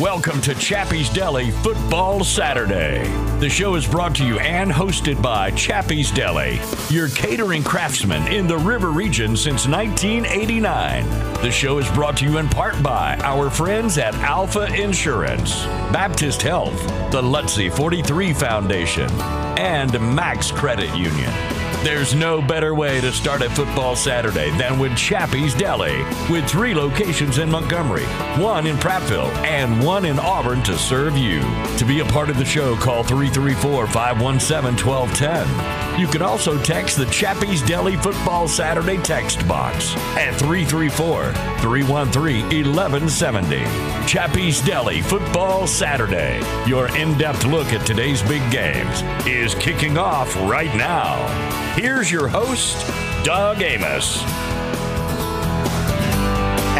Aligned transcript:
Welcome 0.00 0.40
to 0.42 0.54
Chappy's 0.54 1.10
Deli 1.10 1.50
Football 1.50 2.24
Saturday. 2.24 3.02
The 3.38 3.50
show 3.50 3.74
is 3.74 3.86
brought 3.86 4.14
to 4.14 4.24
you 4.24 4.38
and 4.38 4.72
hosted 4.72 5.20
by 5.20 5.50
Chappy's 5.50 6.10
Deli, 6.10 6.58
your 6.88 7.10
catering 7.10 7.62
craftsman 7.62 8.26
in 8.32 8.46
the 8.46 8.56
River 8.56 8.92
region 8.92 9.36
since 9.36 9.68
1989. 9.68 11.06
The 11.42 11.50
show 11.50 11.76
is 11.76 11.90
brought 11.90 12.16
to 12.16 12.24
you 12.24 12.38
in 12.38 12.48
part 12.48 12.82
by 12.82 13.18
our 13.18 13.50
friends 13.50 13.98
at 13.98 14.14
Alpha 14.14 14.74
Insurance, 14.74 15.66
Baptist 15.92 16.40
Health, 16.40 16.80
the 17.12 17.20
Lutzie 17.20 17.68
43 17.68 18.32
Foundation, 18.32 19.10
and 19.58 19.92
Max 20.16 20.50
Credit 20.50 20.88
Union. 20.96 21.59
There's 21.82 22.14
no 22.14 22.42
better 22.42 22.74
way 22.74 23.00
to 23.00 23.10
start 23.10 23.40
a 23.40 23.48
football 23.48 23.96
Saturday 23.96 24.50
than 24.58 24.78
with 24.78 24.94
Chappy's 24.98 25.54
Deli, 25.54 26.04
with 26.28 26.46
three 26.46 26.74
locations 26.74 27.38
in 27.38 27.50
Montgomery, 27.50 28.04
one 28.36 28.66
in 28.66 28.76
Prattville, 28.76 29.34
and 29.46 29.82
one 29.82 30.04
in 30.04 30.18
Auburn 30.18 30.62
to 30.64 30.76
serve 30.76 31.16
you. 31.16 31.40
To 31.78 31.86
be 31.86 32.00
a 32.00 32.04
part 32.04 32.28
of 32.28 32.36
the 32.36 32.44
show, 32.44 32.76
call 32.76 33.02
334 33.02 33.86
517 33.86 34.86
1210. 34.86 35.98
You 35.98 36.06
can 36.06 36.20
also 36.20 36.62
text 36.62 36.98
the 36.98 37.06
Chappy's 37.06 37.62
Deli 37.62 37.96
Football 37.96 38.46
Saturday 38.46 38.98
text 38.98 39.48
box 39.48 39.94
at 40.18 40.34
334 40.34 41.32
313 41.60 42.42
1170. 42.42 44.06
Chappy's 44.06 44.60
Deli 44.60 45.00
Football 45.00 45.66
Saturday. 45.66 46.42
Your 46.66 46.94
in 46.94 47.16
depth 47.16 47.46
look 47.46 47.72
at 47.72 47.86
today's 47.86 48.22
big 48.24 48.42
games 48.50 49.00
is 49.26 49.54
kicking 49.54 49.96
off 49.96 50.36
right 50.36 50.74
now. 50.76 51.69
Here's 51.74 52.10
your 52.10 52.26
host, 52.26 52.84
Doug 53.24 53.62
Amos. 53.62 54.49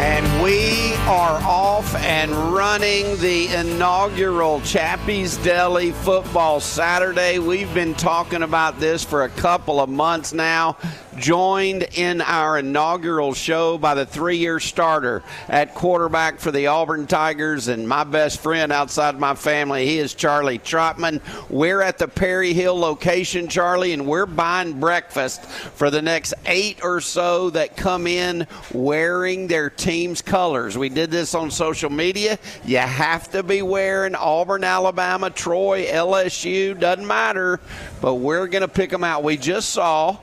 And 0.01 0.41
we 0.43 0.95
are 1.05 1.39
off 1.43 1.93
and 1.95 2.31
running 2.31 3.17
the 3.17 3.53
inaugural 3.53 4.59
Chappy's 4.61 5.37
Deli 5.37 5.91
Football 5.91 6.59
Saturday. 6.59 7.37
We've 7.37 7.71
been 7.75 7.93
talking 7.93 8.41
about 8.41 8.79
this 8.79 9.03
for 9.03 9.25
a 9.25 9.29
couple 9.29 9.79
of 9.79 9.89
months 9.89 10.33
now. 10.33 10.77
Joined 11.17 11.83
in 11.93 12.21
our 12.21 12.57
inaugural 12.57 13.33
show 13.33 13.77
by 13.77 13.93
the 13.93 14.05
three 14.05 14.37
year 14.37 14.59
starter 14.59 15.21
at 15.47 15.75
quarterback 15.75 16.39
for 16.39 16.51
the 16.51 16.67
Auburn 16.67 17.05
Tigers 17.05 17.67
and 17.67 17.87
my 17.87 18.03
best 18.03 18.39
friend 18.39 18.71
outside 18.71 19.19
my 19.19 19.35
family. 19.35 19.85
He 19.85 19.99
is 19.99 20.15
Charlie 20.15 20.57
Trotman. 20.57 21.21
We're 21.49 21.81
at 21.81 21.99
the 21.99 22.07
Perry 22.07 22.53
Hill 22.53 22.79
location, 22.79 23.49
Charlie, 23.49 23.91
and 23.91 24.07
we're 24.07 24.25
buying 24.25 24.79
breakfast 24.79 25.45
for 25.45 25.91
the 25.91 26.01
next 26.01 26.33
eight 26.47 26.79
or 26.81 27.01
so 27.01 27.51
that 27.51 27.77
come 27.77 28.07
in 28.07 28.47
wearing 28.73 29.47
their 29.47 29.69
team's 29.91 30.21
colors. 30.21 30.77
We 30.77 30.87
did 30.87 31.11
this 31.11 31.35
on 31.35 31.51
social 31.51 31.89
media. 31.89 32.39
You 32.63 32.77
have 32.77 33.29
to 33.31 33.43
be 33.43 33.61
wearing 33.61 34.15
Auburn, 34.15 34.63
Alabama, 34.63 35.29
Troy, 35.29 35.85
LSU, 35.85 36.79
doesn't 36.79 37.05
matter, 37.05 37.59
but 38.01 38.15
we're 38.15 38.47
going 38.47 38.61
to 38.61 38.69
pick 38.69 38.89
them 38.89 39.03
out. 39.03 39.21
We 39.23 39.35
just 39.35 39.71
saw 39.71 40.17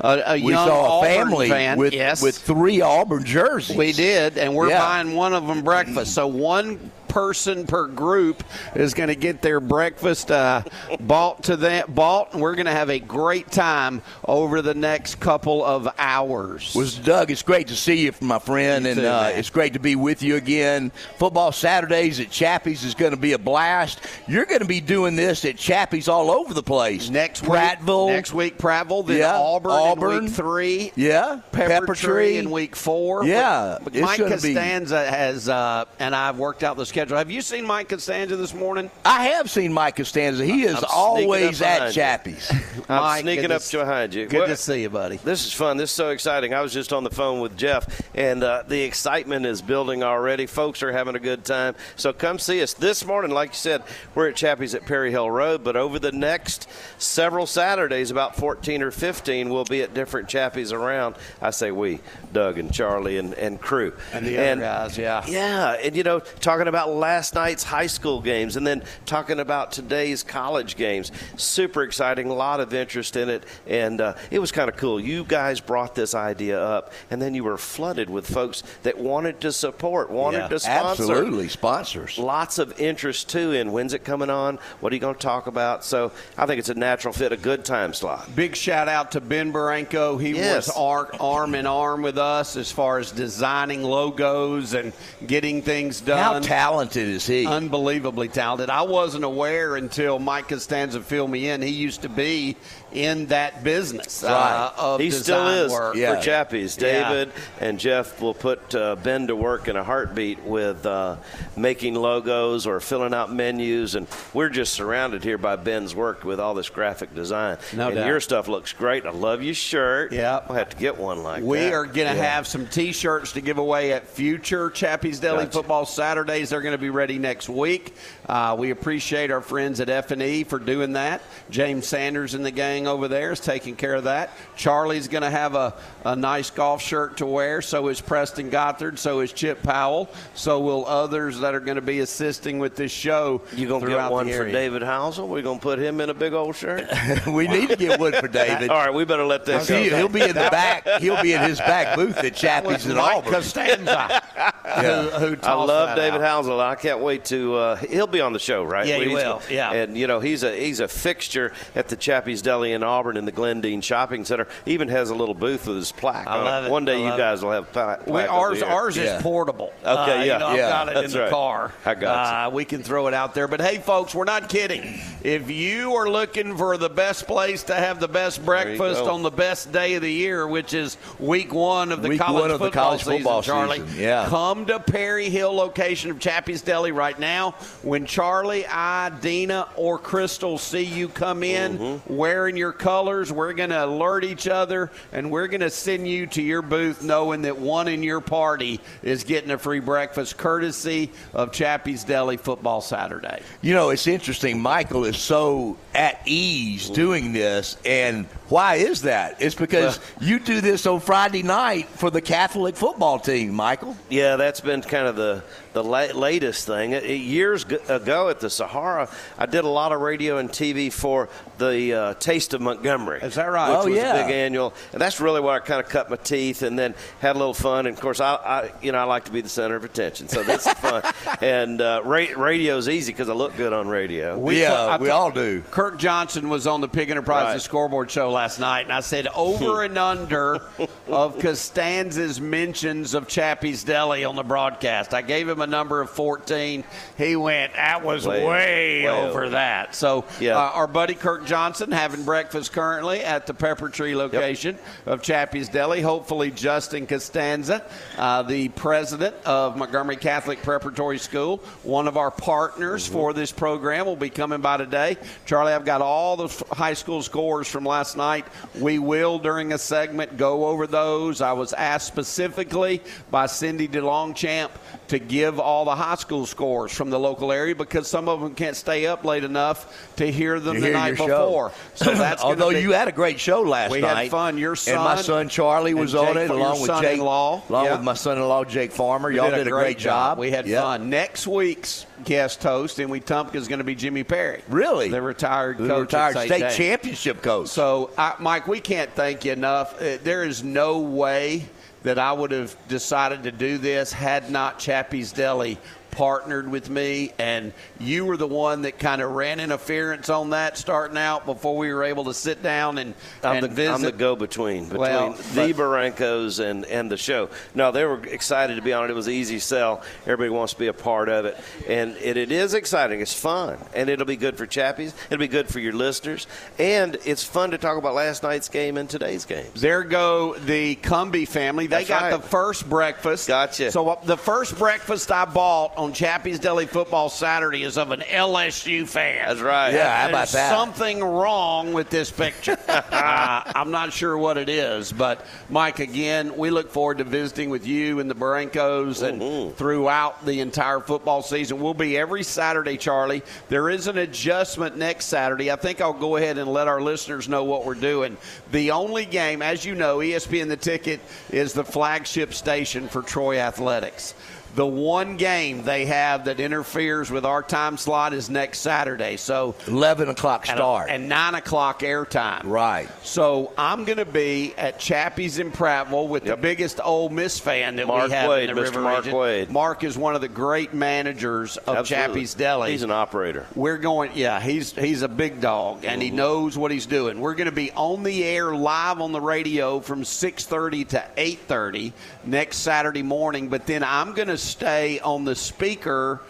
a, 0.00 0.22
a 0.26 0.34
we 0.34 0.50
young 0.50 0.66
saw 0.66 0.80
a 0.84 0.88
Auburn 0.98 1.08
family 1.28 1.48
fan. 1.48 1.78
with 1.78 1.92
yes. 1.92 2.20
with 2.20 2.36
three 2.36 2.80
Auburn 2.80 3.24
jerseys. 3.24 3.76
We 3.76 3.92
did, 3.92 4.38
and 4.38 4.56
we're 4.56 4.70
Yeah. 4.70 4.80
buying 4.80 5.14
one 5.14 5.34
of 5.34 5.46
them 5.46 5.62
breakfast. 5.62 6.14
So 6.14 6.26
one 6.26 6.90
person 7.12 7.66
per 7.66 7.86
group 7.86 8.42
is 8.74 8.94
going 8.94 9.08
to 9.10 9.14
get 9.14 9.42
their 9.42 9.60
breakfast 9.60 10.30
uh, 10.30 10.62
bought 11.00 11.42
to 11.44 11.56
that 11.58 11.94
bought, 11.94 12.32
and 12.32 12.40
we're 12.40 12.54
going 12.54 12.64
to 12.66 12.72
have 12.72 12.88
a 12.88 12.98
great 12.98 13.50
time 13.52 14.00
over 14.24 14.62
the 14.62 14.72
next 14.72 15.16
couple 15.20 15.62
of 15.62 15.86
hours. 15.98 16.74
was 16.74 16.96
Doug. 16.98 17.30
It's 17.30 17.42
great 17.42 17.68
to 17.68 17.76
see 17.76 18.04
you, 18.04 18.14
my 18.22 18.38
friend, 18.38 18.86
You 18.86 18.92
and 18.92 19.00
too, 19.00 19.06
uh, 19.06 19.30
it's 19.34 19.50
great 19.50 19.74
to 19.74 19.78
be 19.78 19.94
with 19.94 20.22
you 20.22 20.36
again. 20.36 20.90
Football 21.18 21.52
Saturdays 21.52 22.18
at 22.18 22.30
Chappy's 22.30 22.82
is 22.82 22.94
going 22.94 23.10
to 23.10 23.18
be 23.18 23.34
a 23.34 23.38
blast. 23.38 24.00
You're 24.26 24.46
going 24.46 24.60
to 24.60 24.66
be 24.66 24.80
doing 24.80 25.14
this 25.14 25.44
at 25.44 25.58
Chappy's 25.58 26.08
all 26.08 26.30
over 26.30 26.54
the 26.54 26.62
place. 26.62 27.10
next 27.10 27.42
week, 27.42 27.50
Prattville, 27.50 28.08
next 28.08 28.32
week 28.32 28.56
Prattville, 28.56 29.06
then 29.06 29.18
Yeah, 29.18 29.36
Auburn, 29.38 29.72
in 29.72 29.78
Auburn. 29.78 30.24
week 30.24 30.32
three. 30.32 30.92
yeah, 30.96 31.42
Pepper, 31.52 31.94
Tree 31.94 32.38
in 32.38 32.50
week 32.50 32.74
four. 32.74 33.26
Yeah, 33.26 33.76
but, 33.84 33.92
but 33.92 34.00
Mike 34.02 34.18
gonna 34.18 34.38
be- 34.38 34.54
has, 34.54 35.46
uh, 35.50 35.84
and 35.98 36.16
I've 36.16 36.38
worked 36.38 36.62
out 36.62 36.78
the 36.78 36.86
schedule. 36.86 37.01
Have 37.10 37.30
you 37.30 37.40
seen 37.42 37.66
Mike 37.66 37.88
Castanza 37.88 38.36
this 38.36 38.54
morning? 38.54 38.90
I 39.04 39.24
have 39.28 39.50
seen 39.50 39.72
Mike 39.72 39.96
Castanza. 39.96 40.44
He 40.44 40.64
is 40.64 40.76
I'm 40.76 40.84
always 40.92 41.60
at. 41.62 41.92
Chappy's. 41.92 42.50
I'm 42.50 42.60
Mike, 42.88 43.22
sneaking 43.22 43.42
good 43.42 43.50
up 43.52 43.62
to- 43.62 43.78
behind 43.78 44.14
you. 44.14 44.26
Good 44.26 44.38
Well, 44.38 44.46
to 44.48 44.56
see 44.56 44.82
you, 44.82 44.90
buddy. 44.90 45.16
This 45.18 45.46
is 45.46 45.52
fun. 45.52 45.76
This 45.76 45.90
is 45.90 45.96
so 45.96 46.10
exciting. 46.10 46.54
I 46.54 46.60
was 46.60 46.72
just 46.72 46.92
on 46.92 47.04
the 47.04 47.10
phone 47.10 47.40
with 47.40 47.56
Jeff, 47.56 48.02
and 48.14 48.42
uh, 48.42 48.62
the 48.66 48.82
excitement 48.82 49.46
is 49.46 49.62
building 49.62 50.02
already. 50.02 50.46
Folks 50.46 50.82
are 50.82 50.92
having 50.92 51.16
a 51.16 51.20
good 51.20 51.44
time. 51.44 51.74
So 51.96 52.12
come 52.12 52.38
see 52.38 52.62
us 52.62 52.72
this 52.74 53.04
morning. 53.04 53.30
Like 53.30 53.50
you 53.50 53.56
said, 53.56 53.82
we're 54.14 54.28
at 54.28 54.36
Chappy's 54.36 54.74
at 54.74 54.84
Perry 54.86 55.10
Hill 55.10 55.30
Road, 55.30 55.64
but 55.64 55.76
over 55.76 55.98
the 55.98 56.12
next 56.12 56.68
several 56.98 57.46
Saturdays, 57.46 58.10
about 58.10 58.36
14 58.36 58.82
or 58.82 58.90
15, 58.90 59.50
we'll 59.50 59.64
be 59.64 59.82
at 59.82 59.94
different 59.94 60.28
Chappys 60.28 60.72
around. 60.72 61.16
I 61.40 61.50
say 61.50 61.70
we, 61.72 62.00
Doug 62.32 62.58
and 62.58 62.72
Charlie 62.72 63.18
and, 63.18 63.34
and 63.34 63.60
crew. 63.60 63.92
And 64.12 64.26
the 64.26 64.38
other 64.38 64.60
guys, 64.60 64.98
yeah. 64.98 65.24
Yeah, 65.26 65.72
and 65.72 65.96
you 65.96 66.02
know, 66.02 66.20
talking 66.20 66.68
about 66.68 66.91
last 66.92 67.34
night's 67.34 67.62
high 67.64 67.86
school 67.86 68.20
games 68.20 68.56
and 68.56 68.66
then 68.66 68.82
talking 69.06 69.40
about 69.40 69.72
today's 69.72 70.22
college 70.22 70.76
games. 70.76 71.10
Super 71.36 71.82
exciting, 71.82 72.28
a 72.28 72.34
lot 72.34 72.60
of 72.60 72.72
interest 72.74 73.16
in 73.16 73.28
it, 73.28 73.44
and 73.66 74.00
uh, 74.00 74.14
it 74.30 74.38
was 74.38 74.52
kind 74.52 74.68
of 74.68 74.76
cool. 74.76 75.00
You 75.00 75.24
guys 75.24 75.60
brought 75.60 75.94
this 75.94 76.14
idea 76.14 76.60
up, 76.60 76.92
and 77.10 77.20
then 77.20 77.34
you 77.34 77.44
were 77.44 77.56
flooded 77.58 78.08
with 78.10 78.26
folks 78.26 78.62
that 78.82 78.98
wanted 78.98 79.40
to 79.40 79.52
support, 79.52 80.10
wanted 80.10 80.38
Yeah, 80.38 80.48
to 80.48 80.58
sponsor. 80.60 81.02
Absolutely, 81.02 81.48
sponsors. 81.48 82.18
Lots 82.18 82.58
of 82.58 82.78
interest 82.80 83.28
too 83.28 83.52
in 83.52 83.72
when's 83.72 83.92
it 83.94 84.04
coming 84.04 84.30
on, 84.30 84.58
what 84.80 84.92
are 84.92 84.96
you 84.96 85.00
going 85.00 85.14
to 85.14 85.20
talk 85.20 85.46
about. 85.46 85.84
So 85.84 86.12
I 86.36 86.46
think 86.46 86.58
it's 86.58 86.68
a 86.68 86.74
natural 86.74 87.12
fit, 87.12 87.32
a 87.32 87.36
good 87.36 87.64
time 87.64 87.92
slot. 87.94 88.28
Big 88.34 88.56
shout 88.56 88.88
out 88.88 89.12
to 89.12 89.20
Ben 89.20 89.52
Barranco. 89.52 90.20
He 90.20 90.30
Yes. 90.32 90.68
was 90.68 90.76
ar- 90.76 91.10
arm 91.20 91.54
in 91.54 91.66
arm 91.66 92.02
with 92.02 92.18
us 92.18 92.56
as 92.56 92.70
far 92.72 92.98
as 92.98 93.10
designing 93.10 93.82
logos 93.82 94.74
and 94.74 94.92
getting 95.26 95.62
things 95.62 96.00
How 96.00 96.32
done. 96.34 96.42
Talented 96.82 97.08
is 97.14 97.26
he? 97.28 97.46
Unbelievably 97.46 98.26
talented. 98.28 98.68
I 98.68 98.82
wasn't 98.82 99.22
aware 99.22 99.76
until 99.76 100.18
Mike 100.18 100.48
Castanza 100.48 101.00
filled 101.00 101.30
me 101.30 101.48
in. 101.48 101.62
He 101.62 101.70
used 101.70 102.02
to 102.02 102.08
be 102.08 102.56
in 102.92 103.26
that 103.26 103.64
business 103.64 104.22
uh, 104.22 104.28
Right. 104.28 104.72
of 104.78 105.00
He 105.00 105.10
still 105.10 105.48
is 105.48 105.72
work. 105.72 105.96
Yeah. 105.96 106.14
for 106.20 106.22
Chappys. 106.28 106.80
Yeah. 106.80 107.08
David 107.10 107.32
and 107.60 107.78
Jeff 107.78 108.20
will 108.20 108.34
put 108.34 108.74
uh, 108.74 108.96
Ben 108.96 109.26
to 109.28 109.36
work 109.36 109.68
in 109.68 109.76
a 109.76 109.84
heartbeat 109.84 110.42
with 110.44 110.84
uh, 110.86 111.16
making 111.56 111.94
logos 111.94 112.66
or 112.66 112.80
filling 112.80 113.14
out 113.14 113.32
menus, 113.32 113.94
and 113.94 114.06
we're 114.34 114.48
just 114.48 114.74
surrounded 114.74 115.24
here 115.24 115.38
by 115.38 115.56
Ben's 115.56 115.94
work 115.94 116.24
with 116.24 116.38
all 116.40 116.54
this 116.54 116.68
graphic 116.70 117.14
design. 117.14 117.58
No 117.72 117.86
and 117.88 117.96
doubt. 117.96 118.06
your 118.06 118.20
stuff 118.20 118.48
looks 118.48 118.72
great. 118.72 119.06
I 119.06 119.10
love 119.10 119.42
your 119.42 119.54
shirt. 119.54 120.12
Yep. 120.12 120.46
I'll 120.48 120.56
have 120.56 120.70
to 120.70 120.76
get 120.76 120.98
one 120.98 121.22
like 121.22 121.42
We 121.42 121.58
that. 121.58 121.68
We 121.68 121.74
are 121.74 121.86
going 121.86 122.14
to 122.14 122.22
have 122.22 122.46
some 122.46 122.66
T-shirts 122.66 123.32
to 123.32 123.40
give 123.40 123.58
away 123.58 123.92
at 123.92 124.06
future 124.06 124.70
Chappy's 124.70 125.20
Deli 125.20 125.44
Gotcha. 125.44 125.52
Football 125.52 125.86
Saturdays. 125.86 126.50
They're 126.50 126.60
going 126.60 126.72
to 126.72 126.78
be 126.78 126.90
ready 126.90 127.18
next 127.18 127.48
week. 127.48 127.94
Uh, 128.28 128.56
we 128.58 128.70
appreciate 128.70 129.30
our 129.30 129.40
friends 129.40 129.80
at 129.80 129.88
F 129.88 130.10
and 130.10 130.22
E 130.22 130.44
for 130.44 130.58
doing 130.58 130.92
that. 130.94 131.22
James 131.50 131.86
Sanders 131.86 132.34
and 132.34 132.44
the 132.44 132.50
gang 132.50 132.81
over 132.86 133.08
there 133.08 133.32
is 133.32 133.40
taking 133.40 133.76
care 133.76 133.94
of 133.94 134.04
that. 134.04 134.30
Charlie's 134.56 135.08
going 135.08 135.22
to 135.22 135.30
have 135.30 135.54
a, 135.54 135.74
a 136.04 136.16
nice 136.16 136.50
golf 136.50 136.82
shirt 136.82 137.18
to 137.18 137.26
wear. 137.26 137.62
So 137.62 137.88
is 137.88 138.00
Preston 138.00 138.50
Gothard. 138.50 138.98
So 138.98 139.20
is 139.20 139.32
Chip 139.32 139.62
Powell. 139.62 140.08
So 140.34 140.60
will 140.60 140.86
others 140.86 141.40
that 141.40 141.54
are 141.54 141.60
going 141.60 141.76
to 141.76 141.82
be 141.82 142.00
assisting 142.00 142.58
with 142.58 142.76
this 142.76 142.92
show. 142.92 143.42
You 143.54 143.68
gonna 143.68 143.80
throughout 143.84 144.08
get 144.08 144.12
one 144.12 144.28
for. 144.28 144.50
David 144.50 144.82
Housel? 144.82 145.28
We're 145.28 145.42
gonna 145.42 145.58
put 145.58 145.78
him 145.78 146.00
in 146.00 146.10
a 146.10 146.14
big 146.14 146.32
old 146.32 146.56
shirt. 146.56 146.88
we 147.26 147.48
need 147.48 147.68
to 147.68 147.76
get 147.76 147.98
one 147.98 148.12
for 148.12 148.28
David. 148.28 148.70
All 148.70 148.78
right, 148.78 148.92
we 148.92 149.04
better 149.04 149.24
let 149.24 149.44
that 149.46 149.66
go. 149.66 149.82
He, 149.82 149.90
will 149.90 150.08
be 150.08 150.22
in 150.22 150.28
the 150.28 150.48
back. 150.50 150.86
He'll 151.00 151.20
be 151.22 151.32
in 151.32 151.42
his 151.42 151.58
back 151.58 151.96
booth 151.96 152.18
at 152.18 152.34
Chappy's 152.34 152.86
in 152.86 152.96
Mike 152.96 153.18
Auburn. 153.18 153.32
Castanza, 153.32 154.22
who, 155.18 155.26
who 155.26 155.36
I 155.42 155.54
love 155.54 155.96
David 155.96 156.20
out. 156.20 156.44
Housel. 156.44 156.60
I 156.60 156.74
can't 156.74 157.00
wait 157.00 157.24
to. 157.26 157.54
Uh, 157.54 157.76
he'll 157.76 158.06
be 158.06 158.20
on 158.20 158.32
the 158.32 158.38
show, 158.38 158.62
right? 158.64 158.86
Yeah, 158.86 158.98
he 158.98 159.08
will. 159.08 159.42
Yeah. 159.50 159.72
and 159.72 159.96
you 159.96 160.06
know 160.06 160.20
he's 160.20 160.42
a 160.42 160.54
he's 160.54 160.80
a 160.80 160.88
fixture 160.88 161.52
at 161.74 161.88
the 161.88 161.96
Chappy's 161.96 162.42
Deli 162.42 162.71
in 162.72 162.82
Auburn 162.82 163.16
in 163.16 163.24
the 163.24 163.32
Glendean 163.32 163.82
Shopping 163.82 164.24
Center. 164.24 164.46
Even 164.66 164.88
has 164.88 165.10
a 165.10 165.14
little 165.14 165.34
booth 165.34 165.66
with 165.66 165.76
his 165.76 165.92
plaque. 165.92 166.26
I 166.26 166.38
on 166.38 166.44
love 166.44 166.64
it. 166.64 166.70
One 166.70 166.84
day 166.84 166.94
I 166.94 166.96
you 166.98 167.04
love 167.10 167.18
guys 167.18 167.42
will 167.44 167.52
have 167.52 167.72
pla- 167.72 167.96
plaque. 167.96 168.06
We, 168.06 168.20
ours, 168.22 168.62
ours 168.62 168.96
Yeah. 168.96 169.16
is 169.16 169.22
portable. 169.22 169.72
Okay, 169.84 169.90
Uh, 169.90 170.22
you 170.22 170.26
yeah. 170.26 170.46
I've 170.46 170.56
got 170.58 170.88
it 170.88 170.94
that's 170.94 171.06
in 171.06 171.12
the 171.12 171.20
right. 171.20 171.30
car. 171.30 171.72
I 171.84 171.94
got 171.94 172.46
uh, 172.46 172.50
We 172.50 172.64
can 172.64 172.82
throw 172.82 173.06
it 173.06 173.14
out 173.14 173.34
there. 173.34 173.48
But 173.48 173.60
hey, 173.60 173.78
folks, 173.78 174.14
we're 174.14 174.24
not 174.24 174.48
kidding. 174.48 174.98
If 175.22 175.50
you 175.50 175.94
are 175.94 176.08
looking 176.08 176.56
for 176.56 176.76
the 176.76 176.88
best 176.90 177.26
place 177.26 177.62
to 177.64 177.74
have 177.74 178.00
the 178.00 178.08
best 178.08 178.44
breakfast 178.44 179.02
on 179.02 179.22
the 179.22 179.30
best 179.30 179.72
day 179.72 179.94
of 179.94 180.02
the 180.02 180.12
year, 180.12 180.46
which 180.46 180.74
is 180.74 180.96
week 181.18 181.52
one 181.54 181.92
of 181.92 182.02
the 182.02 182.08
Week 182.10 182.20
college 182.20 182.40
one 182.42 182.50
of 182.50 182.58
the 182.58 182.66
football 182.66 182.98
season, 182.98 183.12
football 183.18 183.42
Charlie, 183.42 183.80
season, 183.80 184.00
yeah. 184.00 184.26
come 184.28 184.66
to 184.66 184.78
Perry 184.80 185.28
Hill 185.30 185.52
location 185.54 186.10
of 186.10 186.18
Chappy's 186.18 186.62
Deli 186.62 186.92
right 186.92 187.18
now. 187.18 187.52
When 187.82 188.06
Charlie, 188.06 188.66
I, 188.66 189.10
Dina, 189.20 189.68
or 189.76 189.98
Crystal 189.98 190.58
see 190.58 190.82
you 190.82 191.08
come 191.08 191.42
in 191.42 191.62
Mm-hmm. 191.78 192.14
wearing 192.16 192.56
your 192.56 192.61
colors, 192.70 193.32
we're 193.32 193.54
going 193.54 193.70
to 193.70 193.84
alert 193.84 194.22
each 194.22 194.46
other 194.46 194.92
and 195.10 195.30
we're 195.30 195.48
going 195.48 195.62
to 195.62 195.70
send 195.70 196.06
you 196.06 196.26
to 196.28 196.42
your 196.42 196.62
booth 196.62 197.02
knowing 197.02 197.42
that 197.42 197.58
one 197.58 197.88
in 197.88 198.04
your 198.04 198.20
party 198.20 198.78
is 199.02 199.24
getting 199.24 199.50
a 199.50 199.58
free 199.58 199.80
breakfast 199.80 200.36
courtesy 200.36 201.10
of 201.32 201.50
Chappy's 201.50 202.04
Deli 202.04 202.36
Football 202.36 202.80
Saturday. 202.80 203.42
You 203.62 203.74
know, 203.74 203.90
it's 203.90 204.06
interesting. 204.06 204.60
Michael 204.60 205.04
is 205.04 205.16
so 205.16 205.78
at 205.94 206.20
ease 206.26 206.90
doing 206.90 207.32
this, 207.32 207.76
and 207.84 208.26
why 208.48 208.76
is 208.76 209.02
that? 209.02 209.40
It's 209.40 209.54
because 209.54 209.98
you 210.20 210.38
do 210.38 210.60
this 210.60 210.86
on 210.86 211.00
Friday 211.00 211.42
night 211.42 211.88
for 211.88 212.10
the 212.10 212.20
Catholic 212.20 212.76
football 212.76 213.18
team, 213.18 213.54
Michael. 213.54 213.96
Yeah, 214.10 214.36
that's 214.36 214.60
been 214.60 214.82
kind 214.82 215.06
of 215.06 215.16
the 215.16 215.42
the 215.72 215.82
la- 215.82 216.12
latest 216.14 216.66
thing. 216.66 216.92
It- 216.92 217.04
it- 217.04 217.16
years 217.16 217.64
g- 217.64 217.76
ago 217.88 218.28
at 218.28 218.40
the 218.40 218.50
Sahara, 218.50 219.08
I 219.38 219.46
did 219.46 219.64
a 219.64 219.68
lot 219.68 219.92
of 219.92 220.00
radio 220.00 220.38
and 220.38 220.50
TV 220.50 220.92
for 220.92 221.28
the 221.58 221.94
uh, 221.94 222.14
Taste 222.14 222.54
of 222.54 222.60
Montgomery. 222.60 223.20
Is 223.22 223.36
that 223.36 223.50
right? 223.50 223.70
Which 223.70 223.78
Oh, 223.78 223.88
was 223.88 223.96
yeah. 223.96 224.14
a 224.16 224.24
big 224.26 224.34
annual, 224.34 224.74
and 224.92 225.00
that's 225.00 225.20
really 225.20 225.40
where 225.40 225.54
I 225.54 225.60
kind 225.60 225.80
of 225.82 225.88
cut 225.88 226.10
my 226.10 226.16
teeth, 226.16 226.62
and 226.62 226.78
then 226.78 226.94
had 227.20 227.36
a 227.36 227.38
little 227.38 227.54
fun. 227.54 227.86
And 227.86 227.96
of 227.96 228.00
course, 228.02 228.20
I, 228.20 228.34
I 228.34 228.72
you 228.82 228.92
know 228.92 228.98
I 228.98 229.04
like 229.04 229.24
to 229.24 229.30
be 229.32 229.40
the 229.40 229.48
center 229.48 229.76
of 229.76 229.84
attention, 229.84 230.28
so 230.28 230.42
that's 230.42 230.70
fun. 230.74 231.02
And 231.40 231.80
uh, 231.80 232.02
ra- 232.04 232.26
radio's 232.36 232.88
easy 232.88 233.12
because 233.12 233.28
I 233.28 233.32
look 233.32 233.56
good 233.56 233.72
on 233.72 233.88
radio. 233.88 234.38
We 234.38 234.60
yeah, 234.60 234.68
ta- 234.70 234.88
I 234.88 234.96
we 234.98 235.10
all 235.10 235.30
do. 235.30 235.62
Kirk 235.70 235.98
Johnson 235.98 236.48
was 236.48 236.66
on 236.66 236.80
the 236.80 236.88
Pig 236.88 237.10
Enterprises 237.10 237.54
Right. 237.54 237.62
scoreboard 237.62 238.10
show 238.10 238.30
last 238.30 238.60
night, 238.60 238.82
and 238.82 238.92
I 238.92 239.00
said 239.00 239.26
over 239.34 239.82
and 239.84 239.96
under 239.98 240.60
of 241.08 241.38
Castanza's 241.38 242.40
mentions 242.40 243.14
of 243.14 243.26
Chappy's 243.28 243.82
Deli 243.84 244.24
on 244.24 244.36
the 244.36 244.42
broadcast. 244.42 245.14
I 245.14 245.22
gave 245.22 245.48
him 245.48 245.60
a 245.62 245.66
number 245.66 246.00
of 246.00 246.10
14. 246.10 246.84
He 247.16 247.36
went, 247.36 247.72
that 247.74 248.04
was 248.04 248.26
way, 248.26 248.44
Way- 248.44 249.04
way 249.04 249.08
over 249.08 249.28
over. 249.32 249.48
that. 249.50 249.94
So 249.94 250.24
Yeah. 250.40 250.58
uh, 250.58 250.70
our 250.74 250.86
buddy 250.86 251.14
Kirk 251.14 251.46
Johnson 251.46 251.90
having 251.92 252.24
breakfast 252.24 252.72
currently 252.72 253.20
at 253.24 253.46
the 253.46 253.54
Pepper 253.54 253.88
Tree 253.88 254.14
location 254.14 254.76
of 255.06 255.22
Chappy's 255.22 255.68
Deli. 255.68 256.02
Hopefully, 256.02 256.50
Justin 256.50 257.06
Castanza, 257.06 257.82
uh, 258.18 258.42
the 258.42 258.68
president 258.70 259.34
of 259.46 259.76
Montgomery 259.76 260.16
Catholic 260.16 260.62
Preparatory 260.62 261.18
School, 261.18 261.58
one 261.82 262.08
of 262.08 262.16
our 262.16 262.30
partners 262.30 263.06
for 263.06 263.32
this 263.32 263.52
program, 263.52 264.04
will 264.06 264.16
be 264.16 264.30
coming 264.30 264.60
by 264.60 264.76
today. 264.76 265.16
Charlie, 265.46 265.72
I've 265.72 265.84
got 265.84 266.02
all 266.02 266.36
the 266.36 266.64
high 266.72 266.94
school 266.94 267.22
scores 267.22 267.68
from 267.68 267.84
last 267.84 268.16
night. 268.16 268.44
We 268.78 268.98
will, 268.98 269.38
during 269.38 269.72
a 269.72 269.78
segment, 269.78 270.36
go 270.36 270.66
over 270.66 270.86
those. 270.86 271.40
I 271.40 271.52
was 271.52 271.72
asked 271.72 272.06
specifically 272.08 273.00
by 273.30 273.46
Cindy 273.46 273.88
DeLongchamp 273.88 274.70
to 275.12 275.18
give 275.18 275.60
all 275.60 275.84
the 275.84 275.94
high 275.94 276.14
school 276.14 276.46
scores 276.46 276.90
from 276.90 277.10
the 277.10 277.18
local 277.18 277.52
area 277.52 277.74
because 277.74 278.08
some 278.08 278.28
of 278.28 278.40
them 278.40 278.54
can't 278.54 278.74
stay 278.76 279.06
up 279.06 279.24
late 279.24 279.44
enough 279.44 280.14
to 280.16 280.30
hear 280.32 280.58
them 280.58 280.74
To 280.76 280.80
the 280.80 280.86
hear 280.86 280.94
night 280.96 281.08
your 281.08 281.16
show. 281.16 281.26
before. 281.46 281.72
So 281.94 282.14
that's 282.14 282.42
although 282.42 282.70
be- 282.70 282.80
you 282.80 282.92
had 282.92 283.08
a 283.08 283.12
great 283.12 283.38
show 283.38 283.60
last 283.60 283.90
night. 283.90 283.96
We 283.96 284.00
had 284.02 284.30
fun. 284.30 284.56
Your 284.58 284.72
and 284.86 284.96
my 284.96 285.16
son 285.16 285.24
son 285.24 285.48
Charlie 285.50 285.92
was 285.94 286.14
and 286.14 286.28
on 286.28 286.36
it 286.38 286.50
along 286.50 286.80
with 286.80 286.90
Jake, 286.90 287.02
son-in-law. 287.04 287.62
along 287.68 287.84
Yeah. 287.84 287.92
with 287.96 288.02
my 288.04 288.14
son-in-law 288.14 288.64
Jake 288.64 288.90
Farmer. 288.92 289.28
We 289.28 289.36
Y'all 289.36 289.50
did, 289.50 289.66
a 289.66 289.70
great, 289.70 289.98
job. 289.98 290.38
We 290.38 290.50
had 290.50 290.66
Yep. 290.66 290.82
fun. 290.82 291.10
Next 291.10 291.46
week's 291.46 292.06
guest 292.24 292.62
host 292.62 292.98
in 292.98 293.08
Wetumpka 293.08 293.56
is 293.56 293.68
going 293.68 293.78
to 293.80 293.84
be 293.84 293.94
Jimmy 293.94 294.24
Perry. 294.24 294.62
Really? 294.68 295.10
The 295.10 295.20
retired 295.20 295.76
The 295.78 295.88
coach. 295.88 296.00
retired 296.12 296.36
at 296.38 296.48
St. 296.48 296.70
state 296.72 296.72
championship 296.86 297.42
coach. 297.42 297.68
So, 297.68 298.10
I, 298.16 298.34
Mike, 298.38 298.66
we 298.66 298.80
can't 298.80 299.10
thank 299.14 299.44
you 299.44 299.52
enough. 299.52 300.00
Uh, 300.00 300.16
there 300.24 300.42
is 300.44 300.64
no 300.64 301.00
way 301.00 301.66
that 302.02 302.18
I 302.18 302.32
would 302.32 302.50
have 302.50 302.76
decided 302.88 303.42
to 303.44 303.52
do 303.52 303.78
this 303.78 304.12
had 304.12 304.50
not 304.50 304.78
Chappy's 304.78 305.32
Deli 305.32 305.78
partnered 306.12 306.70
with 306.70 306.88
me, 306.88 307.32
and 307.38 307.72
you 307.98 308.24
were 308.24 308.36
the 308.36 308.46
one 308.46 308.82
that 308.82 309.00
kind 309.00 309.20
of 309.20 309.32
ran 309.32 309.58
interference 309.58 310.28
on 310.28 310.50
that 310.50 310.78
starting 310.78 311.18
out 311.18 311.44
before 311.44 311.76
we 311.76 311.92
were 311.92 312.04
able 312.04 312.24
to 312.24 312.34
sit 312.34 312.62
down 312.62 312.98
and, 312.98 313.14
I'm 313.42 313.56
and 313.56 313.64
the, 313.64 313.68
visit. 313.68 313.92
I'm 313.92 314.02
the 314.02 314.12
go-between 314.12 314.84
between 314.84 315.00
Well, 315.00 315.32
the 315.32 315.72
Barrancos 315.72 316.64
and, 316.64 316.84
and 316.84 317.10
the 317.10 317.16
show. 317.16 317.48
No, 317.74 317.90
they 317.90 318.04
were 318.04 318.24
excited 318.26 318.76
to 318.76 318.82
be 318.82 318.92
on 318.92 319.06
it. 319.06 319.10
It 319.10 319.14
was 319.14 319.26
an 319.26 319.32
easy 319.32 319.58
sell. 319.58 320.02
Everybody 320.22 320.50
wants 320.50 320.74
to 320.74 320.78
be 320.78 320.86
a 320.86 320.92
part 320.92 321.28
of 321.28 321.46
it, 321.46 321.58
and 321.88 322.16
it, 322.18 322.36
it 322.36 322.52
is 322.52 322.74
exciting. 322.74 323.20
It's 323.20 323.34
fun, 323.34 323.78
and 323.94 324.08
it'll 324.08 324.26
be 324.26 324.36
good 324.36 324.56
for 324.56 324.66
Chappys. 324.66 325.14
It'll 325.26 325.38
be 325.38 325.48
good 325.48 325.68
for 325.68 325.80
your 325.80 325.94
listeners, 325.94 326.46
and 326.78 327.16
it's 327.24 327.42
fun 327.42 327.72
to 327.72 327.78
talk 327.78 327.98
about 327.98 328.14
last 328.14 328.42
night's 328.42 328.68
game 328.68 328.98
and 328.98 329.08
today's 329.10 329.44
games. 329.44 329.80
There 329.80 330.04
go 330.04 330.54
the 330.54 330.96
Cumby 330.96 331.48
family. 331.48 331.86
They 331.86 331.96
That's 331.96 332.08
got 332.08 332.22
right. 332.22 332.30
the 332.42 332.48
first 332.48 332.88
breakfast. 332.88 333.48
Gotcha. 333.48 333.90
So 333.90 334.08
uh, 334.10 334.24
the 334.24 334.36
first 334.36 334.78
breakfast 334.78 335.32
I 335.32 335.44
bought 335.44 335.94
on 336.02 336.12
Chappy's 336.12 336.58
Deli 336.58 336.86
Football 336.86 337.28
Saturday 337.28 337.84
is 337.84 337.96
of 337.96 338.10
an 338.10 338.20
LSU 338.20 339.06
fan. 339.06 339.46
That's 339.46 339.60
right. 339.60 339.94
Yeah, 339.94 340.22
how 340.22 340.28
about 340.30 340.38
There's 340.48 340.52
that? 340.52 340.70
something 340.70 341.22
wrong 341.22 341.92
with 341.92 342.10
this 342.10 342.28
picture. 342.30 342.76
uh, 342.88 343.62
I'm 343.74 343.92
not 343.92 344.12
sure 344.12 344.36
what 344.36 344.58
it 344.58 344.68
is, 344.68 345.12
but 345.12 345.46
Mike, 345.70 346.00
again, 346.00 346.56
we 346.56 346.70
look 346.70 346.90
forward 346.90 347.18
to 347.18 347.24
visiting 347.24 347.70
with 347.70 347.86
you 347.86 348.18
and 348.18 348.28
the 348.28 348.34
Barrancos 348.34 349.22
and 349.22 349.42
Mm-hmm. 349.42 349.74
throughout 349.76 350.44
the 350.44 350.60
entire 350.60 351.00
football 351.00 351.42
season. 351.42 351.80
We'll 351.80 351.94
be 351.94 352.18
every 352.18 352.42
Saturday, 352.42 352.96
Charlie. 352.96 353.42
There 353.68 353.88
is 353.88 354.06
an 354.08 354.18
adjustment 354.18 354.96
next 354.96 355.26
Saturday. 355.26 355.70
I 355.70 355.76
think 355.76 356.00
I'll 356.00 356.12
go 356.12 356.36
ahead 356.36 356.58
and 356.58 356.72
let 356.72 356.86
our 356.88 357.00
listeners 357.00 357.48
know 357.48 357.64
what 357.64 357.84
we're 357.86 357.94
doing. 357.94 358.36
The 358.72 358.90
only 358.90 359.24
game, 359.24 359.62
as 359.62 359.84
you 359.84 359.94
know, 359.94 360.18
ESPN 360.18 360.68
The 360.68 360.76
Ticket 360.76 361.20
is 361.50 361.72
the 361.72 361.84
flagship 361.84 362.52
station 362.54 363.08
for 363.08 363.22
Troy 363.22 363.58
Athletics. 363.58 364.34
The 364.74 364.86
one 364.86 365.36
game 365.36 365.82
they 365.82 366.06
have 366.06 366.46
that 366.46 366.58
interferes 366.58 367.30
with 367.30 367.44
our 367.44 367.62
time 367.62 367.96
slot 367.98 368.32
is 368.32 368.48
next 368.48 368.78
Saturday. 368.80 369.36
So 369.36 369.74
11 369.86 370.28
o'clock 370.30 370.66
and- 370.68 370.76
start. 370.78 371.10
and 371.10 371.28
nine 371.28 371.54
o'clock 371.54 372.00
airtime. 372.00 372.62
Right. 372.64 373.08
So 373.22 373.72
I'm 373.76 374.04
going 374.04 374.18
to 374.18 374.24
be 374.24 374.72
at 374.78 374.98
Chappy's 374.98 375.58
in 375.58 375.70
Prattville 375.72 376.28
with 376.28 376.44
the 376.44 376.56
biggest 376.56 377.00
Ole 377.04 377.28
Miss 377.28 377.58
fan 377.58 377.96
that 377.96 378.06
Mark 378.06 378.28
we 378.28 378.34
have 378.34 378.48
Wade, 378.48 378.70
in 378.70 378.76
the 378.76 378.80
Mr. 378.82 378.84
River 378.86 379.00
Mark 379.02 379.24
region. 379.26 379.38
Wade. 379.38 379.70
Mark 379.70 380.04
is 380.04 380.16
one 380.16 380.34
of 380.34 380.40
the 380.40 380.48
great 380.48 380.94
managers 380.94 381.76
of 381.76 381.96
Absolutely. 381.98 382.06
Chappy's 382.34 382.54
Deli. 382.54 382.90
He's 382.92 383.02
an 383.02 383.10
operator. 383.10 383.66
We're 383.74 383.98
going, 383.98 384.30
yeah, 384.34 384.60
he's 384.60 384.92
he's 384.92 385.22
a 385.22 385.28
big 385.28 385.60
dog 385.60 386.04
and 386.04 386.20
he 386.22 386.28
Mm-hmm. 386.28 386.36
knows 386.36 386.78
what 386.78 386.90
he's 386.90 387.04
doing. 387.06 387.40
We're 387.40 387.54
going 387.54 387.68
to 387.68 387.72
be 387.76 387.90
on 387.92 388.22
the 388.22 388.42
air 388.44 388.74
live 388.74 389.20
on 389.20 389.32
the 389.32 389.40
radio 389.40 390.00
from 390.00 390.22
6:30 390.22 391.08
to 391.08 391.24
8:30 391.36 392.12
next 392.46 392.78
Saturday 392.78 393.22
morning, 393.22 393.68
but 393.68 393.86
then 393.86 394.02
I'm 394.02 394.32
going 394.32 394.48
to 394.48 394.56
stay 394.62 395.20
on 395.20 395.44
the 395.44 395.54
speaker 395.54 396.40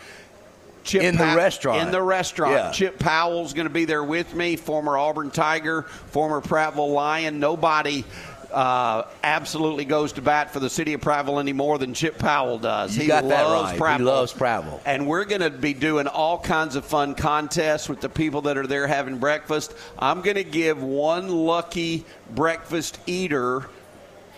Chip 0.85 1.03
In 1.03 1.17
the 1.17 1.35
restaurant. 1.37 1.83
In 1.83 1.91
the 1.91 2.03
restaurant. 2.03 2.55
Yeah. 2.55 2.73
Chip 2.73 2.99
Powell's 2.99 3.53
going 3.53 3.69
to 3.69 3.73
be 3.73 3.85
there 3.85 4.03
with 4.03 4.35
me, 4.35 4.57
former 4.57 4.97
Auburn 4.97 5.31
Tiger, 5.31 5.83
former 5.83 6.41
Prattville 6.41 6.93
Lion. 6.93 7.39
Nobody 7.39 8.05
uh, 8.53 9.05
absolutely 9.23 9.85
goes 9.85 10.13
to 10.15 10.23
bat 10.23 10.53
for 10.53 10.61
the 10.61 10.69
city 10.69 10.93
of 10.93 11.01
Prattville 11.01 11.41
any 11.41 11.53
more 11.53 11.79
than 11.79 11.95
Chip 11.95 12.19
Powell 12.19 12.59
does. 12.59 12.97
You 12.97 13.03
he 13.03 13.09
got 13.09 13.29
that 13.29 13.45
loves 13.45 13.79
right. 13.79 13.99
He 13.99 14.05
loves 14.05 14.33
Prattville. 14.33 14.81
And 14.85 15.07
we're 15.07 15.25
going 15.25 15.41
to 15.41 15.51
be 15.51 15.73
doing 15.73 16.07
all 16.07 16.39
kinds 16.39 16.77
of 16.77 16.85
fun 16.85 17.15
contests 17.15 17.89
with 17.89 18.01
the 18.01 18.09
people 18.09 18.43
that 18.43 18.59
are 18.59 18.67
there 18.67 18.87
having 18.87 19.19
breakfast. 19.19 19.75
I'm 19.99 20.21
going 20.21 20.37
to 20.37 20.45
give 20.45 20.83
one 20.83 21.29
lucky 21.29 22.05
breakfast 22.35 22.99
eater 23.07 23.69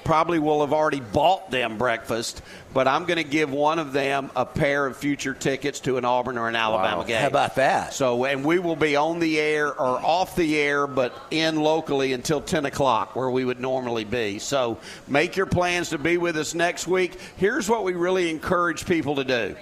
probably 0.04 0.38
will 0.38 0.60
have 0.60 0.72
already 0.72 1.00
bought 1.00 1.50
them 1.50 1.78
breakfast, 1.78 2.42
but 2.72 2.86
I'm 2.86 3.04
going 3.04 3.16
to 3.16 3.24
give 3.24 3.50
one 3.50 3.78
of 3.78 3.92
them 3.92 4.30
a 4.36 4.44
pair 4.44 4.86
of 4.86 4.96
future 4.96 5.34
tickets 5.34 5.80
to 5.80 5.96
an 5.96 6.04
Auburn 6.04 6.38
or 6.38 6.48
an 6.48 6.56
Alabama 6.56 6.98
Wow. 6.98 7.02
game. 7.04 7.20
How 7.20 7.26
about 7.28 7.54
that? 7.56 7.94
So, 7.94 8.24
and 8.24 8.44
we 8.44 8.58
will 8.58 8.76
be 8.76 8.96
on 8.96 9.18
the 9.18 9.40
air 9.40 9.68
or 9.68 9.98
off 10.04 10.36
the 10.36 10.58
air, 10.58 10.86
but 10.86 11.14
in 11.30 11.56
locally 11.60 12.12
until 12.12 12.40
10 12.40 12.66
o'clock, 12.66 13.16
where 13.16 13.30
we 13.30 13.44
would 13.44 13.60
normally 13.60 14.04
be. 14.04 14.38
So, 14.38 14.78
make 15.08 15.36
your 15.36 15.46
plans 15.46 15.90
to 15.90 15.98
be 15.98 16.16
with 16.18 16.36
us 16.36 16.54
next 16.54 16.86
week. 16.86 17.18
Here's 17.36 17.68
what 17.68 17.84
we 17.84 17.94
really 17.94 18.30
encourage 18.30 18.86
people 18.86 19.16
to 19.16 19.24
do. 19.24 19.56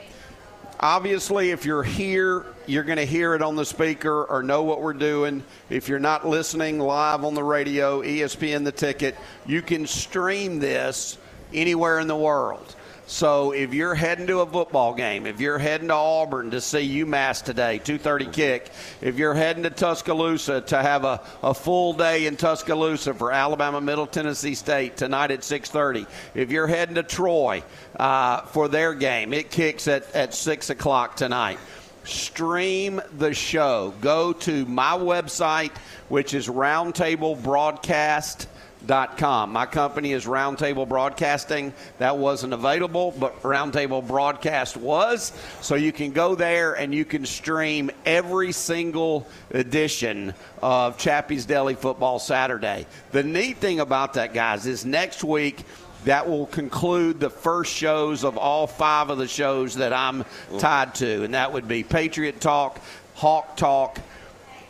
Obviously, 0.83 1.53
if 1.53 1.65
you're 1.65 1.85
here, 1.85 2.45
you're 2.67 2.83
going 2.83 2.99
to 2.99 3.07
hear 3.07 3.37
it 3.37 3.43
on 3.43 3.55
the 3.55 3.65
speaker 3.65 4.25
or 4.25 4.43
know 4.43 4.65
what 4.65 4.83
we're 4.83 4.93
doing. 4.93 5.45
If 5.71 5.89
you're 5.89 6.01
not 6.01 6.27
listening 6.27 6.81
live 6.81 7.25
on 7.25 7.35
the 7.35 7.45
radio, 7.45 8.03
ESPN 8.03 8.65
the 8.65 8.73
ticket, 8.73 9.17
you 9.47 9.63
can 9.63 9.87
stream 9.87 10.59
this 10.59 11.19
anywhere 11.55 12.01
in 12.01 12.09
the 12.09 12.17
world. 12.17 12.75
So 13.13 13.53
if 13.53 13.75
you're 13.75 13.95
heading 13.95 14.27
to 14.29 14.41
a 14.41 14.47
football 14.47 14.95
game, 14.95 15.27
if 15.27 15.39
you're 15.39 15.59
heading 15.59 15.89
to 15.89 15.95
Auburn 15.95 16.51
to 16.53 16.63
see 16.63 17.05
UMass 17.05 17.45
today, 17.45 17.79
2:30 17.79 18.33
kick, 18.33 18.71
if 19.03 19.19
you're 19.19 19.35
heading 19.35 19.65
to 19.65 19.71
Tuscaloosa 19.71 20.63
to 20.63 20.81
have 20.81 21.05
a, 21.05 21.21
a 21.43 21.53
full 21.53 21.93
day 21.93 22.25
in 22.25 22.37
Tuscaloosa 22.37 23.13
for 23.13 23.31
Alabama 23.31 23.83
Middle 23.83 24.07
Tennessee 24.07 24.55
State 24.55 24.97
tonight 24.97 25.31
at 25.31 25.41
6:30, 25.41 26.07
if 26.35 26.51
you're 26.51 26.67
heading 26.67 26.95
to 26.95 27.03
Troy 27.03 27.63
uh, 28.01 28.41
for 28.47 28.69
their 28.69 28.95
game, 28.95 29.35
it 29.35 29.51
kicks 29.51 29.89
at 29.89 30.11
at 30.15 30.33
six 30.33 30.71
o'clock 30.71 31.15
tonight 31.15 31.59
stream 32.05 33.01
the 33.19 33.35
show. 33.35 33.93
Go 34.01 34.33
to 34.33 34.65
my 34.65 34.93
website, 34.93 35.77
which 36.09 36.33
is 36.35 36.49
Roundtable 36.49 37.41
Broadcast 37.41 38.49
Com. 38.89 39.53
My 39.53 39.67
company 39.67 40.13
is 40.13 40.27
Roundtable 40.27 40.89
Broadcasting. 40.89 41.73
That 41.99 42.19
wasn't 42.19 42.53
available, 42.53 43.15
but 43.19 43.41
Roundtable 43.43 44.07
Broadcast 44.07 44.77
was. 44.77 45.33
So 45.61 45.77
you 45.77 45.93
can 45.93 46.13
go 46.13 46.35
there 46.35 46.75
and 46.75 46.95
you 46.95 47.05
can 47.05 47.25
stream 47.25 47.91
every 48.05 48.53
single 48.53 49.27
edition 49.51 50.35
of 50.61 50.99
Chappy's 50.99 51.47
Deli 51.47 51.75
Football 51.75 52.19
Saturday. 52.19 52.87
The 53.13 53.23
neat 53.23 53.59
thing 53.59 53.81
about 53.81 54.15
that, 54.15 54.35
guys, 54.35 54.67
is 54.67 54.85
next 54.85 55.23
week 55.23 55.65
that 56.05 56.29
will 56.29 56.47
conclude 56.47 57.21
the 57.21 57.31
first 57.31 57.73
shows 57.73 58.25
of 58.25 58.37
all 58.37 58.67
five 58.67 59.11
of 59.11 59.19
the 59.19 59.29
shows 59.29 59.77
that 59.77 59.93
I'm 59.93 60.25
tied 60.59 60.97
to, 60.97 61.23
and 61.23 61.35
that 61.35 61.53
would 61.53 61.69
be 61.69 61.85
Patriot 61.85 62.41
Talk, 62.41 62.81
Hawk 63.15 63.57
Talk, 63.57 63.99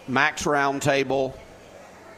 Max 0.06 0.44
Roundtable, 0.44 1.34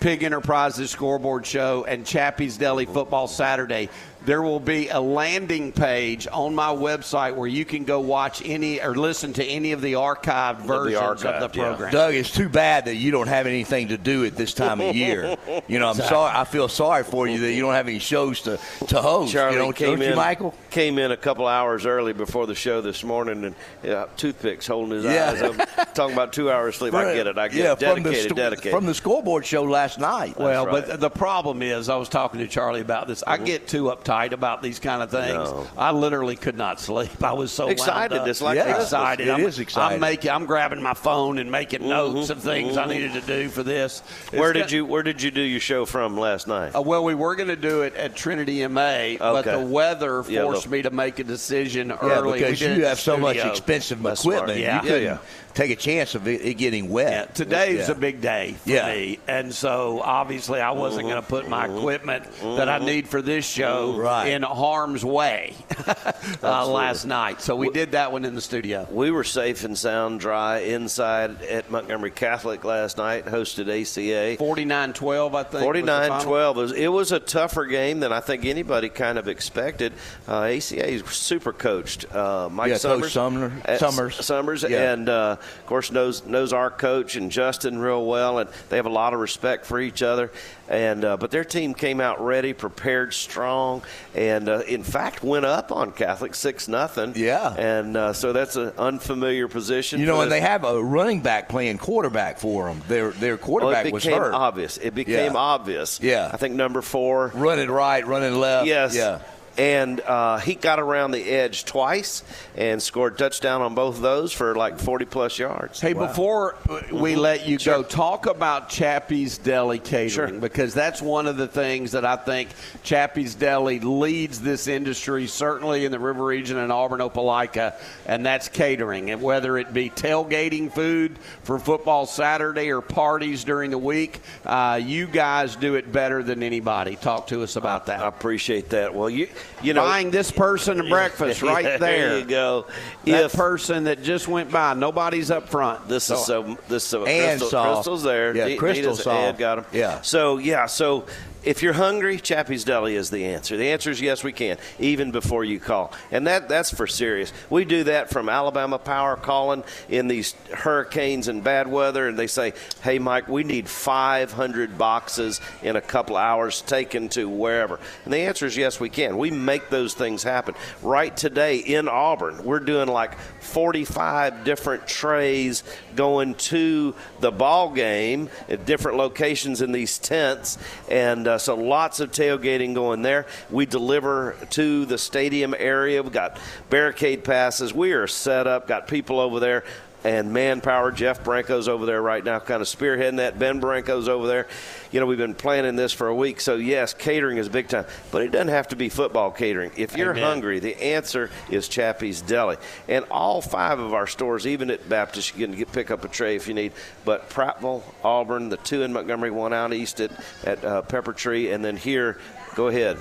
Pig 0.04 0.22
Enterprises 0.22 0.90
Scoreboard 0.90 1.46
Show, 1.46 1.86
and 1.88 2.04
Chappy's 2.04 2.58
Deli 2.58 2.84
Football 2.84 3.26
Saturday 3.26 3.88
there 4.24 4.42
will 4.42 4.60
be 4.60 4.88
a 4.88 5.00
landing 5.00 5.72
page 5.72 6.26
on 6.30 6.54
my 6.54 6.68
website 6.68 7.34
where 7.36 7.48
you 7.48 7.64
can 7.64 7.84
go 7.84 8.00
watch 8.00 8.42
any 8.44 8.80
or 8.80 8.94
listen 8.94 9.32
to 9.34 9.44
any 9.44 9.72
of 9.72 9.80
the 9.80 9.94
archived 9.94 10.60
versions 10.60 11.22
archived, 11.22 11.40
of 11.42 11.52
the 11.52 11.58
yeah. 11.58 11.64
program. 11.68 11.92
Doug, 11.92 12.14
it's 12.14 12.30
too 12.30 12.48
bad 12.48 12.86
that 12.86 12.96
you 12.96 13.10
don't 13.10 13.28
have 13.28 13.46
anything 13.46 13.88
to 13.88 13.98
do 13.98 14.24
at 14.24 14.36
this 14.36 14.54
time 14.54 14.80
of 14.80 14.94
year. 14.94 15.36
You 15.66 15.78
know, 15.78 15.88
I'm 15.88 15.96
sorry. 15.96 16.32
I 16.34 16.44
feel 16.44 16.68
sorry 16.68 17.04
for 17.04 17.26
you 17.26 17.38
that 17.40 17.52
you 17.52 17.60
don't 17.60 17.74
have 17.74 17.88
any 17.88 17.98
shows 17.98 18.42
to, 18.42 18.58
to 18.88 19.00
host. 19.00 19.32
Charlie 19.32 19.56
you 19.56 19.62
know, 19.62 19.72
came 19.72 19.90
don't 19.98 20.02
in, 20.02 20.10
you, 20.10 20.16
Michael? 20.16 20.54
Came 20.70 20.98
in 20.98 21.10
a 21.10 21.16
couple 21.16 21.46
hours 21.46 21.86
early 21.86 22.12
before 22.12 22.46
the 22.46 22.54
show 22.54 22.80
this 22.80 23.04
morning, 23.04 23.44
and 23.44 23.54
yeah, 23.82 24.06
toothpicks 24.16 24.66
holding 24.66 24.96
his 24.96 25.04
Yeah. 25.04 25.30
eyes. 25.30 25.42
I'm 25.42 25.56
talking 25.94 26.12
about 26.12 26.32
two 26.32 26.50
hours 26.50 26.76
sleep. 26.76 26.92
I 26.92 27.14
get 27.14 27.26
it. 27.26 27.38
I 27.38 27.48
get 27.48 27.56
yeah, 27.56 27.72
it. 27.72 27.94
From 27.94 28.02
the, 28.02 28.34
Dedicated, 28.34 28.72
from 28.72 28.86
the 28.86 28.94
scoreboard 28.94 29.46
show 29.46 29.62
last 29.62 29.98
night. 29.98 30.38
Well, 30.38 30.66
right. 30.66 30.86
but 30.86 31.00
the 31.00 31.10
problem 31.10 31.62
is, 31.62 31.88
I 31.88 31.96
was 31.96 32.08
talking 32.08 32.40
to 32.40 32.48
Charlie 32.48 32.80
about 32.80 33.06
this. 33.06 33.22
I 33.26 33.36
mm-hmm. 33.36 33.44
get 33.44 33.68
too 33.68 33.84
uptight 33.84 34.13
about 34.22 34.62
these 34.62 34.78
kind 34.78 35.02
of 35.02 35.10
things. 35.10 35.34
No. 35.34 35.66
I 35.76 35.90
literally 35.90 36.36
could 36.36 36.56
not 36.56 36.80
sleep. 36.80 37.22
I 37.22 37.32
was 37.32 37.50
so 37.50 37.64
wound 37.64 37.72
Excited. 37.72 38.18
up. 38.18 38.28
It's 38.28 38.40
like 38.40 38.56
Yeah. 38.56 38.80
Excited. 38.80 39.26
It 39.26 39.30
I'm, 39.32 39.40
is 39.40 39.58
exciting. 39.58 39.94
I'm 39.96 40.00
making. 40.00 40.30
I'm 40.30 40.46
grabbing 40.46 40.80
my 40.82 40.94
phone 40.94 41.38
and 41.38 41.50
making 41.50 41.88
notes 41.88 42.30
of 42.30 42.40
things 42.42 42.76
I 42.76 42.86
needed 42.86 43.12
to 43.14 43.20
do 43.22 43.48
for 43.48 43.62
this. 43.62 44.00
Mm-hmm. 44.26 44.38
Where 44.38 44.50
It's 44.50 44.56
did 44.58 44.62
got- 44.62 44.72
you 44.72 44.86
Where 44.86 45.02
did 45.02 45.20
you 45.22 45.30
do 45.30 45.40
your 45.40 45.60
show 45.60 45.84
from 45.84 46.16
last 46.16 46.46
night? 46.46 46.74
Uh, 46.76 46.82
well, 46.82 47.02
we 47.04 47.14
were 47.14 47.34
going 47.34 47.48
to 47.48 47.56
do 47.56 47.82
it 47.82 47.94
at 47.96 48.14
Trinity 48.14 48.66
MA, 48.68 49.16
but 49.18 49.42
the 49.44 49.58
weather 49.60 50.22
forced 50.22 50.64
the- 50.64 50.70
me 50.70 50.82
to 50.82 50.90
make 50.90 51.18
a 51.18 51.24
decision 51.24 51.88
yeah, 51.88 51.96
early. 52.00 52.32
We 52.34 52.38
because 52.38 52.58
did 52.60 52.78
you 52.78 52.84
have 52.84 53.00
so 53.00 53.16
much 53.16 53.36
expensive 53.36 54.00
That's 54.02 54.20
smart. 54.20 54.36
equipment. 54.48 54.60
Yeah. 54.60 54.76
You 54.76 54.80
couldn't 54.88 55.02
Yeah, 55.02 55.08
yeah. 55.14 55.18
Take 55.54 55.70
a 55.70 55.76
chance 55.76 56.14
of 56.14 56.26
it, 56.28 56.40
it 56.44 56.54
getting 56.54 56.90
wet. 56.90 57.40
Yeah, 57.48 57.62
is 57.64 57.88
Yeah. 57.88 57.92
a 57.92 57.94
big 57.94 58.20
day 58.20 58.54
for 58.64 58.70
Yeah. 58.70 58.86
me, 58.92 59.18
and 59.28 59.54
so 59.54 60.00
obviously 60.02 60.60
I 60.60 60.72
wasn't 60.72 61.04
going 61.04 61.22
to 61.22 61.28
put 61.28 61.48
my 61.48 61.66
equipment 61.66 62.24
that 62.42 62.68
I 62.68 62.78
need 62.78 63.08
for 63.08 63.22
this 63.22 63.44
show 63.46 63.94
Right. 63.96 64.28
in 64.28 64.42
harm's 64.42 65.04
way 65.04 65.54
uh, 66.42 66.66
last 66.66 67.04
night. 67.04 67.40
So 67.40 67.54
we 67.56 67.70
did 67.70 67.92
that 67.92 68.12
one 68.12 68.24
in 68.24 68.34
the 68.34 68.40
studio. 68.40 68.86
We 68.90 69.10
were 69.10 69.24
safe 69.24 69.64
and 69.64 69.78
sound, 69.78 70.20
dry 70.20 70.58
inside 70.58 71.42
at 71.42 71.70
Montgomery 71.70 72.10
Catholic 72.10 72.64
last 72.64 72.98
night. 72.98 73.26
Hosted 73.26 73.68
ACA. 73.68 74.36
49-12, 74.42 75.34
I 75.34 75.42
think. 75.42 75.52
was 75.52 75.60
the 75.60 75.60
49 75.60 76.08
final. 76.08 76.24
12. 76.24 76.56
It 76.56 76.60
was, 76.60 76.72
it 76.72 76.88
was 76.88 77.12
a 77.12 77.20
tougher 77.20 77.66
game 77.66 78.00
than 78.00 78.12
I 78.12 78.20
think 78.20 78.44
anybody 78.44 78.88
kind 78.88 79.18
of 79.18 79.28
expected. 79.28 79.92
Uh, 80.28 80.42
ACA 80.42 80.86
is 80.88 81.04
super 81.10 81.52
coached. 81.52 82.12
Uh, 82.14 82.48
Mike 82.50 82.68
Yeah, 82.70 82.74
Coach 82.74 82.80
Summers. 82.82 83.12
Sumner- 83.12 83.52
uh, 83.66 83.76
Summers. 83.78 84.24
Summers. 84.24 84.64
Yeah. 84.68 84.92
And, 84.92 85.08
uh, 85.08 85.36
of 85.60 85.66
course, 85.66 85.90
knows, 85.90 86.24
knows 86.26 86.52
our 86.52 86.70
coach 86.70 87.16
and 87.16 87.30
Justin 87.30 87.78
real 87.78 88.04
well. 88.04 88.38
And 88.38 88.50
they 88.68 88.76
have 88.76 88.86
a 88.86 88.90
lot 88.90 89.14
of 89.14 89.20
respect 89.20 89.66
for 89.66 89.80
each 89.80 90.02
other. 90.02 90.30
And 90.68 91.04
uh, 91.04 91.16
But 91.18 91.30
their 91.30 91.44
team 91.44 91.74
came 91.74 92.00
out 92.00 92.24
ready, 92.24 92.52
prepared, 92.54 93.12
strong, 93.12 93.82
and, 94.14 94.48
uh, 94.48 94.60
in 94.60 94.82
fact, 94.82 95.22
went 95.22 95.44
up 95.44 95.70
on 95.72 95.92
Catholic 95.92 96.34
6 96.34 96.68
nothing. 96.68 97.12
Yeah. 97.16 97.54
And 97.54 97.96
uh, 97.96 98.12
so 98.14 98.32
that's 98.32 98.56
an 98.56 98.72
unfamiliar 98.78 99.46
position. 99.48 100.00
You 100.00 100.06
know, 100.06 100.22
and 100.22 100.32
they 100.32 100.40
have 100.40 100.64
a 100.64 100.82
running 100.82 101.20
back 101.20 101.48
playing 101.48 101.78
quarterback 101.78 102.38
for 102.38 102.66
them. 102.68 102.82
Their 102.88 103.10
their 103.10 103.36
well, 103.36 103.44
quarterback 103.44 103.86
it 103.86 103.92
was 103.92 104.04
hurt. 104.04 104.32
obvious. 104.32 104.78
It 104.78 104.94
became 104.94 105.32
Yeah. 105.32 105.38
obvious. 105.38 106.00
Yeah. 106.00 106.30
I 106.32 106.36
think 106.38 106.54
number 106.54 106.80
four 106.82 107.30
Running 107.34 107.70
right, 107.70 108.06
running 108.06 108.34
left. 108.40 108.66
Yes. 108.66 108.94
Yeah. 108.96 109.18
And 109.56 110.00
uh, 110.00 110.38
he 110.38 110.54
got 110.56 110.80
around 110.80 111.12
the 111.12 111.22
edge 111.30 111.64
twice 111.64 112.24
and 112.56 112.82
scored 112.82 113.16
touchdown 113.18 113.62
on 113.62 113.74
both 113.74 113.96
of 113.96 114.02
those 114.02 114.32
for 114.32 114.54
like 114.56 114.78
40 114.80 115.04
plus 115.04 115.38
yards. 115.38 115.80
Hey, 115.80 115.92
before 115.92 116.56
we 116.92 117.14
let 117.14 117.46
you 117.46 117.58
Sure. 117.58 117.76
go, 117.76 117.82
talk 117.84 118.26
about 118.26 118.68
Chappy's 118.68 119.38
Deli 119.38 119.78
catering 119.78 120.08
Sure. 120.34 120.40
because 120.40 120.74
that's 120.74 121.00
one 121.00 121.26
of 121.28 121.36
the 121.36 121.46
things 121.46 121.92
that 121.92 122.04
I 122.04 122.16
think 122.16 122.48
Chappy's 122.82 123.34
Deli 123.36 123.78
leads 123.78 124.40
this 124.40 124.66
industry, 124.66 125.26
certainly 125.28 125.84
in 125.84 125.92
the 125.92 126.00
River 126.00 126.24
Region 126.24 126.56
and 126.58 126.72
Auburn 126.72 127.00
Opelika, 127.00 127.74
and 128.06 128.26
that's 128.26 128.48
catering. 128.48 129.10
And 129.10 129.22
whether 129.22 129.56
it 129.56 129.72
be 129.72 129.88
tailgating 129.88 130.72
food 130.72 131.16
for 131.44 131.58
football 131.60 132.06
Saturday 132.06 132.70
or 132.72 132.80
parties 132.80 133.44
during 133.44 133.70
the 133.70 133.78
week, 133.78 134.20
uh, 134.44 134.80
you 134.82 135.06
guys 135.06 135.54
do 135.54 135.76
it 135.76 135.92
better 135.92 136.22
than 136.24 136.42
anybody. 136.42 136.96
Talk 136.96 137.28
to 137.28 137.42
us 137.44 137.54
about 137.56 137.86
that. 137.86 138.00
I 138.00 138.08
appreciate 138.08 138.70
that. 138.70 138.94
Well, 138.94 139.08
you 139.08 139.28
you 139.62 139.74
know, 139.74 139.82
Buying 139.82 140.10
this 140.10 140.30
person 140.30 140.80
a 140.80 140.88
breakfast 140.88 141.42
right 141.42 141.64
there. 141.64 141.78
there 141.78 142.18
you 142.18 142.24
go. 142.24 142.66
That 143.04 143.24
If 143.26 143.32
person 143.32 143.84
that 143.84 144.02
just 144.02 144.28
went 144.28 144.50
by, 144.50 144.74
nobody's 144.74 145.30
up 145.30 145.48
front. 145.48 145.88
This 145.88 146.10
is 146.10 146.24
so. 146.24 146.58
This 146.68 146.82
is 146.82 146.88
so. 146.88 147.06
And 147.06 147.40
Crystal. 147.40 147.64
Crystal's 147.74 148.02
there. 148.02 148.36
Yeah, 148.36 148.48
Dee- 148.48 148.56
Crystal 148.56 148.94
saw. 148.96 149.28
Ed 149.28 149.38
got 149.38 149.58
him. 149.58 149.64
Yeah. 149.72 150.00
So 150.02 150.38
yeah. 150.38 150.66
So 150.66 151.06
if 151.44 151.62
you're 151.62 151.74
hungry, 151.74 152.18
Chappy's 152.18 152.64
Deli 152.64 152.96
is 152.96 153.10
the 153.10 153.26
answer. 153.26 153.56
The 153.56 153.70
answer 153.70 153.90
is 153.90 154.00
yes, 154.00 154.24
we 154.24 154.32
can, 154.32 154.56
even 154.78 155.10
before 155.10 155.44
you 155.44 155.60
call, 155.60 155.92
and 156.10 156.26
that 156.26 156.48
that's 156.48 156.70
for 156.70 156.86
serious. 156.86 157.32
We 157.50 157.64
do 157.64 157.84
that 157.84 158.10
from 158.10 158.28
Alabama 158.28 158.78
Power 158.78 159.16
calling 159.16 159.62
in 159.88 160.08
these 160.08 160.34
hurricanes 160.52 161.28
and 161.28 161.44
bad 161.44 161.68
weather, 161.68 162.08
and 162.08 162.18
they 162.18 162.26
say, 162.26 162.54
"Hey, 162.82 162.98
Mike, 162.98 163.28
we 163.28 163.44
need 163.44 163.68
500 163.68 164.78
boxes 164.78 165.40
in 165.62 165.76
a 165.76 165.80
couple 165.80 166.16
hours 166.16 166.62
taken 166.62 167.08
to 167.10 167.28
wherever." 167.28 167.78
And 168.04 168.14
the 168.14 168.18
answer 168.18 168.46
is 168.46 168.56
yes, 168.56 168.80
we 168.80 168.88
can. 168.88 169.18
We 169.18 169.30
make 169.30 169.68
those 169.68 169.94
things 169.94 170.22
happen. 170.22 170.54
Right 170.82 171.14
today 171.14 171.58
in 171.58 171.88
Auburn, 171.88 172.44
we're 172.44 172.60
doing 172.60 172.88
like 172.88 173.18
45 173.40 174.44
different 174.44 174.86
trays 174.86 175.62
going 175.94 176.34
to 176.34 176.94
the 177.20 177.30
ball 177.30 177.70
game 177.72 178.30
at 178.48 178.64
different 178.64 178.96
locations 178.96 179.60
in 179.60 179.72
these 179.72 179.98
tents, 179.98 180.58
and 180.88 181.28
uh, 181.28 181.33
Uh, 181.34 181.38
so 181.38 181.56
lots 181.56 181.98
of 181.98 182.12
tailgating 182.12 182.74
going 182.74 183.02
there. 183.02 183.26
We 183.50 183.66
deliver 183.66 184.36
to 184.50 184.84
the 184.84 184.96
stadium 184.96 185.52
area. 185.58 186.00
We've 186.00 186.12
got 186.12 186.38
barricade 186.70 187.24
passes. 187.24 187.74
We 187.74 187.90
are 187.90 188.06
set 188.06 188.46
up. 188.46 188.68
Got 188.68 188.86
people 188.86 189.18
over 189.18 189.40
there. 189.40 189.64
And 190.04 190.34
manpower, 190.34 190.92
Jeff 190.92 191.24
Branco's 191.24 191.66
over 191.66 191.86
there 191.86 192.02
right 192.02 192.22
now, 192.22 192.38
kind 192.38 192.60
of 192.60 192.68
spearheading 192.68 193.16
that. 193.16 193.38
Ben 193.38 193.58
Branco's 193.58 194.06
over 194.06 194.26
there. 194.26 194.46
You 194.92 195.00
know, 195.00 195.06
we've 195.06 195.16
been 195.16 195.34
planning 195.34 195.76
this 195.76 195.94
for 195.94 196.08
a 196.08 196.14
week. 196.14 196.42
So, 196.42 196.56
yes, 196.56 196.92
catering 196.92 197.38
is 197.38 197.48
big 197.48 197.68
time. 197.68 197.86
But 198.10 198.20
it 198.20 198.30
doesn't 198.30 198.48
have 198.48 198.68
to 198.68 198.76
be 198.76 198.90
football 198.90 199.30
catering. 199.30 199.70
If 199.76 199.96
you're 199.96 200.10
Amen. 200.10 200.22
hungry, 200.22 200.58
the 200.58 200.80
answer 200.80 201.30
is 201.50 201.68
Chappy's 201.68 202.20
Deli. 202.20 202.58
And 202.86 203.06
all 203.10 203.40
five 203.40 203.78
of 203.78 203.94
our 203.94 204.06
stores, 204.06 204.46
even 204.46 204.70
at 204.70 204.86
Baptist, 204.90 205.38
you 205.38 205.46
can 205.46 205.56
get, 205.56 205.72
pick 205.72 205.90
up 205.90 206.04
a 206.04 206.08
tray 206.08 206.36
if 206.36 206.48
you 206.48 206.54
need. 206.54 206.72
But 207.06 207.30
Prattville, 207.30 207.82
Auburn, 208.04 208.50
the 208.50 208.58
two 208.58 208.82
in 208.82 208.92
Montgomery, 208.92 209.30
one 209.30 209.54
out 209.54 209.72
east 209.72 210.02
at, 210.02 210.10
at 210.44 210.62
uh, 210.62 210.82
Pepper 210.82 211.14
Tree, 211.14 211.50
and 211.50 211.64
then 211.64 211.78
here, 211.78 212.18
go 212.54 212.68
ahead. 212.68 212.98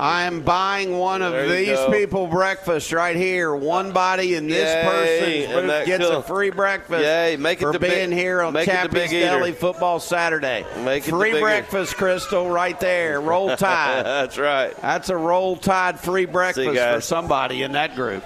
I 0.00 0.22
am 0.22 0.40
buying 0.40 0.96
one 0.98 1.20
of 1.20 1.32
There 1.32 1.46
these 1.46 1.78
people 1.90 2.26
breakfast 2.26 2.90
right 2.90 3.14
here. 3.14 3.54
One 3.54 3.92
body 3.92 4.34
in 4.34 4.46
this 4.48 4.64
Yay, 4.64 5.46
that 5.66 5.84
gets 5.86 6.06
cool? 6.06 6.16
a 6.16 6.22
free 6.22 6.48
breakfast 6.48 7.02
Yay, 7.04 7.36
make 7.36 7.58
it 7.60 7.64
for 7.66 7.72
the 7.72 7.78
big- 7.78 8.10
here 8.10 8.40
on 8.40 8.54
Chappy's. 8.54 9.10
Deli 9.10 9.52
Football 9.52 10.00
Saturday. 10.00 10.64
Make 10.84 11.06
it 11.06 11.10
free 11.10 11.38
breakfast, 11.38 11.96
Crystal, 11.96 12.48
right 12.48 12.78
there. 12.80 13.20
Roll 13.20 13.48
Tide. 13.56 14.06
That's 14.06 14.38
right. 14.38 14.74
That's 14.80 15.10
a 15.10 15.16
Roll 15.16 15.56
Tide 15.56 16.00
free 16.00 16.24
breakfast 16.24 16.78
for 16.94 17.00
somebody 17.02 17.62
in 17.62 17.72
that 17.72 17.94
group. 17.94 18.24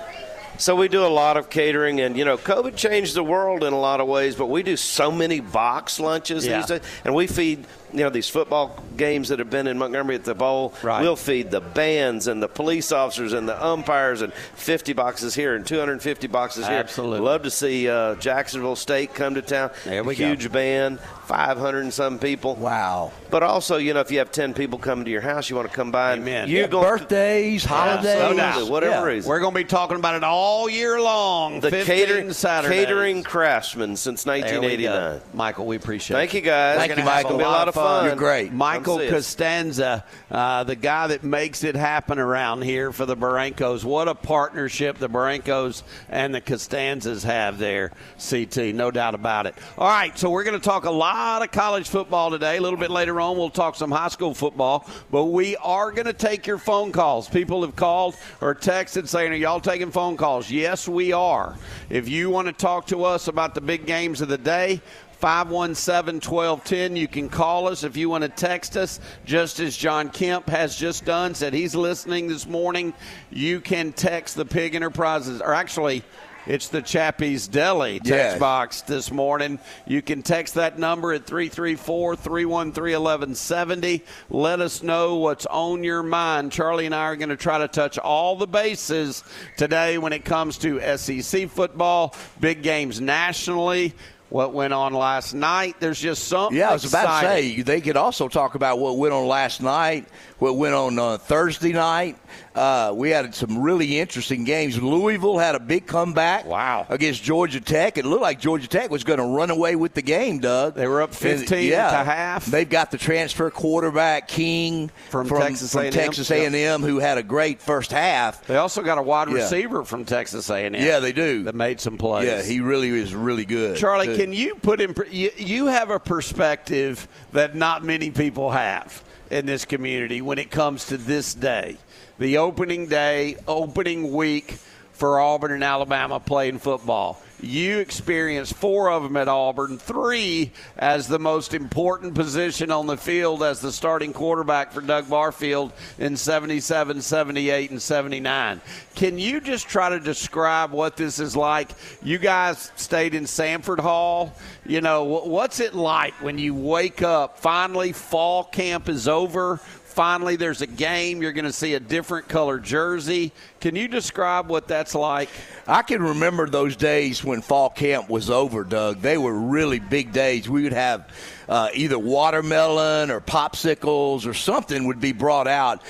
So 0.56 0.76
we 0.76 0.86
do 0.86 1.04
a 1.04 1.08
lot 1.08 1.36
of 1.36 1.50
catering, 1.50 2.00
and 2.00 2.16
you 2.16 2.24
know, 2.24 2.38
COVID 2.38 2.76
changed 2.76 3.14
the 3.16 3.24
world 3.24 3.64
in 3.64 3.72
a 3.72 3.80
lot 3.80 4.00
of 4.00 4.06
ways. 4.06 4.36
But 4.36 4.46
we 4.46 4.62
do 4.62 4.76
so 4.76 5.10
many 5.10 5.40
box 5.40 5.98
lunches 5.98 6.46
Yeah. 6.46 6.58
these 6.58 6.66
days, 6.66 6.80
and 7.04 7.12
we 7.12 7.26
feed 7.26 7.66
you 7.94 8.00
know 8.00 8.10
these 8.10 8.28
football 8.28 8.76
games 8.96 9.28
that 9.30 9.38
have 9.38 9.50
been 9.50 9.66
in 9.66 9.78
Montgomery 9.78 10.14
at 10.16 10.24
the 10.24 10.34
bowl. 10.34 10.74
Right. 10.82 11.00
We'll 11.00 11.16
feed 11.16 11.50
the 11.50 11.60
bands 11.60 12.26
and 12.26 12.42
the 12.42 12.48
police 12.48 12.92
officers 12.92 13.32
and 13.32 13.48
the 13.48 13.64
umpires, 13.64 14.20
and 14.22 14.32
50 14.32 14.92
boxes 14.92 15.34
here 15.34 15.54
and 15.54 15.66
250 15.66 16.26
boxes 16.26 16.66
here. 16.66 16.76
Absolutely. 16.78 17.20
love 17.20 17.42
to 17.44 17.50
see 17.50 17.88
uh, 17.88 18.14
Jacksonville 18.16 18.76
State 18.76 19.14
come 19.14 19.34
to 19.34 19.42
town. 19.42 19.70
There 19.84 20.04
we 20.04 20.14
go. 20.14 20.26
Huge 20.28 20.50
band, 20.52 21.00
500 21.00 21.80
and 21.80 21.92
some 21.92 22.18
people. 22.18 22.54
Wow. 22.56 23.12
But 23.30 23.42
also, 23.42 23.76
you 23.78 23.94
know, 23.94 24.00
if 24.00 24.10
you 24.10 24.18
have 24.18 24.30
10 24.30 24.54
people 24.54 24.78
coming 24.78 25.04
to 25.06 25.10
your 25.10 25.20
house, 25.22 25.48
you 25.50 25.56
want 25.56 25.68
to 25.68 25.74
come 25.74 25.90
by. 25.90 26.12
and 26.12 26.22
Amen. 26.22 26.48
You're 26.48 26.62
Yeah, 26.62 26.66
going 26.68 26.84
Birthdays, 26.88 27.64
holidays, 27.64 28.04
no 28.18 28.34
doubt. 28.34 28.68
Whatever 28.68 28.92
Yeah. 28.92 29.02
reason. 29.04 29.28
We're 29.28 29.40
going 29.40 29.54
to 29.54 29.58
be 29.60 29.64
talking 29.64 29.96
about 29.96 30.14
it 30.14 30.22
all 30.24 30.44
all 30.44 30.68
year 30.68 31.00
long. 31.00 31.60
The 31.60 31.70
catering 31.70 32.32
Saturdays. 32.32 32.84
catering 32.86 33.22
craftsman 33.22 33.96
since 33.96 34.24
There 34.24 34.34
we 34.34 34.40
1989. 34.42 35.20
Michael, 35.32 35.66
we 35.66 35.76
appreciate 35.76 36.16
Thank 36.16 36.34
it. 36.34 36.36
you 36.38 36.42
guys. 36.42 36.78
Thank 36.78 36.90
you, 36.90 36.96
gonna 36.96 37.08
Michael. 37.10 37.38
Be 37.38 37.44
a 37.44 37.48
lot 37.48 37.68
of 37.68 37.74
fun. 37.74 37.83
You're 38.04 38.16
great. 38.16 38.52
Michael 38.52 38.96
Come 38.96 39.08
see 39.08 39.14
us. 39.14 39.34
Castanza, 39.34 40.04
uh, 40.30 40.64
the 40.64 40.76
guy 40.76 41.08
that 41.08 41.24
makes 41.24 41.64
it 41.64 41.76
happen 41.76 42.18
around 42.18 42.62
here 42.62 42.92
for 42.92 43.06
the 43.06 43.16
Barrancos. 43.16 43.84
What 43.84 44.08
a 44.08 44.14
partnership 44.14 44.98
the 44.98 45.08
Barrancos 45.08 45.82
and 46.08 46.34
the 46.34 46.40
Castanzas 46.40 47.22
have 47.24 47.58
there, 47.58 47.92
CT. 48.18 48.74
No 48.74 48.90
doubt 48.90 49.14
about 49.14 49.46
it. 49.46 49.54
All 49.78 49.88
right, 49.88 50.16
so 50.18 50.30
we're 50.30 50.44
going 50.44 50.58
to 50.58 50.64
talk 50.64 50.84
a 50.84 50.90
lot 50.90 51.42
of 51.42 51.50
college 51.50 51.88
football 51.88 52.30
today. 52.30 52.56
A 52.56 52.60
little 52.60 52.78
bit 52.78 52.90
later 52.90 53.20
on, 53.20 53.36
we'll 53.36 53.50
talk 53.50 53.76
some 53.76 53.90
high 53.90 54.08
school 54.08 54.34
football, 54.34 54.88
but 55.10 55.26
we 55.26 55.56
are 55.56 55.90
going 55.92 56.06
to 56.06 56.12
take 56.12 56.46
your 56.46 56.58
phone 56.58 56.92
calls. 56.92 57.28
People 57.28 57.62
have 57.62 57.76
called 57.76 58.16
or 58.40 58.54
texted 58.54 59.08
saying, 59.08 59.32
Are 59.32 59.36
y'all 59.36 59.60
taking 59.60 59.90
phone 59.90 60.16
calls? 60.16 60.50
Yes, 60.50 60.88
we 60.88 61.12
are. 61.12 61.56
If 61.90 62.08
you 62.08 62.30
want 62.30 62.46
to 62.46 62.52
talk 62.52 62.86
to 62.88 63.04
us 63.04 63.28
about 63.28 63.54
the 63.54 63.60
big 63.60 63.86
games 63.86 64.20
of 64.20 64.28
the 64.28 64.38
day, 64.38 64.80
517 65.14 66.20
1210. 66.20 66.96
You 66.96 67.08
can 67.08 67.28
call 67.28 67.68
us 67.68 67.84
if 67.84 67.96
you 67.96 68.08
want 68.08 68.22
to 68.22 68.28
text 68.28 68.76
us, 68.76 69.00
just 69.24 69.60
as 69.60 69.76
John 69.76 70.10
Kemp 70.10 70.48
has 70.48 70.76
just 70.76 71.04
done, 71.04 71.34
said 71.34 71.54
he's 71.54 71.74
listening 71.74 72.28
this 72.28 72.46
morning. 72.46 72.92
You 73.30 73.60
can 73.60 73.92
text 73.92 74.36
the 74.36 74.44
Pig 74.44 74.74
Enterprises, 74.74 75.40
or 75.40 75.54
actually, 75.54 76.02
it's 76.46 76.68
the 76.68 76.82
Chappy's 76.82 77.48
Deli 77.48 77.94
text 78.00 78.10
Yes. 78.10 78.38
box 78.38 78.82
this 78.82 79.10
morning. 79.10 79.58
You 79.86 80.02
can 80.02 80.22
text 80.22 80.56
that 80.56 80.78
number 80.78 81.14
at 81.14 81.24
334 81.24 82.16
313 82.16 83.00
1170. 83.02 84.04
Let 84.28 84.60
us 84.60 84.82
know 84.82 85.14
what's 85.16 85.46
on 85.46 85.82
your 85.84 86.02
mind. 86.02 86.52
Charlie 86.52 86.84
and 86.84 86.94
I 86.94 87.04
are 87.04 87.16
going 87.16 87.30
to 87.30 87.36
try 87.38 87.56
to 87.56 87.68
touch 87.68 87.96
all 87.96 88.36
the 88.36 88.46
bases 88.46 89.24
today 89.56 89.96
when 89.96 90.12
it 90.12 90.26
comes 90.26 90.58
to 90.58 90.80
SEC 90.98 91.48
football, 91.48 92.14
big 92.40 92.62
games 92.62 93.00
nationally. 93.00 93.94
What 94.34 94.52
went 94.52 94.72
on 94.72 94.92
last 94.94 95.32
night? 95.32 95.76
There's 95.78 96.00
just 96.00 96.26
something. 96.26 96.58
Yeah, 96.58 96.70
I 96.70 96.72
was 96.72 96.84
about 96.84 97.20
to 97.20 97.26
say 97.28 97.62
they 97.62 97.80
could 97.80 97.96
also 97.96 98.26
talk 98.26 98.56
about 98.56 98.80
what 98.80 98.96
went 98.98 99.14
on 99.14 99.28
last 99.28 99.62
night, 99.62 100.08
what 100.38 100.56
went 100.56 100.74
on 100.74 100.98
uh, 100.98 101.18
Thursday 101.18 101.72
night. 101.72 102.16
Uh, 102.54 102.92
we 102.94 103.10
had 103.10 103.34
some 103.34 103.60
really 103.62 103.98
interesting 103.98 104.44
games. 104.44 104.80
Louisville 104.80 105.38
had 105.38 105.54
a 105.54 105.60
big 105.60 105.86
comeback. 105.86 106.44
Wow. 106.46 106.86
against 106.88 107.22
Georgia 107.22 107.60
Tech. 107.60 107.98
It 107.98 108.04
looked 108.04 108.22
like 108.22 108.40
Georgia 108.40 108.68
Tech 108.68 108.90
was 108.90 109.04
going 109.04 109.18
to 109.18 109.24
run 109.24 109.50
away 109.50 109.76
with 109.76 109.94
the 109.94 110.02
game. 110.02 110.38
Doug, 110.40 110.74
They 110.74 110.86
were 110.86 111.02
up 111.02 111.14
15 111.14 111.58
And, 111.58 111.66
yeah, 111.66 111.90
to 111.90 112.04
half. 112.04 112.46
They've 112.46 112.68
got 112.68 112.90
the 112.90 112.98
transfer 112.98 113.50
quarterback 113.50 114.28
King 114.28 114.90
From 115.10 115.28
Texas 115.28 115.72
from 115.72 115.82
A&M. 115.82 115.92
Texas 115.92 116.30
A&M, 116.30 116.82
who 116.82 116.98
had 116.98 117.18
a 117.18 117.22
great 117.22 117.60
first 117.60 117.92
half. 117.92 118.46
They 118.46 118.56
also 118.56 118.82
got 118.82 118.98
a 118.98 119.02
wide 119.02 119.28
Yeah. 119.28 119.34
receiver 119.36 119.84
from 119.84 120.04
Texas 120.04 120.50
A&M. 120.50 120.74
Yeah, 120.74 120.98
they 121.00 121.12
do. 121.12 121.44
That 121.44 121.54
made 121.54 121.80
some 121.80 121.96
plays. 121.98 122.26
Yeah, 122.26 122.42
he 122.42 122.60
really 122.60 122.88
is 122.90 123.14
really 123.14 123.44
good. 123.44 123.76
Charlie, 123.76 124.06
Good. 124.06 124.18
can 124.18 124.32
you 124.32 124.54
put 124.56 124.80
in? 124.80 124.94
You 125.10 125.66
have 125.66 125.90
a 125.90 126.00
perspective 126.00 127.06
that 127.32 127.54
not 127.54 127.84
many 127.84 128.10
people 128.10 128.50
have 128.50 129.02
in 129.30 129.46
this 129.46 129.64
community 129.64 130.20
when 130.20 130.38
it 130.38 130.50
comes 130.50 130.86
to 130.86 130.96
this 130.96 131.34
day, 131.34 131.76
the 132.18 132.38
opening 132.38 132.86
day, 132.86 133.36
opening 133.46 134.12
week 134.12 134.58
for 134.92 135.18
Auburn 135.18 135.52
and 135.52 135.64
Alabama 135.64 136.20
playing 136.20 136.58
football. 136.58 137.20
You 137.40 137.78
experienced 137.78 138.54
four 138.54 138.90
of 138.90 139.02
them 139.02 139.16
at 139.16 139.28
Auburn, 139.28 139.78
three 139.78 140.52
as 140.78 141.08
the 141.08 141.18
most 141.18 141.52
important 141.52 142.14
position 142.14 142.70
on 142.70 142.86
the 142.86 142.96
field 142.96 143.42
as 143.42 143.60
the 143.60 143.72
starting 143.72 144.12
quarterback 144.12 144.72
for 144.72 144.80
Doug 144.80 145.10
Barfield 145.10 145.72
in 145.98 146.16
77, 146.16 147.02
78, 147.02 147.70
and 147.70 147.82
79. 147.82 148.60
Can 148.94 149.18
you 149.18 149.40
just 149.40 149.68
try 149.68 149.90
to 149.90 150.00
describe 150.00 150.70
what 150.70 150.96
this 150.96 151.18
is 151.18 151.36
like? 151.36 151.70
You 152.02 152.18
guys 152.18 152.70
stayed 152.76 153.14
in 153.14 153.26
Sanford 153.26 153.80
Hall. 153.80 154.32
You 154.64 154.80
know, 154.80 155.04
what's 155.04 155.60
it 155.60 155.74
like 155.74 156.14
when 156.22 156.38
you 156.38 156.54
wake 156.54 157.02
up? 157.02 157.38
Finally, 157.40 157.92
fall 157.92 158.44
camp 158.44 158.88
is 158.88 159.08
over. 159.08 159.60
Finally, 159.94 160.34
there's 160.34 160.60
a 160.60 160.66
game. 160.66 161.22
You're 161.22 161.32
going 161.32 161.44
to 161.44 161.52
see 161.52 161.74
a 161.74 161.80
different 161.80 162.28
color 162.28 162.58
jersey. 162.58 163.30
Can 163.60 163.76
you 163.76 163.86
describe 163.86 164.48
what 164.48 164.66
that's 164.66 164.92
like? 164.92 165.28
I 165.68 165.82
can 165.82 166.02
remember 166.02 166.48
those 166.48 166.74
days 166.74 167.22
when 167.22 167.42
fall 167.42 167.70
camp 167.70 168.10
was 168.10 168.28
over, 168.28 168.64
Doug. 168.64 169.00
They 169.02 169.16
were 169.16 169.32
really 169.32 169.78
big 169.78 170.12
days. 170.12 170.48
We 170.48 170.64
would 170.64 170.72
have 170.72 171.08
uh, 171.48 171.68
either 171.74 171.96
watermelon 171.96 173.12
or 173.12 173.20
popsicles 173.20 174.26
or 174.26 174.34
something 174.34 174.88
would 174.88 175.00
be 175.00 175.12
brought 175.12 175.46
out 175.46 175.80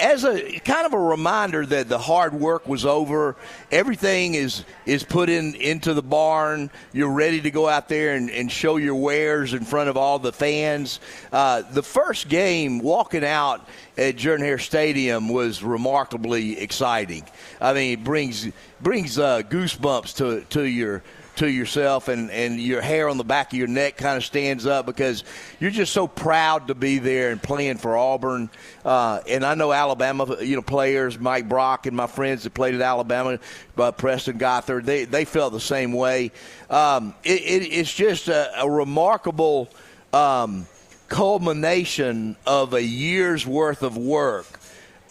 as 0.00 0.24
a 0.24 0.58
kind 0.60 0.86
of 0.86 0.92
a 0.92 0.98
reminder 0.98 1.64
that 1.66 1.88
the 1.88 1.98
hard 1.98 2.34
work 2.34 2.68
was 2.68 2.84
over. 2.84 3.36
Everything 3.70 4.34
is 4.34 4.64
is 4.86 5.04
put 5.04 5.28
in 5.28 5.54
into 5.54 5.94
the 5.94 6.02
barn. 6.02 6.70
You're 6.92 7.12
ready 7.12 7.40
to 7.40 7.50
go 7.50 7.68
out 7.68 7.88
there 7.88 8.14
and, 8.14 8.30
and 8.30 8.50
show 8.50 8.76
your 8.76 8.94
wares 8.94 9.54
in 9.54 9.64
front 9.64 9.88
of 9.88 9.96
all 9.96 10.18
the 10.18 10.32
fans. 10.32 11.00
Uh, 11.32 11.62
the 11.62 11.82
first 11.82 12.28
game, 12.28 12.80
walking 12.80 13.24
out 13.24 13.68
at 13.96 14.16
Jordan 14.16 14.44
Hare 14.44 14.58
Stadium, 14.58 15.28
was 15.28 15.62
remarkably 15.62 16.58
exciting. 16.58 17.24
I 17.60 17.72
mean, 17.72 17.92
it 17.92 18.04
brings 18.04 18.48
brings 18.80 19.18
uh, 19.18 19.42
goosebumps 19.42 20.16
to 20.16 20.44
to 20.50 20.62
your 20.64 21.02
to 21.36 21.50
yourself 21.50 22.08
and, 22.08 22.30
and 22.30 22.60
your 22.60 22.80
hair 22.80 23.08
on 23.08 23.16
the 23.16 23.24
back 23.24 23.52
of 23.52 23.58
your 23.58 23.68
neck 23.68 23.96
kind 23.96 24.16
of 24.16 24.24
stands 24.24 24.66
up 24.66 24.86
because 24.86 25.24
you're 25.60 25.70
just 25.70 25.92
so 25.92 26.06
proud 26.06 26.68
to 26.68 26.74
be 26.74 26.98
there 26.98 27.30
and 27.30 27.42
playing 27.42 27.78
for 27.78 27.96
Auburn. 27.96 28.50
Uh, 28.84 29.20
and 29.28 29.44
I 29.44 29.54
know 29.54 29.72
Alabama, 29.72 30.36
you 30.40 30.56
know, 30.56 30.62
players, 30.62 31.18
Mike 31.18 31.48
Brock 31.48 31.86
and 31.86 31.96
my 31.96 32.06
friends 32.06 32.44
that 32.44 32.54
played 32.54 32.74
at 32.74 32.80
Alabama, 32.80 33.38
uh, 33.78 33.92
Preston 33.92 34.38
Gothard, 34.38 34.84
they, 34.84 35.04
they 35.04 35.24
felt 35.24 35.52
the 35.52 35.60
same 35.60 35.92
way. 35.92 36.32
Um, 36.68 37.14
it, 37.24 37.40
it, 37.40 37.66
it's 37.66 37.92
just 37.92 38.28
a, 38.28 38.62
a 38.62 38.70
remarkable 38.70 39.70
um, 40.12 40.66
culmination 41.08 42.36
of 42.46 42.74
a 42.74 42.82
year's 42.82 43.46
worth 43.46 43.82
of 43.82 43.96
work 43.96 44.46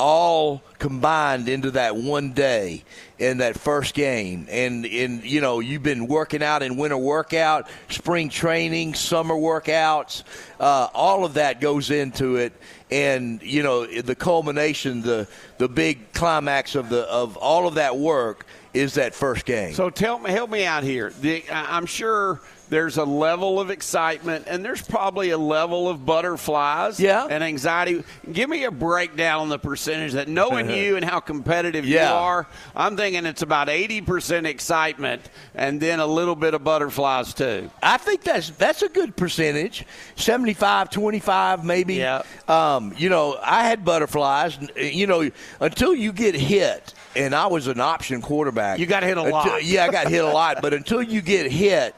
all 0.01 0.63
combined 0.79 1.47
into 1.47 1.69
that 1.71 1.95
one 1.95 2.33
day 2.33 2.83
in 3.19 3.37
that 3.37 3.55
first 3.55 3.93
game. 3.93 4.47
And 4.49 4.83
in 4.83 5.21
you 5.23 5.41
know 5.41 5.59
you've 5.59 5.83
been 5.83 6.07
working 6.07 6.41
out 6.41 6.63
in 6.63 6.75
winter 6.75 6.97
workout 6.97 7.69
spring 7.89 8.29
training 8.29 8.95
summer 8.95 9.35
workouts 9.35 10.23
uh, 10.59 10.87
all 10.93 11.23
of 11.23 11.35
that 11.35 11.61
goes 11.61 11.91
into 11.91 12.37
it. 12.37 12.53
And 12.89 13.41
you 13.43 13.61
know 13.61 13.85
the 13.85 14.15
culmination 14.15 15.01
the 15.03 15.27
the 15.59 15.69
big 15.69 16.11
climax 16.13 16.73
of 16.73 16.89
the 16.89 17.01
of 17.03 17.37
all 17.37 17.67
of 17.67 17.75
that 17.75 17.95
work 17.97 18.47
is 18.73 18.95
that 18.95 19.13
first 19.13 19.45
game. 19.45 19.73
So 19.73 19.89
tell 19.89 20.17
me, 20.17 20.31
help 20.31 20.49
me 20.49 20.65
out 20.65 20.83
here. 20.83 21.11
The, 21.21 21.43
I'm 21.51 21.85
sure 21.85 22.41
there's 22.71 22.95
a 22.97 23.03
level 23.03 23.59
of 23.59 23.69
excitement, 23.69 24.45
and 24.47 24.63
there's 24.63 24.81
probably 24.81 25.31
a 25.31 25.37
level 25.37 25.89
of 25.89 26.05
butterflies, 26.05 27.01
Yeah. 27.01 27.27
and 27.29 27.43
anxiety. 27.43 28.01
Give 28.31 28.49
me 28.49 28.63
a 28.63 28.71
breakdown 28.71 29.41
on 29.41 29.49
the 29.49 29.59
percentage 29.59 30.13
that, 30.13 30.29
knowing 30.29 30.69
you 30.75 30.95
and 30.95 31.03
how 31.03 31.19
competitive 31.19 31.85
you 31.85 31.99
are, 31.99 32.47
I'm 32.73 32.95
thinking 32.95 33.25
it's 33.25 33.41
about 33.41 33.67
80% 33.67 34.45
excitement, 34.45 35.21
and 35.53 35.81
then 35.81 35.99
a 35.99 36.05
little 36.07 36.35
bit 36.35 36.53
of 36.53 36.63
butterflies 36.63 37.33
too. 37.33 37.69
I 37.83 37.97
think 37.97 38.23
that's 38.23 38.51
that's 38.51 38.81
a 38.83 38.89
good 38.89 39.17
percentage, 39.17 39.85
75, 40.15 40.89
25 40.91 41.65
maybe. 41.65 41.95
Yeah. 41.95 42.21
Um, 42.47 42.93
you 42.97 43.09
know, 43.09 43.37
I 43.43 43.65
had 43.67 43.83
butterflies. 43.83 44.57
You 44.77 45.07
know, 45.07 45.29
until 45.59 45.93
you 45.93 46.13
get 46.13 46.35
hit, 46.35 46.93
and 47.17 47.35
I 47.35 47.47
was 47.47 47.67
an 47.67 47.81
option 47.81 48.21
quarterback. 48.21 48.79
You 48.79 48.85
got 48.85 49.03
hit 49.03 49.17
a 49.17 49.21
Until- 49.23 49.33
lot. 49.33 49.65
Yeah, 49.65 49.83
I 49.83 49.89
got 49.91 50.07
hit 50.07 50.23
a 50.23 50.31
lot. 50.31 50.61
But 50.61 50.73
until 50.73 51.01
you 51.03 51.21
get 51.21 51.51
hit, 51.51 51.93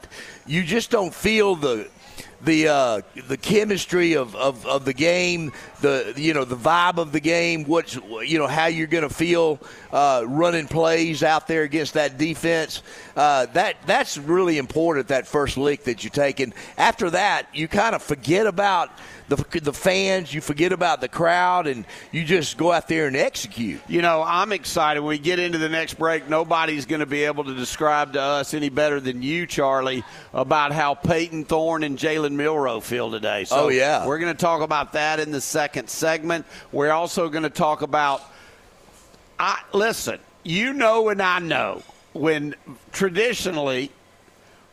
you 0.46 0.62
just 0.62 0.90
don't 0.90 1.14
feel 1.14 1.56
the 1.56 1.88
the 2.42 2.68
uh, 2.68 3.00
the 3.28 3.36
chemistry 3.36 4.14
of, 4.14 4.36
of, 4.36 4.66
of 4.66 4.84
the 4.84 4.92
game, 4.92 5.52
the 5.84 6.14
you 6.16 6.32
know 6.32 6.44
the 6.44 6.56
vibe 6.56 6.96
of 6.96 7.12
the 7.12 7.20
game, 7.20 7.64
what's 7.64 7.94
you 7.94 8.38
know 8.38 8.46
how 8.46 8.66
you're 8.66 8.86
going 8.86 9.06
to 9.06 9.14
feel 9.14 9.60
uh, 9.92 10.24
running 10.26 10.66
plays 10.66 11.22
out 11.22 11.46
there 11.46 11.62
against 11.62 11.94
that 11.94 12.16
defense. 12.16 12.82
Uh, 13.14 13.46
that 13.52 13.76
that's 13.86 14.16
really 14.16 14.56
important. 14.58 15.08
That 15.08 15.26
first 15.26 15.56
lick 15.58 15.84
that 15.84 16.02
you 16.02 16.10
take, 16.10 16.40
and 16.40 16.54
after 16.78 17.10
that, 17.10 17.46
you 17.52 17.68
kind 17.68 17.94
of 17.94 18.02
forget 18.02 18.46
about 18.46 18.90
the 19.28 19.36
the 19.60 19.72
fans, 19.72 20.32
you 20.32 20.40
forget 20.40 20.72
about 20.72 21.00
the 21.00 21.08
crowd, 21.08 21.66
and 21.66 21.84
you 22.12 22.24
just 22.24 22.56
go 22.56 22.72
out 22.72 22.88
there 22.88 23.06
and 23.06 23.16
execute. 23.16 23.80
You 23.86 24.00
know, 24.00 24.22
I'm 24.26 24.52
excited. 24.52 25.00
When 25.00 25.10
we 25.10 25.18
get 25.18 25.38
into 25.38 25.58
the 25.58 25.68
next 25.68 25.94
break, 25.94 26.28
nobody's 26.28 26.86
going 26.86 27.00
to 27.00 27.06
be 27.06 27.24
able 27.24 27.44
to 27.44 27.54
describe 27.54 28.14
to 28.14 28.20
us 28.22 28.54
any 28.54 28.70
better 28.70 29.00
than 29.00 29.22
you, 29.22 29.46
Charlie, 29.46 30.02
about 30.32 30.72
how 30.72 30.94
Payton 30.94 31.44
Thorne 31.44 31.84
and 31.84 31.98
Jalen 31.98 32.32
Milroe 32.32 32.80
feel 32.80 33.10
today. 33.10 33.44
So 33.44 33.64
Oh, 33.64 33.68
yeah. 33.68 34.06
We're 34.06 34.18
going 34.18 34.34
to 34.34 34.40
talk 34.40 34.62
about 34.62 34.92
that 34.94 35.20
in 35.20 35.30
the 35.30 35.40
second 35.40 35.73
segment. 35.88 36.46
We're 36.72 36.92
also 36.92 37.28
going 37.28 37.42
to 37.44 37.50
talk 37.50 37.82
about. 37.82 38.22
I 39.38 39.60
listen. 39.72 40.20
You 40.42 40.72
know, 40.74 41.08
and 41.08 41.22
I 41.22 41.38
know 41.38 41.82
when 42.12 42.54
traditionally 42.92 43.90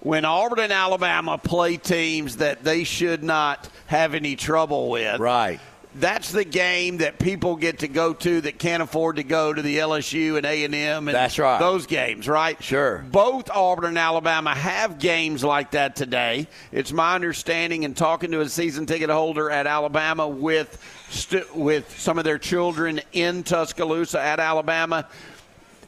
when 0.01 0.25
Auburn 0.25 0.59
and 0.59 0.73
Alabama 0.73 1.37
play 1.37 1.77
teams 1.77 2.37
that 2.37 2.63
they 2.63 2.83
should 2.83 3.23
not 3.23 3.69
have 3.87 4.13
any 4.13 4.35
trouble 4.35 4.89
with 4.89 5.19
Right. 5.19 5.59
That's 5.95 6.31
the 6.31 6.45
game 6.45 6.97
that 6.97 7.19
people 7.19 7.55
get 7.57 7.79
to 7.79 7.87
go 7.87 8.13
to 8.13 8.41
that 8.41 8.57
can't 8.57 8.81
afford 8.81 9.17
to 9.17 9.23
go 9.23 9.53
to 9.53 9.61
the 9.61 9.79
LSU 9.79 10.37
and 10.37 10.45
A 10.45 10.63
and 10.63 10.73
M 10.73 11.07
and 11.07 11.15
That's 11.15 11.37
right. 11.37 11.59
those 11.59 11.85
games, 11.85 12.27
right? 12.27 12.61
Sure. 12.63 12.99
Both 13.11 13.49
Auburn 13.49 13.85
and 13.85 13.97
Alabama 13.97 14.55
have 14.55 14.99
games 14.99 15.43
like 15.43 15.71
that 15.71 15.95
today. 15.95 16.47
It's 16.71 16.93
my 16.93 17.15
understanding, 17.15 17.83
and 17.83 17.95
talking 17.95 18.31
to 18.31 18.41
a 18.41 18.47
season 18.49 18.85
ticket 18.85 19.09
holder 19.09 19.49
at 19.51 19.67
Alabama 19.67 20.27
with 20.27 20.81
st- 21.09 21.55
with 21.55 21.99
some 21.99 22.17
of 22.17 22.23
their 22.23 22.37
children 22.37 23.01
in 23.11 23.43
Tuscaloosa 23.43 24.21
at 24.21 24.39
Alabama, 24.39 25.07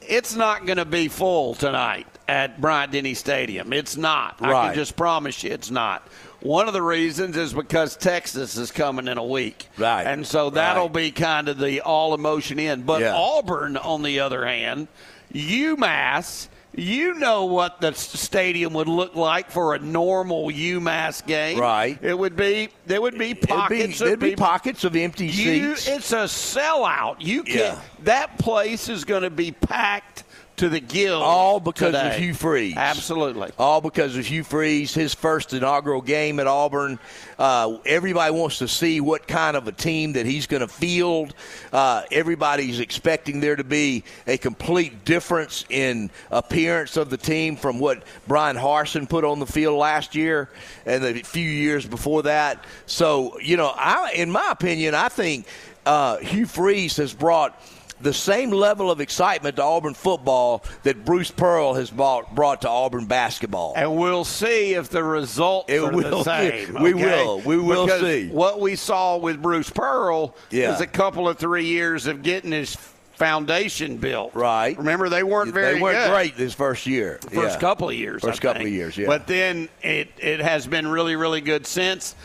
it's 0.01 0.35
not 0.35 0.65
going 0.65 0.77
to 0.77 0.85
be 0.85 1.07
full 1.07 1.55
tonight 1.55 2.07
at 2.27 2.59
Bryant 2.59 2.91
Denny 2.91 3.13
Stadium. 3.13 3.73
It's 3.73 3.95
not. 3.97 4.41
I 4.41 4.67
can 4.67 4.75
just 4.75 4.95
promise 4.95 5.43
you, 5.43 5.51
it's 5.51 5.71
not. 5.71 6.07
One 6.43 6.67
of 6.67 6.73
the 6.73 6.81
reasons 6.81 7.37
is 7.37 7.53
because 7.53 7.95
Texas 7.95 8.57
is 8.57 8.69
coming 8.69 9.07
in 9.07 9.17
a 9.17 9.23
week. 9.23 9.69
Right. 9.77 10.03
And 10.05 10.27
so 10.27 10.49
that'll 10.49 10.83
Right. 10.87 10.93
be 10.93 11.11
kind 11.11 11.47
of 11.47 11.57
the 11.57 11.79
all 11.81 12.13
emotion 12.13 12.59
in. 12.59 12.81
But 12.83 12.99
Yeah. 13.01 13.15
Auburn, 13.15 13.77
on 13.77 14.03
the 14.03 14.19
other 14.19 14.45
hand, 14.45 14.89
UMass, 15.33 16.47
you 16.75 17.13
know 17.13 17.45
what 17.45 17.79
the 17.81 17.93
stadium 17.93 18.73
would 18.73 18.87
look 18.89 19.15
like 19.15 19.51
for 19.51 19.73
a 19.75 19.79
normal 19.79 20.47
UMass 20.51 21.25
game. 21.25 21.59
Right. 21.59 21.97
It 22.01 22.17
would 22.17 22.35
be 22.35 22.69
there 22.87 23.01
would 23.01 23.17
be 23.17 23.31
It'd 23.31 23.41
be, 23.41 23.47
pockets 23.47 23.99
there'd 23.99 24.13
of 24.13 24.19
be 24.19 24.35
pockets 24.35 24.83
of 24.83 24.95
empty 24.95 25.27
You, 25.27 25.75
seats. 25.77 25.87
it's 25.87 26.11
a 26.11 26.25
sellout. 26.25 27.17
You 27.19 27.43
can 27.43 27.57
Yeah. 27.57 27.75
that 28.03 28.37
place 28.37 28.89
is 28.89 29.05
going 29.05 29.23
to 29.23 29.29
be 29.29 29.51
packed 29.51 30.23
to 30.63 30.69
the 30.69 30.79
gills. 30.79 31.21
All 31.21 31.59
because 31.59 31.93
today. 31.93 32.15
of 32.15 32.15
Hugh 32.15 32.33
Freeze. 32.33 32.75
Absolutely. 32.77 33.51
All 33.59 33.81
because 33.81 34.15
of 34.15 34.25
Hugh 34.25 34.45
Freeze, 34.45 34.93
his 34.93 35.13
first 35.13 35.51
inaugural 35.51 36.01
game 36.01 36.39
at 36.39 36.47
Auburn. 36.47 36.99
Uh, 37.37 37.79
everybody 37.85 38.33
wants 38.33 38.59
to 38.59 38.69
see 38.69 39.01
what 39.01 39.27
kind 39.27 39.57
of 39.57 39.67
a 39.67 39.73
team 39.73 40.13
that 40.13 40.25
he's 40.25 40.47
going 40.47 40.61
to 40.61 40.67
field. 40.69 41.35
Uh, 41.73 42.03
everybody's 42.11 42.79
expecting 42.79 43.41
there 43.41 43.57
to 43.57 43.65
be 43.65 44.05
a 44.25 44.37
complete 44.37 45.03
difference 45.03 45.65
in 45.69 46.09
appearance 46.31 46.95
of 46.95 47.09
the 47.09 47.17
team 47.17 47.57
from 47.57 47.77
what 47.77 48.03
Bryan 48.25 48.55
Harsin 48.55 49.07
put 49.09 49.25
on 49.25 49.39
the 49.39 49.47
field 49.47 49.77
last 49.77 50.15
year 50.15 50.49
and 50.85 51.03
the 51.03 51.13
few 51.23 51.49
years 51.49 51.85
before 51.85 52.23
that. 52.23 52.63
So, 52.85 53.37
you 53.41 53.57
know, 53.57 53.73
I, 53.75 54.13
in 54.15 54.31
my 54.31 54.47
opinion, 54.49 54.95
I 54.95 55.09
think 55.09 55.45
uh, 55.85 56.19
Hugh 56.19 56.45
Freeze 56.45 56.95
has 56.97 57.13
brought 57.13 57.59
the 58.03 58.13
same 58.13 58.51
level 58.51 58.91
of 58.91 59.01
excitement 59.01 59.55
to 59.55 59.63
Auburn 59.63 59.93
football 59.93 60.63
that 60.83 61.05
Bruce 61.05 61.31
Pearl 61.31 61.73
has 61.73 61.89
brought, 61.89 62.35
brought 62.35 62.61
to 62.61 62.69
Auburn 62.69 63.05
basketball. 63.05 63.73
And 63.75 63.95
we'll 63.97 64.25
see 64.25 64.73
if 64.73 64.89
the 64.89 65.03
results 65.03 65.71
It 65.71 65.79
are 65.79 65.91
will. 65.91 66.23
the 66.23 66.23
same. 66.23 66.73
We 66.83 66.93
will. 66.93 67.39
We 67.41 67.57
will 67.57 67.85
Because 67.85 68.01
see. 68.01 68.29
What 68.29 68.59
we 68.59 68.75
saw 68.75 69.17
with 69.17 69.41
Bruce 69.41 69.69
Pearl 69.69 70.35
Yeah. 70.51 70.73
is 70.75 70.81
a 70.81 70.87
couple 70.87 71.27
of 71.29 71.37
three 71.37 71.65
years 71.65 72.05
of 72.07 72.21
getting 72.23 72.51
his 72.51 72.75
foundation 73.13 73.97
built. 73.97 74.33
Right. 74.35 74.77
Remember, 74.77 75.07
they 75.07 75.23
weren't 75.23 75.53
very 75.53 75.75
they 75.75 75.81
weren't 75.81 75.97
good. 75.97 76.11
great 76.11 76.35
this 76.37 76.53
first 76.53 76.85
year. 76.85 77.19
First 77.31 77.55
Yeah. 77.55 77.59
couple 77.59 77.87
of 77.89 77.95
years. 77.95 78.21
First 78.21 78.41
couple 78.41 78.63
of 78.63 78.69
years, 78.71 78.97
yeah. 78.97 79.07
But 79.07 79.27
then 79.27 79.69
it 79.81 80.09
it 80.17 80.39
has 80.41 80.67
been 80.67 80.87
really 80.87 81.15
really 81.15 81.41
good 81.41 81.65
since. 81.67 82.15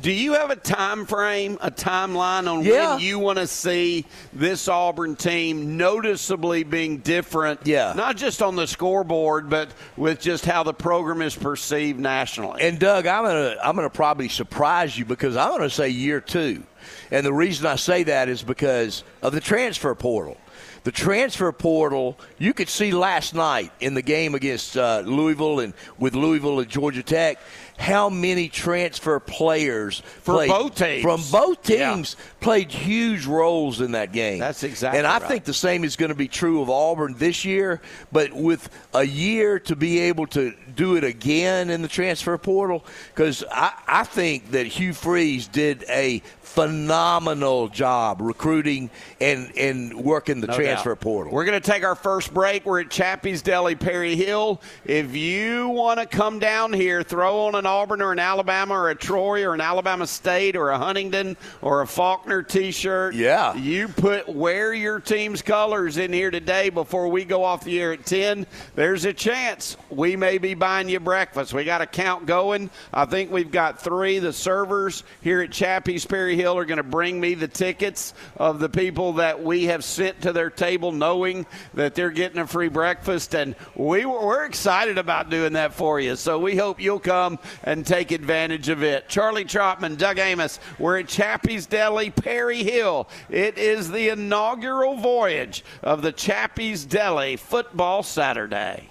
Do 0.00 0.12
you 0.12 0.34
have 0.34 0.50
a 0.50 0.56
time 0.56 1.06
frame, 1.06 1.58
a 1.60 1.70
timeline 1.70 2.50
on 2.50 2.62
Yeah. 2.62 2.90
when 2.94 3.00
you 3.00 3.18
want 3.18 3.38
to 3.38 3.46
see 3.46 4.04
this 4.32 4.68
Auburn 4.68 5.16
team 5.16 5.76
noticeably 5.76 6.62
being 6.62 6.98
different? 6.98 7.60
Yeah. 7.64 7.94
Not 7.96 8.16
just 8.16 8.40
on 8.42 8.54
the 8.54 8.66
scoreboard, 8.66 9.50
but 9.50 9.70
with 9.96 10.20
just 10.20 10.44
how 10.44 10.62
the 10.62 10.74
program 10.74 11.20
is 11.22 11.34
perceived 11.34 11.98
nationally. 11.98 12.62
And 12.62 12.78
Doug, 12.78 13.06
I'm 13.06 13.24
gonna 13.24 13.56
I'm 13.62 13.74
gonna 13.76 13.90
probably 13.90 14.28
surprise 14.28 14.96
you 14.96 15.04
because 15.04 15.36
I'm 15.36 15.50
gonna 15.50 15.70
say 15.70 15.88
year 15.88 16.20
two, 16.20 16.62
and 17.10 17.24
the 17.26 17.32
reason 17.32 17.66
I 17.66 17.76
say 17.76 18.04
that 18.04 18.28
is 18.28 18.42
because 18.42 19.02
of 19.22 19.32
the 19.32 19.40
transfer 19.40 19.94
portal. 19.94 20.36
The 20.84 20.92
transfer 20.92 21.50
portal, 21.52 22.18
you 22.38 22.54
could 22.54 22.68
see 22.68 22.92
last 22.92 23.34
night 23.34 23.72
in 23.80 23.94
the 23.94 24.00
game 24.00 24.34
against 24.34 24.76
uh, 24.76 25.02
Louisville 25.04 25.60
and 25.60 25.74
with 25.98 26.14
Louisville 26.14 26.60
and 26.60 26.68
Georgia 26.68 27.02
Tech, 27.02 27.38
how 27.78 28.10
many 28.10 28.48
transfer 28.48 29.20
players 29.20 30.02
For 30.22 30.34
played- 30.34 30.50
both 30.50 30.74
teams. 30.74 31.02
from 31.02 31.22
both 31.30 31.70
Yeah. 31.70 31.94
teams 31.94 32.16
played 32.40 32.72
huge 32.72 33.24
roles 33.24 33.80
in 33.80 33.92
that 33.92 34.12
game. 34.12 34.40
That's 34.40 34.64
exactly 34.64 34.98
And 34.98 35.06
I 35.06 35.18
right. 35.18 35.28
think 35.28 35.44
the 35.44 35.54
same 35.54 35.84
is 35.84 35.94
going 35.96 36.08
to 36.10 36.14
be 36.16 36.26
true 36.28 36.60
of 36.60 36.68
Auburn 36.68 37.14
this 37.18 37.44
year, 37.44 37.80
but 38.12 38.32
with 38.32 38.68
a 38.94 39.04
year 39.04 39.58
to 39.60 39.76
be 39.76 40.00
able 40.00 40.26
to 40.28 40.52
do 40.74 40.96
it 40.96 41.04
again 41.04 41.70
in 41.70 41.82
the 41.82 41.88
transfer 41.88 42.36
portal, 42.36 42.84
because 43.14 43.44
I, 43.50 43.72
I 43.86 44.04
think 44.04 44.50
that 44.50 44.66
Hugh 44.66 44.92
Freeze 44.92 45.46
did 45.46 45.84
a 45.88 46.20
phenomenal 46.48 47.68
job 47.68 48.20
recruiting 48.20 48.90
and, 49.20 49.52
and 49.56 49.94
working 49.94 50.40
the 50.40 50.46
No 50.46 50.54
transfer 50.54 50.90
doubt. 50.94 51.00
portal. 51.00 51.32
We're 51.32 51.44
going 51.44 51.60
to 51.60 51.70
take 51.70 51.84
our 51.84 51.94
first 51.94 52.32
break. 52.32 52.64
We're 52.64 52.80
at 52.80 52.90
Chappy's 52.90 53.42
Deli, 53.42 53.74
Perry 53.74 54.16
Hill. 54.16 54.60
If 54.84 55.14
you 55.14 55.68
want 55.68 56.00
to 56.00 56.06
come 56.06 56.38
down 56.38 56.72
here, 56.72 57.02
throw 57.02 57.46
on 57.46 57.54
an 57.54 57.66
Auburn 57.66 58.00
or 58.02 58.12
an 58.12 58.18
Alabama 58.18 58.74
or 58.74 58.90
a 58.90 58.94
Troy 58.94 59.44
or 59.44 59.54
an 59.54 59.60
Alabama 59.60 60.06
State 60.06 60.56
or 60.56 60.70
a 60.70 60.78
Huntingdon 60.78 61.36
or 61.62 61.82
a 61.82 61.86
Faulkner 61.86 62.42
T-shirt. 62.42 63.14
Yeah. 63.14 63.54
You 63.54 63.88
put 63.88 64.28
wear 64.28 64.72
your 64.72 65.00
team's 65.00 65.42
colors 65.42 65.96
in 65.98 66.12
here 66.12 66.30
today 66.30 66.70
before 66.70 67.08
we 67.08 67.24
go 67.24 67.44
off 67.44 67.64
the 67.64 67.80
air 67.80 67.92
at 67.92 68.06
ten. 68.06 68.46
There's 68.74 69.04
a 69.04 69.12
chance 69.12 69.76
we 69.90 70.16
may 70.16 70.38
be 70.38 70.54
buying 70.54 70.88
you 70.88 71.00
breakfast. 71.00 71.52
We 71.52 71.64
got 71.64 71.82
a 71.82 71.86
count 71.86 72.26
going. 72.26 72.70
I 72.92 73.04
think 73.04 73.30
we've 73.30 73.50
got 73.50 73.80
three. 73.80 74.18
The 74.18 74.32
servers 74.32 75.04
here 75.22 75.40
at 75.42 75.52
Chappy's 75.52 76.06
Perry 76.06 76.36
Hill 76.38 76.56
are 76.56 76.64
going 76.64 76.78
to 76.78 76.84
bring 76.84 77.20
me 77.20 77.34
the 77.34 77.48
tickets 77.48 78.14
of 78.36 78.60
the 78.60 78.68
people 78.68 79.14
that 79.14 79.42
we 79.42 79.64
have 79.64 79.82
sent 79.82 80.22
to 80.22 80.32
their 80.32 80.50
table, 80.50 80.92
knowing 80.92 81.46
that 81.74 81.96
they're 81.96 82.10
getting 82.10 82.38
a 82.38 82.46
free 82.46 82.68
breakfast, 82.68 83.34
and 83.34 83.56
we 83.74 84.06
we're 84.06 84.44
excited 84.44 84.98
about 84.98 85.30
doing 85.30 85.54
that 85.54 85.74
for 85.74 85.98
you. 85.98 86.14
So 86.14 86.38
we 86.38 86.56
hope 86.56 86.80
you'll 86.80 87.00
come 87.00 87.40
and 87.64 87.84
take 87.84 88.12
advantage 88.12 88.68
of 88.68 88.82
it. 88.84 89.08
Charlie 89.08 89.44
Trotman, 89.44 89.96
Doug 89.96 90.18
Amos, 90.18 90.60
we're 90.78 90.98
at 90.98 91.08
Chappy's 91.08 91.66
Deli, 91.66 92.10
Perry 92.10 92.62
Hill. 92.62 93.08
It 93.28 93.58
is 93.58 93.90
the 93.90 94.10
inaugural 94.10 94.96
voyage 94.96 95.64
of 95.82 96.02
the 96.02 96.12
Chappy's 96.12 96.84
Deli 96.84 97.36
Football 97.36 98.04
Saturday. 98.04 98.88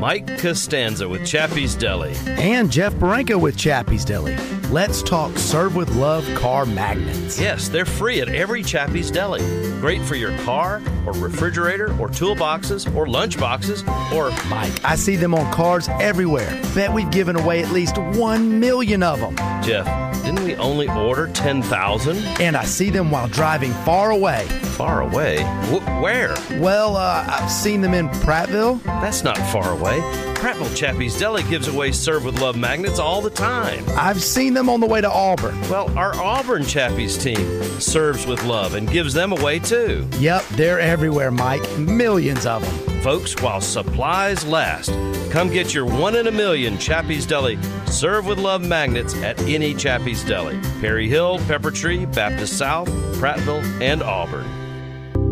Mike 0.00 0.26
Castanza 0.38 1.06
with 1.06 1.26
Chappy's 1.26 1.74
Deli. 1.74 2.14
And 2.26 2.72
Jeff 2.72 2.94
Barranco 2.94 3.38
with 3.38 3.58
Chappy's 3.58 4.02
Deli. 4.02 4.34
Let's 4.70 5.02
talk 5.02 5.36
serve 5.36 5.74
with 5.74 5.90
love 5.96 6.24
car 6.36 6.64
magnets. 6.64 7.40
Yes, 7.40 7.68
they're 7.68 7.84
free 7.84 8.20
at 8.20 8.28
every 8.28 8.62
Chappy's 8.62 9.10
Deli. 9.10 9.40
Great 9.80 10.00
for 10.02 10.14
your 10.14 10.30
car 10.38 10.80
or 11.06 11.12
refrigerator 11.14 11.86
or 11.98 12.08
toolboxes 12.08 12.86
or 12.94 13.06
lunchboxes 13.06 13.82
or 14.12 14.30
Mike, 14.48 14.84
I 14.84 14.94
see 14.94 15.16
them 15.16 15.34
on 15.34 15.52
cars 15.52 15.88
everywhere. 16.00 16.50
Bet 16.72 16.92
we've 16.92 17.10
given 17.10 17.34
away 17.34 17.64
at 17.64 17.72
least 17.72 17.98
1 17.98 18.60
million 18.60 19.02
of 19.02 19.18
them. 19.18 19.34
Jeff, 19.60 19.86
didn't 20.22 20.44
we 20.44 20.54
only 20.54 20.88
order 20.88 21.26
10,000? 21.32 22.16
And 22.40 22.56
I 22.56 22.64
see 22.64 22.90
them 22.90 23.10
while 23.10 23.26
driving 23.26 23.72
far 23.72 24.12
away. 24.12 24.46
Far 24.76 25.00
away? 25.02 25.42
Wh- 25.64 26.02
where? 26.02 26.36
Well, 26.60 26.96
uh, 26.96 27.24
I've 27.26 27.50
seen 27.50 27.80
them 27.80 27.92
in 27.94 28.08
Prattville. 28.08 28.82
That's 28.84 29.24
not 29.24 29.36
far 29.50 29.72
away. 29.72 29.98
Prattville 30.40 30.74
Chappy's 30.74 31.18
Deli 31.18 31.42
gives 31.44 31.68
away 31.68 31.92
Serve 31.92 32.24
with 32.24 32.40
Love 32.40 32.56
magnets 32.56 32.98
all 32.98 33.20
the 33.20 33.28
time. 33.30 33.84
I've 33.90 34.22
seen 34.22 34.54
them 34.54 34.59
on 34.68 34.80
the 34.80 34.86
way 34.86 35.00
to 35.00 35.10
Auburn. 35.10 35.58
Well, 35.62 35.96
our 35.98 36.14
Auburn 36.14 36.64
Chappy's 36.64 37.16
team 37.16 37.62
serves 37.80 38.26
with 38.26 38.44
love 38.44 38.74
and 38.74 38.90
gives 38.90 39.14
them 39.14 39.32
away 39.32 39.58
too. 39.60 40.08
Yep, 40.18 40.44
they're 40.50 40.80
everywhere, 40.80 41.30
Mike. 41.30 41.62
Millions 41.78 42.46
of 42.46 42.62
them. 42.62 43.00
Folks, 43.00 43.34
while 43.40 43.60
supplies 43.60 44.44
last, 44.44 44.90
come 45.30 45.48
get 45.48 45.72
your 45.72 45.86
one 45.86 46.16
in 46.16 46.26
a 46.26 46.32
million 46.32 46.76
Chappy's 46.76 47.24
Deli 47.24 47.58
Serve 47.86 48.26
with 48.26 48.38
Love 48.38 48.64
magnets 48.66 49.14
at 49.16 49.40
any 49.42 49.74
Chappy's 49.74 50.22
Deli. 50.24 50.60
Perry 50.80 51.08
Hill, 51.08 51.38
Pepper 51.48 51.70
Tree, 51.70 52.06
Baptist 52.06 52.56
South, 52.56 52.88
Prattville, 53.16 53.64
and 53.82 54.02
Auburn. 54.02 54.46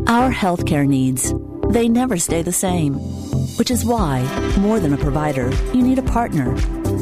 Our 0.09 0.33
healthcare 0.33 0.87
needs, 0.87 1.33
they 1.71 1.89
never 1.89 2.17
stay 2.17 2.43
the 2.43 2.53
same. 2.53 2.95
Which 3.59 3.73
is 3.73 3.85
why, 3.85 4.23
more 4.57 4.79
than 4.79 4.93
a 4.93 4.97
provider, 4.97 5.51
you 5.75 5.83
need 5.83 5.99
a 5.99 6.03
partner. 6.03 6.55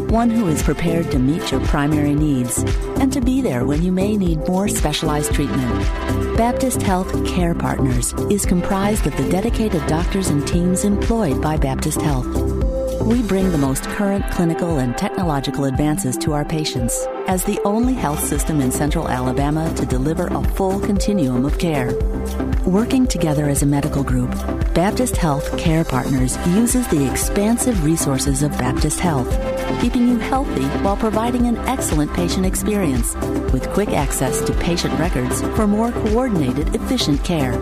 One 0.09 0.31
who 0.31 0.49
is 0.49 0.63
prepared 0.63 1.11
to 1.11 1.19
meet 1.19 1.51
your 1.51 1.61
primary 1.67 2.15
needs 2.15 2.65
and 2.99 3.13
to 3.13 3.21
be 3.21 3.43
there 3.43 3.67
when 3.67 3.83
you 3.83 3.93
may 3.93 4.17
need 4.17 4.49
more 4.49 4.67
specialized 4.67 5.35
treatment. 5.35 5.71
Baptist 6.39 6.81
Health 6.81 7.27
Care 7.27 7.55
Partners 7.55 8.15
is 8.31 8.47
comprised 8.47 9.07
of 9.07 9.15
the 9.19 9.29
dedicated 9.29 9.87
doctors 9.87 10.29
and 10.29 10.49
teams 10.49 10.85
employed 10.85 11.43
by 11.43 11.59
Baptist 11.59 12.01
Health. 12.01 12.66
We 13.07 13.23
bring 13.23 13.53
the 13.53 13.59
most 13.59 13.85
current 13.85 14.29
clinical 14.33 14.79
and 14.79 14.99
technological 14.99 15.67
advances 15.67 16.17
to 16.19 16.33
our 16.33 16.45
patients 16.45 17.07
as 17.29 17.45
the 17.45 17.61
only 17.65 17.95
health 17.95 18.19
system 18.19 18.61
in 18.61 18.73
central 18.73 19.09
Alabama 19.09 19.73
to 19.75 19.87
deliver 19.87 20.27
a 20.27 20.43
full 20.43 20.81
continuum 20.81 21.45
of 21.45 21.57
care. 21.57 21.95
Working 22.65 23.07
together 23.07 23.49
as 23.49 23.63
a 23.63 23.67
medical 23.67 24.03
group, 24.03 24.31
Baptist 24.75 25.17
Health 25.17 25.57
Care 25.57 25.85
Partners 25.85 26.37
uses 26.49 26.89
the 26.89 27.09
expansive 27.09 27.85
resources 27.85 28.43
of 28.43 28.51
Baptist 28.59 28.99
Health, 28.99 29.31
keeping 29.81 30.09
you 30.09 30.19
healthy 30.19 30.67
while 30.83 30.97
providing 30.97 31.47
an 31.47 31.59
excellent 31.59 32.13
patient 32.13 32.45
experience 32.45 33.15
with 33.53 33.71
quick 33.73 33.91
access 33.91 34.43
to 34.43 34.53
patient 34.55 34.99
records 34.99 35.43
for 35.55 35.69
more 35.69 35.93
coordinated, 35.93 36.75
efficient 36.75 37.23
care. 37.23 37.57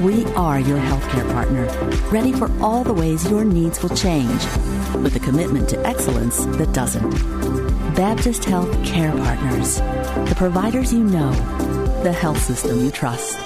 We 0.00 0.24
are 0.34 0.58
your 0.58 0.78
healthcare 0.78 1.30
partner, 1.32 1.66
ready 2.10 2.32
for 2.32 2.50
all 2.60 2.82
the 2.82 2.92
ways 2.92 3.30
your 3.30 3.44
needs 3.44 3.80
will 3.80 3.94
change, 3.96 4.42
with 5.02 5.16
a 5.16 5.20
commitment 5.20 5.68
to 5.70 5.86
excellence 5.86 6.44
that 6.56 6.72
doesn't. 6.72 7.10
Baptist 7.94 8.44
Health 8.44 8.72
Care 8.84 9.12
Partners, 9.12 9.76
the 10.28 10.34
providers 10.36 10.92
you 10.92 11.04
know, 11.04 11.32
the 12.02 12.12
health 12.12 12.42
system 12.42 12.84
you 12.84 12.90
trust. 12.90 13.38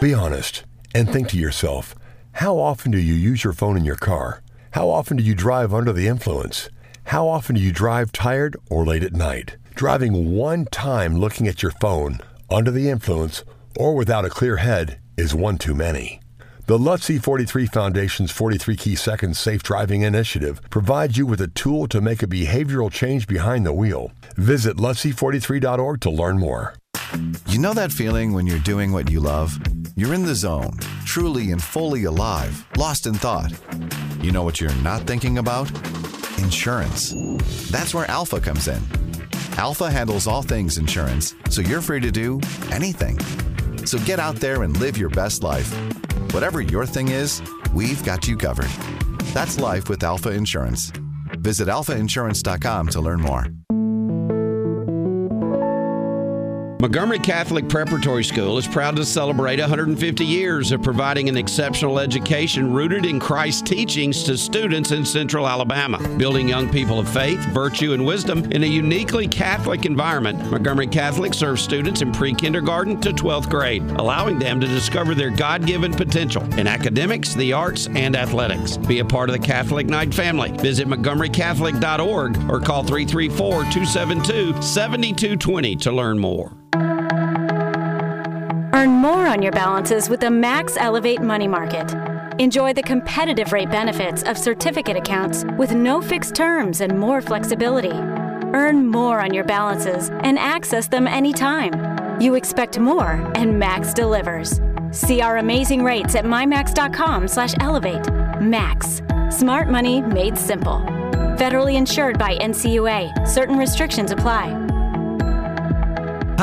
Be 0.00 0.14
honest 0.14 0.64
and 0.94 1.08
think 1.08 1.28
to 1.28 1.38
yourself 1.38 1.94
how 2.32 2.58
often 2.58 2.90
do 2.90 2.98
you 2.98 3.14
use 3.14 3.44
your 3.44 3.52
phone 3.52 3.76
in 3.76 3.84
your 3.84 3.96
car? 3.96 4.42
How 4.72 4.88
often 4.88 5.18
do 5.18 5.22
you 5.22 5.34
drive 5.34 5.74
under 5.74 5.92
the 5.92 6.08
influence? 6.08 6.70
How 7.04 7.28
often 7.28 7.56
do 7.56 7.60
you 7.60 7.72
drive 7.72 8.10
tired 8.10 8.56
or 8.70 8.86
late 8.86 9.04
at 9.04 9.12
night? 9.12 9.56
Driving 9.74 10.34
one 10.34 10.64
time 10.64 11.16
looking 11.16 11.46
at 11.46 11.62
your 11.62 11.72
phone 11.72 12.20
under 12.50 12.70
the 12.70 12.88
influence 12.88 13.44
or 13.78 13.94
without 13.94 14.24
a 14.24 14.30
clear 14.30 14.56
head 14.56 14.98
is 15.18 15.34
one 15.34 15.58
too 15.58 15.74
many. 15.74 16.21
The 16.72 16.78
Lutzie 16.78 17.18
43 17.18 17.66
Foundation's 17.66 18.30
43 18.30 18.76
Key 18.76 18.96
Seconds 18.96 19.38
Safe 19.38 19.62
Driving 19.62 20.00
Initiative 20.00 20.58
provides 20.70 21.18
you 21.18 21.26
with 21.26 21.42
a 21.42 21.48
tool 21.48 21.86
to 21.88 22.00
make 22.00 22.22
a 22.22 22.26
behavioral 22.26 22.90
change 22.90 23.26
behind 23.26 23.66
the 23.66 23.74
wheel. 23.74 24.10
Visit 24.36 24.78
Lutzie43.org 24.78 26.00
to 26.00 26.08
learn 26.10 26.38
more. 26.38 26.74
You 27.48 27.58
know 27.58 27.74
that 27.74 27.92
feeling 27.92 28.32
when 28.32 28.46
you're 28.46 28.58
doing 28.58 28.90
what 28.90 29.10
you 29.10 29.20
love? 29.20 29.60
You're 29.96 30.14
in 30.14 30.22
the 30.22 30.34
zone, 30.34 30.78
truly 31.04 31.50
and 31.50 31.62
fully 31.62 32.04
alive, 32.04 32.66
lost 32.78 33.06
in 33.06 33.12
thought. 33.16 33.52
You 34.22 34.32
know 34.32 34.42
what 34.42 34.58
you're 34.58 34.74
not 34.76 35.02
thinking 35.02 35.36
about? 35.36 35.70
Insurance. 36.38 37.12
That's 37.70 37.92
where 37.92 38.10
Alpha 38.10 38.40
comes 38.40 38.66
in. 38.68 38.82
Alpha 39.58 39.90
handles 39.90 40.26
all 40.26 40.40
things 40.40 40.78
insurance, 40.78 41.34
so 41.50 41.60
you're 41.60 41.82
free 41.82 42.00
to 42.00 42.10
do 42.10 42.40
anything. 42.70 43.18
So 43.84 43.98
get 43.98 44.18
out 44.18 44.36
there 44.36 44.62
and 44.62 44.76
live 44.78 44.96
your 44.96 45.10
best 45.10 45.42
life. 45.42 45.72
Whatever 46.32 46.60
your 46.60 46.86
thing 46.86 47.08
is, 47.08 47.42
we've 47.72 48.04
got 48.04 48.28
you 48.28 48.36
covered. 48.36 48.70
That's 49.34 49.58
life 49.58 49.88
with 49.88 50.02
Alpha 50.02 50.30
Insurance. 50.30 50.92
Visit 51.40 51.68
alphainsurance.com 51.68 52.88
to 52.88 53.00
learn 53.00 53.20
more. 53.20 53.46
Montgomery 56.82 57.20
Catholic 57.20 57.68
Preparatory 57.68 58.24
School 58.24 58.58
is 58.58 58.66
proud 58.66 58.96
to 58.96 59.04
celebrate 59.04 59.60
150 59.60 60.24
years 60.24 60.72
of 60.72 60.82
providing 60.82 61.28
an 61.28 61.36
exceptional 61.36 62.00
education 62.00 62.72
rooted 62.72 63.06
in 63.06 63.20
Christ's 63.20 63.62
teachings 63.62 64.24
to 64.24 64.36
students 64.36 64.90
in 64.90 65.04
central 65.04 65.48
Alabama, 65.48 66.00
building 66.18 66.48
young 66.48 66.68
people 66.68 66.98
of 66.98 67.08
faith, 67.08 67.38
virtue, 67.50 67.92
and 67.92 68.04
wisdom 68.04 68.50
in 68.50 68.64
a 68.64 68.66
uniquely 68.66 69.28
Catholic 69.28 69.86
environment. 69.86 70.50
Montgomery 70.50 70.88
Catholic 70.88 71.34
serves 71.34 71.62
students 71.62 72.02
in 72.02 72.10
pre 72.10 72.34
kindergarten 72.34 73.00
to 73.02 73.12
12th 73.12 73.48
grade, 73.48 73.88
allowing 73.92 74.40
them 74.40 74.60
to 74.60 74.66
discover 74.66 75.14
their 75.14 75.30
God 75.30 75.64
given 75.64 75.92
potential 75.92 76.42
in 76.58 76.66
academics, 76.66 77.32
the 77.32 77.52
arts, 77.52 77.86
and 77.94 78.16
athletics. 78.16 78.76
Be 78.76 78.98
a 78.98 79.04
part 79.04 79.30
of 79.30 79.40
the 79.40 79.46
Catholic 79.46 79.86
Knight 79.86 80.12
family. 80.12 80.50
Visit 80.50 80.88
montgomerycatholic.org 80.88 82.50
or 82.50 82.58
call 82.58 82.82
334 82.82 83.50
272 83.70 84.60
7220 84.60 85.76
to 85.76 85.92
learn 85.92 86.18
more. 86.18 86.52
More 89.02 89.26
on 89.26 89.42
your 89.42 89.50
balances 89.50 90.08
with 90.08 90.20
the 90.20 90.30
Max 90.30 90.76
Elevate 90.76 91.20
Money 91.20 91.48
Market. 91.48 91.92
Enjoy 92.38 92.72
the 92.72 92.84
competitive 92.84 93.52
rate 93.52 93.68
benefits 93.68 94.22
of 94.22 94.38
certificate 94.38 94.96
accounts 94.96 95.44
with 95.58 95.74
no 95.74 96.00
fixed 96.00 96.36
terms 96.36 96.80
and 96.80 96.96
more 96.96 97.20
flexibility. 97.20 97.90
Earn 97.90 98.86
more 98.86 99.18
on 99.18 99.34
your 99.34 99.42
balances 99.42 100.10
and 100.22 100.38
access 100.38 100.86
them 100.86 101.08
anytime. 101.08 101.72
You 102.20 102.36
expect 102.36 102.78
more, 102.78 103.14
and 103.34 103.58
Max 103.58 103.92
delivers. 103.92 104.60
See 104.92 105.20
our 105.20 105.38
amazing 105.38 105.82
rates 105.82 106.14
at 106.14 106.24
mymax.com/elevate. 106.24 108.40
Max, 108.40 109.02
smart 109.30 109.68
money 109.68 110.00
made 110.00 110.38
simple. 110.38 110.78
Federally 111.40 111.74
insured 111.74 112.20
by 112.20 112.36
NCUA. 112.36 113.26
Certain 113.26 113.58
restrictions 113.58 114.12
apply. 114.12 114.61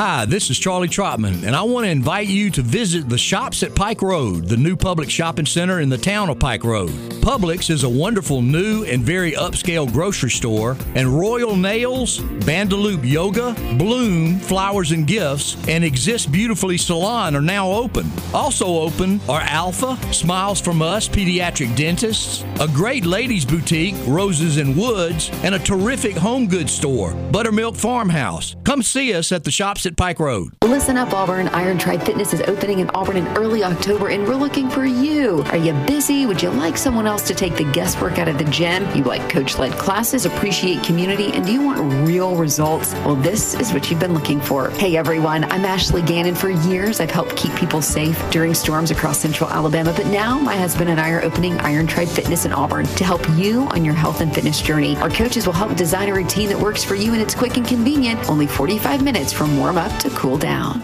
Hi, 0.02 0.24
this 0.24 0.48
is 0.48 0.58
Charlie 0.58 0.88
Trotman, 0.88 1.44
and 1.44 1.54
I 1.54 1.60
want 1.60 1.84
to 1.84 1.90
invite 1.90 2.26
you 2.26 2.48
to 2.52 2.62
visit 2.62 3.06
the 3.10 3.18
Shops 3.18 3.62
at 3.62 3.74
Pike 3.74 4.00
Road, 4.00 4.46
the 4.46 4.56
new 4.56 4.74
public 4.74 5.10
shopping 5.10 5.44
center 5.44 5.80
in 5.80 5.90
the 5.90 5.98
town 5.98 6.30
of 6.30 6.38
Pike 6.38 6.64
Road. 6.64 6.88
Publix 7.20 7.68
is 7.68 7.84
a 7.84 7.88
wonderful 7.90 8.40
new 8.40 8.82
and 8.84 9.02
very 9.02 9.32
upscale 9.32 9.92
grocery 9.92 10.30
store, 10.30 10.78
and 10.94 11.06
Royal 11.06 11.54
Nails, 11.54 12.18
Bandaloop 12.18 13.06
Yoga, 13.06 13.52
Bloom 13.76 14.38
Flowers 14.38 14.92
and 14.92 15.06
Gifts, 15.06 15.58
and 15.68 15.84
Exist 15.84 16.32
Beautifully 16.32 16.78
Salon 16.78 17.36
are 17.36 17.42
now 17.42 17.70
open. 17.70 18.10
Also 18.32 18.66
open 18.66 19.20
are 19.28 19.42
Alpha, 19.42 19.98
Smiles 20.14 20.62
from 20.62 20.80
Us 20.80 21.10
Pediatric 21.10 21.76
Dentists, 21.76 22.42
a 22.58 22.68
great 22.68 23.04
ladies 23.04 23.44
boutique, 23.44 23.96
Roses 24.06 24.56
and 24.56 24.74
Woods, 24.74 25.28
and 25.42 25.54
a 25.54 25.58
terrific 25.58 26.16
home 26.16 26.46
goods 26.46 26.72
store, 26.72 27.12
Buttermilk 27.30 27.76
Farmhouse. 27.76 28.56
Come 28.64 28.82
see 28.82 29.12
us 29.12 29.30
at 29.30 29.44
the 29.44 29.50
Shops 29.50 29.84
at 29.84 29.89
Pike 29.96 30.20
Road. 30.20 30.52
Listen 30.62 30.96
up, 30.96 31.12
Auburn. 31.12 31.48
Iron 31.48 31.78
Tribe 31.78 32.02
Fitness 32.02 32.32
is 32.32 32.40
opening 32.42 32.78
in 32.78 32.88
Auburn 32.90 33.16
in 33.16 33.26
early 33.36 33.64
October, 33.64 34.08
and 34.08 34.26
we're 34.26 34.36
looking 34.36 34.70
for 34.70 34.84
you. 34.84 35.42
Are 35.46 35.56
you 35.56 35.72
busy? 35.86 36.26
Would 36.26 36.42
you 36.42 36.50
like 36.50 36.76
someone 36.76 37.06
else 37.06 37.26
to 37.28 37.34
take 37.34 37.56
the 37.56 37.70
guesswork 37.72 38.18
out 38.18 38.28
of 38.28 38.38
the 38.38 38.44
gym? 38.44 38.88
You 38.96 39.02
like 39.02 39.28
coach 39.28 39.58
led 39.58 39.72
classes, 39.72 40.26
appreciate 40.26 40.84
community, 40.84 41.32
and 41.32 41.44
do 41.44 41.52
you 41.52 41.62
want 41.62 41.80
real 42.06 42.36
results? 42.36 42.94
Well, 43.04 43.16
this 43.16 43.54
is 43.54 43.72
what 43.72 43.90
you've 43.90 43.98
been 43.98 44.14
looking 44.14 44.40
for. 44.40 44.70
Hey, 44.70 44.96
everyone. 44.96 45.44
I'm 45.44 45.64
Ashley 45.64 46.02
Gannon. 46.02 46.34
For 46.34 46.50
years, 46.50 47.00
I've 47.00 47.10
helped 47.10 47.36
keep 47.36 47.54
people 47.56 47.82
safe 47.82 48.18
during 48.30 48.54
storms 48.54 48.90
across 48.90 49.18
central 49.18 49.50
Alabama, 49.50 49.92
but 49.96 50.06
now 50.06 50.38
my 50.38 50.56
husband 50.56 50.88
and 50.88 51.00
I 51.00 51.10
are 51.10 51.22
opening 51.22 51.58
Iron 51.60 51.86
Tribe 51.88 52.08
Fitness 52.08 52.44
in 52.44 52.52
Auburn 52.52 52.86
to 52.86 53.04
help 53.04 53.28
you 53.30 53.62
on 53.72 53.84
your 53.84 53.94
health 53.94 54.20
and 54.20 54.32
fitness 54.32 54.62
journey. 54.62 54.96
Our 54.98 55.10
coaches 55.10 55.46
will 55.46 55.52
help 55.52 55.76
design 55.76 56.08
a 56.08 56.14
routine 56.14 56.48
that 56.48 56.58
works 56.58 56.84
for 56.84 56.94
you, 56.94 57.12
and 57.12 57.20
it's 57.20 57.34
quick 57.34 57.56
and 57.56 57.66
convenient. 57.66 58.30
Only 58.30 58.46
45 58.46 59.02
minutes 59.02 59.32
from 59.32 59.58
warm 59.58 59.79
up 59.80 59.98
to 60.00 60.10
cool 60.10 60.38
down. 60.38 60.82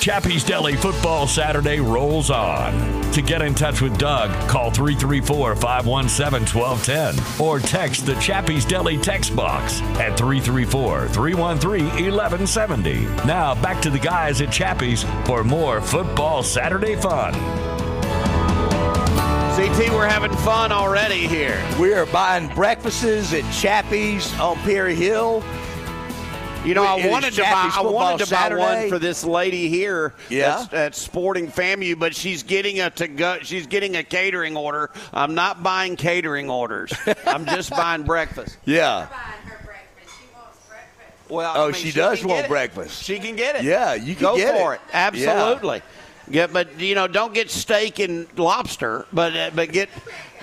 Chappy's 0.00 0.44
Deli 0.44 0.76
Football 0.76 1.26
Saturday 1.26 1.80
rolls 1.80 2.30
on. 2.30 3.02
To 3.12 3.20
get 3.20 3.42
in 3.42 3.52
touch 3.52 3.82
with 3.82 3.98
Doug, 3.98 4.30
call 4.48 4.70
334 4.70 5.56
517 5.56 6.60
1210 6.62 7.44
or 7.44 7.58
text 7.58 8.06
the 8.06 8.14
Chappy's 8.20 8.64
Deli 8.64 8.96
text 8.96 9.34
box 9.34 9.80
at 9.98 10.16
334 10.16 11.08
313 11.08 11.84
1170. 11.84 13.04
Now 13.26 13.60
back 13.60 13.82
to 13.82 13.90
the 13.90 13.98
guys 13.98 14.40
at 14.40 14.52
Chappy's 14.52 15.04
for 15.24 15.42
more 15.42 15.80
Football 15.80 16.42
Saturday 16.42 16.94
fun. 16.94 17.32
CT, 19.58 19.90
we're 19.90 20.08
having 20.08 20.34
fun 20.38 20.70
already 20.70 21.26
here. 21.26 21.60
We 21.80 21.92
are 21.92 22.06
buying 22.06 22.48
breakfasts 22.54 23.32
at 23.32 23.52
Chappy's 23.52 24.32
on 24.38 24.56
Perry 24.58 24.94
Hill. 24.94 25.42
You 26.68 26.74
know, 26.74 26.84
I 26.84 27.08
wanted 27.08 27.32
to 27.32 27.40
buy. 27.40 27.70
I 27.74 27.80
wanted 27.80 28.18
to 28.18 28.26
Football 28.26 28.50
buy 28.50 28.80
one 28.80 28.88
for 28.90 28.98
this 28.98 29.24
lady 29.24 29.70
here. 29.70 30.12
Yeah? 30.28 30.58
that's 30.58 30.74
at 30.74 30.94
Sporting 30.94 31.48
FAMU, 31.50 31.98
but 31.98 32.14
she's 32.14 32.42
getting 32.42 32.80
a 32.80 32.90
to 32.90 33.08
go. 33.08 33.38
She's 33.40 33.66
getting 33.66 33.96
a 33.96 34.04
catering 34.04 34.54
order. 34.54 34.90
I'm 35.14 35.34
not 35.34 35.62
buying 35.62 35.96
catering 35.96 36.50
orders. 36.50 36.92
I'm 37.26 37.46
just 37.46 37.70
buying 37.70 38.02
breakfast. 38.02 38.58
Yeah. 38.66 39.08
Well, 41.30 41.52
Oh, 41.56 41.62
I 41.68 41.72
mean, 41.72 41.74
she 41.74 41.90
does 41.90 42.22
want 42.22 42.48
breakfast. 42.48 43.02
She 43.02 43.18
can 43.18 43.34
get 43.34 43.56
it. 43.56 43.64
Yeah, 43.64 43.94
you 43.94 44.14
can 44.14 44.22
go 44.22 44.36
get 44.36 44.54
for 44.58 44.74
it. 44.74 44.82
it. 44.88 44.94
Absolutely. 44.94 45.80
Yeah, 46.30 46.48
but 46.48 46.78
you 46.78 46.94
know, 46.94 47.06
don't 47.06 47.32
get 47.32 47.50
steak 47.50 47.98
and 47.98 48.26
lobster, 48.38 49.06
but 49.10 49.34
uh, 49.34 49.50
but 49.54 49.72
get. 49.72 49.88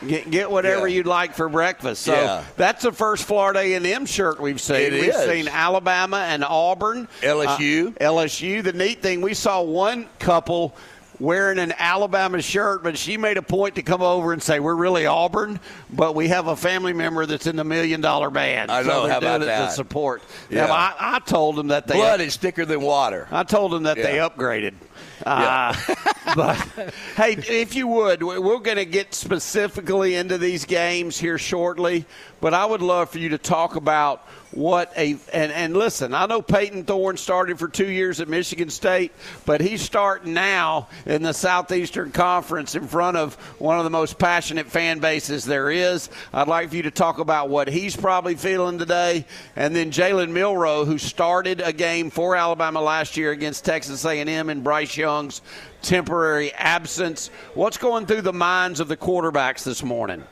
Get, 0.08 0.30
get 0.32 0.52
whatever 0.52 0.88
Yeah. 0.88 0.96
you'd 0.98 1.08
like 1.08 1.36
for 1.36 1.50
breakfast. 1.50 2.04
So 2.04 2.14
Yeah. 2.14 2.44
that's 2.58 2.84
the 2.84 2.92
first 2.92 3.24
Florida 3.26 3.60
A&M 3.60 4.06
shirt 4.06 4.40
we've 4.40 4.62
seen. 4.62 4.78
It 4.78 4.94
we've 4.94 5.04
is. 5.16 5.26
seen 5.26 5.48
Alabama 5.48 6.18
and 6.30 6.44
Auburn, 6.44 7.08
LSU. 7.22 7.90
Uh, 8.00 8.04
LSU. 8.04 8.62
The 8.64 8.74
neat 8.74 9.02
thing, 9.02 9.22
we 9.22 9.34
saw 9.34 9.62
one 9.62 10.08
couple 10.20 10.76
wearing 11.20 11.60
an 11.60 11.74
Alabama 11.80 12.42
shirt, 12.42 12.84
but 12.84 12.98
she 12.98 13.16
made 13.16 13.38
a 13.38 13.42
point 13.42 13.76
to 13.76 13.82
come 13.82 14.02
over 14.02 14.34
and 14.34 14.44
say, 14.44 14.60
"We're 14.60 14.76
really 14.76 15.06
Auburn, 15.06 15.62
but 15.90 16.14
we 16.14 16.28
have 16.28 16.48
a 16.48 16.58
family 16.58 16.92
member 16.92 17.26
that's 17.26 17.48
in 17.48 17.56
the 17.56 17.64
Million 17.64 18.02
Dollar 18.02 18.30
Band." 18.30 18.70
I 18.70 18.82
So 18.84 18.90
know. 18.90 19.02
they're 19.04 19.12
How 19.14 19.18
about 19.20 19.42
that? 19.42 19.68
To 19.68 19.72
support. 19.72 20.22
Yeah. 20.50 20.66
Now, 20.66 20.74
I, 20.74 20.94
I 21.00 21.20
told 21.20 21.56
them 21.56 21.68
that 21.70 21.88
they 21.88 21.96
Blood 21.96 22.20
is 22.20 22.36
thicker 22.36 22.66
than 22.66 22.82
water. 22.82 23.30
I 23.32 23.44
told 23.44 23.72
them 23.72 23.84
that 23.84 23.96
they 23.96 24.18
upgraded. 24.18 24.74
Uh, 25.26 25.76
but 26.36 26.56
hey, 27.16 27.34
if 27.34 27.76
you 27.76 27.88
would, 27.88 28.22
we- 28.24 28.40
we're 28.40 28.60
going 28.60 28.78
to 28.78 28.86
get 28.86 29.14
specifically 29.14 30.16
into 30.16 30.38
these 30.38 30.66
games 30.66 31.18
here 31.18 31.38
shortly. 31.38 32.06
But 32.46 32.54
I 32.54 32.64
would 32.64 32.84
love 32.84 33.10
for 33.10 33.18
you 33.18 33.30
to 33.30 33.40
talk 33.40 33.76
about 33.76 34.24
what 34.52 34.94
a 34.96 35.18
and, 35.34 35.52
and 35.52 35.76
listen. 35.76 36.14
I 36.14 36.28
know 36.28 36.44
Payton 36.44 36.84
Thorne 36.84 37.18
started 37.18 37.58
for 37.58 37.68
two 37.68 37.90
years 37.90 38.22
at 38.22 38.28
Michigan 38.28 38.70
State, 38.70 39.14
but 39.48 39.62
he's 39.62 39.82
starting 39.82 40.36
now 40.36 40.88
in 41.08 41.24
the 41.24 41.34
Southeastern 41.34 42.12
Conference 42.12 42.76
in 42.76 42.88
front 42.88 43.18
of 43.18 43.34
one 43.60 43.80
of 43.80 43.84
the 43.84 43.90
most 43.90 44.20
passionate 44.20 44.68
fan 44.68 45.00
bases 45.00 45.44
there 45.44 45.72
is. 45.72 46.12
I'd 46.32 46.48
like 46.48 46.70
for 46.70 46.76
you 46.76 46.84
to 46.84 46.92
talk 46.92 47.18
about 47.18 47.50
what 47.50 47.68
he's 47.68 47.96
probably 47.96 48.36
feeling 48.36 48.78
today, 48.78 49.26
and 49.56 49.76
then 49.76 49.90
Jalen 49.90 50.30
Milroe, 50.30 50.86
who 50.86 51.00
started 51.00 51.62
a 51.62 51.74
game 51.74 52.12
for 52.12 52.36
Alabama 52.36 52.80
last 52.80 53.18
year 53.18 53.32
against 53.32 53.66
Texas 53.66 54.06
A&M 54.06 54.52
and 54.52 54.64
Bryce 54.64 54.96
Young's 54.96 55.42
temporary 55.82 56.52
absence. 56.54 57.30
What's 57.54 57.78
going 57.78 58.06
through 58.06 58.22
the 58.22 58.34
minds 58.34 58.80
of 58.80 58.88
the 58.88 58.98
quarterbacks 58.98 59.64
this 59.64 59.84
morning? 59.84 60.24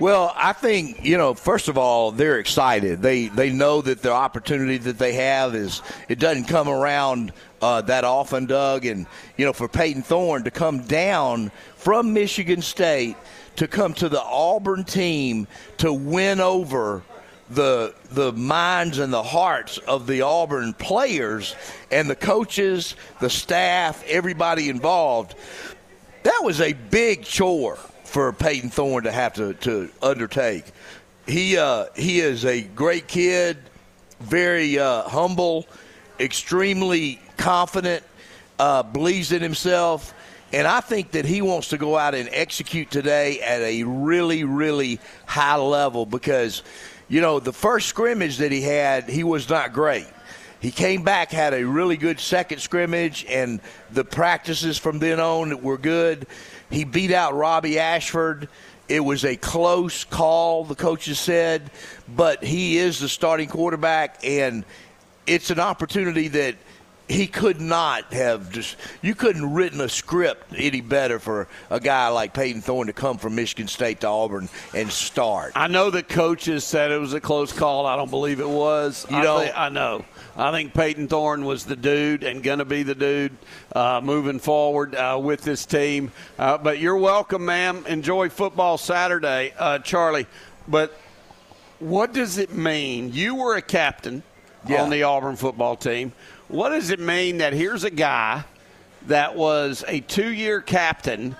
Well, 0.00 0.32
I 0.34 0.54
think 0.54 1.04
you 1.04 1.18
know. 1.18 1.34
First 1.34 1.68
of 1.68 1.76
all, 1.76 2.10
they're 2.10 2.38
excited. 2.38 3.02
They 3.02 3.28
they 3.28 3.50
know 3.50 3.82
that 3.82 4.00
the 4.00 4.12
opportunity 4.12 4.78
that 4.78 4.98
they 4.98 5.12
have 5.12 5.54
is 5.54 5.82
it 6.08 6.18
doesn't 6.18 6.44
come 6.44 6.70
around 6.70 7.34
uh, 7.60 7.82
that 7.82 8.04
often, 8.04 8.46
Doug. 8.46 8.86
And 8.86 9.06
you 9.36 9.44
know, 9.44 9.52
for 9.52 9.68
Payton 9.68 10.00
Thorne 10.00 10.44
to 10.44 10.50
come 10.50 10.80
down 10.80 11.52
from 11.76 12.14
Michigan 12.14 12.62
State 12.62 13.18
to 13.56 13.68
come 13.68 13.92
to 13.92 14.08
the 14.08 14.22
Auburn 14.22 14.84
team 14.84 15.46
to 15.76 15.92
win 15.92 16.40
over 16.40 17.02
the 17.50 17.94
the 18.10 18.32
minds 18.32 19.00
and 19.00 19.12
the 19.12 19.22
hearts 19.22 19.76
of 19.76 20.06
the 20.06 20.22
Auburn 20.22 20.72
players 20.72 21.54
and 21.90 22.08
the 22.08 22.16
coaches, 22.16 22.96
the 23.20 23.28
staff, 23.28 24.02
everybody 24.06 24.70
involved. 24.70 25.34
That 26.22 26.40
was 26.42 26.62
a 26.62 26.72
big 26.72 27.22
chore 27.22 27.78
for 28.10 28.32
Payton 28.32 28.70
Thorne 28.70 29.04
to 29.04 29.12
have 29.12 29.34
to, 29.34 29.54
to 29.54 29.88
undertake. 30.02 30.64
He 31.26 31.56
uh, 31.56 31.86
he 31.94 32.20
is 32.20 32.44
a 32.44 32.62
great 32.62 33.06
kid, 33.06 33.56
very 34.18 34.78
uh, 34.80 35.02
humble, 35.02 35.66
extremely 36.18 37.20
confident, 37.36 38.02
uh, 38.58 38.82
believes 38.82 39.30
in 39.30 39.40
himself, 39.40 40.12
and 40.52 40.66
I 40.66 40.80
think 40.80 41.12
that 41.12 41.24
he 41.24 41.40
wants 41.40 41.68
to 41.68 41.78
go 41.78 41.96
out 41.96 42.16
and 42.16 42.28
execute 42.32 42.90
today 42.90 43.40
at 43.40 43.62
a 43.62 43.84
really, 43.84 44.42
really 44.42 44.98
high 45.26 45.56
level 45.56 46.04
because, 46.04 46.64
you 47.08 47.20
know, 47.20 47.38
the 47.38 47.52
first 47.52 47.86
scrimmage 47.86 48.38
that 48.38 48.50
he 48.50 48.60
had, 48.60 49.08
he 49.08 49.22
was 49.22 49.48
not 49.48 49.72
great. 49.72 50.08
He 50.58 50.72
came 50.72 51.04
back, 51.04 51.30
had 51.30 51.54
a 51.54 51.64
really 51.64 51.96
good 51.96 52.18
second 52.18 52.58
scrimmage, 52.58 53.24
and 53.28 53.60
the 53.92 54.04
practices 54.04 54.76
from 54.76 54.98
then 54.98 55.20
on 55.20 55.62
were 55.62 55.78
good. 55.78 56.26
He 56.70 56.84
beat 56.84 57.12
out 57.12 57.34
Robbie 57.34 57.78
Ashford. 57.78 58.48
It 58.88 59.00
was 59.00 59.24
a 59.24 59.36
close 59.36 60.04
call, 60.04 60.64
the 60.64 60.74
coaches 60.74 61.18
said, 61.18 61.70
but 62.08 62.42
he 62.42 62.78
is 62.78 62.98
the 62.98 63.08
starting 63.08 63.48
quarterback, 63.48 64.18
and 64.24 64.64
it's 65.26 65.50
an 65.50 65.60
opportunity 65.60 66.26
that 66.28 66.56
he 67.10 67.26
could 67.26 67.60
not 67.60 68.12
have 68.12 68.50
just 68.50 68.76
you 69.02 69.14
couldn't 69.14 69.52
written 69.52 69.80
a 69.80 69.88
script 69.88 70.52
any 70.56 70.80
better 70.80 71.18
for 71.18 71.48
a 71.68 71.80
guy 71.80 72.08
like 72.08 72.32
Payton 72.32 72.62
Thorne 72.62 72.86
to 72.86 72.92
come 72.92 73.18
from 73.18 73.34
Michigan 73.34 73.66
State 73.66 74.00
to 74.00 74.06
Auburn 74.06 74.48
and 74.74 74.90
start. 74.90 75.52
I 75.56 75.66
know 75.66 75.90
the 75.90 76.04
coaches 76.04 76.64
said 76.64 76.92
it 76.92 76.98
was 76.98 77.12
a 77.12 77.20
close 77.20 77.52
call. 77.52 77.86
I 77.86 77.96
don't 77.96 78.10
believe 78.10 78.40
it 78.40 78.48
was. 78.48 79.06
You 79.10 79.16
I, 79.16 79.22
don't? 79.22 79.58
I 79.58 79.68
know. 79.68 80.04
I 80.36 80.52
think 80.52 80.74
Payton 80.74 81.08
Thorne 81.08 81.44
was 81.44 81.64
the 81.64 81.76
dude 81.76 82.22
and 82.22 82.42
going 82.42 82.60
to 82.60 82.64
be 82.64 82.82
the 82.82 82.94
dude 82.94 83.36
uh, 83.74 84.00
moving 84.02 84.38
forward 84.38 84.94
uh, 84.94 85.18
with 85.22 85.42
this 85.42 85.66
team. 85.66 86.12
Uh, 86.38 86.56
but 86.56 86.78
you're 86.78 86.96
welcome, 86.96 87.44
ma'am. 87.44 87.84
Enjoy 87.86 88.28
football 88.28 88.78
Saturday, 88.78 89.52
uh, 89.58 89.80
Charlie. 89.80 90.26
But 90.68 90.96
what 91.80 92.12
does 92.12 92.38
it 92.38 92.52
mean? 92.52 93.12
You 93.12 93.34
were 93.34 93.56
a 93.56 93.62
captain 93.62 94.22
Yeah. 94.68 94.82
on 94.82 94.90
the 94.90 95.02
Auburn 95.02 95.36
football 95.36 95.76
team. 95.76 96.12
What 96.48 96.70
does 96.70 96.90
it 96.90 97.00
mean 97.00 97.38
that 97.38 97.52
here's 97.52 97.84
a 97.84 97.90
guy 97.90 98.44
that 99.06 99.34
was 99.34 99.84
a 99.88 100.00
two 100.00 100.30
year 100.30 100.60
captain 100.60 101.34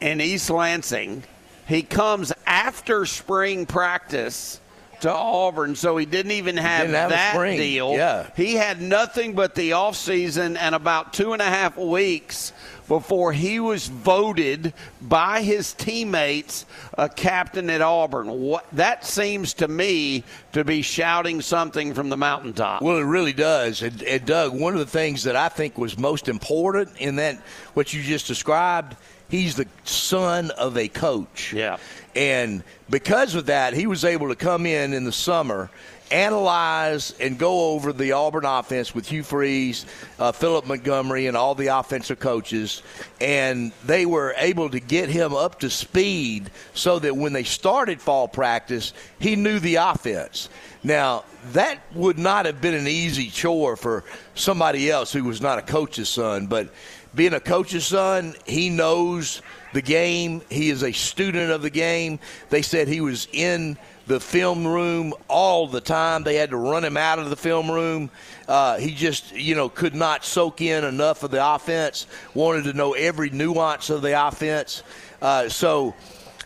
in 0.00 0.20
East 0.20 0.50
Lansing? 0.50 1.22
He 1.68 1.82
comes 1.82 2.32
after 2.46 3.06
spring 3.06 3.66
practice 3.66 4.60
to 5.02 5.12
Auburn, 5.12 5.74
so 5.76 5.96
he 5.96 6.06
didn't 6.06 6.32
even 6.32 6.56
have, 6.56 6.86
didn't 6.86 6.96
have 6.96 7.10
that 7.10 7.56
deal. 7.56 7.92
Yeah. 7.92 8.28
He 8.36 8.54
had 8.54 8.80
nothing 8.80 9.34
but 9.34 9.54
the 9.54 9.70
offseason 9.70 10.56
and 10.58 10.74
about 10.74 11.12
two 11.12 11.32
and 11.32 11.42
a 11.42 11.46
half 11.46 11.76
weeks 11.76 12.52
before 12.88 13.32
he 13.32 13.58
was 13.58 13.88
voted 13.88 14.72
by 15.00 15.42
his 15.42 15.72
teammates 15.72 16.64
a 16.96 17.08
captain 17.08 17.68
at 17.70 17.82
Auburn. 17.82 18.28
What, 18.28 18.64
that 18.72 19.04
seems 19.04 19.54
to 19.54 19.68
me 19.68 20.24
to 20.52 20.64
be 20.64 20.82
shouting 20.82 21.40
something 21.40 21.94
from 21.94 22.08
the 22.08 22.16
mountaintop. 22.16 22.82
Well, 22.82 22.98
it 22.98 23.04
really 23.04 23.32
does. 23.32 23.82
And, 23.82 24.02
and 24.02 24.24
Doug, 24.24 24.58
one 24.58 24.72
of 24.72 24.78
the 24.78 24.86
things 24.86 25.24
that 25.24 25.36
I 25.36 25.48
think 25.48 25.78
was 25.78 25.98
most 25.98 26.28
important 26.28 26.96
in 26.98 27.16
that 27.16 27.40
what 27.74 27.92
you 27.92 28.02
just 28.02 28.26
described, 28.26 28.96
he's 29.28 29.56
the 29.56 29.66
son 29.84 30.50
of 30.52 30.76
a 30.76 30.88
coach. 30.88 31.52
Yeah. 31.52 31.78
And 32.16 32.64
because 32.88 33.34
of 33.34 33.46
that, 33.46 33.74
he 33.74 33.86
was 33.86 34.04
able 34.04 34.28
to 34.28 34.34
come 34.34 34.64
in 34.64 34.94
in 34.94 35.04
the 35.04 35.12
summer, 35.12 35.70
analyze, 36.10 37.14
and 37.20 37.38
go 37.38 37.72
over 37.72 37.92
the 37.92 38.12
Auburn 38.12 38.46
offense 38.46 38.94
with 38.94 39.06
Hugh 39.06 39.22
Freeze, 39.22 39.84
uh, 40.18 40.32
Philip 40.32 40.66
Montgomery, 40.66 41.26
and 41.26 41.36
all 41.36 41.54
the 41.54 41.66
offensive 41.66 42.18
coaches. 42.18 42.82
And 43.20 43.72
they 43.84 44.06
were 44.06 44.34
able 44.38 44.70
to 44.70 44.80
get 44.80 45.10
him 45.10 45.34
up 45.34 45.60
to 45.60 45.68
speed 45.68 46.50
so 46.72 46.98
that 47.00 47.14
when 47.14 47.34
they 47.34 47.44
started 47.44 48.00
fall 48.00 48.28
practice, 48.28 48.94
he 49.18 49.36
knew 49.36 49.58
the 49.58 49.74
offense. 49.74 50.48
Now, 50.82 51.24
that 51.52 51.80
would 51.94 52.18
not 52.18 52.46
have 52.46 52.62
been 52.62 52.74
an 52.74 52.88
easy 52.88 53.28
chore 53.28 53.76
for 53.76 54.04
somebody 54.34 54.90
else 54.90 55.12
who 55.12 55.24
was 55.24 55.42
not 55.42 55.58
a 55.58 55.62
coach's 55.62 56.08
son, 56.08 56.46
but 56.46 56.70
being 57.14 57.34
a 57.34 57.40
coach's 57.40 57.86
son, 57.86 58.34
he 58.46 58.70
knows 58.70 59.42
the 59.76 59.82
game. 59.82 60.40
He 60.48 60.70
is 60.70 60.82
a 60.82 60.90
student 60.90 61.52
of 61.52 61.60
the 61.60 61.68
game. 61.68 62.18
They 62.48 62.62
said 62.62 62.88
he 62.88 63.02
was 63.02 63.28
in 63.30 63.76
the 64.06 64.18
film 64.18 64.66
room 64.66 65.12
all 65.28 65.66
the 65.66 65.82
time. 65.82 66.22
They 66.22 66.36
had 66.36 66.48
to 66.50 66.56
run 66.56 66.82
him 66.82 66.96
out 66.96 67.18
of 67.18 67.28
the 67.28 67.36
film 67.36 67.70
room. 67.70 68.10
Uh, 68.48 68.78
he 68.78 68.94
just, 68.94 69.32
you 69.32 69.54
know, 69.54 69.68
could 69.68 69.94
not 69.94 70.24
soak 70.24 70.62
in 70.62 70.82
enough 70.82 71.22
of 71.24 71.30
the 71.30 71.54
offense. 71.54 72.06
Wanted 72.32 72.64
to 72.64 72.72
know 72.72 72.94
every 72.94 73.28
nuance 73.28 73.90
of 73.90 74.00
the 74.00 74.26
offense. 74.26 74.82
Uh, 75.20 75.50
so, 75.50 75.94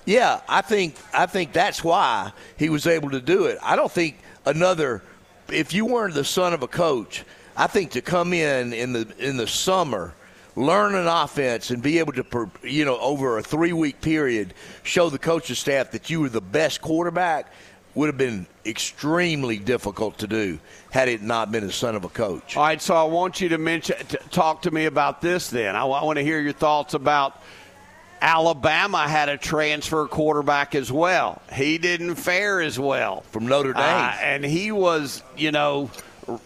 yeah, 0.06 0.40
I 0.48 0.60
think 0.62 0.96
I 1.14 1.26
think 1.26 1.52
that's 1.52 1.84
why 1.84 2.32
he 2.56 2.68
was 2.68 2.88
able 2.88 3.10
to 3.10 3.20
do 3.20 3.44
it. 3.44 3.58
I 3.62 3.76
don't 3.76 3.92
think 3.92 4.18
another. 4.44 5.02
If 5.52 5.72
you 5.72 5.86
weren't 5.86 6.14
the 6.14 6.24
son 6.24 6.52
of 6.52 6.64
a 6.64 6.68
coach, 6.68 7.24
I 7.56 7.68
think 7.68 7.92
to 7.92 8.02
come 8.02 8.32
in 8.32 8.72
in 8.72 8.92
the 8.92 9.06
in 9.18 9.36
the 9.36 9.46
summer, 9.46 10.14
learn 10.60 10.94
an 10.94 11.06
offense, 11.06 11.70
and 11.70 11.82
be 11.82 11.98
able 11.98 12.12
to, 12.12 12.50
you 12.62 12.84
know, 12.84 12.98
over 12.98 13.38
a 13.38 13.42
three 13.42 13.72
week 13.72 14.00
period, 14.00 14.54
show 14.82 15.10
the 15.10 15.18
coaching 15.18 15.56
staff 15.56 15.90
that 15.92 16.10
you 16.10 16.20
were 16.20 16.28
the 16.28 16.40
best 16.40 16.80
quarterback 16.80 17.52
would 17.94 18.06
have 18.06 18.18
been 18.18 18.46
extremely 18.64 19.58
difficult 19.58 20.18
to 20.18 20.26
do 20.26 20.58
had 20.90 21.08
it 21.08 21.22
not 21.22 21.50
been 21.50 21.66
the 21.66 21.72
son 21.72 21.96
of 21.96 22.04
a 22.04 22.08
coach. 22.08 22.56
All 22.56 22.62
right, 22.62 22.80
so 22.80 22.94
I 22.94 23.02
want 23.04 23.40
you 23.40 23.48
to 23.48 23.58
mention, 23.58 23.96
t- 24.06 24.16
talk 24.30 24.62
to 24.62 24.70
me 24.70 24.86
about 24.86 25.20
this. 25.20 25.50
Then 25.50 25.74
I, 25.74 25.84
want 25.84 26.16
to 26.18 26.24
hear 26.24 26.40
your 26.40 26.52
thoughts 26.52 26.94
about 26.94 27.42
Alabama 28.22 29.08
had 29.08 29.28
a 29.28 29.36
transfer 29.36 30.06
quarterback 30.06 30.74
as 30.74 30.92
well. 30.92 31.42
He 31.52 31.78
didn't 31.78 32.14
fare 32.16 32.60
as 32.60 32.78
well 32.78 33.22
from 33.32 33.46
Notre 33.46 33.72
Dame, 33.72 33.82
Uh, 33.82 34.16
and 34.22 34.44
he 34.44 34.70
was, 34.72 35.22
you 35.36 35.50
know. 35.50 35.90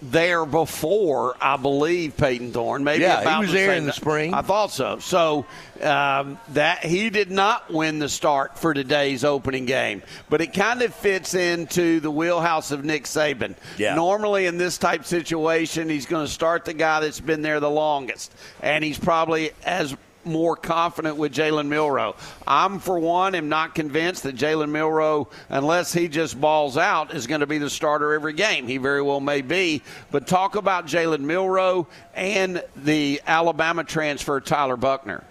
There 0.03 0.47
before, 0.47 1.37
I 1.41 1.57
believe 1.57 2.17
Payton 2.17 2.53
Thorne. 2.53 2.85
Maybe 2.85 3.03
Yeah, 3.03 3.35
he 3.37 3.41
was 3.41 3.51
the 3.51 3.57
there 3.57 3.73
in 3.73 3.87
the 3.87 3.93
spring. 3.93 4.35
I 4.35 4.43
thought 4.43 4.71
so. 4.71 4.99
So 4.99 5.47
um, 5.83 6.39
that 6.51 6.85
he 6.85 7.11
did 7.11 7.31
not 7.31 7.73
win 7.73 7.99
the 7.99 8.09
start 8.09 8.59
for 8.59 8.75
today's 8.75 9.25
opening 9.25 9.67
game, 9.67 10.03
but 10.29 10.41
it 10.41 10.53
kind 10.53 10.83
of 10.83 10.95
fits 10.95 11.35
into 11.35 12.01
the 12.01 12.11
wheelhouse 12.11 12.71
of 12.71 12.85
Nick 12.85 13.05
Saban. 13.05 13.55
Yeah. 13.77 13.95
Normally 13.95 14.47
in 14.47 14.59
this 14.59 14.79
type 14.79 15.05
situation, 15.05 15.89
he's 15.89 16.07
going 16.07 16.27
to 16.27 16.33
start 16.33 16.65
the 16.65 16.75
guy 16.75 17.01
that's 17.01 17.21
been 17.21 17.43
there 17.43 17.61
the 17.61 17.71
longest, 17.71 18.33
and 18.63 18.85
he's 18.85 18.99
probably 18.99 19.51
as 19.65 19.97
more 20.27 20.57
confident 20.57 21.17
with 21.17 21.33
Jalen 21.35 21.69
Milroe. 21.69 22.17
I'm, 22.47 22.79
for 22.79 22.99
one, 22.99 23.35
am 23.35 23.49
not 23.49 23.75
convinced 23.75 24.23
that 24.25 24.37
Jalen 24.37 24.71
Milroe, 24.71 25.29
unless 25.49 25.93
he 25.93 26.09
just 26.09 26.41
balls 26.41 26.77
out, 26.77 27.15
is 27.15 27.27
going 27.27 27.41
to 27.41 27.47
be 27.47 27.59
the 27.59 27.71
starter 27.71 28.13
every 28.15 28.33
game. 28.33 28.67
He 28.67 28.79
very 28.79 29.03
well 29.03 29.21
may 29.21 29.43
be. 29.43 29.83
But 30.11 30.27
talk 30.27 30.57
about 30.57 30.87
Jalen 30.87 31.21
Milroe 31.21 31.87
and 32.15 32.63
the 32.77 33.21
Alabama 33.27 33.85
transfer, 33.85 34.41
Tyler 34.41 34.77
Buchner. 34.77 35.25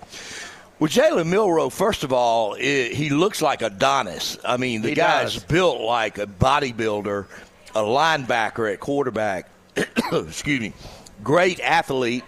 Well, 0.80 0.90
Jalen 0.90 1.28
Milroe, 1.28 1.70
first 1.70 2.04
of 2.04 2.12
all, 2.12 2.56
he 2.56 3.10
looks 3.10 3.42
like 3.42 3.62
Adonis. 3.62 4.38
I 4.44 4.58
mean, 4.58 4.82
the 4.82 4.90
He 4.90 4.96
guy's 4.96 5.36
does. 5.36 5.44
built 5.44 5.80
like 5.82 6.18
a 6.18 6.26
bodybuilder, 6.28 7.26
a 7.76 7.80
linebacker 7.82 8.72
at 8.74 8.80
quarterback. 8.80 9.50
Excuse 10.12 10.60
me. 10.60 10.74
Great 11.24 11.60
athlete. 11.62 12.24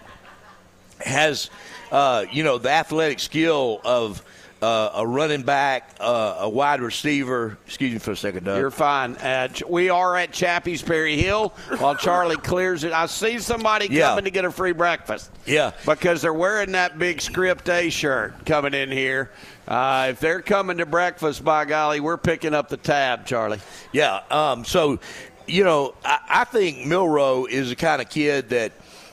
Has, 1.01 1.49
uh, 1.91 2.25
you 2.31 2.43
know, 2.43 2.57
the 2.57 2.69
athletic 2.69 3.19
skill 3.19 3.81
of 3.83 4.23
uh, 4.61 4.91
a 4.95 5.05
running 5.05 5.43
back, 5.43 5.93
uh, 5.99 6.37
a 6.39 6.49
wide 6.49 6.81
receiver. 6.81 7.57
Excuse 7.67 7.91
me 7.93 7.99
for 7.99 8.11
a 8.11 8.15
second, 8.15 8.45
Doug. 8.45 8.57
You're 8.57 8.71
fine. 8.71 9.15
Uh, 9.17 9.49
we 9.69 9.89
are 9.89 10.15
at 10.15 10.31
Chappy's 10.31 10.81
Perry 10.81 11.17
Hill 11.17 11.49
while 11.77 11.95
Charlie 11.95 12.37
clears 12.37 12.83
it. 12.83 12.93
I 12.93 13.05
see 13.07 13.37
somebody 13.39 13.87
Yeah. 13.91 14.09
coming 14.09 14.23
to 14.23 14.31
get 14.31 14.45
a 14.45 14.51
free 14.51 14.71
breakfast. 14.71 15.29
Yeah. 15.45 15.71
Because 15.85 16.21
they're 16.21 16.33
wearing 16.33 16.71
that 16.71 16.97
big 16.97 17.21
Script 17.21 17.69
A 17.69 17.89
shirt 17.89 18.45
coming 18.45 18.73
in 18.73 18.89
here. 18.89 19.29
Uh, 19.67 20.07
if 20.11 20.19
they're 20.19 20.41
coming 20.41 20.77
to 20.77 20.85
breakfast, 20.85 21.43
by 21.43 21.65
golly, 21.65 21.99
we're 21.99 22.17
picking 22.17 22.53
up 22.53 22.69
the 22.69 22.77
tab, 22.77 23.25
Charlie. 23.25 23.59
Yeah. 23.91 24.21
Um, 24.31 24.63
so, 24.63 24.99
you 25.47 25.63
know, 25.63 25.93
I, 26.05 26.19
I 26.29 26.43
think 26.45 26.85
Milroe 26.87 27.45
is 27.45 27.69
the 27.69 27.75
kind 27.75 28.01
of 28.01 28.09
kid 28.09 28.49
that 28.49 28.71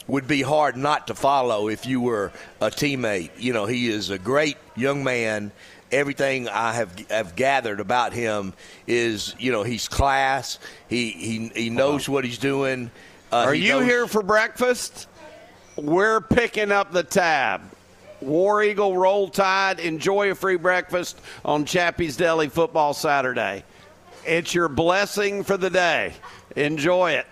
would 0.09 0.27
be 0.27 0.43
hard 0.43 0.77
not 0.77 1.07
to 1.09 1.15
follow 1.15 1.69
if 1.69 1.87
you 1.87 2.01
were 2.01 2.33
a 2.61 2.67
teammate. 2.71 3.31
You 3.39 3.53
know, 3.53 3.67
he 3.67 3.89
is 3.89 4.11
a 4.11 4.19
great 4.19 4.57
young 4.77 5.05
man. 5.05 5.53
Everything 5.91 6.49
I 6.49 6.73
have 6.73 6.99
have 7.11 7.37
gathered 7.37 7.79
about 7.81 8.13
him 8.13 8.55
is, 8.87 9.35
you 9.39 9.53
know, 9.53 9.63
he's 9.63 9.89
class. 9.89 10.59
He 10.89 11.11
he 11.11 11.49
he 11.55 11.71
knows 11.71 12.09
what 12.09 12.25
he's 12.25 12.39
doing. 12.39 12.91
Uh, 13.31 13.37
Are 13.37 13.55
he 13.55 13.67
you 13.67 13.73
knows- 13.81 13.85
here 13.85 14.07
for 14.07 14.23
breakfast? 14.23 15.07
We're 15.77 16.21
picking 16.21 16.71
up 16.73 16.93
the 16.93 17.03
tab. 17.03 17.63
War 18.21 18.63
Eagle 18.63 18.97
Roll 18.97 19.29
Tide. 19.29 19.81
Enjoy 19.81 20.31
a 20.31 20.35
free 20.35 20.57
breakfast 20.57 21.21
on 21.45 21.65
Chappy's 21.65 22.17
Deli 22.17 22.49
Football 22.49 22.95
Saturday. 22.95 23.65
It's 24.25 24.55
your 24.55 24.69
blessing 24.69 25.43
for 25.43 25.57
the 25.57 25.71
day. 25.71 26.13
Enjoy 26.57 27.13
it. 27.13 27.27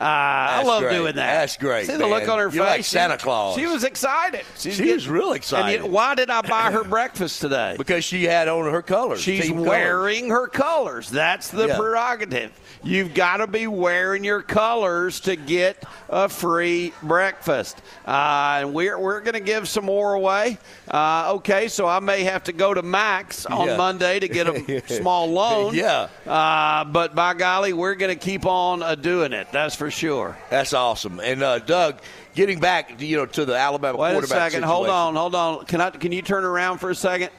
Uh, 0.00 0.04
I 0.04 0.62
love 0.64 0.82
great. 0.82 0.92
doing 0.96 1.14
that. 1.16 1.40
That's 1.40 1.56
great, 1.58 1.86
See 1.86 1.96
the 1.96 2.06
look 2.06 2.26
on 2.28 2.38
her 2.38 2.44
You're 2.44 2.64
face. 2.64 2.76
like 2.78 2.84
Santa 2.84 3.18
Claus. 3.18 3.56
She 3.56 3.66
was 3.66 3.84
excited. 3.84 4.42
She's 4.58 4.74
She 4.76 4.92
was 4.92 5.06
real 5.08 5.28
and 5.28 5.36
excited. 5.36 5.82
yet, 5.82 5.90
why 5.90 6.14
did 6.14 6.30
I 6.30 6.40
buy 6.42 6.72
her 6.72 6.82
breakfast 6.96 7.40
today? 7.40 7.74
because 7.76 8.02
she 8.04 8.24
had 8.24 8.48
on 8.48 8.70
her 8.72 8.82
colors. 8.82 9.20
She's 9.20 9.42
team 9.44 9.54
colors. 9.56 9.68
wearing 9.68 10.30
her 10.30 10.46
colors. 10.48 11.10
That's 11.10 11.48
the 11.48 11.68
Yeah. 11.68 11.76
prerogative. 11.76 12.52
You've 12.84 13.14
got 13.14 13.36
to 13.36 13.46
be 13.46 13.68
wearing 13.68 14.24
your 14.24 14.42
colors 14.42 15.20
to 15.20 15.36
get 15.36 15.84
a 16.08 16.28
free 16.28 16.92
breakfast. 17.02 17.80
Uh, 18.04 18.58
and 18.62 18.74
we're, 18.74 18.98
we're 18.98 19.20
going 19.20 19.34
to 19.34 19.40
give 19.40 19.68
some 19.68 19.84
more 19.84 20.14
away. 20.14 20.58
Uh, 20.90 21.34
okay, 21.34 21.68
so 21.68 21.86
I 21.86 22.00
may 22.00 22.24
have 22.24 22.42
to 22.44 22.52
go 22.52 22.74
to 22.74 22.82
Max 22.82 23.46
on 23.46 23.68
Yeah. 23.68 23.76
Monday 23.76 24.18
to 24.18 24.26
get 24.26 24.48
a 24.48 24.82
small 24.88 25.30
loan. 25.30 25.74
Yeah. 25.76 26.08
Uh, 26.26 26.82
but 26.84 27.14
by 27.14 27.34
golly, 27.34 27.72
we're 27.72 27.94
going 27.94 28.12
to 28.16 28.20
keep 28.20 28.46
on 28.46 28.82
uh, 28.82 28.96
doing 28.96 29.32
it. 29.32 29.46
That's 29.52 29.76
for 29.76 29.91
sure. 29.92 30.36
That's 30.50 30.72
awesome. 30.72 31.20
And 31.20 31.42
uh, 31.42 31.58
Doug, 31.60 32.00
getting 32.34 32.60
back, 32.60 33.00
you 33.00 33.16
know, 33.16 33.26
to 33.26 33.44
the 33.44 33.56
Alabama 33.56 33.98
Wait 33.98 34.10
a 34.10 34.12
quarterback 34.12 34.52
second. 34.52 34.64
Hold 34.64 34.88
on. 34.88 35.14
Hold 35.14 35.34
on. 35.34 35.64
Can 35.66 35.80
I? 35.80 35.90
Can 35.90 36.12
you 36.12 36.22
turn 36.22 36.44
around 36.44 36.78
for 36.78 36.90
a 36.90 36.94
second? 36.94 37.30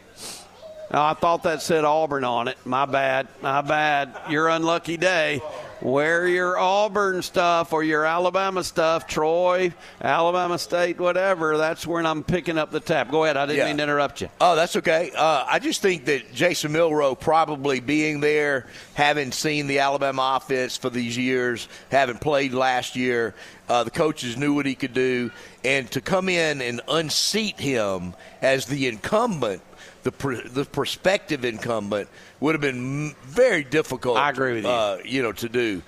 I 0.93 1.13
thought 1.15 1.43
that 1.43 1.61
said 1.61 1.85
Auburn 1.85 2.23
on 2.23 2.47
it. 2.47 2.57
My 2.65 2.85
bad. 2.85 3.27
My 3.41 3.61
bad. 3.61 4.15
Your 4.29 4.47
unlucky 4.49 4.97
day. 4.97 5.41
Wear 5.81 6.25
your 6.27 6.57
Auburn 6.57 7.21
stuff 7.23 7.73
or 7.73 7.83
your 7.83 8.05
Alabama 8.05 8.63
stuff, 8.63 9.05
Troy, 9.05 9.73
Alabama 10.01 10.57
State, 10.57 10.97
whatever. 10.97 11.57
That's 11.57 11.85
when 11.85 12.05
I'm 12.05 12.23
picking 12.23 12.57
up 12.57 12.71
the 12.71 12.79
tap. 12.79 13.11
Go 13.11 13.25
ahead. 13.25 13.35
I 13.35 13.47
didn't 13.47 13.57
Yeah. 13.57 13.65
mean 13.65 13.77
to 13.77 13.83
interrupt 13.83 14.21
you. 14.21 14.29
Oh, 14.39 14.55
that's 14.55 14.77
okay. 14.77 15.11
Uh, 15.13 15.43
I 15.45 15.59
just 15.59 15.81
think 15.81 16.05
that 16.05 16.33
Jason 16.33 16.71
Milroe 16.71 17.15
probably 17.15 17.81
being 17.81 18.21
there, 18.21 18.67
having 18.93 19.33
seen 19.33 19.67
the 19.67 19.79
Alabama 19.79 20.39
offense 20.41 20.77
for 20.77 20.89
these 20.89 21.17
years, 21.17 21.67
having 21.91 22.17
played 22.17 22.53
last 22.53 22.95
year, 22.95 23.35
uh, 23.67 23.83
the 23.83 23.91
coaches 23.91 24.37
knew 24.37 24.53
what 24.53 24.65
he 24.65 24.75
could 24.75 24.93
do, 24.93 25.31
and 25.65 25.91
to 25.91 25.99
come 25.99 26.29
in 26.29 26.61
and 26.61 26.79
unseat 26.87 27.59
him 27.59 28.13
as 28.41 28.67
the 28.67 28.87
incumbent, 28.87 29.61
the 30.03 30.11
pr- 30.11 30.47
the 30.47 30.65
prospective 30.65 31.45
incumbent, 31.45 32.09
would 32.39 32.53
have 32.55 32.61
been 32.61 33.15
very 33.23 33.63
difficult. 33.63 34.17
I 34.17 34.29
agree 34.29 34.55
with 34.55 34.65
you. 34.65 34.69
Uh, 34.69 34.97
you 35.03 35.21
know, 35.21 35.31
to 35.31 35.49
do, 35.49 35.81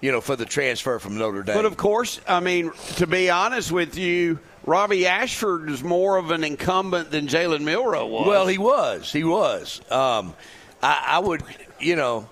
you 0.00 0.12
know, 0.12 0.20
for 0.20 0.36
the 0.36 0.44
transfer 0.44 0.98
from 0.98 1.16
Notre 1.16 1.42
Dame. 1.42 1.56
But 1.56 1.64
of 1.64 1.76
course, 1.76 2.20
I 2.28 2.40
mean, 2.40 2.72
to 2.96 3.06
be 3.06 3.30
honest 3.30 3.72
with 3.72 3.96
you, 3.96 4.38
Robbie 4.66 5.06
Ashford 5.06 5.70
is 5.70 5.82
more 5.82 6.16
of 6.16 6.30
an 6.30 6.44
incumbent 6.44 7.10
than 7.10 7.28
Jalen 7.28 7.62
Milroe 7.62 8.06
was. 8.06 8.26
Well, 8.26 8.46
he 8.46 8.58
was. 8.58 9.12
He 9.12 9.24
was. 9.24 9.80
Um, 9.90 10.34
I, 10.82 11.04
I 11.06 11.18
would, 11.18 11.42
you 11.78 11.96
know, 11.96 12.28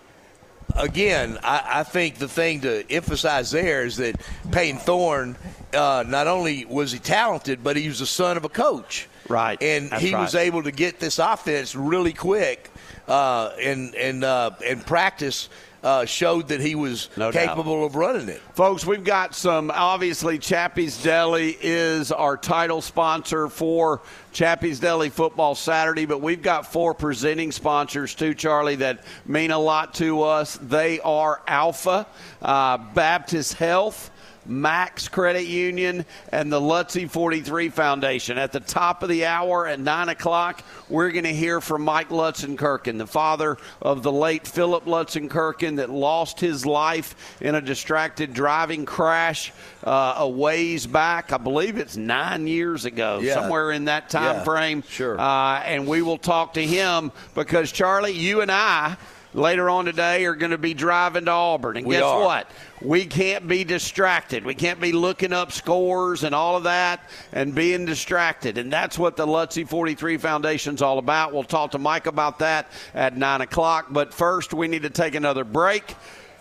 again, 0.77 1.39
I, 1.43 1.81
I 1.81 1.83
think 1.85 2.17
the 2.17 2.29
thing 2.29 2.63
to 2.63 2.85
emphasize 2.91 3.51
there 3.51 3.85
is 3.85 3.97
that 3.97 4.21
Payne 4.51 4.77
Thorne, 4.77 5.37
uh, 5.73 6.05
not 6.07 6.27
only 6.27 6.65
was 6.65 6.93
he 6.93 6.99
talented, 6.99 7.65
but 7.65 7.77
he 7.77 7.89
was 7.89 8.01
the 8.01 8.07
son 8.07 8.37
of 8.37 8.45
a 8.45 8.49
coach. 8.49 9.09
Right. 9.29 9.63
And 9.63 9.91
That's 9.91 10.03
he 10.03 10.15
right. 10.15 10.21
was 10.23 10.35
able 10.35 10.63
to 10.63 10.73
get 10.73 10.99
this 11.01 11.19
offense 11.19 11.75
really 11.75 12.13
quick 12.13 12.71
uh, 13.07 13.51
and, 13.61 13.95
and, 13.95 14.25
uh, 14.25 14.51
and 14.67 14.85
practice. 14.85 15.49
Uh, 15.81 16.05
showed 16.05 16.49
that 16.49 16.61
he 16.61 16.75
was 16.75 17.09
No 17.17 17.31
doubt. 17.31 17.51
capable 17.51 17.87
of 17.87 17.95
running 17.95 18.29
it. 18.29 18.41
Folks, 18.55 18.85
we've 18.85 19.05
got 19.05 19.33
some. 19.33 19.71
Obviously, 19.71 20.37
Chappy's 20.37 21.01
Deli 21.05 21.57
is 21.61 22.11
our 22.11 22.37
title 22.37 22.81
sponsor 22.83 23.49
for 23.49 24.01
Chappy's 24.33 24.81
Deli 24.81 25.09
Football 25.09 25.55
Saturday, 25.55 26.05
but 26.05 26.21
we've 26.21 26.43
got 26.43 26.67
four 26.73 26.95
presenting 26.95 27.53
sponsors 27.53 28.17
too, 28.17 28.35
Charlie, 28.35 28.75
that 28.75 29.05
mean 29.25 29.53
a 29.53 29.59
lot 29.59 29.95
to 29.95 30.23
us. 30.25 30.59
They 30.61 30.99
are 30.99 31.43
Alfa, 31.47 32.09
uh, 32.43 32.79
Baptist 32.95 33.53
Health. 33.55 34.11
Max 34.49 35.09
Credit 35.09 35.45
Union 35.47 36.05
and 36.33 36.51
the 36.53 36.61
Lutzie 36.61 37.07
43 37.07 37.69
Foundation. 37.69 38.39
At 38.39 38.53
the 38.53 38.61
top 38.61 39.03
of 39.03 39.09
the 39.09 39.27
hour 39.27 39.67
at 39.67 39.79
9 39.79 40.09
o'clock, 40.09 40.63
we're 40.89 41.11
going 41.13 41.25
to 41.25 41.35
hear 41.35 41.61
from 41.61 41.83
Mike 41.83 42.09
Lutzenkirchen, 42.09 42.99
the 42.99 43.07
father 43.07 43.59
of 43.83 44.03
the 44.03 44.11
late 44.13 44.47
Philip 44.47 44.85
Lutzenkirchen 44.87 45.77
that 45.77 45.91
lost 45.91 46.41
his 46.41 46.65
life 46.65 47.37
in 47.41 47.55
a 47.55 47.61
distracted 47.61 48.33
driving 48.33 48.87
crash 48.87 49.53
uh, 49.85 50.15
a 50.19 50.29
ways 50.29 50.87
back. 50.87 51.33
I 51.33 51.37
believe 51.39 51.77
it's 51.77 51.97
nine 51.97 52.47
years 52.47 52.85
ago, 52.85 53.21
Yeah. 53.23 53.35
somewhere 53.35 53.71
in 53.73 53.85
that 53.87 54.09
time 54.11 54.37
Yeah, 54.37 54.45
frame. 54.45 54.83
sure. 54.89 55.21
Uh, 55.21 55.61
and 55.61 55.87
we 55.87 56.03
will 56.03 56.19
talk 56.19 56.55
to 56.55 56.65
him 56.65 57.13
because, 57.35 57.71
Charlie, 57.71 58.13
you 58.13 58.41
and 58.41 58.51
I. 58.51 58.97
Later 59.39 59.71
on 59.71 59.85
today, 59.85 60.25
are 60.25 60.35
going 60.35 60.51
to 60.51 60.59
be 60.59 60.75
driving 60.75 61.27
to 61.27 61.31
Auburn, 61.31 61.77
and 61.77 61.87
We 61.87 61.95
guess 61.95 62.03
are. 62.03 62.21
what? 62.21 62.51
we 62.83 63.07
can't 63.07 63.47
be 63.47 63.63
distracted. 63.63 64.45
We 64.45 64.55
can't 64.55 64.81
be 64.81 64.91
looking 64.91 65.33
up 65.33 65.53
scores 65.53 66.25
and 66.25 66.35
all 66.35 66.57
of 66.57 66.65
that 66.65 67.01
and 67.33 67.55
being 67.55 67.85
distracted. 67.85 68.59
And 68.59 68.73
that's 68.73 68.99
what 68.99 69.17
the 69.17 69.27
Lutzie 69.27 69.63
43 69.65 70.17
Foundation's 70.17 70.83
all 70.83 70.99
about. 70.99 71.33
We'll 71.33 71.45
talk 71.45 71.71
to 71.73 71.79
Mike 71.79 72.07
about 72.07 72.41
that 72.41 72.71
at 72.95 73.17
9 73.17 73.41
o'clock. 73.41 73.87
But 73.91 74.13
first, 74.13 74.53
we 74.53 74.67
need 74.67 74.83
to 74.83 74.91
take 74.91 75.15
another 75.15 75.45
break. 75.45 75.95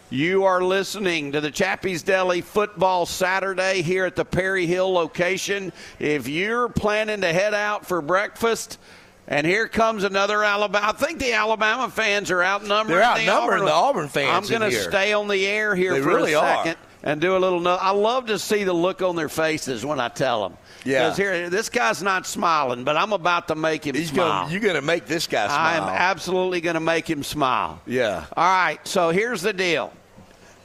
You 0.09 0.45
are 0.45 0.63
listening 0.63 1.33
to 1.33 1.41
the 1.41 1.51
Chappy's 1.51 2.01
Deli 2.01 2.41
Football 2.41 3.05
Saturday 3.05 3.83
here 3.83 4.05
at 4.05 4.15
the 4.15 4.25
Perry 4.25 4.65
Hill 4.65 4.91
location. 4.91 5.71
If 5.99 6.27
you're 6.27 6.69
planning 6.69 7.21
to 7.21 7.31
head 7.31 7.53
out 7.53 7.85
for 7.85 8.01
breakfast, 8.01 8.79
and 9.27 9.45
here 9.45 9.67
comes 9.67 10.03
another 10.03 10.43
Alabama. 10.43 10.87
I 10.87 10.91
think 10.93 11.19
the 11.19 11.33
Alabama 11.33 11.89
fans 11.89 12.31
are 12.31 12.43
outnumbered. 12.43 12.95
They're 12.95 13.03
outnumbering 13.03 13.65
the 13.65 13.71
Auburn 13.73 14.07
fans 14.07 14.49
I'm 14.51 14.59
going 14.59 14.71
to 14.71 14.77
stay 14.83 15.13
on 15.13 15.27
the 15.27 15.45
air 15.45 15.75
here 15.75 15.93
They 15.93 16.01
for 16.01 16.07
really 16.09 16.33
a 16.33 16.39
are. 16.39 16.55
second 16.65 16.77
and 17.03 17.21
do 17.21 17.35
a 17.35 17.39
little. 17.39 17.59
No- 17.59 17.75
I 17.75 17.91
love 17.91 18.27
to 18.27 18.39
see 18.39 18.63
the 18.63 18.73
look 18.73 19.01
on 19.01 19.15
their 19.15 19.29
faces 19.29 19.85
when 19.85 19.99
I 19.99 20.09
tell 20.09 20.47
them. 20.47 20.57
Yeah. 20.85 21.03
Because 21.03 21.17
here, 21.17 21.49
this 21.49 21.67
guy's 21.69 22.01
not 22.01 22.25
smiling, 22.25 22.83
but 22.85 22.95
I'm 22.95 23.11
about 23.11 23.49
to 23.49 23.55
make 23.55 23.85
him 23.85 23.95
He's 23.95 24.09
smile. 24.09 24.43
gonna, 24.43 24.51
you're 24.51 24.61
going 24.61 24.75
to 24.75 24.81
make 24.81 25.05
this 25.05 25.27
guy 25.27 25.47
smile. 25.47 25.57
I 25.59 25.75
am 25.75 25.83
absolutely 25.83 26.61
going 26.61 26.75
to 26.75 26.79
make 26.79 27.09
him 27.09 27.23
smile. 27.23 27.81
Yeah. 27.85 28.25
All 28.35 28.45
right, 28.45 28.79
so 28.87 29.09
here's 29.09 29.41
the 29.41 29.51
deal. 29.53 29.91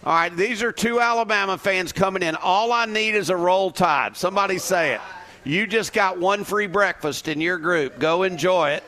All 0.05 0.13
right, 0.15 0.37
these 0.37 0.63
are 0.63 0.71
two 0.73 1.01
Alabama 1.01 1.57
fans 1.59 1.93
coming 1.93 2.23
in. 2.23 2.37
All 2.37 2.73
I 2.73 2.87
need 2.87 3.15
is 3.15 3.31
a 3.31 3.37
roll 3.37 3.71
tide. 3.71 4.17
Somebody 4.17 4.59
say 4.59 4.95
it. 4.95 5.01
You 5.45 5.67
just 5.67 5.93
got 5.93 6.19
one 6.19 6.45
free 6.45 6.67
breakfast 6.69 7.27
in 7.29 7.41
your 7.41 7.59
group. 7.59 7.99
Go 7.99 8.23
enjoy 8.23 8.71
it. 8.71 8.85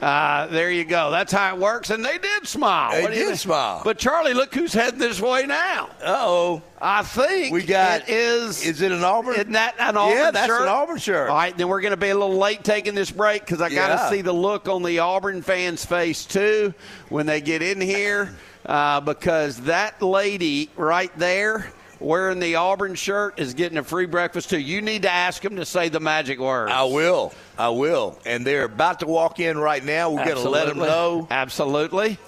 Uh, 0.00 0.46
there 0.46 0.70
you 0.70 0.84
go. 0.84 1.10
That's 1.10 1.32
how 1.32 1.54
it 1.54 1.60
works. 1.60 1.90
And 1.90 2.04
they 2.04 2.18
did 2.18 2.46
smile. 2.46 2.92
They 2.92 3.02
What 3.02 3.10
do 3.10 3.16
you 3.16 3.22
did 3.24 3.28
think? 3.30 3.40
smile. 3.40 3.82
But 3.84 3.98
Charlie, 3.98 4.32
look 4.32 4.54
who's 4.54 4.72
heading 4.72 5.00
this 5.00 5.20
way 5.20 5.44
now. 5.44 5.90
oh. 6.04 6.62
I 6.80 7.02
think 7.02 7.52
We 7.52 7.64
got- 7.64 8.02
it 8.02 8.08
is. 8.08 8.64
Is 8.64 8.80
it 8.80 8.92
an 8.92 9.02
Auburn? 9.02 9.34
Isn't 9.34 9.52
that 9.52 9.74
an 9.80 9.96
Auburn 9.96 10.16
Yeah, 10.16 10.30
that's 10.30 10.46
shirt? 10.46 10.62
an 10.62 10.68
Auburn 10.68 10.98
shirt. 10.98 11.28
All 11.28 11.34
right, 11.36 11.56
then 11.58 11.66
we're 11.66 11.80
going 11.80 11.90
to 11.90 11.96
be 11.96 12.10
a 12.10 12.14
little 12.14 12.38
late 12.38 12.62
taking 12.62 12.94
this 12.94 13.10
break 13.10 13.44
because 13.44 13.60
I 13.60 13.68
got 13.68 13.88
to 13.88 13.94
Yeah. 13.94 14.10
see 14.10 14.20
the 14.22 14.32
look 14.32 14.68
on 14.68 14.84
the 14.84 15.00
Auburn 15.00 15.42
fans' 15.42 15.84
face 15.84 16.24
too 16.24 16.72
when 17.08 17.26
they 17.26 17.40
get 17.40 17.60
in 17.62 17.80
here, 17.80 18.30
uh, 18.66 19.00
because 19.00 19.56
that 19.62 20.00
lady 20.00 20.70
right 20.76 21.10
there 21.18 21.72
wearing 22.00 22.38
the 22.38 22.56
Auburn 22.56 22.94
shirt 22.94 23.38
is 23.38 23.54
getting 23.54 23.78
a 23.78 23.84
free 23.84 24.06
breakfast 24.06 24.50
too. 24.50 24.58
You 24.58 24.82
need 24.82 25.02
to 25.02 25.10
ask 25.10 25.42
them 25.42 25.56
to 25.56 25.64
say 25.64 25.88
the 25.88 26.00
magic 26.00 26.38
words. 26.38 26.72
I 26.72 26.84
will. 26.84 27.32
I 27.58 27.70
will. 27.70 28.18
And 28.24 28.46
they're 28.46 28.64
about 28.64 29.00
to 29.00 29.06
walk 29.06 29.40
in 29.40 29.58
right 29.58 29.84
now. 29.84 30.10
We're 30.10 30.24
going 30.24 30.36
to 30.36 30.48
let 30.48 30.68
them 30.68 30.78
know. 30.78 31.26
Absolutely. 31.30 32.18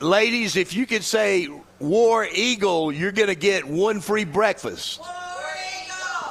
Ladies, 0.00 0.56
if 0.56 0.74
you 0.74 0.86
could 0.86 1.04
say 1.04 1.48
War 1.78 2.26
Eagle, 2.26 2.92
you're 2.92 3.12
going 3.12 3.28
to 3.28 3.34
get 3.34 3.64
one 3.64 4.00
free 4.00 4.24
breakfast. 4.24 5.00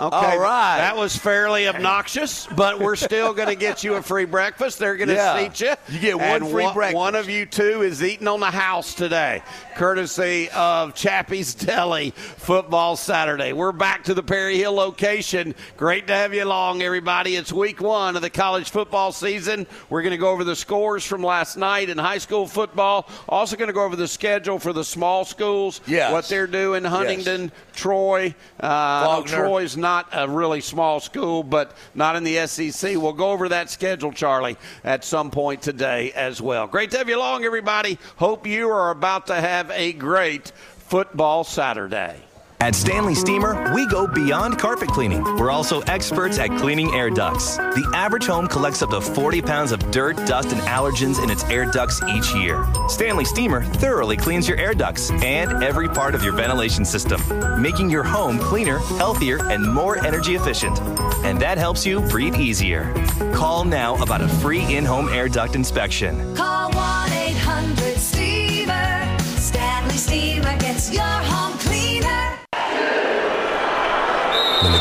Okay, 0.01 0.15
All 0.15 0.39
right. 0.39 0.77
That 0.77 0.95
was 0.97 1.15
fairly 1.15 1.67
obnoxious, 1.67 2.47
but 2.55 2.79
we're 2.79 2.95
still 2.95 3.33
going 3.33 3.47
to 3.49 3.55
get 3.55 3.83
you 3.83 3.93
a 3.95 4.01
free 4.01 4.25
breakfast. 4.25 4.79
They're 4.79 4.97
going 4.97 5.09
to 5.09 5.13
Yeah. 5.13 5.37
seat 5.49 5.61
you. 5.61 5.75
You 5.89 5.99
get 5.99 6.15
one 6.17 6.25
And 6.25 6.49
free 6.49 6.63
one, 6.63 6.73
breakfast. 6.73 6.95
One 6.97 7.15
of 7.15 7.29
you 7.29 7.45
two 7.45 7.83
is 7.83 8.01
eating 8.03 8.27
on 8.27 8.39
the 8.39 8.49
house 8.49 8.95
today, 8.95 9.43
courtesy 9.75 10.49
of 10.55 10.95
Chappy's 10.95 11.53
Deli 11.53 12.11
Football 12.11 12.95
Saturday. 12.95 13.53
We're 13.53 13.71
back 13.71 14.03
to 14.05 14.13
the 14.15 14.23
Perry 14.23 14.57
Hill 14.57 14.73
location. 14.73 15.53
Great 15.77 16.07
to 16.07 16.13
have 16.13 16.33
you 16.33 16.43
along, 16.43 16.81
everybody. 16.81 17.35
It's 17.35 17.53
week 17.53 17.79
one 17.79 18.15
of 18.15 18.21
the 18.23 18.29
college 18.31 18.71
football 18.71 19.11
season. 19.11 19.67
We're 19.89 20.01
going 20.01 20.11
to 20.11 20.17
go 20.17 20.31
over 20.31 20.43
the 20.43 20.55
scores 20.55 21.05
from 21.05 21.21
last 21.23 21.55
night 21.55 21.89
in 21.89 21.97
high 21.99 22.17
school 22.17 22.47
football. 22.47 23.07
Also 23.29 23.55
going 23.55 23.67
to 23.67 23.73
go 23.73 23.83
over 23.83 23.95
the 23.95 24.07
schedule 24.07 24.57
for 24.57 24.73
the 24.73 24.83
small 24.83 25.23
schools, 25.25 25.81
Yes. 25.85 26.11
what 26.11 26.27
they're 26.29 26.47
doing, 26.47 26.83
Huntingdon, 26.83 27.51
Troy. 27.73 28.35
Uh, 28.59 29.21
Troy's 29.23 29.75
not 29.75 30.07
a 30.13 30.27
really 30.27 30.61
small 30.61 30.99
school, 30.99 31.43
but 31.43 31.75
not 31.95 32.15
in 32.15 32.23
the 32.23 32.45
SEC. 32.47 32.95
We'll 32.95 33.13
go 33.13 33.31
over 33.31 33.49
that 33.49 33.69
schedule, 33.69 34.11
Charlie, 34.11 34.57
at 34.83 35.03
some 35.03 35.31
point 35.31 35.61
today 35.61 36.11
as 36.13 36.41
well. 36.41 36.67
Great 36.67 36.91
to 36.91 36.97
have 36.97 37.09
you 37.09 37.17
along, 37.17 37.45
everybody. 37.45 37.97
Hope 38.17 38.47
you 38.47 38.69
are 38.69 38.91
about 38.91 39.27
to 39.27 39.35
have 39.35 39.71
a 39.71 39.93
great 39.93 40.51
football 40.77 41.43
Saturday. 41.43 42.21
At 42.63 42.75
Stanley 42.75 43.13
Steamer, 43.13 43.73
we 43.75 43.85
go 43.85 44.07
beyond 44.07 44.57
carpet 44.57 44.87
cleaning. 44.87 45.21
We're 45.35 45.51
also 45.51 45.81
experts 45.81 46.39
at 46.39 46.47
cleaning 46.59 46.95
air 46.95 47.09
ducts. 47.09 47.57
The 47.57 47.91
average 47.93 48.25
home 48.25 48.47
collects 48.47 48.81
up 48.81 48.91
to 48.91 49.01
40 49.01 49.41
pounds 49.41 49.73
of 49.73 49.91
dirt, 49.91 50.15
dust, 50.25 50.53
and 50.53 50.61
allergens 50.61 51.21
in 51.21 51.29
its 51.29 51.43
air 51.49 51.69
ducts 51.69 52.01
each 52.03 52.33
year. 52.33 52.65
Stanley 52.87 53.25
Steamer 53.25 53.63
thoroughly 53.65 54.15
cleans 54.15 54.47
your 54.47 54.57
air 54.57 54.73
ducts 54.73 55.11
and 55.11 55.61
every 55.61 55.89
part 55.89 56.15
of 56.15 56.23
your 56.23 56.31
ventilation 56.31 56.85
system, 56.85 57.21
making 57.61 57.89
your 57.89 58.03
home 58.03 58.39
cleaner, 58.39 58.77
healthier, 58.97 59.45
and 59.49 59.61
more 59.61 59.97
energy 59.97 60.35
efficient. 60.35 60.79
And 61.25 61.41
that 61.41 61.57
helps 61.57 61.85
you 61.85 61.99
breathe 61.99 62.37
easier. 62.37 62.93
Call 63.33 63.65
now 63.65 64.01
about 64.01 64.21
a 64.21 64.29
free 64.29 64.73
in 64.73 64.85
home 64.85 65.09
air 65.09 65.27
duct 65.27 65.55
inspection. 65.55 66.33
Call 66.33 66.71
1 66.71 67.11
800 67.11 67.97
Steamer. 67.97 69.17
Stanley 69.35 69.97
Steamer 69.97 70.57
gets 70.59 70.93
your 70.93 71.03
home 71.03 71.57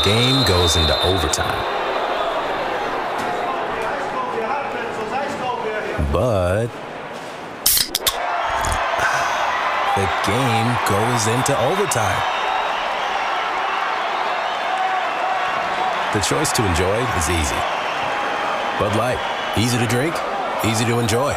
game 0.03 0.45
goes 0.45 0.75
into 0.75 0.93
overtime. 1.05 1.63
But 6.11 6.67
the 9.95 10.07
game 10.27 10.77
goes 10.89 11.27
into 11.27 11.57
overtime. 11.57 12.21
The 16.13 16.19
choice 16.19 16.51
to 16.51 16.65
enjoy 16.67 16.99
is 17.17 17.29
easy. 17.29 17.55
Bud 18.79 18.95
Light, 18.97 19.19
easy 19.57 19.77
to 19.77 19.87
drink, 19.87 20.13
easy 20.65 20.85
to 20.85 20.99
enjoy. 20.99 21.33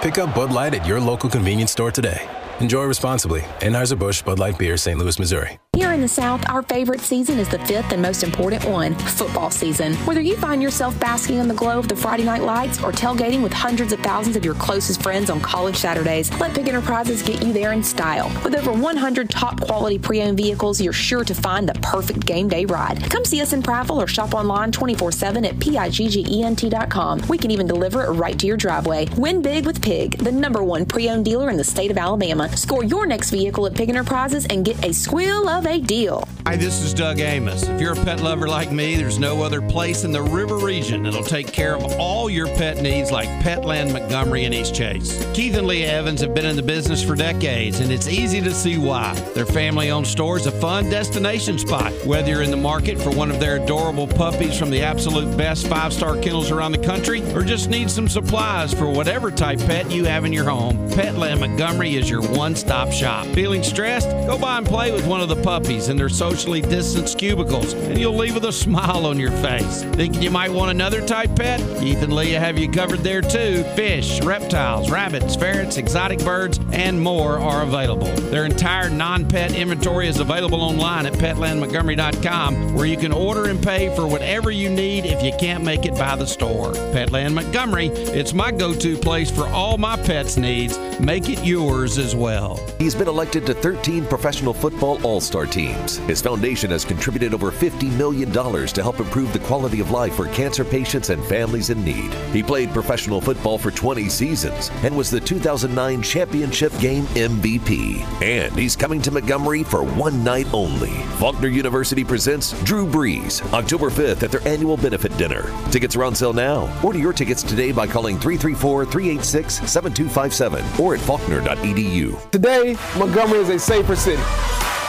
Pick 0.00 0.18
up 0.18 0.34
Bud 0.34 0.50
Light 0.50 0.74
at 0.74 0.86
your 0.86 0.98
local 0.98 1.28
convenience 1.28 1.72
store 1.72 1.90
today. 1.90 2.26
Enjoy 2.60 2.84
responsibly. 2.84 3.42
Anheuser-Busch 3.60 4.24
Bud 4.24 4.38
Light 4.38 4.58
Beer, 4.58 4.76
St. 4.76 4.98
Louis, 4.98 5.18
Missouri. 5.18 5.58
Here 5.78 5.92
in 5.92 6.00
the 6.00 6.08
South, 6.08 6.42
our 6.50 6.62
favorite 6.62 7.00
season 7.00 7.38
is 7.38 7.48
the 7.48 7.60
fifth 7.60 7.92
and 7.92 8.02
most 8.02 8.24
important 8.24 8.64
one 8.64 8.96
football 8.96 9.48
season. 9.48 9.94
Whether 9.98 10.20
you 10.20 10.36
find 10.36 10.60
yourself 10.60 10.98
basking 10.98 11.38
in 11.38 11.46
the 11.46 11.54
glow 11.54 11.78
of 11.78 11.86
the 11.86 11.94
Friday 11.94 12.24
night 12.24 12.42
lights 12.42 12.82
or 12.82 12.90
tailgating 12.90 13.44
with 13.44 13.52
hundreds 13.52 13.92
of 13.92 14.00
thousands 14.00 14.34
of 14.34 14.44
your 14.44 14.54
closest 14.54 15.00
friends 15.04 15.30
on 15.30 15.40
college 15.40 15.76
Saturdays, 15.76 16.32
let 16.40 16.52
Pig 16.52 16.66
Enterprises 16.66 17.22
get 17.22 17.44
you 17.44 17.52
there 17.52 17.72
in 17.74 17.84
style. 17.84 18.28
With 18.42 18.56
over 18.56 18.72
100 18.72 19.30
top 19.30 19.60
quality 19.60 20.00
pre 20.00 20.20
owned 20.20 20.36
vehicles, 20.36 20.80
you're 20.80 20.92
sure 20.92 21.22
to 21.22 21.32
find 21.32 21.68
the 21.68 21.74
perfect 21.74 22.26
game 22.26 22.48
day 22.48 22.64
ride. 22.64 23.08
Come 23.08 23.24
see 23.24 23.40
us 23.40 23.52
in 23.52 23.62
Prattville 23.62 24.02
or 24.02 24.08
shop 24.08 24.34
online 24.34 24.72
24 24.72 25.12
7 25.12 25.44
at 25.44 25.54
PIGGENT.com. 25.60 27.22
We 27.28 27.38
can 27.38 27.52
even 27.52 27.68
deliver 27.68 28.04
it 28.04 28.10
right 28.10 28.36
to 28.36 28.48
your 28.48 28.56
driveway. 28.56 29.06
Win 29.16 29.42
big 29.42 29.64
with 29.64 29.80
Pig, 29.80 30.18
the 30.18 30.32
number 30.32 30.64
one 30.64 30.86
pre 30.86 31.08
owned 31.08 31.24
dealer 31.24 31.50
in 31.50 31.56
the 31.56 31.62
state 31.62 31.92
of 31.92 31.98
Alabama. 31.98 32.48
Score 32.56 32.82
your 32.82 33.06
next 33.06 33.30
vehicle 33.30 33.64
at 33.66 33.76
Pig 33.76 33.90
Enterprises 33.90 34.44
and 34.46 34.64
get 34.64 34.84
a 34.84 34.92
squeal 34.92 35.48
of 35.48 35.67
deal. 35.76 36.26
Hi, 36.46 36.56
this 36.56 36.80
is 36.80 36.94
Doug 36.94 37.20
Amos. 37.20 37.64
If 37.64 37.78
you're 37.78 37.92
a 37.92 38.04
pet 38.06 38.22
lover 38.22 38.48
like 38.48 38.72
me, 38.72 38.96
there's 38.96 39.18
no 39.18 39.42
other 39.42 39.60
place 39.60 40.04
in 40.04 40.12
the 40.12 40.22
river 40.22 40.56
region 40.56 41.02
that'll 41.02 41.22
take 41.22 41.52
care 41.52 41.76
of 41.76 41.84
all 42.00 42.30
your 42.30 42.46
pet 42.46 42.78
needs 42.78 43.12
like 43.12 43.28
Petland 43.42 43.92
Montgomery 43.92 44.46
and 44.46 44.54
East 44.54 44.74
Chase. 44.74 45.22
Keith 45.34 45.54
and 45.56 45.66
Leah 45.66 45.92
Evans 45.92 46.22
have 46.22 46.32
been 46.32 46.46
in 46.46 46.56
the 46.56 46.62
business 46.62 47.04
for 47.04 47.14
decades, 47.14 47.80
and 47.80 47.92
it's 47.92 48.08
easy 48.08 48.40
to 48.40 48.54
see 48.54 48.78
why. 48.78 49.12
Their 49.34 49.44
family 49.44 49.90
owned 49.90 50.06
store 50.06 50.38
is 50.38 50.46
a 50.46 50.50
fun 50.50 50.88
destination 50.88 51.58
spot. 51.58 51.92
Whether 52.06 52.30
you're 52.30 52.42
in 52.42 52.50
the 52.50 52.56
market 52.56 52.98
for 52.98 53.10
one 53.10 53.30
of 53.30 53.38
their 53.38 53.56
adorable 53.62 54.06
puppies 54.06 54.58
from 54.58 54.70
the 54.70 54.80
absolute 54.80 55.36
best 55.36 55.66
five 55.66 55.92
star 55.92 56.16
kennels 56.16 56.50
around 56.50 56.72
the 56.72 56.78
country, 56.78 57.20
or 57.34 57.42
just 57.42 57.68
need 57.68 57.90
some 57.90 58.08
supplies 58.08 58.72
for 58.72 58.88
whatever 58.88 59.30
type 59.30 59.58
pet 59.58 59.90
you 59.90 60.06
have 60.06 60.24
in 60.24 60.32
your 60.32 60.48
home, 60.48 60.88
Petland 60.92 61.40
Montgomery 61.40 61.96
is 61.96 62.08
your 62.08 62.22
one 62.22 62.56
stop 62.56 62.90
shop. 62.90 63.26
Feeling 63.34 63.62
stressed? 63.62 64.08
Go 64.08 64.38
by 64.38 64.56
and 64.56 64.66
play 64.66 64.92
with 64.92 65.06
one 65.06 65.20
of 65.20 65.28
the 65.28 65.36
puppies 65.36 65.57
in 65.66 65.96
their 65.96 66.08
socially 66.08 66.60
distanced 66.60 67.18
cubicles, 67.18 67.72
and 67.72 67.98
you'll 67.98 68.16
leave 68.16 68.34
with 68.34 68.44
a 68.44 68.52
smile 68.52 69.06
on 69.06 69.18
your 69.18 69.32
face. 69.32 69.82
Thinking 69.82 70.22
you 70.22 70.30
might 70.30 70.52
want 70.52 70.70
another 70.70 71.04
type 71.04 71.34
pet? 71.34 71.58
Keith 71.80 72.00
and 72.00 72.14
Leah 72.14 72.38
have 72.38 72.56
you 72.56 72.70
covered 72.70 73.00
there 73.00 73.20
too. 73.20 73.64
Fish, 73.74 74.22
reptiles, 74.22 74.88
rabbits, 74.88 75.34
ferrets, 75.34 75.76
exotic 75.76 76.20
birds, 76.20 76.60
and 76.72 77.00
more 77.00 77.38
are 77.40 77.62
available. 77.62 78.06
Their 78.30 78.44
entire 78.44 78.88
non 78.88 79.28
pet 79.28 79.52
inventory 79.52 80.06
is 80.06 80.20
available 80.20 80.60
online 80.60 81.06
at 81.06 81.14
petlandmontgomery.com, 81.14 82.74
where 82.74 82.86
you 82.86 82.96
can 82.96 83.12
order 83.12 83.46
and 83.46 83.60
pay 83.60 83.94
for 83.96 84.06
whatever 84.06 84.52
you 84.52 84.70
need 84.70 85.06
if 85.06 85.22
you 85.22 85.32
can't 85.40 85.64
make 85.64 85.84
it 85.84 85.94
by 85.98 86.14
the 86.14 86.26
store. 86.26 86.72
Petland 86.94 87.34
Montgomery, 87.34 87.88
it's 87.88 88.32
my 88.32 88.52
go 88.52 88.72
to 88.74 88.96
place 88.96 89.30
for 89.30 89.48
all 89.48 89.76
my 89.76 89.96
pets' 89.96 90.36
needs. 90.36 90.78
Make 91.00 91.28
it 91.28 91.44
yours 91.44 91.98
as 91.98 92.14
well. 92.14 92.64
He's 92.78 92.94
been 92.94 93.08
elected 93.08 93.44
to 93.46 93.54
13 93.54 94.06
professional 94.06 94.54
football 94.54 95.04
all 95.04 95.20
star 95.20 95.47
teams. 95.50 95.96
His 95.98 96.20
foundation 96.22 96.70
has 96.70 96.84
contributed 96.84 97.34
over 97.34 97.50
$50 97.50 97.90
million 97.96 98.30
to 98.32 98.82
help 98.82 99.00
improve 99.00 99.32
the 99.32 99.38
quality 99.40 99.80
of 99.80 99.90
life 99.90 100.14
for 100.14 100.28
cancer 100.28 100.64
patients 100.64 101.10
and 101.10 101.24
families 101.24 101.70
in 101.70 101.84
need. 101.84 102.12
He 102.32 102.42
played 102.42 102.72
professional 102.72 103.20
football 103.20 103.58
for 103.58 103.70
20 103.70 104.08
seasons 104.08 104.70
and 104.82 104.96
was 104.96 105.10
the 105.10 105.20
2009 105.20 106.02
championship 106.02 106.72
game 106.78 107.04
MVP. 107.14 108.00
And 108.22 108.54
he's 108.56 108.76
coming 108.76 109.02
to 109.02 109.10
Montgomery 109.10 109.62
for 109.62 109.84
one 109.84 110.22
night 110.22 110.46
only. 110.52 110.94
Faulkner 111.18 111.48
University 111.48 112.04
presents 112.04 112.52
Drew 112.64 112.86
Brees 112.86 113.42
October 113.52 113.90
5th 113.90 114.22
at 114.22 114.30
their 114.30 114.46
annual 114.46 114.76
benefit 114.76 115.16
dinner. 115.16 115.50
Tickets 115.70 115.96
are 115.96 116.04
on 116.04 116.14
sale 116.14 116.32
now. 116.32 116.68
Order 116.82 116.98
your 116.98 117.12
tickets 117.12 117.42
today 117.42 117.72
by 117.72 117.86
calling 117.86 118.18
334 118.18 118.84
386 118.86 119.54
7257 119.70 120.84
or 120.84 120.94
at 120.94 121.00
faulkner.edu. 121.00 122.30
Today, 122.30 122.76
Montgomery 122.98 123.40
is 123.40 123.48
a 123.50 123.58
safer 123.58 123.96
city. 123.96 124.22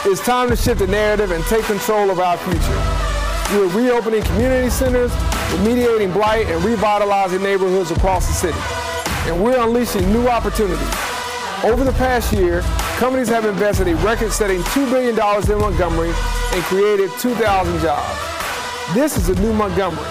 It's 0.05 0.21
time 0.21 0.47
to 0.47 0.55
shift 0.55 0.79
the 0.79 0.87
narrative 0.87 1.31
and 1.31 1.43
take 1.45 1.65
control 1.65 2.09
of 2.09 2.19
our 2.19 2.37
future. 2.37 2.81
We're 3.51 3.67
reopening 3.67 4.23
community 4.23 4.69
centers, 4.69 5.11
remediating 5.51 6.13
blight, 6.13 6.47
and 6.47 6.63
revitalizing 6.63 7.43
neighborhoods 7.43 7.91
across 7.91 8.25
the 8.25 8.33
city. 8.33 8.57
And 9.29 9.43
we're 9.43 9.59
unleashing 9.59 10.09
new 10.13 10.29
opportunities. 10.29 10.79
Over 11.65 11.83
the 11.83 11.91
past 11.97 12.31
year, 12.31 12.61
companies 12.97 13.27
have 13.27 13.43
invested 13.43 13.89
a 13.89 13.95
record-setting 13.97 14.61
$2 14.61 14.89
billion 14.89 15.15
in 15.51 15.57
Montgomery 15.59 16.13
and 16.53 16.63
created 16.63 17.11
2,000 17.19 17.81
jobs. 17.81 18.93
This 18.93 19.17
is 19.17 19.27
a 19.27 19.35
new 19.41 19.51
Montgomery. 19.51 20.07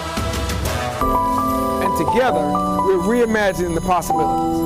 And 1.83 1.97
together, 1.97 2.45
we're 2.85 3.01
reimagining 3.01 3.73
the 3.73 3.81
possibilities. 3.81 4.59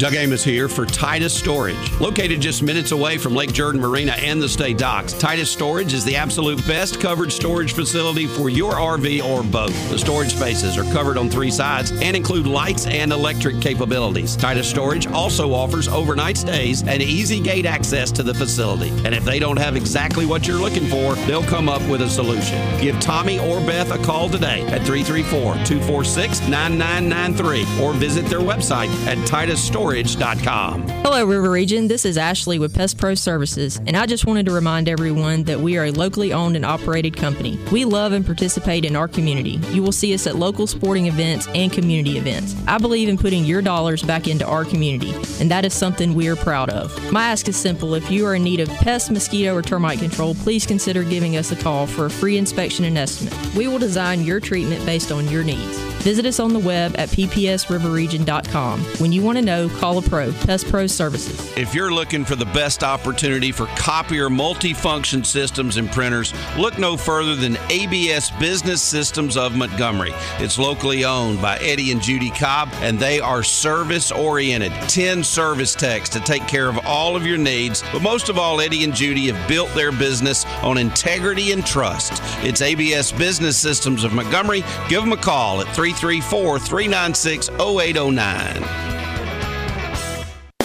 Doug 0.00 0.14
Amos 0.14 0.42
here 0.42 0.66
for 0.66 0.86
Titus 0.86 1.36
Storage. 1.36 1.76
Located 2.00 2.40
just 2.40 2.62
minutes 2.62 2.90
away 2.90 3.18
from 3.18 3.34
Lake 3.34 3.52
Jordan 3.52 3.82
Marina 3.82 4.12
and 4.12 4.40
the 4.40 4.48
state 4.48 4.78
docks, 4.78 5.12
Titus 5.12 5.50
Storage 5.50 5.92
is 5.92 6.06
the 6.06 6.16
absolute 6.16 6.66
best 6.66 6.98
covered 6.98 7.30
storage 7.30 7.74
facility 7.74 8.26
for 8.26 8.48
your 8.48 8.72
RV 8.72 9.22
or 9.22 9.42
boat. 9.42 9.72
The 9.90 9.98
storage 9.98 10.34
spaces 10.34 10.78
are 10.78 10.90
covered 10.94 11.18
on 11.18 11.28
three 11.28 11.50
sides 11.50 11.90
and 11.90 12.16
include 12.16 12.46
lights 12.46 12.86
and 12.86 13.12
electric 13.12 13.60
capabilities. 13.60 14.36
Titus 14.36 14.70
Storage 14.70 15.06
also 15.06 15.52
offers 15.52 15.86
overnight 15.86 16.38
stays 16.38 16.82
and 16.82 17.02
easy 17.02 17.38
gate 17.38 17.66
access 17.66 18.10
to 18.12 18.22
the 18.22 18.32
facility. 18.32 18.88
And 19.04 19.14
if 19.14 19.26
they 19.26 19.38
don't 19.38 19.58
have 19.58 19.76
exactly 19.76 20.24
what 20.24 20.48
you're 20.48 20.56
looking 20.56 20.86
for, 20.86 21.14
they'll 21.26 21.42
come 21.42 21.68
up 21.68 21.82
with 21.90 22.00
a 22.00 22.08
solution. 22.08 22.58
Give 22.80 22.98
Tommy 23.00 23.38
or 23.38 23.60
Beth 23.60 23.92
a 23.92 23.98
call 23.98 24.30
today 24.30 24.62
at 24.68 24.86
334 24.86 25.56
246 25.66 26.48
9993 26.48 27.84
or 27.84 27.92
visit 27.92 28.24
their 28.24 28.40
website 28.40 28.88
at 29.06 29.18
Titus 29.26 29.62
Storage 29.62 29.89
PestProStorage.com. 29.90 30.88
Hello, 31.02 31.24
River 31.24 31.50
Region. 31.50 31.88
This 31.88 32.04
is 32.04 32.16
Ashley 32.16 32.58
with 32.58 32.74
Pest 32.74 32.96
Pro 32.96 33.14
Services, 33.14 33.80
and 33.86 33.96
I 33.96 34.06
just 34.06 34.24
wanted 34.24 34.46
to 34.46 34.52
remind 34.52 34.88
everyone 34.88 35.44
that 35.44 35.58
we 35.58 35.76
are 35.78 35.86
a 35.86 35.90
locally 35.90 36.32
owned 36.32 36.54
and 36.56 36.64
operated 36.64 37.16
company. 37.16 37.58
We 37.72 37.84
love 37.84 38.12
and 38.12 38.24
participate 38.24 38.84
in 38.84 38.94
our 38.94 39.08
community. 39.08 39.58
You 39.72 39.82
will 39.82 39.92
see 39.92 40.14
us 40.14 40.26
at 40.26 40.36
local 40.36 40.66
sporting 40.66 41.06
events 41.06 41.48
and 41.54 41.72
community 41.72 42.18
events. 42.18 42.54
I 42.68 42.78
believe 42.78 43.08
in 43.08 43.18
putting 43.18 43.44
your 43.44 43.62
dollars 43.62 44.02
back 44.02 44.28
into 44.28 44.46
our 44.46 44.64
community, 44.64 45.12
and 45.40 45.50
that 45.50 45.64
is 45.64 45.74
something 45.74 46.14
we 46.14 46.28
are 46.28 46.36
proud 46.36 46.70
of. 46.70 47.12
My 47.12 47.24
ask 47.24 47.48
is 47.48 47.56
simple 47.56 47.94
if 47.94 48.10
you 48.10 48.26
are 48.26 48.36
in 48.36 48.44
need 48.44 48.60
of 48.60 48.68
pest, 48.68 49.10
mosquito, 49.10 49.56
or 49.56 49.62
termite 49.62 49.98
control, 49.98 50.34
please 50.36 50.66
consider 50.66 51.02
giving 51.02 51.36
us 51.36 51.50
a 51.50 51.56
call 51.56 51.86
for 51.86 52.06
a 52.06 52.10
free 52.10 52.38
inspection 52.38 52.84
and 52.84 52.96
estimate. 52.96 53.34
We 53.56 53.66
will 53.66 53.78
design 53.78 54.22
your 54.22 54.38
treatment 54.38 54.86
based 54.86 55.10
on 55.10 55.28
your 55.28 55.42
needs. 55.42 55.90
Visit 56.00 56.24
us 56.24 56.40
on 56.40 56.54
the 56.54 56.58
web 56.58 56.94
at 56.96 57.10
ppsriverregion.com. 57.10 58.80
When 58.80 59.12
you 59.12 59.22
want 59.22 59.36
to 59.36 59.44
know, 59.44 59.68
call 59.80 59.96
a 59.96 60.02
pro, 60.02 60.30
Pest 60.30 60.68
Pro 60.68 60.86
Services. 60.86 61.56
If 61.56 61.74
you're 61.74 61.90
looking 61.90 62.26
for 62.26 62.36
the 62.36 62.44
best 62.44 62.84
opportunity 62.84 63.50
for 63.50 63.64
copier 63.76 64.28
multifunction 64.28 65.24
systems 65.24 65.78
and 65.78 65.90
printers, 65.90 66.34
look 66.58 66.78
no 66.78 66.98
further 66.98 67.34
than 67.34 67.56
ABS 67.70 68.30
Business 68.32 68.82
Systems 68.82 69.38
of 69.38 69.56
Montgomery. 69.56 70.12
It's 70.38 70.58
locally 70.58 71.06
owned 71.06 71.40
by 71.40 71.56
Eddie 71.58 71.92
and 71.92 72.02
Judy 72.02 72.28
Cobb, 72.30 72.68
and 72.82 72.98
they 72.98 73.20
are 73.20 73.42
service 73.42 74.12
oriented. 74.12 74.72
10 74.90 75.24
service 75.24 75.74
techs 75.74 76.10
to 76.10 76.20
take 76.20 76.46
care 76.46 76.68
of 76.68 76.78
all 76.84 77.16
of 77.16 77.26
your 77.26 77.38
needs. 77.38 77.82
But 77.90 78.02
most 78.02 78.28
of 78.28 78.36
all, 78.38 78.60
Eddie 78.60 78.84
and 78.84 78.94
Judy 78.94 79.28
have 79.28 79.48
built 79.48 79.72
their 79.74 79.92
business 79.92 80.44
on 80.62 80.76
integrity 80.76 81.52
and 81.52 81.64
trust. 81.64 82.20
It's 82.44 82.60
ABS 82.60 83.12
Business 83.12 83.56
Systems 83.56 84.04
of 84.04 84.12
Montgomery. 84.12 84.62
Give 84.90 85.00
them 85.00 85.12
a 85.12 85.16
call 85.16 85.62
at 85.62 85.74
334 85.74 86.58
396 86.58 87.48
0809. 87.48 88.99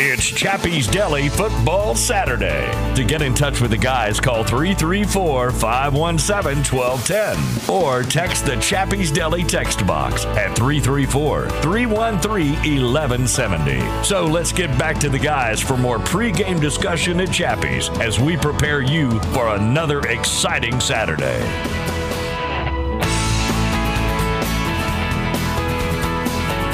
It's 0.07 0.27
Chappy's 0.27 0.85
Deli 0.85 1.29
Football 1.29 1.95
Saturday. 1.95 2.71
To 2.93 3.03
get 3.03 3.23
in 3.23 3.33
touch 3.33 3.59
with 3.59 3.71
the 3.71 3.77
guys, 3.77 4.19
call 4.19 4.43
334 4.43 5.49
517 5.49 6.79
1210 6.79 7.75
or 7.75 8.03
text 8.03 8.45
the 8.45 8.55
Chappy's 8.57 9.11
Deli 9.11 9.43
text 9.43 9.85
box 9.87 10.25
at 10.25 10.55
334 10.55 11.49
313 11.49 12.51
1170. 12.93 14.03
So 14.03 14.27
let's 14.27 14.51
get 14.51 14.69
back 14.77 14.99
to 14.99 15.09
the 15.09 15.17
guys 15.17 15.59
for 15.59 15.75
more 15.75 15.97
pregame 15.97 16.61
discussion 16.61 17.19
at 17.19 17.31
Chappy's 17.31 17.89
as 17.97 18.19
we 18.19 18.37
prepare 18.37 18.81
you 18.81 19.19
for 19.33 19.55
another 19.55 20.01
exciting 20.01 20.79
Saturday. 20.79 21.41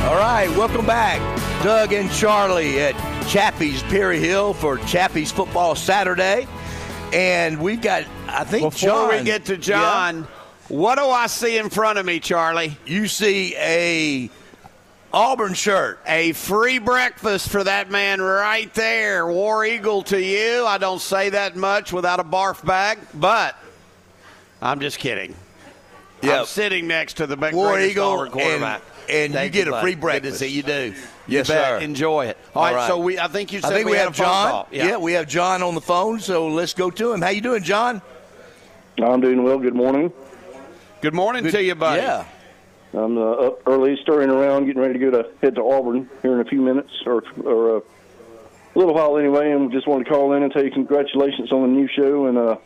All 0.04 0.18
right, 0.18 0.50
welcome 0.58 0.86
back. 0.86 1.22
Doug 1.64 1.94
and 1.94 2.12
Charlie 2.12 2.82
at 2.82 3.11
Chappy's 3.28 3.82
Perry 3.84 4.20
Hill 4.20 4.54
for 4.54 4.78
Chappy's 4.80 5.32
Football 5.32 5.76
Saturday. 5.76 6.48
And 7.14 7.62
we've 7.62 7.82
got, 7.82 8.06
I 8.28 8.44
think, 8.44 8.64
Before 8.64 8.90
John. 9.08 9.10
we 9.10 9.24
get 9.24 9.46
to 9.46 9.58
John, 9.58 10.28
what 10.70 10.98
do 10.98 11.06
I 11.06 11.28
see 11.28 11.58
in 11.58 11.70
front 11.70 11.98
of 12.00 12.06
me, 12.06 12.20
Charlie? 12.20 12.78
You 12.86 13.08
see 13.08 13.56
a 13.58 14.30
Auburn 15.14 15.54
shirt. 15.54 16.00
A 16.06 16.32
free 16.34 16.80
breakfast 16.80 17.50
for 17.50 17.64
that 17.64 17.90
man 17.92 18.22
right 18.22 18.74
there. 18.74 19.28
War 19.28 19.66
Eagle 19.66 20.04
to 20.04 20.22
you. 20.22 20.66
I 20.66 20.78
don't 20.78 21.02
say 21.02 21.30
that 21.32 21.56
much 21.58 21.92
without 21.92 22.20
a 22.20 22.24
barf 22.24 22.66
bag, 22.66 22.98
but 23.14 23.56
I'm 24.62 24.80
just 24.80 25.00
kidding. 25.00 25.36
Yep. 26.22 26.40
I'm 26.42 26.46
sitting 26.46 26.88
next 26.88 27.16
to 27.18 27.28
the 27.28 27.36
big 27.36 27.54
War 27.54 27.80
Eagle 27.80 28.30
quarterback. 28.30 28.82
and- 29.10 29.36
and 29.36 29.44
you 29.44 29.50
get 29.50 29.68
a 29.68 29.82
free 29.82 29.94
Good 29.96 30.02
breakfast. 30.02 30.34
to 30.40 30.46
see 30.46 30.52
you 30.52 30.64
do. 30.64 30.94
Yes, 31.28 31.48
you 31.48 31.54
bet. 31.56 31.66
sir. 31.66 31.80
Enjoy 31.80 32.26
it. 32.26 32.38
All 32.56 32.74
right, 32.74 32.88
so 32.88 32.98
we 32.98 33.20
I 33.20 33.28
think 33.28 33.54
you 33.54 33.62
said 33.62 33.72
I 33.72 33.76
think 33.76 33.90
we, 33.90 33.96
had 33.96 34.06
have 34.06 34.16
John. 34.16 34.50
call. 34.52 34.68
Yeah. 34.72 34.98
we 34.98 35.14
have 35.14 35.28
John 35.28 35.62
on 35.64 35.76
the 35.76 35.82
phone, 35.82 36.20
so 36.20 36.48
let's 36.48 36.74
go 36.74 36.90
to 36.90 37.14
him. 37.14 37.22
How 37.22 37.30
you 37.30 37.42
doing, 37.42 37.64
John? 37.64 38.02
I'm 39.02 39.22
doing 39.22 39.44
well. 39.44 39.58
Good 39.60 39.76
morning. 39.76 40.12
Good 41.02 41.14
morning 41.14 41.50
to 41.50 41.64
you, 41.64 41.76
buddy. 41.76 42.02
Yeah. 42.02 42.26
I'm 42.94 43.18
uh, 43.18 43.32
up 43.32 43.68
early, 43.68 43.98
stirring 44.02 44.30
around, 44.30 44.66
getting 44.66 44.82
ready 44.82 44.94
to 44.94 45.00
go 45.00 45.12
to 45.12 45.30
head 45.42 45.56
to 45.56 45.62
Auburn 45.62 46.10
here 46.22 46.34
in 46.34 46.42
a 46.42 46.46
few 46.50 46.62
minutes, 46.62 46.92
or 47.06 47.24
or 47.44 47.78
uh, 47.78 47.80
a 48.76 48.78
little 48.78 48.94
while 48.94 49.18
anyway. 49.18 49.52
And 49.52 49.72
just 49.72 49.88
wanted 49.88 50.06
to 50.06 50.10
call 50.10 50.34
in 50.34 50.44
and 50.44 50.52
tell 50.52 50.64
you 50.64 50.72
congratulations 50.72 51.52
on 51.52 51.62
the 51.62 51.68
new 51.68 51.88
show, 51.88 52.26
and 52.26 52.38
uh, 52.38 52.58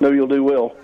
know 0.00 0.12
you'll 0.12 0.26
do 0.26 0.44
well. 0.44 0.76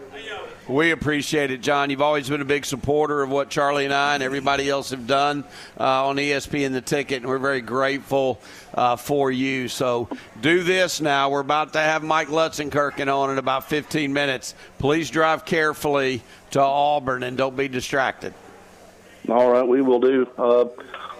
We 0.68 0.90
appreciate 0.90 1.52
it, 1.52 1.60
John. 1.60 1.90
You've 1.90 2.02
always 2.02 2.28
been 2.28 2.40
a 2.40 2.44
big 2.44 2.66
supporter 2.66 3.22
of 3.22 3.30
what 3.30 3.50
Charlie 3.50 3.84
and 3.84 3.94
I 3.94 4.14
and 4.14 4.22
everybody 4.22 4.68
else 4.68 4.90
have 4.90 5.06
done 5.06 5.44
uh, 5.78 6.08
on 6.08 6.16
ESPN 6.16 6.66
and 6.66 6.74
The 6.74 6.80
Ticket, 6.80 7.18
and 7.18 7.26
we're 7.26 7.38
very 7.38 7.60
grateful 7.60 8.40
uh, 8.74 8.96
for 8.96 9.30
you. 9.30 9.68
So 9.68 10.08
do 10.40 10.64
this 10.64 11.00
now. 11.00 11.30
We're 11.30 11.38
about 11.38 11.74
to 11.74 11.78
have 11.78 12.02
Mike 12.02 12.28
Lutzenkirchen 12.28 13.14
on 13.14 13.30
in 13.30 13.38
about 13.38 13.68
15 13.68 14.12
minutes. 14.12 14.56
Please 14.80 15.08
drive 15.08 15.44
carefully 15.44 16.22
to 16.50 16.60
Auburn 16.60 17.22
and 17.22 17.36
don't 17.36 17.56
be 17.56 17.68
distracted. 17.68 18.34
All 19.28 19.48
right, 19.48 19.66
we 19.66 19.82
will 19.82 20.00
do. 20.00 20.28
Uh, 20.36 20.64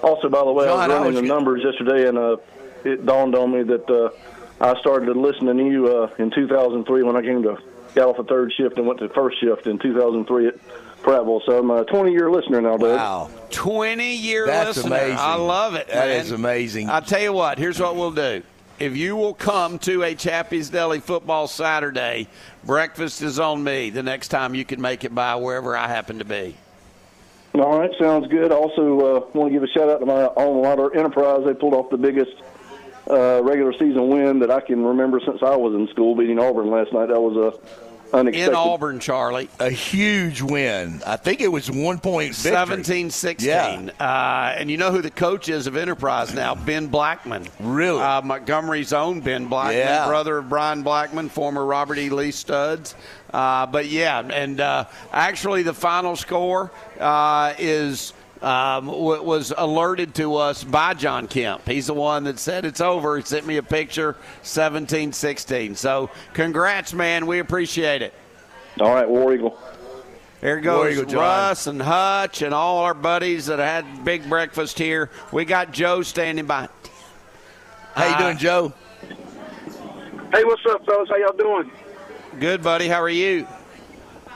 also, 0.03 0.29
by 0.29 0.45
the 0.45 0.53
way, 0.53 0.65
John, 0.65 0.79
I 0.79 0.83
I 0.83 0.87
was 0.87 0.91
running 0.91 1.15
was 1.15 1.23
the 1.23 1.29
numbers 1.29 1.63
yesterday, 1.63 2.09
and 2.09 2.19
uh, 2.19 2.37
it 2.85 3.07
dawned 3.07 3.37
on 3.37 3.53
me 3.53 3.63
that 3.63 3.89
uh, 3.89 4.11
I 4.61 4.79
started 4.81 5.17
listening 5.17 5.57
to 5.57 5.65
you 5.65 5.87
uh, 5.89 6.11
in 6.19 6.33
2003 6.33 7.05
when 7.05 7.15
I 7.15 7.23
came 7.23 7.45
to 7.45 7.59
got 7.97 8.09
off 8.09 8.19
the 8.19 8.25
third 8.25 8.53
shift 8.57 8.77
and 8.79 8.87
went 8.87 9.01
to 9.01 9.09
the 9.09 9.15
first 9.15 9.41
shift 9.41 9.67
in 9.67 9.79
2003 9.79 10.49
at 10.49 10.55
Prattville. 11.03 11.45
So 11.45 11.59
I'm 11.59 11.71
a 11.71 11.85
20 11.85 12.13
year 12.13 12.31
listener 12.31 12.61
now, 12.61 12.77
Doug. 12.77 12.97
Wow. 12.97 13.31
20 13.51 14.15
year 14.15 14.47
That's 14.47 14.77
listener. 14.77 14.97
amazing. 14.97 15.19
I 15.19 15.35
love 15.35 15.75
it. 15.75 15.89
That 15.89 16.09
man. 16.09 16.21
is 16.21 16.31
amazing. 16.31 16.91
I 16.91 17.01
tell 17.01 17.21
you 17.21 17.33
what, 17.33 17.59
here's 17.59 17.81
what 17.81 17.97
we'll 17.97 18.13
do. 18.13 18.43
If 18.79 18.95
you 18.95 19.17
will 19.17 19.33
come 19.33 19.79
to 19.81 20.03
a 20.03 20.15
Chappy's 20.15 20.69
Deli 20.69 21.01
football 21.01 21.47
Saturday, 21.49 22.29
breakfast 22.63 23.23
is 23.23 23.41
on 23.41 23.65
me 23.65 23.89
the 23.89 24.03
next 24.03 24.29
time 24.29 24.55
you 24.55 24.67
can 24.67 24.83
make 24.83 25.03
it 25.03 25.15
by 25.15 25.35
wherever 25.37 25.75
I 25.75 25.89
happen 25.89 26.19
to 26.19 26.27
be. 26.27 26.55
All 27.55 27.79
right, 27.79 27.91
sounds 27.99 28.29
good. 28.29 28.53
Also, 28.53 29.01
uh, 29.01 29.27
want 29.33 29.51
to 29.51 29.59
give 29.59 29.63
a 29.63 29.69
shout 29.69 29.89
out 29.89 30.01
to 30.01 30.07
my 30.07 30.27
alma 30.27 30.61
mater, 30.61 30.95
Enterprise. 30.95 31.43
They 31.47 31.55
pulled 31.55 31.73
off 31.73 31.89
the 31.89 31.97
biggest 31.97 32.33
uh, 33.11 33.43
regular 33.43 33.73
season 33.73 34.09
win 34.09 34.41
that 34.41 34.51
I 34.51 34.61
can 34.61 34.85
remember 34.85 35.21
since 35.25 35.43
I 35.43 35.57
was 35.57 35.75
in 35.75 35.89
school, 35.89 36.15
beating 36.15 36.39
Auburn 36.39 36.71
last 36.71 36.93
night. 36.93 37.07
That 37.07 37.21
was 37.21 37.37
a 37.37 37.86
unexpected. 38.13 38.49
In 38.51 38.55
Auburn, 38.55 39.01
Charlie. 39.01 39.49
A 39.59 39.71
huge 39.71 40.43
win. 40.43 41.03
I 41.07 41.17
think 41.17 41.41
it 41.41 41.49
was 41.49 41.71
one 41.71 41.99
point 41.99 42.35
victory. 42.35 42.53
17 42.53 43.11
16. 43.11 43.47
Yeah. 43.49 43.91
Uh, 44.01 44.55
and 44.59 44.71
you 44.71 44.77
know 44.77 44.91
who 44.91 45.03
the 45.03 45.11
coach 45.11 45.49
is 45.49 45.67
of 45.67 45.77
Enterprise 45.77 46.35
now? 46.35 46.55
Ben 46.55 46.87
Blackman. 46.87 47.47
Really? 47.61 48.01
Uh, 48.01 48.23
Montgomery's 48.23 48.93
own 48.93 49.21
Ben 49.21 49.47
Blackman, 49.47 49.79
Yeah. 49.79 50.07
brother 50.07 50.39
of 50.39 50.49
Brian 50.49 50.83
Blackman, 50.83 51.29
former 51.29 51.65
Robert 51.65 51.99
E. 51.99 52.09
Lee 52.09 52.31
studs. 52.31 52.95
Uh, 53.33 53.67
but 53.67 53.87
yeah, 53.87 54.21
and 54.21 54.61
uh, 54.61 54.85
actually 55.13 55.63
the 55.63 55.75
final 55.75 56.17
score 56.17 56.71
uh, 57.01 57.55
is. 57.59 58.13
Um, 58.47 58.87
w- 58.87 59.25
was 59.25 59.53
alerted 59.59 60.15
to 60.15 60.37
us 60.37 60.63
by 60.63 60.95
John 60.95 61.27
Kemp. 61.27 61.67
He's 61.67 61.89
the 61.89 61.95
one 61.95 62.23
that 62.25 62.39
said 62.39 62.65
it's 62.65 62.81
over. 62.81 63.17
He 63.17 63.25
sent 63.25 63.45
me 63.45 63.57
a 63.57 63.63
picture, 63.63 64.15
17 64.43 65.13
16. 65.13 65.75
So, 65.75 66.11
congrats, 66.33 66.93
man. 66.95 67.27
We 67.27 67.41
appreciate 67.41 68.03
it. 68.03 68.15
All 68.79 68.95
right, 68.95 69.09
War 69.09 69.35
Eagle. 69.35 69.59
There 70.41 70.55
War 70.55 70.63
goes 70.63 70.97
Eagle, 70.97 71.21
Russ 71.21 71.67
and 71.67 71.83
Hutch 71.83 72.43
and 72.43 72.55
all 72.55 72.85
our 72.85 72.95
buddies 72.95 73.47
that 73.47 73.59
had 73.59 74.05
big 74.05 74.29
breakfast 74.29 74.79
here. 74.79 75.11
We 75.33 75.45
got 75.45 75.73
Joe 75.73 76.03
standing 76.03 76.47
by. 76.47 76.69
How 77.97 78.13
you 78.13 78.25
doing, 78.27 78.39
Joe? 78.39 78.73
Hey, 80.33 80.45
what's 80.45 80.65
up, 80.67 80.87
fellas? 80.87 81.09
How 81.09 81.17
y'all 81.17 81.37
doing? 81.37 81.73
Good, 82.39 82.63
buddy. 82.63 82.87
How 82.87 83.03
are 83.03 83.09
you? 83.09 83.45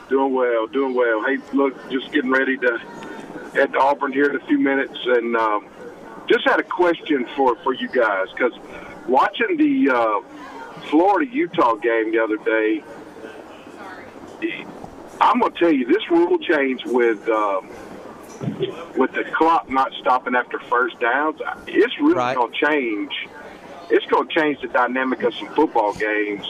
Doing 0.09 0.33
well, 0.33 0.67
doing 0.67 0.95
well. 0.95 1.23
Hey, 1.23 1.37
look, 1.53 1.89
just 1.89 2.11
getting 2.11 2.31
ready 2.31 2.57
to 2.57 2.77
to 3.53 3.79
Auburn 3.79 4.13
here 4.13 4.29
in 4.29 4.35
a 4.35 4.45
few 4.45 4.57
minutes, 4.57 4.97
and 5.05 5.35
um, 5.35 5.67
just 6.27 6.47
had 6.47 6.59
a 6.59 6.63
question 6.63 7.27
for 7.35 7.55
for 7.57 7.73
you 7.73 7.87
guys 7.89 8.27
because 8.33 8.53
watching 9.07 9.57
the 9.57 9.89
uh, 9.89 10.21
Florida 10.89 11.29
Utah 11.31 11.75
game 11.75 12.11
the 12.11 12.19
other 12.19 12.37
day, 12.37 12.83
I'm 15.19 15.39
gonna 15.39 15.53
tell 15.57 15.71
you 15.71 15.85
this 15.85 16.09
rule 16.09 16.37
change 16.39 16.85
with. 16.85 17.27
Um, 17.29 17.69
with 18.97 19.11
the 19.13 19.23
clock 19.35 19.69
not 19.69 19.91
stopping 19.99 20.33
after 20.35 20.59
first 20.61 20.99
downs, 20.99 21.39
it's 21.67 21.93
really 21.99 22.33
going 22.33 22.51
to 22.51 22.65
change. 22.65 23.11
It's 23.91 24.05
going 24.07 24.27
to 24.27 24.33
change 24.33 24.59
the 24.61 24.67
dynamic 24.67 25.21
of 25.21 25.35
some 25.35 25.47
football 25.53 25.93
games. 25.93 26.43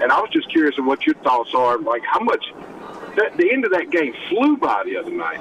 And 0.00 0.12
I 0.12 0.20
was 0.20 0.30
just 0.30 0.48
curious 0.50 0.78
of 0.78 0.84
what 0.84 1.04
your 1.04 1.16
thoughts 1.16 1.50
are. 1.54 1.78
Like, 1.78 2.02
how 2.04 2.20
much 2.20 2.44
that, 3.16 3.36
the 3.36 3.50
end 3.52 3.64
of 3.64 3.72
that 3.72 3.90
game 3.90 4.14
flew 4.28 4.56
by 4.56 4.84
the 4.84 4.96
other 4.98 5.10
night. 5.10 5.40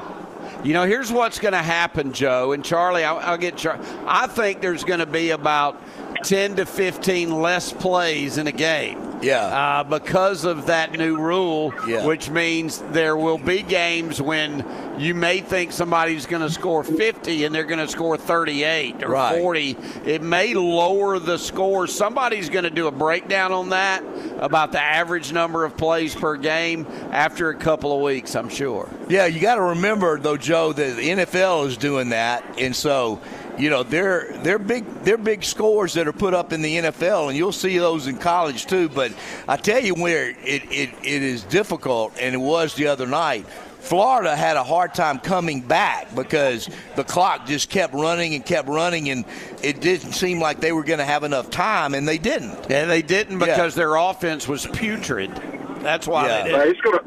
You 0.66 0.74
know, 0.74 0.88
here's 0.88 1.12
what's 1.12 1.38
going 1.38 1.52
to 1.52 1.62
happen, 1.62 2.12
Joe 2.12 2.52
and 2.52 2.66
Charlie. 2.66 3.04
I'll, 3.04 3.20
I'll 3.20 3.38
get 3.38 3.56
Char- 3.56 3.80
I 4.08 4.26
think 4.26 4.62
there's 4.62 4.84
going 4.84 5.00
to 5.00 5.06
be 5.06 5.30
about 5.30 5.80
10 6.24 6.56
to 6.58 6.66
15 6.66 7.42
less 7.42 7.72
plays 7.74 8.38
in 8.38 8.48
a 8.48 8.52
game. 8.52 9.02
Yeah. 9.22 9.46
Uh, 9.46 9.84
because 9.84 10.44
of 10.46 10.68
that 10.68 10.92
new 10.98 11.18
rule, 11.18 11.74
Yeah. 11.88 12.06
which 12.06 12.30
means 12.30 12.84
there 12.92 13.16
will 13.16 13.38
be 13.38 13.62
games 13.62 14.22
when 14.22 14.64
you 15.00 15.16
may 15.16 15.40
think 15.40 15.72
somebody's 15.72 16.26
going 16.26 16.42
to 16.42 16.50
score 16.50 16.84
50 16.84 17.46
and 17.46 17.54
they're 17.56 17.64
going 17.64 17.80
to 17.80 17.88
score 17.88 18.18
38 18.18 19.04
or 19.04 19.10
Right. 19.10 19.40
40. 19.42 19.78
It 20.06 20.22
may 20.22 20.54
lower 20.54 21.18
the 21.20 21.38
score. 21.38 21.88
Somebody's 21.88 22.50
going 22.50 22.66
to 22.66 22.70
do 22.70 22.88
a 22.88 22.92
breakdown 22.92 23.52
on 23.52 23.70
that 23.70 24.04
about 24.40 24.72
the 24.72 24.82
average 24.82 25.32
number 25.32 25.64
of 25.66 25.76
plays 25.78 26.14
per 26.14 26.36
game 26.36 26.86
after 27.12 27.50
a 27.50 27.56
couple 27.56 27.96
of 27.96 28.02
weeks, 28.02 28.36
I'm 28.36 28.50
sure. 28.50 28.90
Yeah, 29.10 29.26
you 29.26 29.40
got 29.40 29.56
to 29.56 29.62
remember 29.62 30.20
though, 30.20 30.38
Joe, 30.38 30.74
that 30.74 30.98
the 30.98 31.10
NFL 31.10 31.68
is 31.68 31.78
doing 31.78 32.10
that, 32.10 32.44
and 32.60 32.76
so 32.76 33.20
you 33.58 33.70
know 33.70 33.84
they're 33.84 34.32
they're 34.44 34.60
big 34.60 34.86
they're 35.04 35.18
big 35.18 35.44
scores 35.44 35.94
that 35.94 36.08
are 36.08 36.14
put 36.14 36.34
up 36.34 36.54
in 36.54 36.62
the 36.62 36.76
NFL, 36.78 37.30
and 37.30 37.38
you'll 37.38 37.52
see 37.52 37.78
those 37.78 38.08
in 38.08 38.18
college 38.18 38.66
too. 38.66 38.90
But 38.90 39.14
I 39.48 39.58
tell 39.58 39.82
you 39.82 39.94
where 39.96 40.30
it 40.30 40.38
it, 40.72 40.90
it 41.04 41.24
is 41.24 41.44
difficult, 41.44 42.14
and 42.20 42.34
it 42.36 42.40
was 42.40 42.76
the 42.76 42.88
other 42.88 43.08
night. 43.08 43.46
Florida 43.80 44.36
had 44.36 44.58
a 44.58 44.64
hard 44.64 44.96
time 44.96 45.20
coming 45.20 45.62
back 45.62 46.16
because 46.16 46.68
the 46.96 47.04
clock 47.04 47.46
just 47.46 47.70
kept 47.70 47.94
running 47.94 48.34
and 48.34 48.44
kept 48.44 48.68
running, 48.68 49.10
and 49.10 49.26
it 49.62 49.80
didn't 49.80 50.14
seem 50.14 50.40
like 50.40 50.60
they 50.60 50.72
were 50.72 50.84
going 50.84 50.98
to 50.98 51.06
have 51.06 51.24
enough 51.24 51.52
time, 51.52 51.94
and 51.94 52.08
they 52.08 52.18
didn't. 52.18 52.58
Yeah, 52.68 52.86
they 52.86 53.04
didn't 53.04 53.38
because 53.38 53.76
their 53.76 53.94
offense 53.96 54.48
was 54.48 54.66
putrid. 54.66 55.30
That's 55.82 56.08
why 56.08 56.26
Yeah. 56.28 56.44
they 56.46 56.50
did. 56.52 56.68
it's 56.70 56.82
gonna 56.82 57.04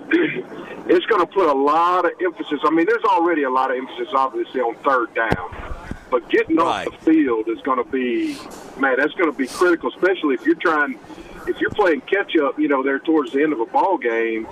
it's 0.87 1.07
gonna 1.07 1.27
put 1.27 1.49
a 1.49 1.53
lot 1.59 2.05
of 2.05 2.13
emphasis. 2.25 2.61
I 2.63 2.71
mean, 2.71 2.87
there's 2.87 3.03
already 3.03 3.43
a 3.43 3.51
lot 3.51 3.73
of 3.73 3.77
emphasis, 3.77 4.11
obviously, 4.15 4.61
on 4.61 4.77
third 4.77 5.13
down, 5.17 5.51
but 6.11 6.29
getting 6.31 6.59
off 6.59 6.85
the 6.87 7.13
field 7.13 7.49
is 7.49 7.61
going 7.63 7.83
to 7.83 7.91
be 7.91 8.37
man. 8.79 8.97
That's 8.99 9.13
going 9.15 9.31
to 9.31 9.37
be 9.37 9.47
critical, 9.47 9.91
especially 9.91 10.35
if 10.35 10.47
you're 10.47 10.55
trying 10.57 10.99
if 11.47 11.61
you're 11.61 11.71
playing 11.71 12.03
catch 12.03 12.37
up. 12.37 12.59
You 12.59 12.69
know, 12.69 12.83
there 12.83 12.99
towards 12.99 13.33
the 13.33 13.43
end 13.43 13.53
of 13.53 13.61
a 13.61 13.67
ball 13.67 13.99
game, 13.99 14.47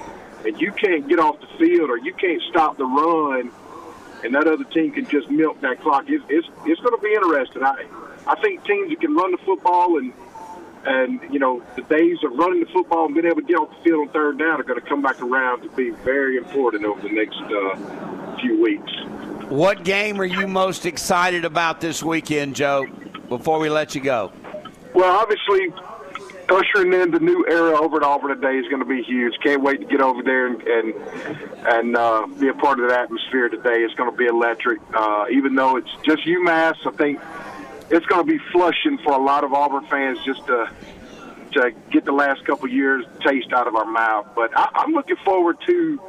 and 0.44 0.60
you 0.60 0.72
can't 0.72 1.08
get 1.08 1.18
off 1.18 1.40
the 1.40 1.46
field 1.58 1.90
or 1.90 1.98
you 1.98 2.12
can't 2.14 2.42
stop 2.50 2.76
the 2.76 2.84
run, 2.84 3.50
and 4.24 4.34
that 4.34 4.46
other 4.46 4.64
team 4.64 4.92
can 4.92 5.06
just 5.06 5.30
milk 5.30 5.60
that 5.60 5.80
clock. 5.80 6.04
It's 6.08 6.24
it's, 6.28 6.48
it's 6.64 6.80
going 6.80 6.96
to 6.96 7.02
be 7.02 7.12
interesting. 7.12 7.62
I 7.62 7.84
I 8.26 8.40
think 8.40 8.64
teams 8.64 8.90
that 8.90 9.00
can 9.00 9.14
run 9.14 9.32
the 9.32 9.38
football 9.38 9.98
and 9.98 10.12
and 10.84 11.20
you 11.32 11.38
know 11.38 11.62
the 11.74 11.82
days 11.82 12.18
of 12.24 12.32
running 12.32 12.60
the 12.60 12.70
football 12.72 13.06
and 13.06 13.14
being 13.14 13.26
able 13.26 13.40
to 13.40 13.46
get 13.46 13.56
off 13.56 13.70
the 13.70 13.82
field 13.82 14.08
on 14.08 14.08
third 14.10 14.38
down 14.38 14.60
are 14.60 14.64
going 14.64 14.80
to 14.80 14.86
come 14.86 15.02
back 15.02 15.20
around 15.20 15.62
to 15.62 15.68
be 15.70 15.90
very 15.90 16.36
important 16.36 16.84
over 16.84 17.00
the 17.00 17.10
next 17.10 17.40
uh, 17.40 18.36
few 18.38 18.62
weeks. 18.62 18.92
What 19.48 19.84
game 19.84 20.20
are 20.20 20.24
you 20.24 20.48
most 20.48 20.86
excited 20.86 21.44
about 21.44 21.80
this 21.80 22.02
weekend, 22.02 22.56
Joe? 22.56 22.86
Before 23.28 23.60
we 23.60 23.68
let 23.68 23.94
you 23.94 24.00
go. 24.00 24.32
Well, 24.92 25.16
obviously, 25.16 25.72
ushering 26.48 26.92
in 26.92 27.12
the 27.12 27.20
new 27.20 27.46
era 27.48 27.80
over 27.80 27.98
at 27.98 28.02
Auburn 28.02 28.34
today 28.34 28.56
is 28.56 28.66
going 28.68 28.80
to 28.80 28.88
be 28.88 29.02
huge. 29.04 29.34
Can't 29.44 29.62
wait 29.62 29.80
to 29.80 29.86
get 29.86 30.00
over 30.00 30.20
there 30.24 30.48
and 30.48 30.62
and, 30.62 30.94
and 31.66 31.96
uh, 31.96 32.26
be 32.40 32.48
a 32.48 32.54
part 32.54 32.80
of 32.80 32.88
that 32.88 32.98
atmosphere 33.02 33.48
today. 33.48 33.82
It's 33.82 33.94
going 33.94 34.10
to 34.10 34.16
be 34.16 34.26
electric. 34.26 34.80
Uh, 34.92 35.26
even 35.30 35.54
though 35.54 35.76
it's 35.76 35.90
just 36.04 36.24
UMass, 36.24 36.84
I 36.84 36.90
think 36.96 37.20
it's 37.88 38.06
going 38.06 38.26
to 38.26 38.32
be 38.32 38.38
flushing 38.50 38.98
for 38.98 39.12
a 39.12 39.22
lot 39.22 39.44
of 39.44 39.52
Auburn 39.52 39.86
fans 39.86 40.18
just 40.24 40.44
to 40.46 40.68
to 41.52 41.70
get 41.92 42.04
the 42.04 42.12
last 42.12 42.44
couple 42.44 42.68
years 42.68 43.04
taste 43.20 43.52
out 43.52 43.68
of 43.68 43.76
our 43.76 43.86
mouth. 43.86 44.26
But 44.34 44.50
I, 44.56 44.70
I'm 44.74 44.92
looking 44.92 45.16
forward 45.24 45.58
to 45.66 46.00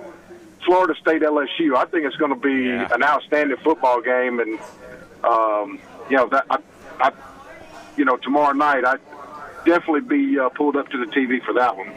Florida 0.67 0.93
State 0.99 1.21
LSU. 1.21 1.75
I 1.77 1.85
think 1.85 2.05
it's 2.05 2.17
going 2.17 2.33
to 2.33 2.39
be 2.39 2.69
an 2.69 3.01
outstanding 3.01 3.57
football 3.63 4.01
game, 4.01 4.39
and 4.39 4.59
um, 5.23 5.79
you 6.09 6.17
know 6.17 6.27
that 6.27 6.45
I, 6.49 6.57
I, 6.99 7.11
you 7.95 8.03
know 8.03 8.17
tomorrow 8.17 8.51
night 8.51 8.83
I 8.85 8.97
definitely 9.65 10.01
be 10.01 10.37
uh, 10.37 10.49
pulled 10.49 10.75
up 10.75 10.89
to 10.89 10.97
the 11.03 11.09
TV 11.11 11.41
for 11.43 11.53
that 11.53 11.75
one. 11.77 11.89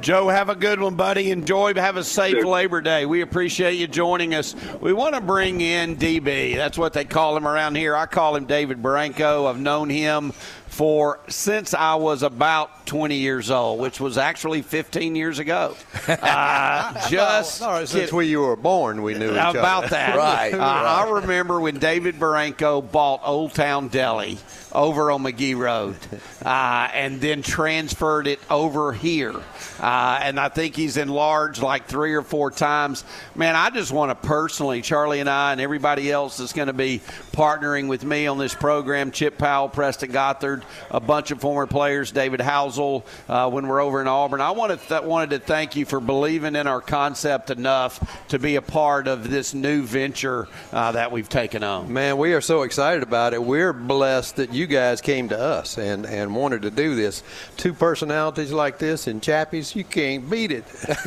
Joe, 0.00 0.28
have 0.28 0.48
a 0.48 0.54
good 0.54 0.80
one, 0.80 0.94
buddy. 0.94 1.30
Enjoy. 1.30 1.74
Have 1.74 1.96
a 1.98 2.04
safe 2.04 2.42
Labor 2.44 2.80
Day. 2.80 3.04
We 3.04 3.20
appreciate 3.20 3.74
you 3.74 3.86
joining 3.86 4.34
us. 4.34 4.54
We 4.80 4.92
want 4.94 5.14
to 5.14 5.20
bring 5.20 5.60
in 5.60 5.96
DB. 5.96 6.56
That's 6.56 6.78
what 6.78 6.94
they 6.94 7.04
call 7.04 7.36
him 7.36 7.46
around 7.46 7.74
here. 7.76 7.94
I 7.94 8.06
call 8.06 8.34
him 8.36 8.46
David 8.46 8.82
Barranco. 8.82 9.46
I've 9.48 9.60
known 9.60 9.90
him 9.90 10.32
for 10.68 11.18
since 11.28 11.74
I 11.74 11.96
was 11.96 12.22
about 12.22 12.86
20 12.86 13.16
years 13.16 13.50
old, 13.50 13.80
which 13.80 14.00
was 14.00 14.16
actually 14.16 14.62
15 14.62 15.16
years 15.16 15.38
ago. 15.38 15.76
Uh, 16.08 17.08
just 17.08 17.60
No, 17.60 17.80
no, 17.80 17.84
since 17.84 18.12
we 18.12 18.28
you 18.28 18.40
were 18.40 18.56
born, 18.56 19.02
we 19.02 19.14
knew 19.14 19.32
each 19.32 19.36
other. 19.38 19.58
about 19.58 19.90
that. 19.90 20.16
right. 20.16 20.54
Uh, 20.54 20.58
right. 20.58 21.04
I 21.06 21.10
remember 21.10 21.60
when 21.60 21.78
David 21.78 22.14
Barranco 22.20 22.88
bought 22.90 23.20
Old 23.24 23.52
Town 23.52 23.88
Deli 23.88 24.38
over 24.72 25.10
on 25.10 25.24
McGehee 25.24 25.56
Road 25.58 25.96
uh, 26.44 26.88
and 26.94 27.20
then 27.20 27.42
transferred 27.42 28.28
it 28.28 28.38
over 28.48 28.92
here. 28.92 29.34
Uh, 29.80 30.20
and 30.22 30.38
I 30.38 30.48
think 30.48 30.76
he's 30.76 30.96
enlarged 30.96 31.62
like 31.62 31.86
three 31.86 32.14
or 32.14 32.22
four 32.22 32.50
times. 32.50 33.04
Man, 33.34 33.56
I 33.56 33.70
just 33.70 33.92
want 33.92 34.10
to 34.10 34.26
personally, 34.26 34.82
Charlie 34.82 35.20
and 35.20 35.28
I, 35.28 35.52
and 35.52 35.60
everybody 35.60 36.10
else 36.10 36.36
that's 36.36 36.52
going 36.52 36.66
to 36.66 36.72
be 36.72 37.00
partnering 37.32 37.88
with 37.88 38.04
me 38.04 38.26
on 38.26 38.38
this 38.38 38.54
program 38.54 39.10
Chip 39.10 39.38
Powell, 39.38 39.68
Preston 39.68 40.12
Gothard, 40.12 40.62
a 40.90 41.00
bunch 41.00 41.30
of 41.30 41.40
former 41.40 41.66
players, 41.66 42.12
David 42.12 42.40
Housel, 42.40 43.04
uh, 43.28 43.50
when 43.50 43.66
we're 43.66 43.80
over 43.80 44.00
in 44.00 44.08
Auburn. 44.08 44.40
I 44.40 44.50
wanted, 44.50 44.80
th- 44.80 45.02
wanted 45.02 45.30
to 45.30 45.38
thank 45.38 45.76
you 45.76 45.84
for 45.84 46.00
believing 46.00 46.56
in 46.56 46.66
our 46.66 46.80
concept 46.80 47.50
enough 47.50 48.28
to 48.28 48.38
be 48.38 48.56
a 48.56 48.62
part 48.62 49.08
of 49.08 49.30
this 49.30 49.54
new 49.54 49.82
venture 49.82 50.48
uh, 50.72 50.92
that 50.92 51.12
we've 51.12 51.28
taken 51.28 51.62
on. 51.62 51.92
Man, 51.92 52.18
we 52.18 52.34
are 52.34 52.40
so 52.40 52.62
excited 52.62 53.02
about 53.02 53.34
it. 53.34 53.42
We're 53.42 53.72
blessed 53.72 54.36
that 54.36 54.52
you 54.52 54.66
guys 54.66 55.00
came 55.00 55.28
to 55.30 55.38
us 55.38 55.78
and, 55.78 56.06
and 56.06 56.34
wanted 56.34 56.62
to 56.62 56.70
do 56.70 56.94
this. 56.94 57.22
Two 57.56 57.72
personalities 57.72 58.52
like 58.52 58.78
this 58.78 59.06
in 59.06 59.20
Chappys, 59.20 59.69
you 59.74 59.84
can't 59.84 60.28
beat 60.28 60.52
it. 60.52 60.64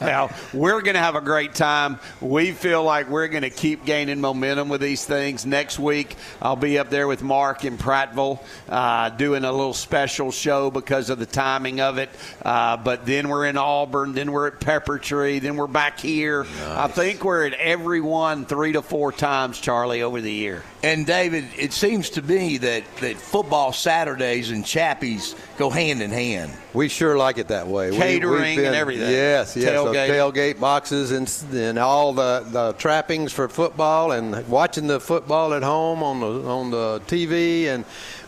now, 0.00 0.30
we're 0.52 0.80
going 0.80 0.94
to 0.94 1.00
have 1.00 1.14
a 1.14 1.20
great 1.20 1.54
time. 1.54 1.98
We 2.20 2.52
feel 2.52 2.82
like 2.82 3.08
we're 3.08 3.28
going 3.28 3.42
to 3.42 3.50
keep 3.50 3.84
gaining 3.84 4.20
momentum 4.20 4.68
with 4.68 4.80
these 4.80 5.04
things. 5.04 5.46
Next 5.46 5.78
week, 5.78 6.16
I'll 6.40 6.56
be 6.56 6.78
up 6.78 6.90
there 6.90 7.06
with 7.06 7.22
Mark 7.22 7.64
in 7.64 7.78
Prattville 7.78 8.42
uh, 8.68 9.10
doing 9.10 9.44
a 9.44 9.52
little 9.52 9.74
special 9.74 10.30
show 10.30 10.70
because 10.70 11.10
of 11.10 11.18
the 11.18 11.26
timing 11.26 11.80
of 11.80 11.98
it. 11.98 12.10
Uh, 12.42 12.76
but 12.76 13.06
then 13.06 13.28
we're 13.28 13.46
in 13.46 13.56
Auburn, 13.56 14.12
then 14.12 14.32
we're 14.32 14.48
at 14.48 14.60
Pepper 14.60 14.98
Tree, 14.98 15.38
then 15.38 15.56
we're 15.56 15.66
back 15.66 16.00
here. 16.00 16.46
I 16.66 16.88
think 16.88 17.24
we're 17.24 17.46
at 17.46 17.54
every 17.54 18.00
one 18.00 18.46
three 18.46 18.72
to 18.72 18.82
four 18.82 19.12
times, 19.12 19.60
Charlie, 19.60 20.02
over 20.02 20.20
the 20.20 20.32
year. 20.32 20.62
And 20.82 21.06
David, 21.06 21.44
it 21.58 21.72
seems 21.72 22.10
to 22.10 22.22
me 22.22 22.58
that, 22.58 22.84
that 23.00 23.16
football 23.16 23.72
Saturdays 23.72 24.50
and 24.50 24.64
Chappys 24.64 25.34
go 25.58 25.68
hand 25.68 26.00
in 26.00 26.10
hand. 26.10 26.52
We 26.72 26.88
sure 26.88 27.18
like 27.18 27.38
it 27.38 27.48
that 27.48 27.66
way. 27.66 27.89
We- 27.90 27.98
Catering 27.98 28.42
we've 28.42 28.56
been- 28.56 28.66
and 28.66 28.74
everything. 28.76 29.10
Yes, 29.10 29.56
yes. 29.56 29.68
Tailgate. 29.72 30.08
The 30.08 30.12
tailgate 30.14 30.60
boxes 30.60 31.10
and, 31.10 31.32
and 31.54 31.78
all 31.78 32.12
the, 32.12 32.44
the 32.50 32.72
trappings 32.74 33.32
for 33.32 33.48
football 33.48 34.12
and 34.12 34.46
watching 34.48 34.86
the 34.86 35.00
football 35.00 35.54
at 35.54 35.62
home 35.62 36.02
on 36.02 36.20
the 36.20 36.48
on 36.48 36.70
the 36.70 37.00
TV 37.06 37.66
and 37.66 37.84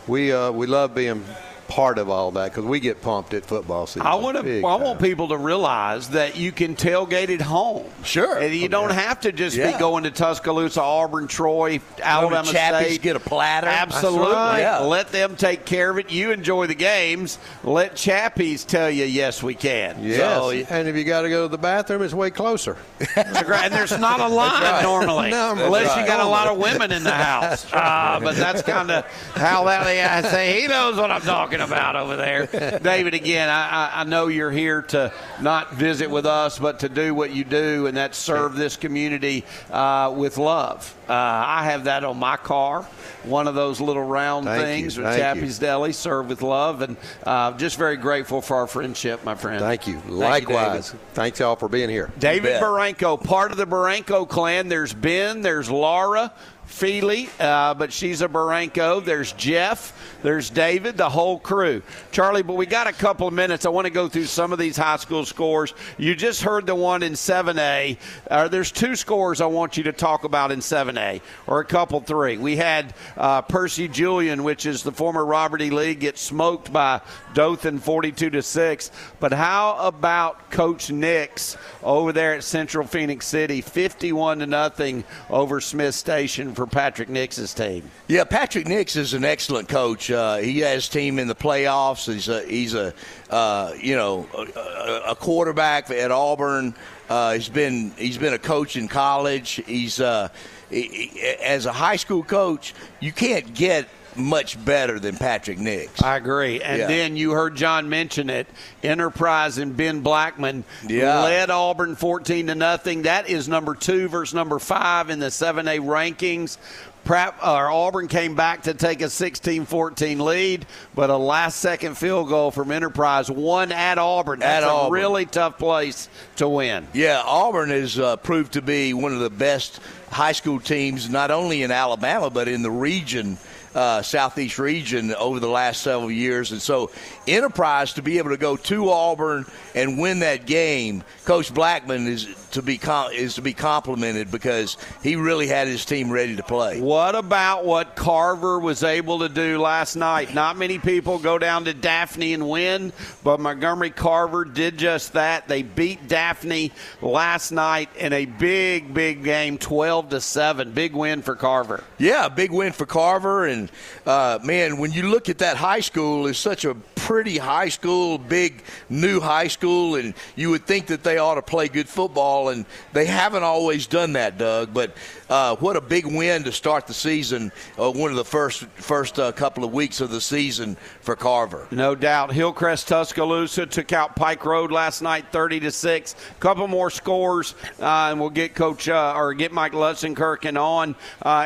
we 0.06 0.32
uh, 0.32 0.50
we 0.50 0.66
love 0.66 0.94
being 0.94 1.24
part 1.72 1.96
of 1.96 2.10
all 2.10 2.30
that 2.32 2.50
because 2.52 2.66
we 2.66 2.78
get 2.80 3.00
pumped 3.00 3.32
at 3.32 3.46
football 3.46 3.86
season. 3.86 4.02
I 4.02 4.14
want 4.16 4.36
to. 4.36 4.58
I 4.66 4.76
want 4.76 5.00
people 5.00 5.28
to 5.28 5.38
realize 5.38 6.10
that 6.10 6.36
you 6.36 6.52
can 6.52 6.76
tailgate 6.76 7.30
at 7.30 7.40
home. 7.40 7.86
Sure, 8.04 8.36
and 8.38 8.54
you 8.54 8.68
don't 8.68 8.90
have 8.92 9.20
to 9.20 9.32
just 9.32 9.56
Yeah. 9.56 9.72
be 9.72 9.78
going 9.78 10.04
to 10.04 10.10
Tuscaloosa, 10.10 10.82
Auburn, 10.82 11.28
Troy, 11.28 11.80
Alabama 12.02 12.46
Chappy's, 12.46 12.88
State. 12.88 13.02
get 13.02 13.16
a 13.16 13.20
platter. 13.20 13.68
Absolutely. 13.68 14.34
Right. 14.34 14.58
Yeah. 14.60 14.80
Let 14.80 15.12
them 15.12 15.34
take 15.34 15.64
care 15.64 15.90
of 15.90 15.98
it. 15.98 16.10
You 16.10 16.30
enjoy 16.30 16.66
the 16.66 16.74
games. 16.74 17.38
Let 17.64 17.94
Chappys 17.94 18.66
tell 18.66 18.90
you, 18.90 19.04
yes, 19.06 19.42
we 19.42 19.54
can. 19.54 20.04
Yes, 20.04 20.18
So, 20.18 20.50
and 20.50 20.88
if 20.88 20.94
you 20.94 21.04
got 21.04 21.22
to 21.22 21.30
go 21.30 21.44
to 21.44 21.48
the 21.48 21.56
bathroom, 21.58 22.02
it's 22.02 22.12
way 22.12 22.30
closer. 22.30 22.76
and 23.16 23.72
there's 23.72 23.98
not 23.98 24.20
a 24.20 24.28
line 24.28 24.62
right. 24.62 24.82
normally, 24.82 25.30
No, 25.30 25.54
that's 25.54 25.66
unless 25.66 25.96
you 25.96 26.06
got 26.06 26.20
a 26.20 26.26
lot 26.28 26.48
of 26.48 26.58
women 26.58 26.92
in 26.92 27.02
the 27.02 27.10
house. 27.10 27.66
Uh, 27.72 28.20
but 28.22 28.36
that's 28.36 28.60
kind 28.62 28.90
of 28.90 29.06
how 29.34 29.64
that. 29.64 29.86
I 29.86 30.22
say 30.28 30.60
he 30.60 30.66
knows 30.66 30.96
what 30.96 31.10
I'm 31.10 31.22
talking 31.22 31.60
about 31.62 31.96
over 31.96 32.16
there. 32.16 32.78
David, 32.82 33.14
again, 33.14 33.48
I, 33.48 33.68
I, 33.68 34.00
I 34.00 34.04
know 34.04 34.28
you're 34.28 34.50
here 34.50 34.82
to 34.82 35.12
not 35.40 35.74
visit 35.74 36.10
with 36.10 36.26
us, 36.26 36.58
but 36.58 36.80
to 36.80 36.88
do 36.88 37.14
what 37.14 37.32
you 37.32 37.44
do, 37.44 37.86
and 37.86 37.96
that's 37.96 38.18
serve 38.18 38.54
this 38.54 38.76
community 38.76 39.44
uh, 39.70 40.12
with 40.16 40.38
love. 40.38 40.94
Uh, 41.08 41.12
I 41.12 41.64
have 41.64 41.84
that 41.84 42.04
on 42.04 42.18
my 42.18 42.36
car, 42.36 42.82
one 43.24 43.46
of 43.46 43.54
those 43.54 43.80
little 43.80 44.02
round 44.02 44.46
Thank 44.46 44.62
things 44.62 44.96
you. 44.96 45.02
with 45.02 45.12
Thank 45.12 45.36
you. 45.36 45.40
Chappy's 45.40 45.58
Deli, 45.58 45.92
serve 45.92 46.28
with 46.28 46.42
love, 46.42 46.82
and 46.82 46.96
uh, 47.24 47.52
just 47.52 47.76
very 47.76 47.96
grateful 47.96 48.40
for 48.40 48.56
our 48.56 48.66
friendship, 48.66 49.24
my 49.24 49.34
friend. 49.34 49.60
Thank 49.60 49.86
you. 49.86 49.96
David. 49.96 50.10
Likewise. 50.10 50.94
Thanks 51.14 51.40
y'all 51.40 51.56
for 51.56 51.68
being 51.68 51.90
here. 51.90 52.10
David 52.18 52.60
Barranco, 52.62 53.22
part 53.22 53.50
of 53.50 53.56
the 53.58 53.66
Barranco 53.66 54.28
clan. 54.28 54.68
There's 54.68 54.94
Ben, 54.94 55.42
there's 55.42 55.70
Laura, 55.70 56.32
Feely, 56.66 57.28
uh, 57.38 57.74
but 57.74 57.92
she's 57.92 58.22
a 58.22 58.28
Barranco. 58.28 59.04
There's 59.04 59.32
Jeff. 59.32 59.98
There's 60.22 60.48
David, 60.48 60.96
the 60.96 61.08
whole 61.08 61.38
crew. 61.38 61.82
Charlie, 62.12 62.42
but 62.42 62.54
we 62.54 62.66
got 62.66 62.86
a 62.86 62.92
couple 62.92 63.26
of 63.26 63.34
minutes. 63.34 63.66
I 63.66 63.70
want 63.70 63.86
to 63.86 63.92
go 63.92 64.08
through 64.08 64.26
some 64.26 64.52
of 64.52 64.58
these 64.58 64.76
high 64.76 64.96
school 64.96 65.24
scores. 65.24 65.74
You 65.98 66.14
just 66.14 66.42
heard 66.42 66.66
the 66.66 66.74
one 66.74 67.02
in 67.02 67.14
7A. 67.14 67.98
Uh, 68.30 68.48
there's 68.48 68.70
two 68.70 68.94
scores 68.94 69.40
I 69.40 69.46
want 69.46 69.76
you 69.76 69.82
to 69.84 69.92
talk 69.92 70.24
about 70.24 70.52
in 70.52 70.60
7A, 70.60 71.20
or 71.46 71.60
a 71.60 71.64
couple 71.64 72.00
three. 72.00 72.36
We 72.36 72.56
had 72.56 72.94
uh, 73.16 73.42
Percy 73.42 73.88
Julian, 73.88 74.44
which 74.44 74.64
is 74.64 74.84
the 74.84 74.92
former 74.92 75.24
Robert 75.24 75.60
E. 75.60 75.70
Lee, 75.70 75.94
get 75.94 76.16
smoked 76.16 76.72
by 76.72 77.00
Dothan 77.34 77.80
42 77.80 78.30
to 78.30 78.42
6. 78.42 78.90
But 79.18 79.32
how 79.32 79.76
about 79.78 80.50
Coach 80.50 80.90
Nix 80.90 81.56
over 81.82 82.12
there 82.12 82.34
at 82.34 82.44
Central 82.44 82.86
Phoenix 82.86 83.26
City, 83.26 83.60
51 83.60 84.38
to 84.38 84.46
nothing 84.46 85.02
over 85.28 85.60
Smith 85.60 85.94
Station 85.96 86.51
for 86.54 86.66
Patrick 86.66 87.08
Nix's 87.08 87.54
team? 87.54 87.90
Yeah, 88.08 88.24
Patrick 88.24 88.66
Nix 88.66 88.96
is 88.96 89.14
an 89.14 89.24
excellent 89.24 89.68
coach. 89.68 90.10
Uh, 90.10 90.36
he 90.36 90.60
has 90.60 90.88
team 90.88 91.18
in 91.18 91.28
the 91.28 91.34
playoffs. 91.34 92.12
He's 92.12 92.28
a 92.28 92.44
he's 92.44 92.74
a 92.74 92.94
uh, 93.30 93.72
you 93.80 93.96
know 93.96 94.28
a, 94.36 95.10
a, 95.10 95.14
quarterback 95.14 95.90
at 95.90 96.10
Auburn. 96.10 96.74
Uh, 97.08 97.34
he's 97.34 97.48
been 97.48 97.92
he's 97.96 98.18
been 98.18 98.34
a 98.34 98.38
coach 98.38 98.76
in 98.76 98.88
college. 98.88 99.62
He's 99.66 100.00
uh, 100.00 100.28
he, 100.70 101.10
as 101.42 101.66
a 101.66 101.72
high 101.72 101.96
school 101.96 102.22
coach, 102.22 102.74
you 103.00 103.12
can't 103.12 103.54
get 103.54 103.88
much 104.16 104.62
better 104.64 104.98
than 105.00 105.16
Patrick 105.16 105.58
Nix. 105.58 106.02
I 106.02 106.16
agree. 106.16 106.60
And 106.60 106.78
Yeah. 106.80 106.86
then 106.86 107.16
you 107.16 107.32
heard 107.32 107.54
John 107.56 107.88
mention 107.88 108.28
it. 108.30 108.46
Enterprise 108.82 109.58
and 109.58 109.76
Ben 109.76 110.00
Blackman 110.00 110.64
Yeah. 110.86 111.22
led 111.22 111.50
Auburn 111.50 111.96
14 111.96 112.48
to 112.48 112.54
nothing. 112.54 113.02
That 113.02 113.28
is 113.28 113.48
number 113.48 113.74
two 113.74 114.08
versus 114.08 114.34
number 114.34 114.58
five 114.58 115.10
in 115.10 115.18
the 115.18 115.30
7A 115.30 115.78
rankings. 115.78 116.56
Pratt, 117.04 117.34
or 117.42 117.68
Auburn 117.68 118.06
came 118.06 118.36
back 118.36 118.62
to 118.62 118.74
take 118.74 119.02
a 119.02 119.10
16-14 119.10 120.20
lead, 120.20 120.66
but 120.94 121.10
a 121.10 121.16
last-second 121.16 121.96
field 121.98 122.28
goal 122.28 122.52
from 122.52 122.70
Enterprise 122.70 123.28
won 123.28 123.72
at 123.72 123.98
Auburn. 123.98 124.38
That's 124.38 124.62
At 124.64 124.68
a 124.68 124.72
Auburn. 124.72 124.92
really 124.92 125.26
tough 125.26 125.58
place 125.58 126.08
to 126.36 126.48
win. 126.48 126.86
Yeah, 126.92 127.20
Auburn 127.26 127.70
has 127.70 127.98
uh, 127.98 128.16
proved 128.18 128.52
to 128.52 128.62
be 128.62 128.94
one 128.94 129.12
of 129.12 129.18
the 129.18 129.30
best 129.30 129.80
high 130.12 130.30
school 130.30 130.60
teams, 130.60 131.10
not 131.10 131.32
only 131.32 131.62
in 131.64 131.72
Alabama 131.72 132.30
but 132.30 132.46
in 132.46 132.62
the 132.62 132.70
region, 132.70 133.36
uh, 133.74 134.02
southeast 134.02 134.58
region, 134.58 135.14
over 135.14 135.40
the 135.40 135.48
last 135.48 135.82
several 135.82 136.10
years. 136.10 136.52
And 136.52 136.60
so, 136.60 136.90
Enterprise 137.26 137.94
to 137.94 138.02
be 138.02 138.18
able 138.18 138.30
to 138.30 138.36
go 138.36 138.56
to 138.56 138.90
Auburn 138.90 139.46
and 139.74 139.98
win 139.98 140.20
that 140.20 140.46
game, 140.46 141.04
Coach 141.24 141.52
Blackman 141.52 142.06
is 142.06 142.26
to 142.52 142.62
be 142.62 142.78
com- 142.78 143.12
is 143.12 143.34
to 143.34 143.42
be 143.42 143.52
complimented 143.52 144.30
because 144.30 144.76
he 145.02 145.16
really 145.16 145.46
had 145.46 145.68
his 145.68 145.84
team 145.84 146.10
ready 146.10 146.36
to 146.36 146.42
play. 146.42 146.80
What 146.80 147.14
about 147.14 147.64
what 147.64 147.96
Carver 147.96 148.58
was 148.58 148.82
able 148.82 149.20
to 149.20 149.28
do 149.28 149.58
last 149.58 149.96
night? 149.96 150.34
Not 150.34 150.56
many 150.56 150.78
people 150.78 151.18
go 151.18 151.38
down 151.38 151.64
to 151.64 151.74
Daphne 151.74 152.34
and 152.34 152.48
win, 152.48 152.92
but 153.22 153.40
Montgomery 153.40 153.90
Carver 153.90 154.44
did 154.44 154.78
just 154.78 155.14
that. 155.14 155.48
They 155.48 155.62
beat 155.62 156.08
Daphne 156.08 156.72
last 157.00 157.52
night 157.52 157.88
in 157.96 158.12
a 158.12 158.24
big, 158.24 158.94
big 158.94 159.24
game, 159.24 159.58
12 159.58 160.10
to 160.10 160.20
7. 160.20 160.72
Big 160.72 160.94
win 160.94 161.22
for 161.22 161.34
Carver. 161.34 161.84
Yeah, 161.98 162.28
big 162.28 162.50
win 162.50 162.72
for 162.72 162.86
Carver. 162.86 163.46
And 163.46 163.70
uh, 164.06 164.38
man, 164.42 164.78
when 164.78 164.92
you 164.92 165.08
look 165.08 165.28
at 165.28 165.38
that 165.38 165.56
high 165.56 165.80
school, 165.80 166.26
it's 166.26 166.38
such 166.38 166.64
a 166.64 166.74
pretty 167.02 167.36
high 167.36 167.68
school, 167.68 168.16
big 168.16 168.62
new 168.88 169.20
high 169.20 169.48
school, 169.48 169.96
and 169.96 170.14
you 170.36 170.50
would 170.50 170.64
think 170.64 170.86
that 170.86 171.02
they 171.02 171.18
ought 171.18 171.34
to 171.34 171.42
play 171.42 171.68
good 171.68 171.88
football, 171.88 172.41
and 172.48 172.66
they 172.92 173.06
haven't 173.06 173.42
always 173.42 173.86
done 173.86 174.14
that, 174.14 174.38
Doug. 174.38 174.72
But 174.74 174.96
uh, 175.32 175.56
what 175.56 175.76
a 175.76 175.80
big 175.80 176.04
win 176.04 176.44
to 176.44 176.52
start 176.52 176.86
the 176.86 176.92
season, 176.92 177.50
uh, 177.78 177.90
one 177.90 178.10
of 178.10 178.18
the 178.18 178.24
first 178.24 178.66
first 178.74 179.18
uh, 179.18 179.32
couple 179.32 179.64
of 179.64 179.72
weeks 179.72 180.02
of 180.02 180.10
the 180.10 180.20
season 180.20 180.76
for 181.00 181.16
Carver. 181.16 181.66
No 181.70 181.94
doubt. 181.94 182.32
Hillcrest 182.32 182.88
Tuscaloosa 182.88 183.64
took 183.64 183.94
out 183.94 184.14
Pike 184.14 184.44
Road 184.44 184.70
last 184.70 185.00
night, 185.00 185.24
thirty 185.32 185.58
to 185.60 185.70
six. 185.70 186.14
A 186.32 186.40
Couple 186.40 186.68
more 186.68 186.90
scores, 186.90 187.54
uh, 187.80 188.10
and 188.10 188.20
we'll 188.20 188.28
get 188.28 188.54
Coach 188.54 188.90
uh, 188.90 189.14
or 189.16 189.32
get 189.32 189.52
Mike 189.52 189.72
Lutzenkirchen 189.72 190.60
on 190.60 190.94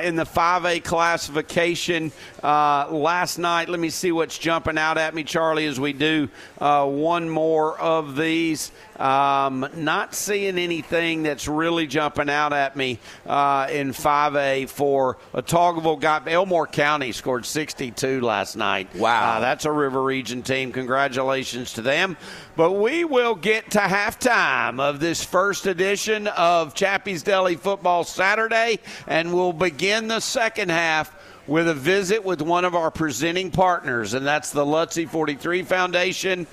in 0.02 0.16
the 0.16 0.26
five 0.26 0.64
A 0.64 0.80
classification 0.80 2.10
last 2.42 3.38
night. 3.38 3.68
Let 3.68 3.78
me 3.78 3.90
see 3.90 4.10
what's 4.10 4.36
jumping 4.36 4.78
out 4.78 4.98
at 4.98 5.14
me, 5.14 5.22
Charlie, 5.22 5.66
as 5.66 5.78
we 5.78 5.92
do 5.92 6.28
one 6.58 7.28
more 7.28 7.78
of 7.78 8.16
these. 8.16 8.72
Um, 8.98 9.68
not 9.76 10.14
seeing 10.14 10.56
anything 10.56 11.22
that's 11.22 11.46
really 11.46 11.86
jumping 11.86 12.30
out 12.30 12.54
at 12.54 12.76
me 12.76 12.98
uh, 13.26 13.66
in 13.76 13.92
5A 13.92 14.68
for 14.68 15.18
Autaugaville. 15.34 16.00
Got 16.00 16.28
Elmore 16.28 16.66
County 16.66 17.12
scored 17.12 17.46
62 17.46 18.20
last 18.20 18.56
night. 18.56 18.94
Wow, 18.94 19.36
uh, 19.36 19.40
that's 19.40 19.64
a 19.64 19.72
River 19.72 20.02
Region 20.02 20.42
team. 20.42 20.72
Congratulations 20.72 21.74
to 21.74 21.82
them. 21.82 22.16
But 22.56 22.72
we 22.72 23.04
will 23.04 23.34
get 23.34 23.70
to 23.72 23.78
halftime 23.78 24.80
of 24.80 25.00
this 25.00 25.24
first 25.24 25.66
edition 25.66 26.26
of 26.28 26.74
Chappy's 26.74 27.22
Deli 27.22 27.56
Football 27.56 28.04
Saturday, 28.04 28.78
and 29.06 29.34
we'll 29.34 29.52
begin 29.52 30.08
the 30.08 30.20
second 30.20 30.70
half 30.70 31.12
with 31.46 31.68
a 31.68 31.74
visit 31.74 32.24
with 32.24 32.42
one 32.42 32.64
of 32.64 32.74
our 32.74 32.90
presenting 32.90 33.50
partners, 33.50 34.14
and 34.14 34.26
that's 34.26 34.50
the 34.50 34.66
Lutzie 34.66 35.06
43 35.06 35.62
Foundation. 35.62 36.46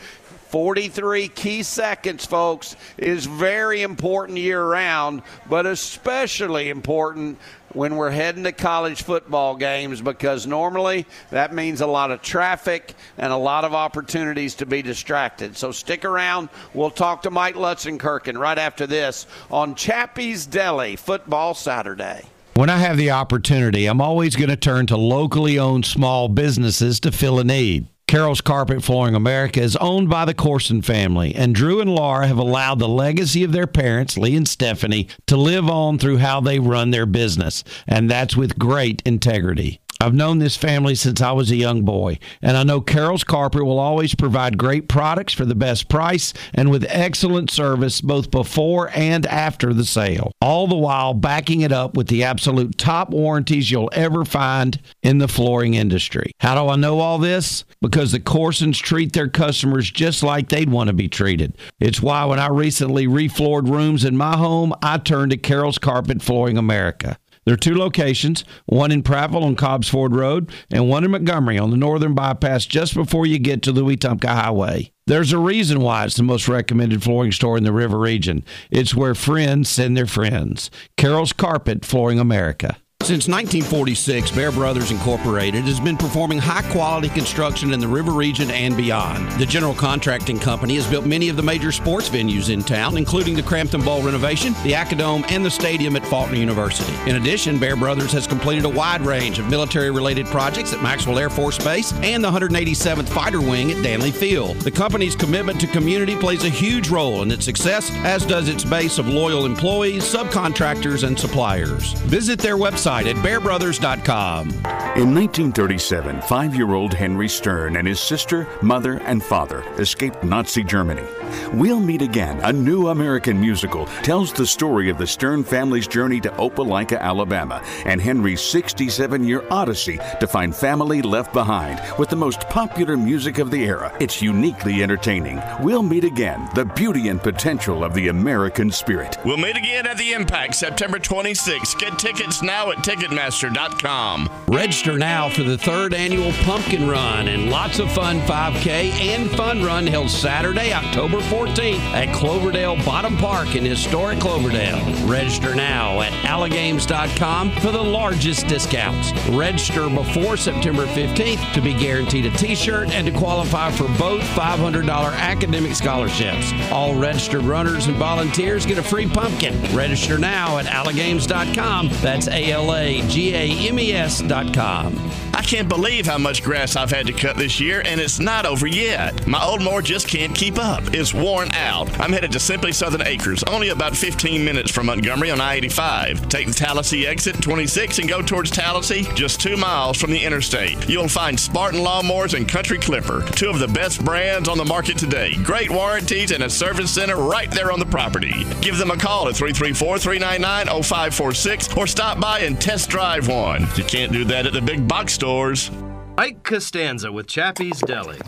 43 0.54 1.30
key 1.30 1.64
seconds, 1.64 2.28
folks, 2.28 2.76
is 3.00 3.26
very 3.26 3.82
important 3.82 4.38
year 4.38 4.64
round, 4.64 5.24
but 5.50 5.66
especially 5.66 6.70
important 6.70 7.40
when 7.70 7.96
we're 7.96 8.12
heading 8.12 8.44
to 8.44 8.52
college 8.52 9.02
football 9.02 9.56
games 9.56 10.00
because 10.00 10.46
normally 10.46 11.08
that 11.32 11.56
means 11.56 11.82
a 11.82 11.88
lot 11.88 12.12
of 12.12 12.22
traffic 12.22 12.94
and 13.18 13.34
a 13.34 13.36
lot 13.36 13.66
of 13.66 13.74
opportunities 13.74 14.54
to 14.54 14.68
be 14.68 14.84
distracted. 14.84 15.58
So 15.58 15.72
stick 15.72 16.06
around. 16.06 16.50
We'll 16.76 16.92
talk 16.92 17.24
to 17.24 17.32
Mike 17.32 17.56
Lutzenkirchen 17.56 18.38
right 18.38 18.60
after 18.60 18.86
this 18.86 19.26
on 19.50 19.74
Chappy's 19.74 20.46
Deli 20.46 20.98
Football 20.98 21.56
Saturday. 21.56 22.26
When 22.54 22.70
I 22.70 22.78
have 22.78 22.98
the 22.98 23.10
opportunity, 23.10 23.88
I'm 23.88 24.02
always 24.02 24.36
going 24.36 24.52
to 24.52 24.56
turn 24.56 24.86
to 24.86 24.98
locally 24.98 25.58
owned 25.58 25.88
small 25.88 26.30
businesses 26.30 27.00
to 27.00 27.12
fill 27.12 27.40
a 27.40 27.44
need. 27.44 27.88
Carol's 28.08 28.42
Carpet 28.42 28.84
Flooring 28.84 29.16
America 29.16 29.62
is 29.62 29.76
owned 29.78 30.10
by 30.10 30.26
the 30.26 30.34
Corson 30.34 30.82
family, 30.82 31.34
and 31.34 31.56
Drew 31.56 31.82
and 31.82 31.94
Laura 31.94 32.28
have 32.28 32.38
allowed 32.38 32.80
the 32.80 32.88
legacy 32.88 33.44
of 33.44 33.52
their 33.52 33.66
parents, 33.66 34.18
Lee 34.18 34.36
and 34.36 34.48
Stephanie, 34.48 35.08
to 35.26 35.38
live 35.38 35.70
on 35.70 35.98
through 35.98 36.18
how 36.18 36.40
they 36.40 36.60
run 36.60 36.92
their 36.92 37.06
business, 37.06 37.64
and 37.88 38.12
that's 38.12 38.38
with 38.38 38.60
great 38.60 39.02
integrity. 39.06 39.80
I've 40.04 40.14
known 40.14 40.40
this 40.40 40.58
family 40.58 40.96
since 40.96 41.22
I 41.22 41.32
was 41.32 41.50
a 41.50 41.56
young 41.56 41.84
boy, 41.84 42.20
and 42.42 42.58
I 42.58 42.64
know 42.64 42.82
Carol's 42.82 43.24
Carpet 43.24 43.64
will 43.64 43.80
always 43.80 44.14
provide 44.14 44.58
great 44.58 44.90
products 44.90 45.32
for 45.32 45.46
the 45.46 45.56
best 45.56 45.88
price 45.88 46.34
and 46.54 46.70
with 46.70 46.86
excellent 46.90 47.50
service 47.50 48.02
both 48.02 48.30
before 48.30 48.90
and 48.94 49.26
after 49.26 49.74
the 49.74 49.86
sale. 49.86 50.34
All 50.42 50.68
the 50.68 50.76
while 50.76 51.14
backing 51.14 51.62
it 51.62 51.72
up 51.72 51.96
with 51.96 52.08
the 52.08 52.22
absolute 52.26 52.78
top 52.78 53.12
warranties 53.12 53.72
you'll 53.72 53.90
ever 53.94 54.26
find 54.26 54.82
in 55.04 55.20
the 55.20 55.30
flooring 55.30 55.74
industry. 55.74 56.34
How 56.42 56.62
do 56.62 56.70
I 56.70 56.76
know 56.76 57.00
all 57.00 57.18
this? 57.18 57.64
Because 57.82 58.12
the 58.12 58.20
Corsons 58.20 58.80
treat 58.80 59.14
their 59.14 59.30
customers 59.30 59.90
just 59.90 60.22
like 60.22 60.50
they'd 60.50 60.70
want 60.70 60.90
to 60.90 60.94
be 60.94 61.08
treated. 61.08 61.58
It's 61.80 62.02
why 62.02 62.26
when 62.26 62.40
I 62.40 62.48
recently 62.48 63.08
refloored 63.08 63.70
rooms 63.70 64.04
in 64.04 64.18
my 64.18 64.36
home, 64.36 64.74
I 64.82 64.98
turned 64.98 65.32
to 65.32 65.38
Carol's 65.38 65.78
Carpet 65.78 66.22
Flooring 66.22 66.58
America. 66.58 67.18
There 67.46 67.54
are 67.54 67.58
two 67.58 67.76
locations, 67.76 68.46
one 68.66 68.92
in 68.92 69.04
Prattville 69.04 69.44
on 69.44 69.56
Cobbs 69.56 69.90
Ford 69.90 70.16
Road 70.16 70.52
and 70.72 70.90
one 70.90 71.04
in 71.04 71.12
Montgomery 71.12 71.58
on 71.58 71.72
the 71.72 71.78
northern 71.78 72.14
bypass 72.14 72.66
just 72.66 72.94
before 72.94 73.26
you 73.26 73.40
get 73.40 73.62
to 73.64 73.72
the 73.72 73.84
Wetumpka 73.84 74.28
Highway. 74.28 74.92
There's 75.06 75.34
a 75.34 75.38
reason 75.38 75.82
why 75.82 76.06
it's 76.06 76.16
the 76.16 76.24
most 76.24 76.48
recommended 76.48 77.04
flooring 77.04 77.34
store 77.34 77.58
in 77.58 77.66
the 77.66 77.74
River 77.74 78.00
region. 78.00 78.46
It's 78.72 78.96
where 78.96 79.14
friends 79.14 79.70
send 79.70 79.98
their 79.98 80.06
friends. 80.06 80.72
Carol's 80.96 81.34
Carpet 81.34 81.84
Flooring 81.84 82.20
America. 82.20 82.78
Since 83.04 83.28
1946, 83.28 84.32
Bear 84.32 84.50
Brothers 84.50 84.90
Incorporated 84.90 85.66
has 85.66 85.78
been 85.78 85.98
performing 85.98 86.38
high 86.38 86.62
quality 86.72 87.10
construction 87.10 87.74
in 87.74 87.82
the 87.82 87.88
River 87.88 88.14
region 88.14 88.50
and 88.50 88.78
beyond. 88.78 89.30
The 89.34 89.46
general 89.46 89.74
contracting 89.74 90.40
company 90.40 90.76
has 90.76 90.88
built 90.88 91.06
many 91.06 91.28
of 91.28 91.36
the 91.36 91.44
major 91.44 91.74
sports 91.74 92.08
venues 92.08 92.50
in 92.50 92.64
town, 92.64 92.96
including 92.96 93.36
the 93.36 93.44
Crampton 93.44 93.82
Bowl 93.82 94.02
renovation, 94.02 94.54
the 94.64 94.72
Acadome, 94.72 95.30
and 95.30 95.46
the 95.46 95.52
stadium 95.52 95.98
at 95.98 96.06
Faulkner 96.06 96.38
University. 96.38 96.94
In 97.10 97.18
addition, 97.18 97.60
Bear 97.60 97.76
Brothers 97.76 98.14
has 98.14 98.26
completed 98.26 98.64
a 98.64 98.70
wide 98.70 99.02
range 99.02 99.38
of 99.38 99.50
military 99.50 99.92
related 99.92 100.26
projects 100.28 100.72
at 100.72 100.82
Maxwell 100.82 101.20
Air 101.20 101.30
Force 101.30 101.62
Base 101.62 101.92
and 102.04 102.24
the 102.24 102.32
187th 102.32 103.10
Fighter 103.10 103.42
Wing 103.42 103.72
at 103.72 103.84
Dannelly 103.84 104.14
Field. 104.14 104.56
The 104.62 104.72
company's 104.72 105.18
commitment 105.18 105.60
to 105.60 105.68
community 105.68 106.16
plays 106.16 106.46
a 106.46 106.50
huge 106.50 106.90
role 106.90 107.22
in 107.22 107.32
its 107.32 107.44
success, 107.44 107.92
as 108.06 108.26
does 108.26 108.48
its 108.48 108.64
base 108.64 108.98
of 108.98 109.10
loyal 109.10 109.46
employees, 109.46 110.06
subcontractors, 110.06 111.06
and 111.06 111.20
suppliers. 111.20 111.92
Visit 112.04 112.40
their 112.40 112.56
website 112.56 112.93
website 112.94 113.10
at 113.10 113.16
bearbrothers.com. 113.18 114.50
In 114.96 115.14
1937, 115.16 116.22
five 116.22 116.54
year 116.54 116.74
old 116.74 116.94
Henry 116.94 117.28
Stern 117.28 117.78
and 117.78 117.88
his 117.88 118.00
sister, 118.00 118.48
mother, 118.62 119.00
and 119.00 119.24
father 119.24 119.64
escaped 119.80 120.24
Nazi 120.24 120.64
Germany. 120.64 121.04
We'll 121.52 121.80
Meet 121.80 122.04
Again, 122.04 122.40
a 122.44 122.54
new 122.54 122.90
American 122.90 123.40
musical, 123.40 123.88
tells 124.04 124.32
the 124.32 124.46
story 124.46 124.90
of 124.90 125.00
the 125.00 125.08
Stern 125.08 125.44
family's 125.44 125.88
journey 125.88 126.20
to 126.22 126.30
Opelika, 126.32 127.00
Alabama, 127.00 127.64
and 127.86 128.00
Henry's 128.00 128.42
67 128.42 129.24
year 129.24 129.44
odyssey 129.50 130.00
to 130.20 130.28
find 130.28 130.56
family 130.56 131.02
left 131.02 131.34
behind 131.34 131.82
with 131.98 132.10
the 132.10 132.16
most 132.16 132.42
popular 132.42 132.96
music 132.96 133.40
of 133.40 133.50
the 133.50 133.64
era. 133.66 133.92
It's 134.00 134.22
uniquely 134.22 134.84
entertaining. 134.84 135.42
We'll 135.62 135.82
Meet 135.82 136.04
Again, 136.04 136.48
the 136.54 136.66
beauty 136.66 137.08
and 137.08 137.20
potential 137.20 137.84
of 137.84 137.96
the 137.96 138.10
American 138.10 138.70
spirit. 138.70 139.18
We'll 139.26 139.38
meet 139.38 139.58
again 139.58 139.88
at 139.88 139.98
the 139.98 140.14
Impact 140.14 140.54
September 140.54 141.00
26th. 141.00 141.80
Get 141.80 141.98
tickets 141.98 142.44
now 142.44 142.70
at 142.72 142.83
Ticketmaster.com. 142.84 144.30
Register 144.50 144.98
now 144.98 145.30
for 145.30 145.44
the 145.44 145.58
third 145.58 145.94
annual 145.94 146.34
Pumpkin 146.44 146.86
Run 146.86 147.30
and 147.30 147.50
lots 147.50 147.80
of 147.80 147.90
fun 147.94 148.20
5K 148.22 148.92
and 148.92 149.32
Fun 149.32 149.64
Run 149.64 149.88
held 149.88 150.10
Saturday, 150.10 150.74
October 150.74 151.20
14th 151.20 151.80
at 151.94 152.14
Cloverdale 152.14 152.76
Bottom 152.84 153.16
Park 153.16 153.56
in 153.56 153.64
historic 153.64 154.20
Cloverdale. 154.20 154.84
Register 155.08 155.56
now 155.56 156.02
at 156.02 156.12
Allagames.com 156.24 157.52
for 157.52 157.72
the 157.72 157.82
largest 157.82 158.48
discounts. 158.48 159.14
Register 159.30 159.90
before 159.90 160.36
September 160.36 160.86
15th 160.88 161.54
to 161.54 161.62
be 161.62 161.74
guaranteed 161.74 162.26
a 162.26 162.32
t 162.32 162.54
shirt 162.54 162.92
and 162.92 163.08
to 163.08 163.14
qualify 163.14 163.72
for 163.72 163.88
both 163.98 164.22
$500 164.36 164.86
academic 165.14 165.74
scholarships. 165.76 166.52
All 166.70 166.94
registered 166.96 167.44
runners 167.44 167.88
and 167.88 167.96
volunteers 167.96 168.66
get 168.66 168.78
a 168.78 168.84
free 168.84 169.08
pumpkin. 169.08 169.54
Register 169.74 170.18
now 170.18 170.58
at 170.58 170.66
Allagames.com. 170.66 171.88
That's 172.02 172.28
A 172.28 172.52
L 172.52 172.73
A 172.76 173.02
G 173.08 173.34
A 173.34 173.70
M 173.70 173.80
E 173.80 173.94
S.com. 173.94 175.23
I 175.36 175.42
can't 175.42 175.68
believe 175.68 176.06
how 176.06 176.20
much 176.20 176.44
grass 176.44 176.76
I've 176.76 176.92
had 176.92 177.08
to 177.08 177.14
cut 177.14 177.36
this 177.38 177.60
year, 177.60 177.82
and 177.86 178.00
it's 178.00 178.20
not 178.20 178.46
over 178.46 178.68
yet. 178.68 179.26
My 179.26 179.44
old 179.44 179.64
mower 179.64 179.82
just 179.82 180.08
can't 180.08 180.34
keep 180.34 180.60
up. 180.60 180.84
It's 180.94 181.14
worn 181.14 181.52
out. 181.54 182.00
I'm 182.00 182.14
headed 182.14 182.32
to 182.34 182.40
Simply 182.40 182.72
Southern 182.72 183.02
Acres, 183.02 183.44
only 183.44 183.70
about 183.70 183.98
15 183.98 184.46
minutes 184.46 184.70
from 184.70 184.86
Montgomery 184.86 185.32
on 185.32 185.42
I 185.42 185.56
85. 185.56 186.30
Take 186.30 186.48
the 186.48 186.54
Tallahassee 186.54 187.08
exit 187.08 187.42
26 187.42 188.00
and 188.00 188.08
go 188.10 188.22
towards 188.22 188.52
Tallahassee, 188.52 189.08
just 189.16 189.42
two 189.42 189.58
miles 189.58 189.98
from 189.98 190.12
the 190.12 190.24
interstate. 190.24 190.88
You'll 190.88 191.08
find 191.08 191.40
Spartan 191.40 191.80
Lawnmowers 191.80 192.36
and 192.36 192.48
Country 192.48 192.78
Clipper, 192.78 193.24
two 193.32 193.50
of 193.50 193.60
the 193.60 193.68
best 193.68 194.06
brands 194.06 194.48
on 194.48 194.60
the 194.60 194.66
market 194.66 194.98
today. 195.00 195.36
Great 195.44 195.72
warranties 195.72 196.32
and 196.32 196.44
a 196.44 196.50
service 196.50 196.94
center 196.94 197.18
right 197.18 197.50
there 197.50 197.72
on 197.72 197.80
the 197.80 197.86
property. 197.86 198.46
Give 198.62 198.78
them 198.78 198.92
a 198.92 198.98
call 198.98 199.28
at 199.28 199.36
334 199.36 199.98
399 199.98 200.84
0546 200.84 201.76
or 201.76 201.88
stop 201.88 202.20
by 202.20 202.40
and 202.40 202.62
test 202.62 202.90
drive 202.90 203.28
one. 203.28 203.68
You 203.76 203.84
can't 203.84 204.12
do 204.12 204.26
that 204.26 204.46
at 204.46 204.54
the 204.54 204.62
big 204.62 204.88
box 204.88 205.14
stores. 205.24 205.72
Ike 206.18 206.44
Castanza 206.44 207.10
with 207.10 207.28
Chappy's 207.28 207.80
Deli. 207.80 208.20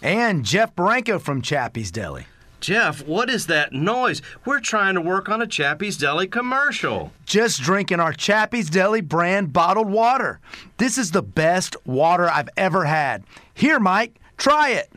And 0.00 0.44
Jeff 0.44 0.76
Barranco 0.76 1.20
from 1.20 1.42
Chappy's 1.42 1.90
Deli. 1.90 2.26
Jeff, 2.60 3.04
what 3.04 3.28
is 3.28 3.48
that 3.48 3.72
noise? 3.72 4.22
We're 4.44 4.60
trying 4.60 4.94
to 4.94 5.00
work 5.00 5.28
on 5.28 5.42
a 5.42 5.46
Chappy's 5.48 5.96
Deli 5.96 6.28
commercial. 6.28 7.10
Just 7.24 7.62
drinking 7.62 7.98
our 7.98 8.12
Chappy's 8.12 8.70
Deli 8.70 9.00
brand 9.00 9.52
bottled 9.52 9.90
water. 9.90 10.38
This 10.76 10.98
is 10.98 11.10
the 11.10 11.20
best 11.20 11.74
water 11.84 12.30
I've 12.30 12.50
ever 12.56 12.84
had. 12.84 13.24
Here, 13.54 13.80
Mike, 13.80 14.20
try 14.36 14.70
it. 14.70 14.92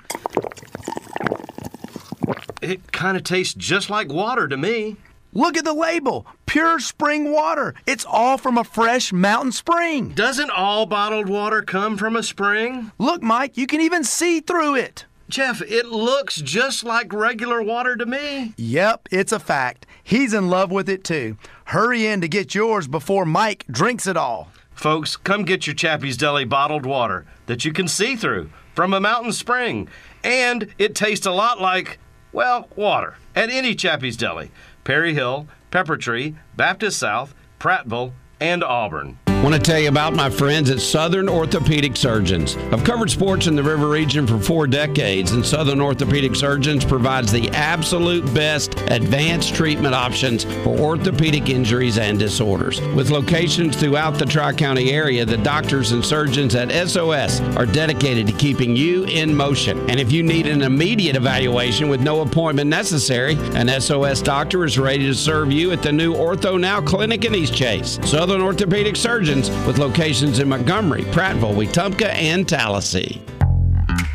It 2.61 2.91
kind 2.91 3.17
of 3.17 3.23
tastes 3.23 3.55
just 3.55 3.89
like 3.89 4.13
water 4.13 4.47
to 4.47 4.55
me. 4.55 4.97
Look 5.33 5.57
at 5.57 5.65
the 5.65 5.73
label 5.73 6.25
pure 6.45 6.79
spring 6.79 7.31
water. 7.31 7.75
It's 7.85 8.05
all 8.05 8.39
from 8.39 8.57
a 8.57 8.63
fresh 8.63 9.13
mountain 9.13 9.51
spring. 9.51 10.09
Doesn't 10.09 10.49
all 10.49 10.87
bottled 10.87 11.29
water 11.29 11.61
come 11.61 11.95
from 11.95 12.15
a 12.15 12.23
spring? 12.23 12.91
Look, 12.97 13.21
Mike, 13.21 13.55
you 13.55 13.67
can 13.67 13.81
even 13.81 14.03
see 14.03 14.39
through 14.39 14.75
it. 14.75 15.05
Jeff, 15.29 15.61
it 15.61 15.85
looks 15.85 16.37
just 16.37 16.83
like 16.83 17.13
regular 17.13 17.61
water 17.61 17.95
to 17.95 18.07
me. 18.07 18.55
Yep, 18.57 19.09
it's 19.11 19.31
a 19.31 19.39
fact. 19.39 19.85
He's 20.03 20.33
in 20.33 20.49
love 20.49 20.71
with 20.71 20.89
it 20.89 21.03
too. 21.03 21.37
Hurry 21.65 22.07
in 22.07 22.21
to 22.21 22.27
get 22.27 22.55
yours 22.55 22.87
before 22.87 23.25
Mike 23.25 23.63
drinks 23.69 24.07
it 24.07 24.17
all. 24.17 24.49
Folks, 24.71 25.15
come 25.15 25.43
get 25.43 25.67
your 25.67 25.75
Chappy's 25.75 26.17
Deli 26.17 26.45
bottled 26.45 26.87
water 26.87 27.27
that 27.45 27.63
you 27.63 27.71
can 27.71 27.87
see 27.87 28.15
through 28.15 28.49
from 28.73 28.91
a 28.91 28.99
mountain 28.99 29.33
spring. 29.33 29.87
And 30.23 30.73
it 30.79 30.95
tastes 30.95 31.27
a 31.27 31.31
lot 31.31 31.61
like, 31.61 31.99
well, 32.31 32.67
water 32.75 33.17
at 33.35 33.51
any 33.51 33.75
Chappy's 33.75 34.17
Deli. 34.17 34.49
Perry 34.89 35.13
Hill, 35.13 35.47
Pepper 35.69 35.97
Tree, 35.97 36.35
Baptist 36.57 36.97
South, 36.97 37.35
Prattville, 37.59 38.11
and 38.41 38.63
Auburn. 38.63 39.19
Want 39.41 39.55
to 39.55 39.61
tell 39.61 39.79
you 39.79 39.87
about 39.87 40.13
my 40.13 40.29
friends 40.29 40.69
at 40.69 40.81
Southern 40.81 41.29
Orthopedic 41.29 41.95
Surgeons. 41.95 42.57
I've 42.73 42.83
covered 42.83 43.09
sports 43.09 43.47
in 43.47 43.55
the 43.55 43.63
River 43.63 43.87
region 43.87 44.27
for 44.27 44.37
four 44.37 44.67
decades, 44.67 45.31
and 45.31 45.45
Southern 45.45 45.79
Orthopedic 45.79 46.35
Surgeons 46.35 46.83
provides 46.83 47.31
the 47.31 47.49
absolute 47.51 48.25
best 48.33 48.77
advanced 48.91 49.55
treatment 49.55 49.95
options 49.95 50.43
for 50.43 50.77
orthopedic 50.77 51.47
injuries 51.47 51.97
and 51.97 52.19
disorders. 52.19 52.81
With 52.81 53.11
locations 53.11 53.77
throughout 53.77 54.15
the 54.19 54.25
Tri 54.25 54.51
County 54.51 54.91
area, 54.91 55.23
the 55.23 55.37
doctors 55.37 55.93
and 55.93 56.03
surgeons 56.03 56.53
at 56.53 56.69
SOS 56.89 57.39
are 57.55 57.65
dedicated 57.65 58.27
to 58.27 58.33
keeping 58.33 58.75
you 58.75 59.05
in 59.05 59.33
motion. 59.33 59.89
And 59.89 60.01
if 60.01 60.11
you 60.11 60.21
need 60.21 60.47
an 60.47 60.63
immediate 60.63 61.15
evaluation 61.15 61.87
with 61.87 62.01
no 62.01 62.19
appointment 62.21 62.69
necessary, 62.69 63.37
an 63.55 63.69
SOS 63.79 64.21
doctor 64.21 64.65
is 64.65 64.77
ready 64.77 65.05
to 65.05 65.15
serve 65.15 65.49
you 65.49 65.71
at 65.71 65.81
the 65.81 65.93
new 65.93 66.13
Ortho 66.13 66.59
Now 66.59 66.81
Clinic 66.81 67.23
in 67.23 67.33
East 67.33 67.55
Chase. 67.55 67.99
Southern 68.03 68.41
Orthopedic 68.41 68.97
Surgeons 68.97 69.28
with 69.29 69.77
locations 69.77 70.39
in 70.39 70.49
Montgomery, 70.49 71.03
Prattville, 71.03 71.53
Wetumpka, 71.53 72.07
and 72.15 72.49
Tallahassee. 72.49 73.21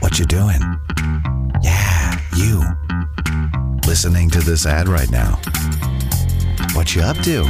What 0.00 0.18
you 0.18 0.24
doing? 0.24 0.58
Yeah, 1.62 2.18
you. 2.36 2.64
Listening 3.86 4.28
to 4.30 4.40
this 4.40 4.66
ad 4.66 4.88
right 4.88 5.08
now. 5.12 5.40
What 6.72 6.96
you 6.96 7.02
up 7.02 7.16
to? 7.18 7.44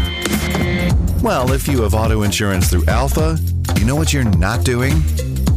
Well, 1.22 1.52
if 1.52 1.66
you 1.66 1.80
have 1.80 1.94
auto 1.94 2.20
insurance 2.20 2.68
through 2.68 2.84
Alfa, 2.84 3.38
you 3.78 3.86
know 3.86 3.96
what 3.96 4.12
you're 4.12 4.24
not 4.24 4.66
doing? 4.66 5.02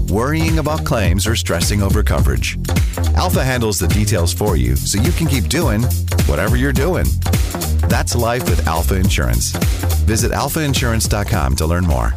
Worrying 0.07 0.59
about 0.59 0.85
claims 0.85 1.27
or 1.27 1.35
stressing 1.35 1.83
over 1.83 2.03
coverage. 2.03 2.57
Alfa 3.15 3.43
handles 3.43 3.79
the 3.79 3.87
details 3.89 4.33
for 4.33 4.55
you 4.55 4.77
so 4.77 5.01
you 5.01 5.11
can 5.11 5.27
keep 5.27 5.49
doing 5.49 5.83
whatever 6.25 6.55
you're 6.55 6.71
doing. 6.71 7.05
That's 7.89 8.15
life 8.15 8.43
with 8.49 8.67
Alfa 8.67 8.95
Insurance. 8.95 9.51
Visit 10.05 10.31
alfainsurance.com 10.31 11.55
to 11.57 11.65
learn 11.65 11.85
more. 11.85 12.13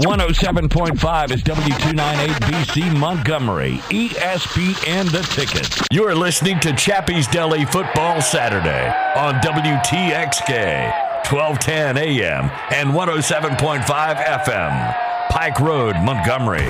107.5 0.00 1.30
is 1.30 1.42
W298BC 1.42 2.98
Montgomery, 2.98 3.72
ESPN 3.90 5.10
The 5.10 5.20
Ticket. 5.34 5.78
You're 5.92 6.14
listening 6.14 6.58
to 6.60 6.72
Chappy's 6.72 7.26
Deli 7.26 7.66
Football 7.66 8.22
Saturday 8.22 8.88
on 9.14 9.34
WTXK, 9.42 10.90
1210 11.30 11.98
AM 11.98 12.50
and 12.72 12.90
107.5 12.90 13.84
FM. 14.24 14.96
Pike 15.28 15.60
Road, 15.60 15.96
Montgomery. 16.02 16.66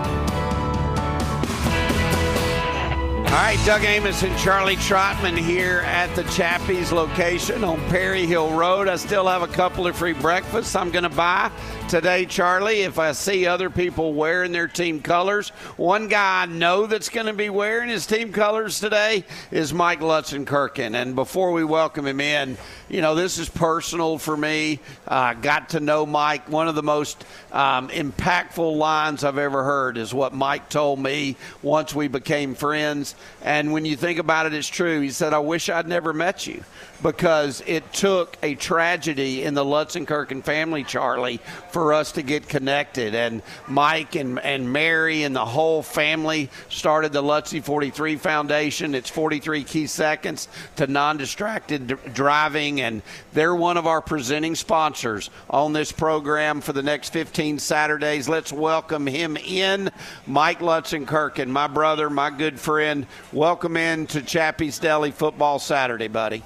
All 3.35 3.41
right, 3.41 3.59
Doug 3.67 3.83
Amos 3.83 4.23
and 4.23 4.39
Charlie 4.39 4.77
Trotman 4.77 5.37
here 5.37 5.81
at 5.87 6.15
the 6.15 6.23
Chappy's 6.23 6.93
location 6.93 7.65
on 7.65 7.81
Perry 7.89 8.27
Hill 8.27 8.57
Road. 8.57 8.87
I 8.87 8.95
still 8.95 9.27
have 9.27 9.43
a 9.43 9.49
couple 9.49 9.89
of 9.89 9.97
free 9.97 10.13
breakfasts 10.13 10.77
I'm 10.77 10.93
going 10.93 11.03
to 11.03 11.09
buy 11.09 11.51
today, 11.95 12.27
Charlie. 12.27 12.81
If 12.81 12.99
I 12.99 13.13
see 13.13 13.47
other 13.47 13.71
people 13.71 14.15
wearing 14.15 14.51
their 14.51 14.67
team 14.67 15.01
colors, 15.01 15.51
one 15.77 16.09
guy 16.09 16.43
I 16.43 16.47
know 16.47 16.87
that's 16.87 17.09
going 17.09 17.27
to 17.27 17.33
be 17.33 17.51
wearing 17.51 17.89
his 17.89 18.05
team 18.05 18.33
colors 18.33 18.81
today 18.81 19.25
is 19.53 19.73
Mike 19.73 20.01
Lutzenkirchen. 20.01 21.01
And 21.01 21.15
before 21.15 21.53
we 21.53 21.63
welcome 21.63 22.05
him 22.05 22.21
in, 22.21 22.59
you 22.89 23.01
know, 23.01 23.15
this 23.15 23.39
is 23.39 23.49
personal 23.49 24.19
for 24.19 24.37
me. 24.37 24.81
Uh, 25.07 25.35
got 25.35 25.69
to 25.69 25.79
know 25.79 26.05
Mike. 26.05 26.49
One 26.49 26.67
of 26.67 26.75
the 26.75 26.83
most 26.83 27.25
um, 27.53 27.89
impactful 27.91 28.77
lines 28.77 29.23
I've 29.23 29.39
ever 29.39 29.63
heard 29.63 29.97
is 29.97 30.13
what 30.13 30.35
Mike 30.35 30.69
told 30.69 30.99
me 30.99 31.37
once 31.63 31.95
we 31.95 32.09
became 32.09 32.57
friends. 32.57 33.15
And 33.41 33.73
when 33.73 33.85
you 33.85 33.97
think 33.97 34.19
about 34.19 34.47
it, 34.47 34.55
it's 34.55 34.67
true. 34.67 35.01
He 35.01 35.11
said, 35.11 35.33
I 35.33 35.39
wish 35.39 35.69
I'd 35.69 35.87
never 35.87 36.13
met 36.13 36.45
you 36.45 36.65
because 37.05 37.63
it 37.67 37.93
took 37.93 38.37
a 38.43 38.55
tragedy 38.55 39.45
in 39.45 39.55
the 39.55 39.65
Lutzenkirchen 39.65 40.43
family, 40.43 40.83
Charlie, 40.83 41.39
for 41.71 41.84
us 41.93 42.13
to 42.13 42.23
get 42.23 42.49
connected. 42.49 43.15
And 43.15 43.43
Mike 43.69 44.15
and, 44.15 44.39
and 44.39 44.73
Mary 44.73 45.25
and 45.25 45.35
the 45.35 45.45
whole 45.45 45.83
family 45.83 46.51
started 46.69 47.13
the 47.13 47.23
Lutzie 47.23 47.61
43 47.61 48.17
Foundation. 48.17 48.95
It's 48.95 49.11
43 49.11 49.65
key 49.65 49.87
seconds 49.87 50.49
to 50.77 50.87
non 50.87 51.17
distracted 51.17 51.99
driving. 52.15 52.81
And 52.81 53.03
they're 53.33 53.55
one 53.55 53.77
of 53.77 53.87
our 53.87 54.01
presenting 54.01 54.55
sponsors 54.55 55.31
on 55.51 55.73
this 55.73 55.93
program 55.93 56.61
for 56.61 56.73
the 56.73 56.83
next 56.83 57.13
15 57.13 57.59
Saturdays. 57.59 58.29
Let's 58.29 58.53
welcome 58.53 59.07
him 59.07 59.37
in. 59.37 59.91
Mike 60.27 60.61
Lutzenkirchen, 60.61 61.49
my 61.49 61.67
brother, 61.67 62.09
my 62.09 62.31
good 62.31 62.59
friend. 62.59 63.07
Welcome 63.33 63.77
in 63.77 64.07
to 64.09 64.23
Chappy's 64.23 64.79
Deli 64.79 65.11
Football 65.11 65.59
Saturday, 65.59 66.09
buddy. 66.09 66.43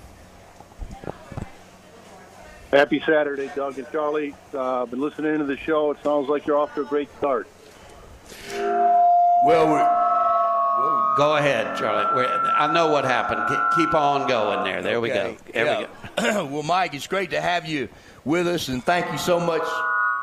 Happy 2.70 3.02
Saturday, 3.06 3.50
Doug 3.56 3.78
and 3.78 3.90
Charlie. 3.90 4.34
Uh, 4.52 4.84
been 4.86 5.00
listening 5.00 5.38
to 5.38 5.44
the 5.44 5.56
show. 5.56 5.90
It 5.90 5.98
sounds 6.02 6.28
like 6.28 6.46
you're 6.46 6.58
off 6.58 6.74
to 6.74 6.82
a 6.82 6.84
great 6.84 7.08
start. 7.16 7.48
Well, 8.52 9.68
we're, 9.68 11.14
Go 11.16 11.36
ahead, 11.36 11.76
Charlie. 11.76 12.14
We're- 12.14 12.28
I 12.28 12.72
know 12.72 12.92
what 12.92 13.04
happened. 13.04 13.40
Keep 13.76 13.94
on 13.94 14.28
going 14.28 14.64
there. 14.64 14.82
There 14.82 15.00
we 15.00 15.08
go. 15.08 15.14
Okay. 15.14 15.36
There 15.52 15.88
we 16.16 16.22
go. 16.22 16.44
well, 16.52 16.62
Mike, 16.62 16.94
it's 16.94 17.06
great 17.06 17.30
to 17.30 17.40
have 17.40 17.66
you 17.66 17.88
with 18.24 18.46
us, 18.46 18.68
and 18.68 18.84
thank 18.84 19.10
you 19.10 19.18
so 19.18 19.40
much 19.40 19.66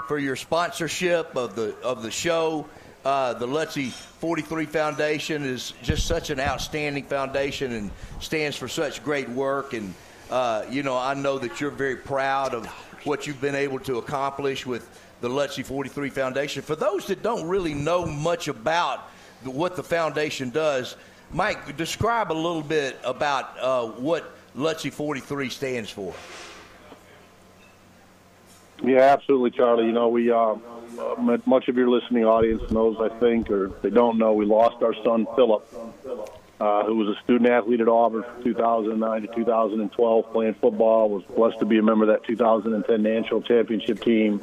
for 0.07 0.17
your 0.17 0.35
sponsorship 0.35 1.35
of 1.35 1.55
the 1.55 1.75
of 1.83 2.03
the 2.03 2.11
show. 2.11 2.67
Uh, 3.03 3.33
the 3.33 3.45
Lutzie 3.45 3.89
43 3.89 4.65
Foundation 4.67 5.43
is 5.43 5.73
just 5.83 6.07
such 6.07 6.29
an 6.29 6.39
outstanding 6.39 7.03
foundation 7.03 7.71
and 7.73 7.91
stands 8.21 8.55
for 8.55 8.67
such 8.67 9.03
great 9.03 9.27
work. 9.29 9.73
And 9.73 9.93
uh, 10.29 10.65
you 10.69 10.83
know, 10.83 10.97
I 10.97 11.13
know 11.13 11.37
that 11.39 11.61
you're 11.61 11.71
very 11.71 11.95
proud 11.95 12.53
of 12.53 12.65
what 13.05 13.27
you've 13.27 13.41
been 13.41 13.55
able 13.55 13.79
to 13.79 13.97
accomplish 13.97 14.65
with 14.65 14.89
the 15.21 15.29
Lutzie 15.29 15.63
43 15.63 16.09
Foundation. 16.09 16.61
For 16.61 16.75
those 16.75 17.07
that 17.07 17.21
don't 17.23 17.47
really 17.47 17.73
know 17.73 18.05
much 18.05 18.47
about 18.47 19.09
what 19.43 19.75
the 19.75 19.83
foundation 19.83 20.49
does, 20.49 20.95
Mike, 21.31 21.77
describe 21.77 22.31
a 22.31 22.33
little 22.33 22.61
bit 22.61 22.97
about 23.03 23.57
uh, 23.59 23.87
what 23.87 24.35
Lutzie 24.55 24.89
43 24.89 25.49
stands 25.49 25.89
for. 25.89 26.13
Yeah, 28.83 28.99
absolutely, 28.99 29.51
Charlie. 29.51 29.85
You 29.85 29.91
know, 29.91 30.09
we 30.09 30.31
uh, 30.31 30.55
uh, 30.99 31.37
much 31.45 31.67
of 31.67 31.77
your 31.77 31.89
listening 31.89 32.25
audience 32.25 32.69
knows, 32.71 32.97
I 32.99 33.09
think, 33.19 33.49
or 33.49 33.71
they 33.81 33.89
don't 33.89 34.17
know, 34.17 34.33
we 34.33 34.45
lost 34.45 34.83
our 34.83 34.93
son 35.03 35.27
Philip, 35.35 35.67
uh, 36.59 36.85
who 36.85 36.95
was 36.95 37.15
a 37.15 37.19
student 37.23 37.49
athlete 37.49 37.81
at 37.81 37.87
Auburn 37.87 38.23
from 38.23 38.43
2009 38.43 39.21
to 39.21 39.27
2012, 39.35 40.31
playing 40.31 40.53
football. 40.55 41.09
Was 41.09 41.23
blessed 41.23 41.59
to 41.59 41.65
be 41.65 41.77
a 41.77 41.83
member 41.83 42.05
of 42.05 42.09
that 42.09 42.25
2010 42.27 43.01
national 43.01 43.41
championship 43.41 44.01
team. 44.01 44.41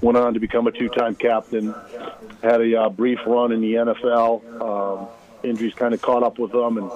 Went 0.00 0.16
on 0.16 0.34
to 0.34 0.40
become 0.40 0.66
a 0.66 0.72
two-time 0.72 1.16
captain. 1.16 1.74
Had 2.42 2.60
a 2.60 2.82
uh, 2.82 2.88
brief 2.88 3.18
run 3.26 3.52
in 3.52 3.60
the 3.60 3.74
NFL. 3.74 4.62
Um, 4.62 5.08
injuries 5.42 5.74
kind 5.74 5.92
of 5.92 6.00
caught 6.00 6.22
up 6.22 6.38
with 6.38 6.54
him, 6.54 6.78
and 6.78 6.90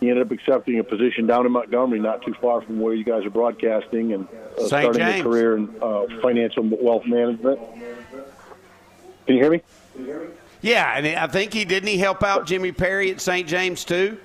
he 0.00 0.10
ended 0.10 0.26
up 0.26 0.32
accepting 0.32 0.78
a 0.78 0.84
position 0.84 1.26
down 1.26 1.46
in 1.46 1.52
Montgomery, 1.52 2.00
not 2.00 2.22
too 2.22 2.34
far 2.34 2.60
from 2.60 2.80
where 2.80 2.92
you 2.92 3.04
guys 3.04 3.24
are 3.24 3.30
broadcasting, 3.30 4.12
and 4.12 4.28
uh, 4.58 4.66
starting 4.66 5.00
James. 5.00 5.20
a 5.20 5.22
career 5.22 5.56
in 5.56 5.74
uh, 5.80 6.04
financial 6.20 6.64
wealth 6.64 7.06
management. 7.06 7.58
Can 9.26 9.36
you 9.36 9.42
hear 9.42 9.50
me? 9.50 9.62
Yeah, 10.64 10.96
and 10.96 11.06
I 11.06 11.26
think 11.26 11.52
he 11.52 11.66
didn't 11.66 11.90
he 11.90 11.98
help 11.98 12.22
out 12.22 12.46
Jimmy 12.46 12.72
Perry 12.72 13.10
at 13.10 13.20
St. 13.20 13.46
James 13.46 13.84
too. 13.84 14.16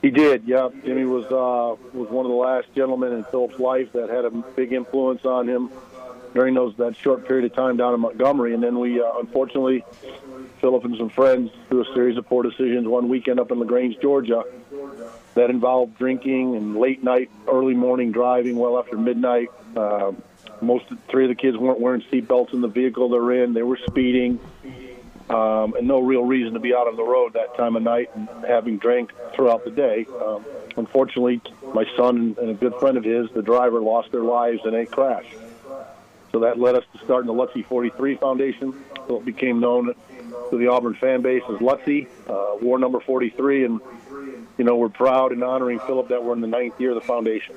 He 0.00 0.10
did. 0.10 0.44
Yeah, 0.46 0.70
Jimmy 0.86 1.04
was 1.04 1.26
uh, 1.26 1.76
was 1.92 2.08
one 2.08 2.24
of 2.24 2.30
the 2.30 2.38
last 2.38 2.66
gentlemen 2.74 3.12
in 3.12 3.24
Philip's 3.24 3.58
life 3.58 3.92
that 3.92 4.08
had 4.08 4.24
a 4.24 4.30
big 4.30 4.72
influence 4.72 5.26
on 5.26 5.46
him 5.46 5.70
during 6.32 6.54
those 6.54 6.74
that 6.78 6.96
short 6.96 7.28
period 7.28 7.44
of 7.44 7.54
time 7.54 7.76
down 7.76 7.92
in 7.92 8.00
Montgomery. 8.00 8.54
And 8.54 8.62
then 8.62 8.78
we, 8.78 9.02
uh, 9.02 9.18
unfortunately, 9.18 9.84
Philip 10.62 10.86
and 10.86 10.96
some 10.96 11.10
friends 11.10 11.50
through 11.68 11.82
a 11.82 11.94
series 11.94 12.16
of 12.16 12.26
poor 12.26 12.42
decisions 12.42 12.88
one 12.88 13.10
weekend 13.10 13.38
up 13.38 13.50
in 13.50 13.58
LaGrange, 13.58 14.00
Georgia, 14.00 14.44
that 15.34 15.50
involved 15.50 15.98
drinking 15.98 16.56
and 16.56 16.74
late 16.78 17.04
night, 17.04 17.28
early 17.46 17.74
morning 17.74 18.12
driving, 18.12 18.56
well 18.56 18.78
after 18.78 18.96
midnight. 18.96 19.50
Uh, 19.76 20.12
most 20.60 20.90
of 20.90 20.98
three 21.08 21.24
of 21.24 21.28
the 21.28 21.34
kids 21.34 21.56
weren't 21.56 21.80
wearing 21.80 22.02
seatbelts 22.02 22.52
in 22.52 22.60
the 22.60 22.68
vehicle 22.68 23.08
they're 23.08 23.44
in. 23.44 23.54
They 23.54 23.62
were 23.62 23.78
speeding 23.88 24.40
um, 25.28 25.74
and 25.74 25.88
no 25.88 26.00
real 26.00 26.24
reason 26.24 26.54
to 26.54 26.60
be 26.60 26.72
out 26.72 26.86
on 26.86 26.96
the 26.96 27.02
road 27.02 27.32
that 27.32 27.56
time 27.56 27.74
of 27.74 27.82
night 27.82 28.10
and 28.14 28.28
having 28.46 28.78
drank 28.78 29.12
throughout 29.34 29.64
the 29.64 29.70
day. 29.70 30.06
Um, 30.24 30.44
unfortunately, 30.76 31.40
my 31.74 31.84
son 31.96 32.36
and 32.40 32.50
a 32.50 32.54
good 32.54 32.74
friend 32.76 32.96
of 32.96 33.04
his, 33.04 33.28
the 33.32 33.42
driver, 33.42 33.80
lost 33.80 34.12
their 34.12 34.22
lives 34.22 34.60
in 34.64 34.74
a 34.74 34.86
crash. 34.86 35.26
So 36.30 36.40
that 36.40 36.58
led 36.58 36.76
us 36.76 36.84
to 36.92 37.04
starting 37.04 37.26
the 37.26 37.32
Lutzie 37.32 37.62
43 37.62 38.16
Foundation. 38.16 38.74
So 39.08 39.18
it 39.18 39.24
became 39.24 39.58
known 39.58 39.94
to 40.50 40.56
the 40.56 40.68
Auburn 40.68 40.94
fan 40.94 41.22
base 41.22 41.42
as 41.48 41.60
Lutzie, 41.60 42.08
uh, 42.28 42.56
War 42.60 42.78
Number 42.78 43.00
43, 43.00 43.64
and 43.64 43.80
you 44.58 44.64
know 44.64 44.76
we're 44.76 44.88
proud 44.88 45.32
and 45.32 45.42
honoring 45.42 45.80
Philip 45.80 46.08
that 46.08 46.22
we're 46.22 46.34
in 46.34 46.40
the 46.40 46.46
ninth 46.46 46.80
year 46.80 46.90
of 46.90 46.96
the 46.96 47.06
foundation. 47.06 47.56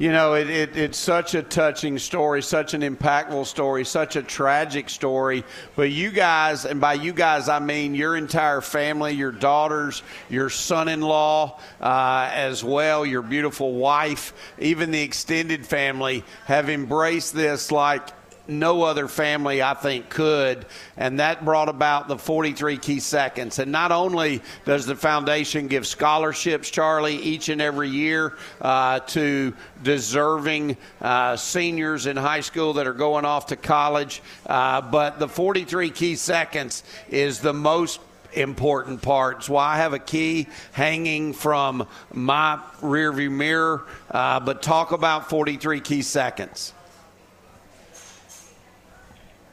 You 0.00 0.12
know, 0.12 0.32
it, 0.32 0.48
it, 0.48 0.76
it's 0.78 0.96
such 0.96 1.34
a 1.34 1.42
touching 1.42 1.98
story, 1.98 2.42
such 2.42 2.72
an 2.72 2.80
impactful 2.80 3.44
story, 3.44 3.84
such 3.84 4.16
a 4.16 4.22
tragic 4.22 4.88
story. 4.88 5.44
But 5.76 5.90
you 5.90 6.10
guys, 6.10 6.64
and 6.64 6.80
by 6.80 6.94
you 6.94 7.12
guys, 7.12 7.50
I 7.50 7.58
mean 7.58 7.94
your 7.94 8.16
entire 8.16 8.62
family, 8.62 9.12
your 9.12 9.30
daughters, 9.30 10.02
your 10.30 10.48
son 10.48 10.88
in 10.88 11.02
law 11.02 11.60
uh, 11.82 12.30
as 12.32 12.64
well, 12.64 13.04
your 13.04 13.20
beautiful 13.20 13.74
wife, 13.74 14.32
even 14.58 14.90
the 14.90 15.02
extended 15.02 15.66
family 15.66 16.24
have 16.46 16.70
embraced 16.70 17.34
this 17.34 17.70
like 17.70 18.08
no 18.48 18.82
other 18.82 19.08
family, 19.08 19.62
I 19.62 19.74
think, 19.74 20.08
could. 20.08 20.66
And 20.96 21.20
that 21.20 21.44
brought 21.44 21.68
about 21.68 22.08
the 22.08 22.18
43 22.18 22.78
key 22.78 23.00
seconds. 23.00 23.58
And 23.58 23.72
not 23.72 23.92
only 23.92 24.42
does 24.64 24.86
the 24.86 24.96
foundation 24.96 25.68
give 25.68 25.86
scholarships, 25.86 26.70
Charlie, 26.70 27.16
each 27.16 27.48
and 27.48 27.60
every 27.60 27.88
year 27.88 28.36
uh, 28.60 29.00
to 29.00 29.54
deserving 29.82 30.76
uh, 31.00 31.36
seniors 31.36 32.06
in 32.06 32.16
high 32.16 32.40
school 32.40 32.74
that 32.74 32.86
are 32.86 32.92
going 32.92 33.24
off 33.24 33.46
to 33.46 33.56
college, 33.56 34.22
uh, 34.46 34.80
but 34.80 35.18
the 35.18 35.28
43 35.28 35.90
key 35.90 36.16
seconds 36.16 36.82
is 37.08 37.40
the 37.40 37.54
most 37.54 38.00
important 38.32 39.02
part. 39.02 39.38
It's 39.38 39.48
why 39.48 39.74
I 39.74 39.76
have 39.78 39.92
a 39.92 39.98
key 39.98 40.46
hanging 40.72 41.32
from 41.32 41.86
my 42.12 42.60
rearview 42.80 43.30
mirror. 43.30 43.86
Uh, 44.10 44.40
but 44.40 44.62
talk 44.62 44.92
about 44.92 45.28
43 45.30 45.80
key 45.80 46.02
seconds. 46.02 46.72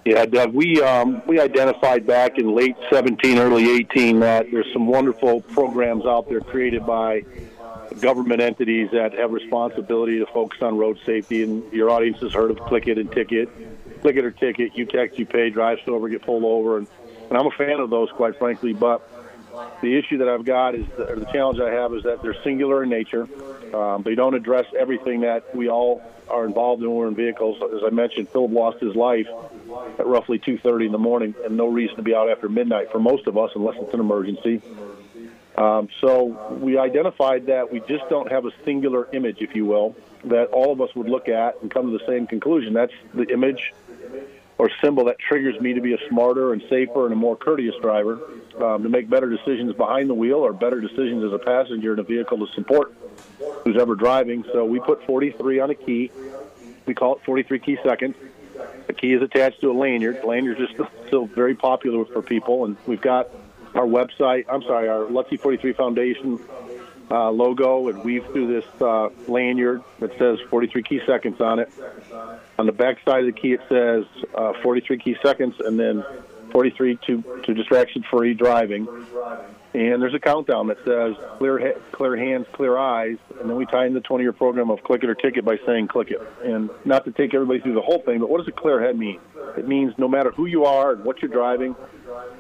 Yeah, 0.08 0.26
Doug, 0.26 0.54
we 0.54 0.82
um, 0.82 1.22
we 1.28 1.38
identified 1.38 2.08
back 2.08 2.38
in 2.38 2.56
late 2.56 2.78
17, 2.90 3.40
early 3.40 3.70
18 3.70 4.22
that 4.22 4.50
there's 4.50 4.72
some 4.72 4.88
wonderful 4.88 5.42
programs 5.42 6.06
out 6.06 6.30
there 6.30 6.40
created 6.40 6.86
by 6.86 7.26
government 8.00 8.40
entities 8.40 8.90
that 8.94 9.12
have 9.12 9.34
responsibility 9.34 10.18
to 10.20 10.26
focus 10.28 10.62
on 10.62 10.78
road 10.78 10.98
safety. 11.06 11.44
And 11.44 11.74
your 11.74 11.90
audience 11.90 12.20
has 12.20 12.32
heard 12.32 12.52
of 12.52 12.60
Click 12.62 12.88
It 12.88 12.98
and 12.98 13.12
Ticket. 13.12 13.50
Click 14.00 14.16
It 14.16 14.24
or 14.24 14.32
Ticket, 14.32 14.78
you 14.78 14.86
text, 14.86 15.20
you 15.20 15.26
pay, 15.26 15.50
drive 15.50 15.80
over, 15.90 16.08
get 16.08 16.22
pulled 16.22 16.46
over. 16.46 16.78
And, 16.78 16.88
and 17.30 17.38
I'm 17.38 17.48
a 17.48 17.52
fan 17.52 17.82
of 17.82 17.90
those, 17.90 18.10
quite 18.12 18.40
frankly. 18.40 18.72
But 18.72 19.06
the 19.82 19.98
issue 19.98 20.20
that 20.20 20.30
I've 20.30 20.46
got 20.46 20.74
is, 20.74 20.86
or 20.98 21.18
the 21.18 21.28
challenge 21.34 21.60
I 21.60 21.72
have 21.72 21.94
is 21.94 22.04
that 22.04 22.22
they're 22.22 22.42
singular 22.46 22.82
in 22.82 22.90
nature. 22.90 23.28
Um, 23.74 24.04
they 24.04 24.16
don't 24.16 24.34
address 24.34 24.66
everything 24.78 25.22
that 25.22 25.54
we 25.54 25.70
all 25.70 26.02
are 26.30 26.46
involved 26.46 26.82
in 26.82 26.90
when 26.90 26.98
we're 26.98 27.08
in 27.08 27.16
vehicles. 27.16 27.58
As 27.62 27.82
I 27.86 27.90
mentioned, 27.90 28.30
Philip 28.30 28.52
lost 28.52 28.80
his 28.80 28.96
life 28.96 29.28
at 30.00 30.06
roughly 30.06 30.40
2:30 30.40 30.86
in 30.86 30.92
the 30.92 30.98
morning, 30.98 31.36
and 31.44 31.58
no 31.58 31.68
reason 31.68 31.96
to 31.98 32.02
be 32.02 32.14
out 32.14 32.30
after 32.30 32.50
midnight 32.50 32.92
for 32.92 33.00
most 33.00 33.28
of 33.28 33.38
us, 33.38 33.52
unless 33.56 33.76
it's 33.82 33.94
an 33.94 34.00
emergency. 34.00 34.62
Um, 35.58 35.90
so 36.02 36.38
we 36.62 36.78
identified 36.78 37.48
that 37.48 37.72
we 37.72 37.80
just 37.80 38.08
don't 38.10 38.32
have 38.32 38.46
a 38.46 38.52
singular 38.64 39.08
image, 39.12 39.38
if 39.42 39.56
you 39.56 39.66
will, 39.66 39.96
that 40.26 40.50
all 40.50 40.72
of 40.72 40.82
us 40.82 40.94
would 40.96 41.10
look 41.10 41.30
at 41.30 41.62
and 41.62 41.72
come 41.72 41.92
to 41.92 41.98
the 41.98 42.06
same 42.06 42.28
conclusion. 42.28 42.74
That's 42.74 42.94
the 43.14 43.26
image 43.34 43.74
or 44.58 44.70
symbol 44.82 45.06
that 45.06 45.20
triggers 45.20 45.60
me 45.60 45.74
to 45.74 45.82
be 45.82 45.94
a 45.94 46.10
smarter 46.10 46.54
and 46.54 46.62
safer 46.70 47.06
and 47.06 47.14
a 47.14 47.16
more 47.16 47.36
courteous 47.36 47.76
driver, 47.82 48.20
um, 48.60 48.84
to 48.84 48.90
make 48.90 49.10
better 49.10 49.30
decisions 49.30 49.74
behind 49.74 50.10
the 50.10 50.14
wheel 50.14 50.38
or 50.38 50.54
better 50.54 50.82
decisions 50.82 51.24
as 51.24 51.32
a 51.32 51.38
passenger 51.38 51.94
in 51.94 52.00
a 52.00 52.04
vehicle 52.04 52.46
to 52.46 52.54
support 52.54 52.94
who's 53.64 53.78
ever 53.78 53.96
driving. 53.96 54.44
So 54.52 54.66
we 54.66 54.80
put 54.80 55.06
43 55.06 55.60
on 55.60 55.70
a 55.70 55.76
key. 55.76 56.12
We 56.86 56.96
call 56.96 57.16
it 57.16 57.22
43 57.24 57.60
key 57.60 57.78
seconds. 57.84 58.16
The 58.88 58.94
key 58.94 59.14
is 59.14 59.22
attached 59.22 59.62
to 59.62 59.72
a 59.72 59.74
lanyard. 59.74 60.24
Lanyards 60.24 60.60
are 60.62 60.68
still, 60.74 60.88
still 61.08 61.26
very 61.28 61.54
popular 61.54 62.06
for 62.06 62.22
people, 62.22 62.66
and 62.66 62.78
we've 62.88 63.02
got 63.02 63.30
our 63.76 63.86
website. 63.86 64.46
I'm 64.50 64.64
sorry, 64.64 64.88
our 64.88 65.06
Lutzie 65.06 65.38
43 65.38 65.74
Foundation 65.74 66.40
uh, 67.10 67.30
logo, 67.30 67.88
and 67.88 68.04
weave 68.04 68.26
through 68.32 68.48
this 68.48 68.82
uh, 68.82 69.10
lanyard 69.28 69.84
that 70.00 70.18
says 70.18 70.40
43 70.50 70.84
key 70.84 71.02
seconds 71.06 71.40
on 71.42 71.60
it. 71.60 71.72
On 72.60 72.66
the 72.66 72.72
back 72.72 72.98
side 73.06 73.28
of 73.28 73.34
the 73.34 73.40
key, 73.40 73.54
it 73.54 73.62
says 73.70 74.06
uh, 74.36 74.54
43 74.62 74.98
key 74.98 75.18
seconds, 75.24 75.56
and 75.60 75.80
then 75.80 76.04
43 76.52 76.98
to 77.08 77.42
to 77.44 77.54
distraction 77.54 78.04
free 78.10 78.34
driving, 78.34 78.88
and 79.74 80.02
there's 80.02 80.14
a 80.14 80.20
countdown 80.20 80.68
that 80.68 80.78
says 80.86 81.16
clear 81.38 81.60
ha- 81.60 81.80
clear 81.92 82.16
hands, 82.16 82.48
clear 82.54 82.78
eyes, 82.78 83.18
and 83.40 83.50
then 83.50 83.56
we 83.58 83.66
tie 83.66 83.86
in 83.86 83.94
the 83.94 84.02
20 84.02 84.24
year 84.24 84.34
program 84.34 84.70
of 84.70 84.82
click 84.84 85.04
it 85.04 85.10
or 85.10 85.16
ticket 85.16 85.46
by 85.46 85.60
saying 85.66 85.88
click 85.88 86.10
it. 86.10 86.22
And 86.44 86.70
not 86.86 87.06
to 87.06 87.12
take 87.12 87.34
everybody 87.34 87.60
through 87.60 87.76
the 87.76 87.82
whole 87.82 88.02
thing, 88.02 88.20
but 88.20 88.30
what 88.30 88.40
does 88.40 88.48
a 88.48 88.52
clear 88.52 88.82
head 88.82 88.98
mean? 88.98 89.20
It 89.58 89.68
means 89.68 89.94
no 89.98 90.08
matter 90.08 90.32
who 90.32 90.46
you 90.46 90.66
are 90.66 90.94
and 90.94 91.04
what 91.04 91.22
you're 91.22 91.32
driving, 91.32 91.74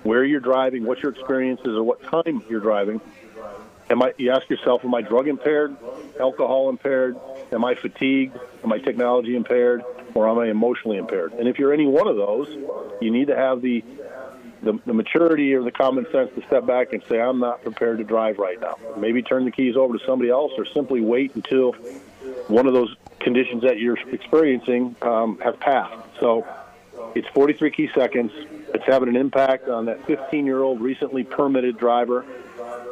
where 0.03 0.23
you're 0.23 0.39
driving, 0.39 0.85
what 0.85 0.99
your 0.99 1.11
experience 1.11 1.61
is, 1.61 1.75
or 1.75 1.83
what 1.83 2.01
time 2.03 2.43
you're 2.49 2.59
driving. 2.61 3.01
Am 3.89 4.01
I? 4.01 4.13
You 4.17 4.31
ask 4.31 4.49
yourself, 4.49 4.83
am 4.83 4.93
I 4.93 5.01
drug 5.01 5.27
impaired, 5.27 5.75
alcohol 6.19 6.69
impaired? 6.69 7.17
Am 7.51 7.63
I 7.63 7.75
fatigued? 7.75 8.37
Am 8.63 8.71
I 8.71 8.79
technology 8.79 9.35
impaired? 9.35 9.83
Or 10.13 10.27
am 10.27 10.39
I 10.39 10.47
emotionally 10.47 10.97
impaired? 10.97 11.33
And 11.33 11.47
if 11.47 11.59
you're 11.59 11.73
any 11.73 11.85
one 11.85 12.07
of 12.07 12.15
those, 12.15 12.49
you 13.01 13.11
need 13.11 13.27
to 13.27 13.35
have 13.35 13.61
the 13.61 13.83
the, 14.63 14.79
the 14.85 14.93
maturity 14.93 15.53
or 15.53 15.63
the 15.63 15.71
common 15.71 16.05
sense 16.11 16.31
to 16.35 16.41
step 16.47 16.65
back 16.65 16.91
and 16.91 17.03
say, 17.07 17.21
I'm 17.21 17.39
not 17.39 17.61
prepared 17.61 17.99
to 17.99 18.03
drive 18.03 18.39
right 18.39 18.59
now. 18.59 18.77
Maybe 18.97 19.21
turn 19.21 19.45
the 19.45 19.51
keys 19.51 19.75
over 19.75 19.97
to 19.97 20.03
somebody 20.03 20.31
else 20.31 20.51
or 20.57 20.65
simply 20.65 20.99
wait 20.99 21.35
until 21.35 21.73
one 22.47 22.65
of 22.65 22.73
those 22.73 22.95
conditions 23.19 23.61
that 23.63 23.79
you're 23.79 23.97
experiencing 24.11 24.95
um, 25.01 25.39
have 25.43 25.59
passed. 25.59 25.95
So 26.19 26.45
it's 27.13 27.27
43 27.29 27.71
key 27.71 27.89
seconds. 27.93 28.31
It's 28.73 28.85
having 28.85 29.09
an 29.09 29.15
impact 29.15 29.69
on 29.69 29.85
that 29.85 30.05
15 30.05 30.45
year 30.45 30.61
old 30.61 30.81
recently 30.81 31.23
permitted 31.23 31.77
driver, 31.77 32.25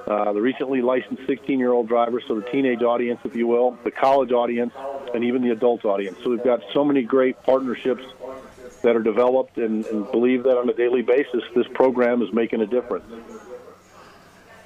uh, 0.08 0.34
the 0.34 0.42
recently 0.42 0.82
licensed 0.82 1.24
16 1.28 1.60
year 1.60 1.72
old 1.72 1.88
driver, 1.88 2.22
so 2.28 2.36
the 2.36 2.48
teenage 2.52 2.82
audience, 2.84 3.20
if 3.24 3.36
you 3.36 3.48
will, 3.48 3.78
the 3.84 3.92
college 3.92 4.32
audience, 4.32 4.74
and 5.14 5.24
even 5.24 5.42
the 5.42 5.52
adult 5.52 5.86
audience. 5.86 6.18
So 6.24 6.30
we've 6.30 6.44
got 6.44 6.62
so 6.74 6.84
many 6.84 7.02
great 7.02 7.42
partnerships 7.44 8.04
that 8.84 8.96
are 8.96 9.02
developed 9.02 9.58
and, 9.58 9.86
and 9.86 10.12
believe 10.12 10.44
that 10.44 10.58
on 10.58 10.70
a 10.70 10.74
daily 10.74 11.02
basis 11.02 11.42
this 11.56 11.66
program 11.74 12.22
is 12.22 12.32
making 12.32 12.62
a 12.62 12.68
difference. 12.68 13.06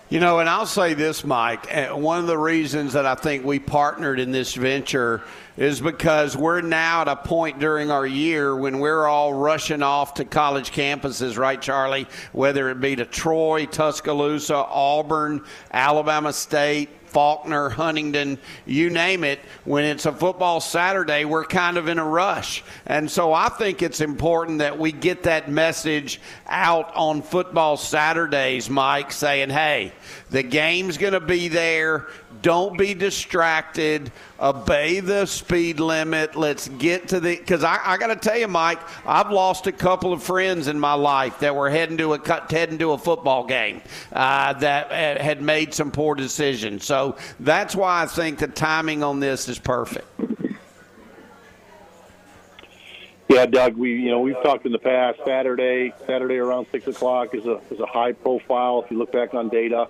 You 0.10 0.20
know, 0.20 0.40
and 0.40 0.50
I'll 0.50 0.66
say 0.66 0.96
this, 0.96 1.24
Mike. 1.24 1.72
uh, 1.72 1.90
One 1.96 2.20
of 2.20 2.26
the 2.26 2.38
reasons 2.38 2.94
that 2.94 3.06
I 3.06 3.14
think 3.14 3.46
we 3.46 3.60
partnered 3.60 4.20
in 4.20 4.32
this 4.32 4.56
venture 4.56 5.22
is 5.56 5.80
because 5.80 6.36
we're 6.36 6.62
now 6.62 7.02
at 7.02 7.08
a 7.08 7.16
point 7.16 7.60
during 7.60 7.92
our 7.92 8.08
year 8.08 8.56
when 8.56 8.80
we're 8.80 9.06
all 9.06 9.36
rushing 9.36 9.84
off 9.84 10.16
to 10.16 10.26
college 10.26 10.72
campuses, 10.72 11.38
right, 11.38 11.62
Charlie? 11.62 12.08
Whether 12.32 12.72
it 12.72 12.82
be 12.82 12.96
to 12.96 13.06
Troy, 13.06 13.68
Tuscaloosa, 13.68 14.56
Auburn, 14.56 15.44
Alabama 15.72 16.34
State, 16.34 16.90
Faulkner, 17.10 17.70
Huntingdon, 17.70 18.38
you 18.66 18.90
name 18.90 19.24
it, 19.24 19.40
when 19.66 19.84
it's 19.84 20.06
a 20.06 20.12
football 20.12 20.62
Saturday, 20.62 21.26
we're 21.26 21.46
kind 21.46 21.78
of 21.78 21.88
in 21.88 22.00
a 22.00 22.06
rush. 22.06 22.64
And 22.86 23.10
so 23.10 23.34
I 23.34 23.50
think 23.50 23.82
it's 23.82 24.02
important 24.02 24.60
that 24.60 24.78
we 24.78 24.92
get 24.92 25.24
that 25.24 25.50
message 25.50 26.22
out 26.48 26.96
on 26.96 27.22
football 27.22 27.78
Saturdays, 27.78 28.70
Mike, 28.70 29.12
saying, 29.12 29.50
hey, 29.50 29.94
the 30.30 30.44
game's 30.44 30.98
going 30.98 31.14
to 31.14 31.20
be 31.20 31.48
there. 31.48 32.08
Don't 32.42 32.78
be 32.78 32.94
distracted. 32.94 34.12
Obey 34.40 35.02
the 35.02 35.26
speed 35.26 35.80
limit. 35.80 36.36
Let's 36.36 36.68
get 36.70 37.10
to 37.10 37.20
the. 37.20 37.36
Because 37.36 37.64
I, 37.64 37.80
I 37.84 37.98
got 37.98 38.08
to 38.08 38.16
tell 38.16 38.38
you, 38.38 38.48
Mike, 38.48 38.80
I've 39.06 39.32
lost 39.32 39.68
a 39.68 39.72
couple 39.72 40.14
of 40.14 40.24
friends 40.24 40.68
in 40.68 40.80
my 40.80 40.94
life 40.94 41.40
that 41.40 41.56
were 41.56 41.70
heading 41.70 41.98
to 41.98 42.14
a 42.14 42.48
heading 42.50 42.78
to 42.80 42.92
a 42.92 42.98
football 42.98 43.46
game 43.46 43.82
uh, 44.14 44.54
that 44.54 44.92
uh, 44.92 45.22
had 45.22 45.42
made 45.42 45.74
some 45.74 45.92
poor 45.92 46.16
decisions. 46.16 46.86
So 46.86 47.18
that's 47.40 47.76
why 47.76 48.04
I 48.04 48.06
think 48.06 48.40
the 48.40 48.48
timing 48.48 49.04
on 49.04 49.20
this 49.20 49.50
is 49.50 49.60
perfect. 49.60 50.08
Yeah, 53.28 53.46
Doug. 53.46 53.76
We 53.76 53.96
you 53.96 54.12
know 54.12 54.22
we've 54.22 54.42
talked 54.42 54.66
in 54.66 54.72
the 54.72 54.80
past. 54.80 55.20
Saturday, 55.26 55.94
Saturday 56.08 56.38
around 56.38 56.68
six 56.72 56.88
o'clock 56.88 57.36
is 57.36 57.46
a 57.46 57.60
is 57.70 57.80
a 57.80 57.86
high 57.86 58.14
profile. 58.14 58.82
If 58.84 58.92
you 58.92 58.98
look 58.98 59.12
back 59.12 59.34
on 59.34 59.50
data 59.50 59.88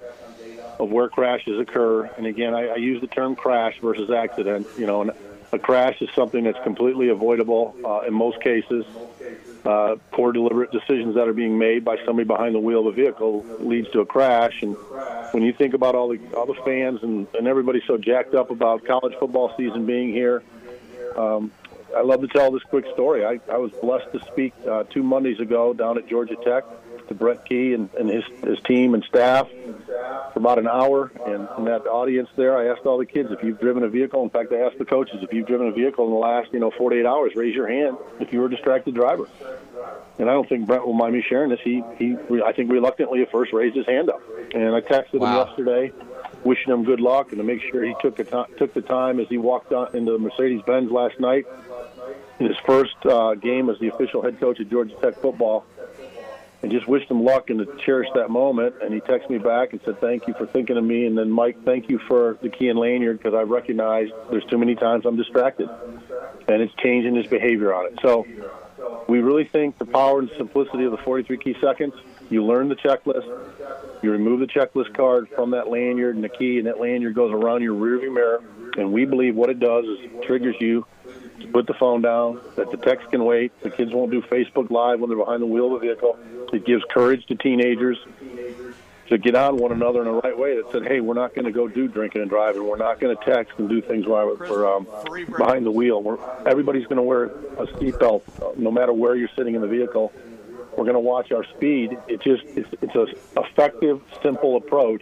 of 0.79 0.89
where 0.89 1.09
crashes 1.09 1.59
occur, 1.59 2.05
and 2.17 2.25
again, 2.25 2.53
I, 2.53 2.69
I 2.69 2.75
use 2.75 3.01
the 3.01 3.07
term 3.07 3.35
crash 3.35 3.79
versus 3.81 4.09
accident. 4.09 4.67
You 4.77 4.87
know, 4.87 5.01
and 5.01 5.11
a 5.51 5.59
crash 5.59 6.01
is 6.01 6.09
something 6.15 6.43
that's 6.43 6.61
completely 6.63 7.09
avoidable 7.09 7.75
uh, 7.83 8.01
in 8.07 8.13
most 8.13 8.41
cases. 8.41 8.85
Uh, 9.65 9.97
poor 10.11 10.31
deliberate 10.31 10.71
decisions 10.71 11.15
that 11.15 11.27
are 11.27 11.33
being 11.33 11.57
made 11.57 11.83
by 11.83 11.97
somebody 12.05 12.25
behind 12.25 12.55
the 12.55 12.59
wheel 12.59 12.79
of 12.79 12.85
a 12.87 12.91
vehicle 12.93 13.45
leads 13.59 13.89
to 13.91 13.99
a 13.99 14.05
crash. 14.05 14.61
And 14.61 14.75
when 15.31 15.43
you 15.43 15.51
think 15.51 15.73
about 15.73 15.95
all 15.95 16.07
the 16.07 16.19
all 16.33 16.45
the 16.45 16.59
fans 16.65 17.03
and, 17.03 17.27
and 17.37 17.47
everybody 17.47 17.81
so 17.85 17.97
jacked 17.97 18.33
up 18.33 18.51
about 18.51 18.85
college 18.85 19.13
football 19.19 19.53
season 19.57 19.85
being 19.85 20.13
here, 20.13 20.43
um, 21.17 21.51
I 21.95 22.03
love 22.03 22.21
to 22.21 22.27
tell 22.27 22.51
this 22.51 22.63
quick 22.63 22.85
story. 22.93 23.25
I, 23.25 23.39
I 23.51 23.57
was 23.57 23.71
blessed 23.81 24.11
to 24.13 24.19
speak 24.31 24.53
uh, 24.67 24.83
two 24.83 25.03
Mondays 25.03 25.39
ago 25.39 25.73
down 25.73 25.97
at 25.97 26.07
Georgia 26.07 26.35
Tech 26.43 26.63
to 27.09 27.13
Brent 27.13 27.43
Key 27.45 27.73
and, 27.73 27.89
and 27.99 28.09
his, 28.09 28.23
his 28.43 28.59
team 28.61 28.93
and 28.93 29.03
staff 29.03 29.47
for 30.33 30.39
about 30.39 30.57
an 30.59 30.67
hour. 30.67 31.11
And 31.25 31.47
in 31.57 31.65
that 31.65 31.85
audience 31.87 32.29
there, 32.35 32.57
I 32.57 32.67
asked 32.73 32.85
all 32.85 32.97
the 32.97 33.05
kids 33.05 33.29
if 33.31 33.43
you've 33.43 33.59
driven 33.59 33.83
a 33.83 33.89
vehicle. 33.89 34.23
In 34.23 34.29
fact, 34.29 34.51
I 34.53 34.61
asked 34.61 34.77
the 34.77 34.85
coaches 34.85 35.17
if 35.21 35.33
you've 35.33 35.47
driven 35.47 35.67
a 35.67 35.71
vehicle 35.71 36.05
in 36.05 36.11
the 36.11 36.17
last, 36.17 36.53
you 36.53 36.59
know, 36.59 36.71
48 36.71 37.05
hours, 37.05 37.33
raise 37.35 37.53
your 37.53 37.67
hand 37.67 37.97
if 38.19 38.31
you 38.33 38.39
were 38.39 38.45
a 38.45 38.49
distracted 38.49 38.95
driver. 38.95 39.27
And 40.17 40.29
I 40.29 40.33
don't 40.33 40.47
think 40.49 40.67
Brent 40.67 40.85
will 40.85 40.93
mind 40.93 41.13
me 41.13 41.23
sharing 41.27 41.49
this. 41.49 41.59
He, 41.63 41.83
he, 41.97 42.17
I 42.45 42.51
think 42.53 42.71
reluctantly 42.71 43.21
at 43.21 43.31
first 43.31 43.53
raised 43.53 43.75
his 43.75 43.85
hand 43.85 44.09
up. 44.09 44.21
And 44.53 44.75
I 44.75 44.81
texted 44.81 45.19
Wow. 45.19 45.41
him 45.43 45.47
yesterday, 45.47 45.93
wishing 46.43 46.73
him 46.73 46.83
good 46.83 46.99
luck 46.99 47.29
and 47.29 47.37
to 47.37 47.43
make 47.43 47.61
sure 47.71 47.83
he 47.83 47.95
took 48.01 48.15
the 48.17 48.23
time, 48.25 48.47
took 48.57 48.73
the 48.73 48.81
time 48.81 49.19
as 49.19 49.27
he 49.29 49.37
walked 49.37 49.71
on 49.71 49.95
into 49.95 50.11
the 50.11 50.17
Mercedes 50.19 50.61
Benz 50.65 50.91
last 50.91 51.19
night 51.19 51.45
in 52.39 52.47
his 52.47 52.57
first 52.65 52.95
uh, 53.05 53.35
game 53.35 53.69
as 53.69 53.77
the 53.79 53.87
official 53.87 54.21
head 54.21 54.39
coach 54.39 54.59
of 54.59 54.69
Georgia 54.69 54.95
Tech 55.01 55.21
football, 55.21 55.65
and 56.61 56.71
just 56.71 56.87
wished 56.87 57.09
him 57.09 57.23
luck 57.23 57.49
and 57.49 57.59
to 57.59 57.77
cherish 57.85 58.09
that 58.15 58.29
moment. 58.29 58.75
And 58.81 58.93
he 58.93 58.99
texted 59.01 59.29
me 59.29 59.37
back 59.37 59.71
and 59.71 59.81
said, 59.85 59.99
"Thank 59.99 60.27
you 60.27 60.33
for 60.33 60.45
thinking 60.45 60.77
of 60.77 60.83
me." 60.83 61.05
And 61.05 61.17
then, 61.17 61.31
Mike, 61.31 61.63
thank 61.63 61.89
you 61.89 61.99
for 61.99 62.37
the 62.41 62.49
key 62.49 62.69
and 62.69 62.79
lanyard 62.79 63.17
because 63.17 63.33
I 63.33 63.43
recognize 63.43 64.09
there's 64.29 64.45
too 64.45 64.57
many 64.57 64.75
times 64.75 65.05
I'm 65.05 65.15
distracted, 65.15 65.69
and 66.47 66.61
it's 66.61 66.73
changing 66.75 67.15
his 67.15 67.27
behavior 67.27 67.73
on 67.73 67.85
it. 67.87 67.99
So. 68.01 68.25
We 69.07 69.19
really 69.19 69.45
think 69.45 69.77
the 69.77 69.85
power 69.85 70.19
and 70.19 70.29
simplicity 70.37 70.85
of 70.85 70.91
the 70.91 70.97
43 70.97 71.37
key 71.37 71.55
seconds. 71.59 71.93
You 72.29 72.45
learn 72.45 72.69
the 72.69 72.75
checklist, 72.75 73.25
you 74.03 74.11
remove 74.11 74.39
the 74.39 74.47
checklist 74.47 74.93
card 74.93 75.29
from 75.29 75.51
that 75.51 75.67
lanyard 75.67 76.15
and 76.15 76.23
the 76.23 76.29
key, 76.29 76.59
and 76.59 76.67
that 76.67 76.79
lanyard 76.79 77.15
goes 77.15 77.33
around 77.33 77.63
your 77.63 77.73
rearview 77.73 78.13
mirror. 78.13 78.41
And 78.77 78.93
we 78.93 79.05
believe 79.05 79.35
what 79.35 79.49
it 79.49 79.59
does 79.59 79.85
is 79.85 79.99
it 80.01 80.23
triggers 80.23 80.55
you 80.59 80.85
put 81.47 81.67
the 81.67 81.73
phone 81.73 82.01
down, 82.01 82.39
that 82.55 82.71
the 82.71 82.77
text 82.77 83.09
can 83.11 83.23
wait, 83.23 83.51
the 83.61 83.69
kids 83.69 83.91
won't 83.93 84.11
do 84.11 84.21
Facebook 84.21 84.69
Live 84.69 84.99
when 84.99 85.09
they're 85.09 85.17
behind 85.17 85.41
the 85.41 85.47
wheel 85.47 85.67
of 85.67 85.73
a 85.73 85.79
vehicle. 85.79 86.17
It 86.53 86.65
gives 86.65 86.83
courage 86.89 87.25
to 87.27 87.35
teenagers 87.35 87.97
to 89.09 89.17
get 89.17 89.35
on 89.35 89.57
one 89.57 89.71
another 89.71 89.99
in 89.99 90.05
the 90.05 90.21
right 90.21 90.37
way 90.37 90.55
that 90.57 90.71
said, 90.71 90.85
hey, 90.85 90.99
we're 91.01 91.15
not 91.15 91.33
going 91.33 91.45
to 91.45 91.51
go 91.51 91.67
do 91.67 91.87
drinking 91.87 92.21
and 92.21 92.29
driving. 92.29 92.63
We're 92.65 92.77
not 92.77 92.99
going 92.99 93.15
to 93.15 93.25
text 93.25 93.53
and 93.57 93.67
do 93.67 93.81
things 93.81 94.05
while 94.05 94.37
we're 94.37 94.75
um, 94.75 94.87
behind 95.37 95.65
the 95.65 95.71
wheel. 95.71 96.01
We're, 96.01 96.19
everybody's 96.45 96.85
going 96.85 96.97
to 96.97 97.03
wear 97.03 97.23
a 97.23 97.65
seatbelt 97.65 98.21
uh, 98.41 98.53
no 98.55 98.71
matter 98.71 98.93
where 98.93 99.15
you're 99.15 99.29
sitting 99.35 99.55
in 99.55 99.61
the 99.61 99.67
vehicle. 99.67 100.13
We're 100.77 100.85
going 100.85 100.93
to 100.93 100.99
watch 100.99 101.31
our 101.31 101.43
speed. 101.55 101.97
It 102.07 102.21
just 102.21 102.43
it's, 102.45 102.69
it's 102.81 102.95
a 102.95 103.07
effective, 103.39 104.01
simple 104.21 104.57
approach 104.57 105.01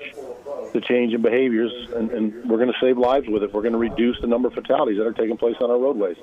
to 0.82 0.94
in 1.14 1.22
behaviors, 1.22 1.72
and, 1.96 2.12
and 2.12 2.50
we're 2.50 2.58
going 2.58 2.72
to 2.72 2.80
save 2.80 2.98
lives 2.98 3.28
with 3.28 3.44
it. 3.44 3.54
We're 3.54 3.62
going 3.62 3.74
to 3.74 3.80
reduce 3.80 4.20
the 4.22 4.28
number 4.28 4.48
of 4.48 4.54
fatalities 4.54 4.98
that 4.98 5.06
are 5.06 5.14
taking 5.14 5.38
place 5.38 5.56
on 5.62 5.70
our 5.70 5.78
roadways. 5.78 6.18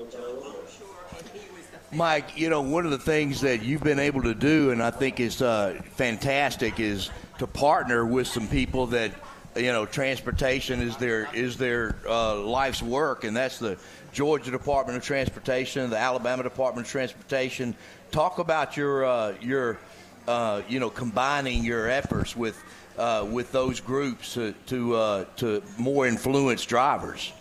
Mike, 1.93 2.39
you 2.39 2.51
know, 2.51 2.61
one 2.61 2.85
of 2.85 2.91
the 2.91 2.99
things 2.99 3.41
that 3.43 3.63
you've 3.63 3.83
been 3.83 4.01
able 4.01 4.23
to 4.23 4.35
do, 4.35 4.71
and 4.73 4.83
I 4.83 4.91
think 4.91 5.21
is 5.21 5.41
uh, 5.41 5.81
fantastic, 5.93 6.81
is 6.81 7.11
to 7.39 7.47
partner 7.47 8.05
with 8.05 8.27
some 8.27 8.49
people 8.49 8.87
that, 8.89 9.13
you 9.55 9.71
know, 9.71 9.87
transportation 9.87 10.81
is 10.81 10.97
their 10.97 11.29
is 11.33 11.57
their 11.57 11.97
uh, 12.09 12.37
life's 12.41 12.83
work, 12.83 13.23
and 13.23 13.37
that's 13.37 13.59
the 13.61 13.79
Georgia 14.13 14.51
Department 14.51 14.99
of 14.99 15.05
Transportation, 15.05 15.89
the 15.91 15.99
Alabama 15.99 16.43
Department 16.43 16.87
of 16.87 16.91
Transportation. 16.91 17.77
Talk 18.11 18.39
about 18.39 18.77
your 18.77 19.05
uh, 19.05 19.35
your, 19.41 19.79
uh, 20.27 20.63
you 20.69 20.81
know, 20.81 20.91
combining 20.91 21.65
your 21.65 21.89
efforts 21.89 22.37
with 22.37 22.61
uh, 22.99 23.27
with 23.31 23.53
those 23.53 23.81
groups 23.81 24.35
to 24.35 24.53
to, 24.67 24.95
uh, 24.95 25.25
to 25.37 25.63
more 25.79 26.07
influence 26.07 26.65
drivers. 26.65 27.33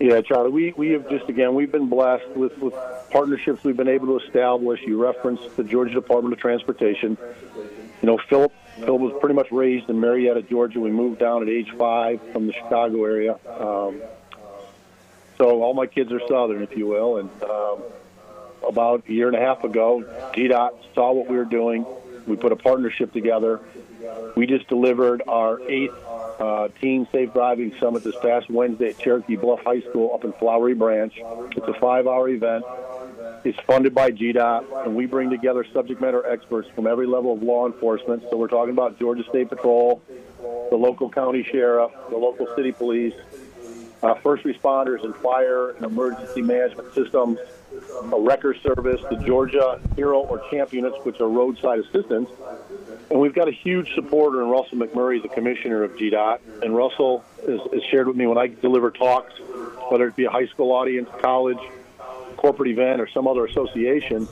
Yeah, 0.00 0.22
Charlie, 0.22 0.50
we, 0.50 0.72
we 0.78 0.88
have 0.92 1.10
just, 1.10 1.28
again, 1.28 1.54
we've 1.54 1.70
been 1.70 1.90
blessed 1.90 2.28
with, 2.28 2.56
with 2.56 2.72
partnerships 3.10 3.62
we've 3.62 3.76
been 3.76 3.86
able 3.86 4.18
to 4.18 4.24
establish. 4.24 4.80
You 4.80 5.02
referenced 5.02 5.54
the 5.58 5.62
Georgia 5.62 5.92
Department 5.92 6.32
of 6.32 6.40
Transportation. 6.40 7.18
You 8.00 8.06
know, 8.06 8.18
Philip, 8.30 8.50
Phil 8.78 8.98
was 8.98 9.12
pretty 9.20 9.34
much 9.34 9.52
raised 9.52 9.90
in 9.90 10.00
Marietta, 10.00 10.40
Georgia. 10.40 10.80
We 10.80 10.90
moved 10.90 11.18
down 11.18 11.42
at 11.42 11.50
age 11.50 11.70
five 11.76 12.18
from 12.32 12.46
the 12.46 12.54
Chicago 12.54 13.04
area. 13.04 13.38
Um, 13.46 14.00
so 15.36 15.62
all 15.62 15.74
my 15.74 15.86
kids 15.86 16.10
are 16.12 16.20
Southern, 16.26 16.62
if 16.62 16.74
you 16.74 16.86
will. 16.86 17.18
And 17.18 17.30
um, 17.42 17.82
about 18.66 19.04
a 19.06 19.12
year 19.12 19.26
and 19.26 19.36
a 19.36 19.40
half 19.40 19.64
ago, 19.64 20.02
GDOT 20.34 20.94
saw 20.94 21.12
what 21.12 21.28
we 21.28 21.36
were 21.36 21.44
doing. 21.44 21.84
We 22.30 22.36
put 22.36 22.52
a 22.52 22.56
partnership 22.56 23.12
together. 23.12 23.60
We 24.36 24.46
just 24.46 24.68
delivered 24.68 25.22
our 25.26 25.60
eighth 25.68 25.94
uh, 26.06 26.68
Teen 26.80 27.08
Safe 27.10 27.32
Driving 27.32 27.74
Summit 27.80 28.04
this 28.04 28.14
past 28.22 28.48
Wednesday 28.48 28.90
at 28.90 28.98
Cherokee 28.98 29.34
Bluff 29.36 29.60
High 29.60 29.80
School 29.80 30.14
up 30.14 30.24
in 30.24 30.32
Flowery 30.34 30.74
Branch. 30.74 31.12
It's 31.16 31.66
a 31.66 31.74
five-hour 31.74 32.28
event. 32.28 32.64
It's 33.44 33.58
funded 33.66 33.94
by 33.94 34.12
GDOT, 34.12 34.84
and 34.84 34.94
we 34.94 35.06
bring 35.06 35.28
together 35.28 35.66
subject 35.72 36.00
matter 36.00 36.24
experts 36.24 36.68
from 36.74 36.86
every 36.86 37.06
level 37.06 37.32
of 37.32 37.42
law 37.42 37.66
enforcement. 37.66 38.22
So 38.30 38.36
we're 38.36 38.48
talking 38.48 38.72
about 38.72 38.98
Georgia 38.98 39.24
State 39.28 39.48
Patrol, 39.48 40.00
the 40.70 40.76
local 40.76 41.10
county 41.10 41.42
sheriff, 41.42 41.90
the 42.10 42.16
local 42.16 42.46
city 42.54 42.70
police, 42.70 43.14
uh, 44.02 44.14
first 44.14 44.44
responders 44.44 45.04
and 45.04 45.16
fire 45.16 45.70
and 45.70 45.84
emergency 45.84 46.42
management 46.42 46.94
systems, 46.94 47.38
a 48.12 48.20
wrecker 48.20 48.54
service, 48.54 49.00
the 49.08 49.16
Georgia 49.16 49.80
Hero 49.96 50.20
or 50.20 50.40
Champ 50.50 50.72
units, 50.72 50.96
which 51.02 51.20
are 51.20 51.28
roadside 51.28 51.80
assistance. 51.80 52.28
And 53.10 53.20
we've 53.20 53.34
got 53.34 53.48
a 53.48 53.52
huge 53.52 53.94
supporter 53.94 54.40
in 54.42 54.48
Russell 54.48 54.78
McMurry, 54.78 55.20
the 55.20 55.28
commissioner 55.28 55.82
of 55.82 55.96
GDOT. 55.96 56.38
And 56.62 56.76
Russell 56.76 57.24
has, 57.46 57.60
has 57.72 57.82
shared 57.90 58.06
with 58.06 58.16
me 58.16 58.26
when 58.26 58.38
I 58.38 58.46
deliver 58.46 58.90
talks, 58.90 59.32
whether 59.88 60.06
it 60.06 60.16
be 60.16 60.24
a 60.24 60.30
high 60.30 60.46
school 60.46 60.72
audience, 60.72 61.08
college, 61.20 61.58
corporate 62.40 62.70
event, 62.70 63.00
or 63.00 63.08
some 63.08 63.28
other 63.28 63.44
association, 63.44 64.26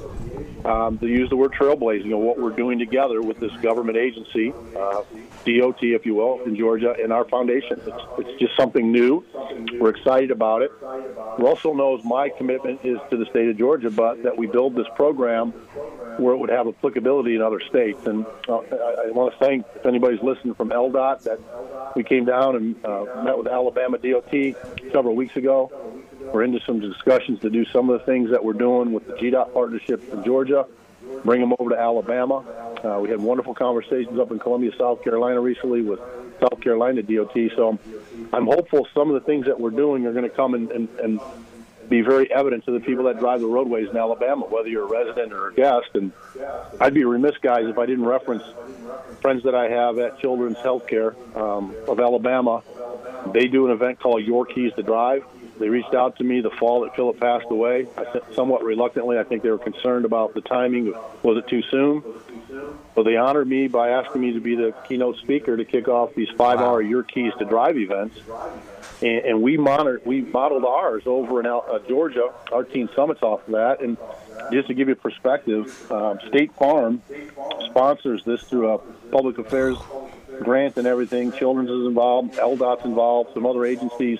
um, 0.64 0.98
to 0.98 1.06
use 1.06 1.28
the 1.28 1.36
word 1.36 1.52
trailblazing 1.52 2.06
and 2.06 2.20
what 2.20 2.38
we're 2.38 2.50
doing 2.50 2.78
together 2.78 3.20
with 3.20 3.38
this 3.38 3.52
government 3.60 3.98
agency, 3.98 4.52
uh, 4.76 5.02
DOT, 5.44 5.82
if 5.82 6.06
you 6.06 6.14
will, 6.14 6.40
in 6.44 6.56
Georgia, 6.56 6.96
and 7.02 7.12
our 7.12 7.24
foundation. 7.26 7.80
It's, 7.86 8.02
it's 8.18 8.40
just 8.40 8.56
something 8.56 8.90
new. 8.90 9.24
We're 9.78 9.90
excited 9.90 10.30
about 10.30 10.62
it. 10.62 10.72
Russell 11.38 11.74
knows 11.74 12.02
my 12.02 12.30
commitment 12.30 12.80
is 12.82 12.98
to 13.10 13.16
the 13.16 13.26
state 13.26 13.48
of 13.48 13.58
Georgia, 13.58 13.90
but 13.90 14.22
that 14.22 14.36
we 14.36 14.46
build 14.46 14.74
this 14.74 14.86
program 14.96 15.52
where 16.18 16.34
it 16.34 16.38
would 16.38 16.50
have 16.50 16.66
applicability 16.66 17.36
in 17.36 17.42
other 17.42 17.60
states. 17.60 18.06
And 18.06 18.26
uh, 18.48 18.58
I, 18.58 19.06
I 19.06 19.10
want 19.10 19.32
to 19.32 19.38
thank 19.38 19.66
if 19.76 19.86
anybody's 19.86 20.22
listening 20.22 20.54
from 20.54 20.70
ALDOT 20.70 21.22
that 21.22 21.38
we 21.94 22.02
came 22.02 22.24
down 22.24 22.56
and 22.56 22.84
uh, 22.84 23.04
met 23.22 23.38
with 23.38 23.46
Alabama 23.46 23.98
DOT 23.98 24.32
several 24.92 25.14
weeks 25.14 25.36
ago. 25.36 25.70
We're 26.20 26.42
into 26.42 26.60
some 26.66 26.80
discussions 26.80 27.40
to 27.40 27.50
do 27.50 27.64
some 27.66 27.90
of 27.90 28.00
the 28.00 28.06
things 28.06 28.30
that 28.30 28.44
we're 28.44 28.52
doing 28.52 28.92
with 28.92 29.06
the 29.06 29.14
GDOT 29.14 29.52
partnership 29.52 30.12
in 30.12 30.24
Georgia, 30.24 30.66
bring 31.24 31.40
them 31.40 31.54
over 31.58 31.70
to 31.70 31.78
Alabama. 31.78 32.44
Uh, 32.84 33.00
we 33.00 33.08
had 33.08 33.20
wonderful 33.20 33.54
conversations 33.54 34.18
up 34.18 34.30
in 34.30 34.38
Columbia, 34.38 34.72
South 34.76 35.02
Carolina 35.02 35.40
recently 35.40 35.82
with 35.82 36.00
South 36.40 36.60
Carolina 36.60 37.02
DOT. 37.02 37.34
So 37.56 37.78
I'm 38.32 38.46
hopeful 38.46 38.86
some 38.94 39.10
of 39.10 39.14
the 39.14 39.26
things 39.26 39.46
that 39.46 39.58
we're 39.58 39.70
doing 39.70 40.06
are 40.06 40.12
going 40.12 40.28
to 40.28 40.34
come 40.34 40.54
and, 40.54 40.70
and, 40.70 40.88
and 41.00 41.20
be 41.88 42.02
very 42.02 42.30
evident 42.32 42.64
to 42.66 42.72
the 42.72 42.80
people 42.80 43.04
that 43.04 43.18
drive 43.18 43.40
the 43.40 43.46
roadways 43.46 43.88
in 43.88 43.96
Alabama, 43.96 44.46
whether 44.46 44.68
you're 44.68 44.84
a 44.84 45.04
resident 45.04 45.32
or 45.32 45.48
a 45.48 45.54
guest. 45.54 45.88
And 45.94 46.12
I'd 46.80 46.94
be 46.94 47.04
remiss, 47.04 47.36
guys, 47.38 47.66
if 47.66 47.78
I 47.78 47.86
didn't 47.86 48.04
reference 48.04 48.42
friends 49.20 49.44
that 49.44 49.54
I 49.54 49.68
have 49.68 49.98
at 49.98 50.20
Children's 50.20 50.58
Healthcare 50.58 51.14
um, 51.36 51.74
of 51.86 52.00
Alabama. 52.00 52.62
They 53.32 53.48
do 53.48 53.66
an 53.66 53.72
event 53.72 54.00
called 54.00 54.22
Your 54.24 54.46
Keys 54.46 54.72
to 54.74 54.82
Drive. 54.82 55.24
They 55.58 55.68
reached 55.68 55.94
out 55.94 56.16
to 56.18 56.24
me 56.24 56.40
the 56.40 56.50
fall 56.50 56.82
that 56.82 56.94
Philip 56.94 57.18
passed 57.18 57.46
away. 57.50 57.86
I 57.96 58.04
said 58.12 58.22
somewhat 58.34 58.62
reluctantly. 58.62 59.18
I 59.18 59.24
think 59.24 59.42
they 59.42 59.50
were 59.50 59.58
concerned 59.58 60.04
about 60.04 60.34
the 60.34 60.40
timing. 60.40 60.94
Was 61.22 61.38
it 61.38 61.48
too 61.48 61.62
soon? 61.70 62.02
So 62.94 63.02
they 63.02 63.16
honored 63.16 63.48
me 63.48 63.68
by 63.68 63.90
asking 63.90 64.20
me 64.20 64.32
to 64.34 64.40
be 64.40 64.54
the 64.54 64.74
keynote 64.88 65.16
speaker 65.18 65.56
to 65.56 65.64
kick 65.64 65.88
off 65.88 66.14
these 66.14 66.28
five-hour 66.36 66.82
Your 66.82 67.02
Keys 67.02 67.32
to 67.38 67.44
Drive 67.44 67.76
events. 67.76 68.18
And, 69.02 69.24
and 69.24 69.42
we 69.42 69.56
monitored, 69.56 70.06
we 70.06 70.22
modeled 70.22 70.64
ours 70.64 71.02
over 71.06 71.40
in 71.40 71.46
uh, 71.46 71.78
Georgia. 71.88 72.32
Our 72.52 72.64
team 72.64 72.88
summits 72.94 73.22
off 73.22 73.46
of 73.46 73.54
that. 73.54 73.80
And 73.80 73.96
just 74.52 74.68
to 74.68 74.74
give 74.74 74.88
you 74.88 74.94
perspective, 74.94 75.90
um, 75.90 76.20
State 76.28 76.52
Farm 76.54 77.02
sponsors 77.66 78.24
this 78.24 78.42
through 78.42 78.70
a 78.70 78.78
public 79.10 79.38
affairs 79.38 79.76
grant 80.40 80.76
and 80.76 80.86
everything. 80.86 81.32
Children's 81.32 81.70
is 81.70 81.86
involved, 81.86 82.34
ALDOT's 82.34 82.84
involved, 82.84 83.34
some 83.34 83.44
other 83.44 83.64
agencies 83.64 84.18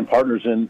and 0.00 0.08
partners 0.08 0.42
in 0.44 0.68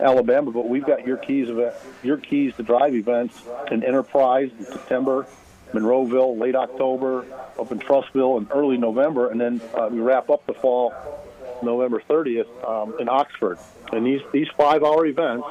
Alabama. 0.00 0.50
But 0.50 0.68
we've 0.68 0.84
got 0.84 1.06
your 1.06 1.18
keys 1.18 1.48
of 1.48 1.74
your 2.02 2.16
keys 2.16 2.54
to 2.56 2.62
drive 2.62 2.94
events 2.94 3.40
in 3.70 3.84
Enterprise 3.84 4.50
in 4.58 4.66
September, 4.66 5.26
Monroeville 5.72 6.38
late 6.38 6.56
October, 6.56 7.24
up 7.58 7.70
in 7.70 7.78
Trussville 7.78 8.38
in 8.38 8.48
early 8.50 8.78
November, 8.78 9.30
and 9.30 9.40
then 9.40 9.60
uh, 9.74 9.88
we 9.90 10.00
wrap 10.00 10.30
up 10.30 10.46
the 10.46 10.54
fall 10.54 10.92
November 11.62 12.02
30th 12.08 12.48
um, 12.68 12.94
in 12.98 13.08
Oxford. 13.08 13.58
And 13.92 14.06
these 14.06 14.22
these 14.32 14.48
five 14.56 14.82
hour 14.82 15.06
events 15.06 15.46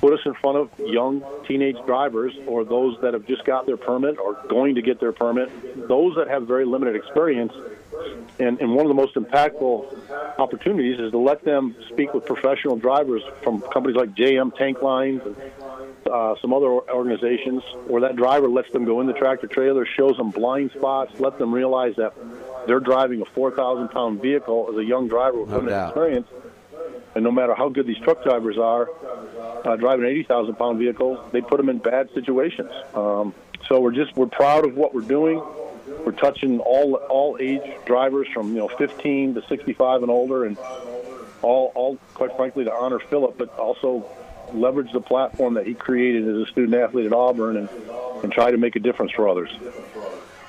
put 0.00 0.12
us 0.12 0.20
in 0.24 0.34
front 0.34 0.56
of 0.58 0.70
young 0.78 1.22
teenage 1.46 1.76
drivers 1.86 2.34
or 2.46 2.64
those 2.64 2.98
that 3.02 3.14
have 3.14 3.26
just 3.26 3.44
got 3.44 3.66
their 3.66 3.76
permit 3.76 4.18
or 4.18 4.34
going 4.48 4.74
to 4.74 4.82
get 4.82 5.00
their 5.00 5.12
permit, 5.12 5.50
those 5.88 6.14
that 6.16 6.28
have 6.28 6.46
very 6.46 6.64
limited 6.64 6.96
experience. 6.96 7.52
And, 8.38 8.60
and 8.60 8.74
one 8.74 8.84
of 8.84 8.88
the 8.88 8.94
most 8.94 9.14
impactful 9.14 10.38
opportunities 10.38 11.00
is 11.00 11.12
to 11.12 11.18
let 11.18 11.44
them 11.44 11.74
speak 11.88 12.12
with 12.12 12.26
professional 12.26 12.76
drivers 12.76 13.22
from 13.42 13.62
companies 13.62 13.96
like 13.96 14.10
JM 14.14 14.54
Tank 14.56 14.82
Lines 14.82 15.22
and 15.24 15.36
uh, 16.10 16.34
some 16.40 16.52
other 16.52 16.66
organizations 16.68 17.62
where 17.86 18.02
that 18.02 18.16
driver 18.16 18.48
lets 18.48 18.70
them 18.72 18.84
go 18.84 19.00
in 19.00 19.06
the 19.06 19.12
tractor 19.14 19.46
trailer, 19.46 19.86
shows 19.86 20.16
them 20.18 20.30
blind 20.30 20.70
spots, 20.72 21.18
let 21.18 21.38
them 21.38 21.52
realize 21.52 21.96
that 21.96 22.12
they're 22.66 22.80
driving 22.80 23.22
a 23.22 23.24
4,000 23.24 23.88
pound 23.88 24.20
vehicle 24.20 24.68
as 24.70 24.76
a 24.76 24.84
young 24.84 25.08
driver 25.08 25.40
with 25.40 25.50
No 25.50 25.56
limited 25.56 25.74
doubt. 25.74 25.88
experience. 25.90 26.28
And 27.16 27.24
no 27.24 27.32
matter 27.32 27.54
how 27.54 27.70
good 27.70 27.86
these 27.86 27.96
truck 27.96 28.22
drivers 28.22 28.58
are, 28.58 28.90
uh, 29.64 29.74
driving 29.76 30.04
an 30.04 30.10
80,000 30.10 30.54
pound 30.56 30.78
vehicle, 30.78 31.26
they 31.32 31.40
put 31.40 31.56
them 31.56 31.70
in 31.70 31.78
bad 31.78 32.10
situations. 32.12 32.70
Um, 32.92 33.32
so 33.66 33.80
we're 33.80 33.92
just 33.92 34.14
we're 34.16 34.26
proud 34.26 34.66
of 34.66 34.76
what 34.76 34.94
we're 34.94 35.00
doing. 35.00 35.42
We're 36.04 36.12
touching 36.12 36.60
all 36.60 36.94
all 36.94 37.38
age 37.40 37.62
drivers 37.86 38.28
from 38.34 38.48
you 38.48 38.58
know 38.58 38.68
15 38.68 39.36
to 39.36 39.42
65 39.48 40.02
and 40.02 40.10
older, 40.10 40.44
and 40.44 40.58
all 41.40 41.72
all 41.74 41.98
quite 42.12 42.36
frankly 42.36 42.64
to 42.64 42.72
honor 42.72 42.98
Philip, 42.98 43.38
but 43.38 43.58
also 43.58 44.04
leverage 44.52 44.92
the 44.92 45.00
platform 45.00 45.54
that 45.54 45.66
he 45.66 45.72
created 45.72 46.28
as 46.28 46.36
a 46.36 46.46
student 46.50 46.74
athlete 46.74 47.06
at 47.06 47.14
Auburn 47.14 47.56
and 47.56 47.70
and 48.22 48.30
try 48.30 48.50
to 48.50 48.58
make 48.58 48.76
a 48.76 48.80
difference 48.80 49.12
for 49.12 49.26
others. 49.26 49.50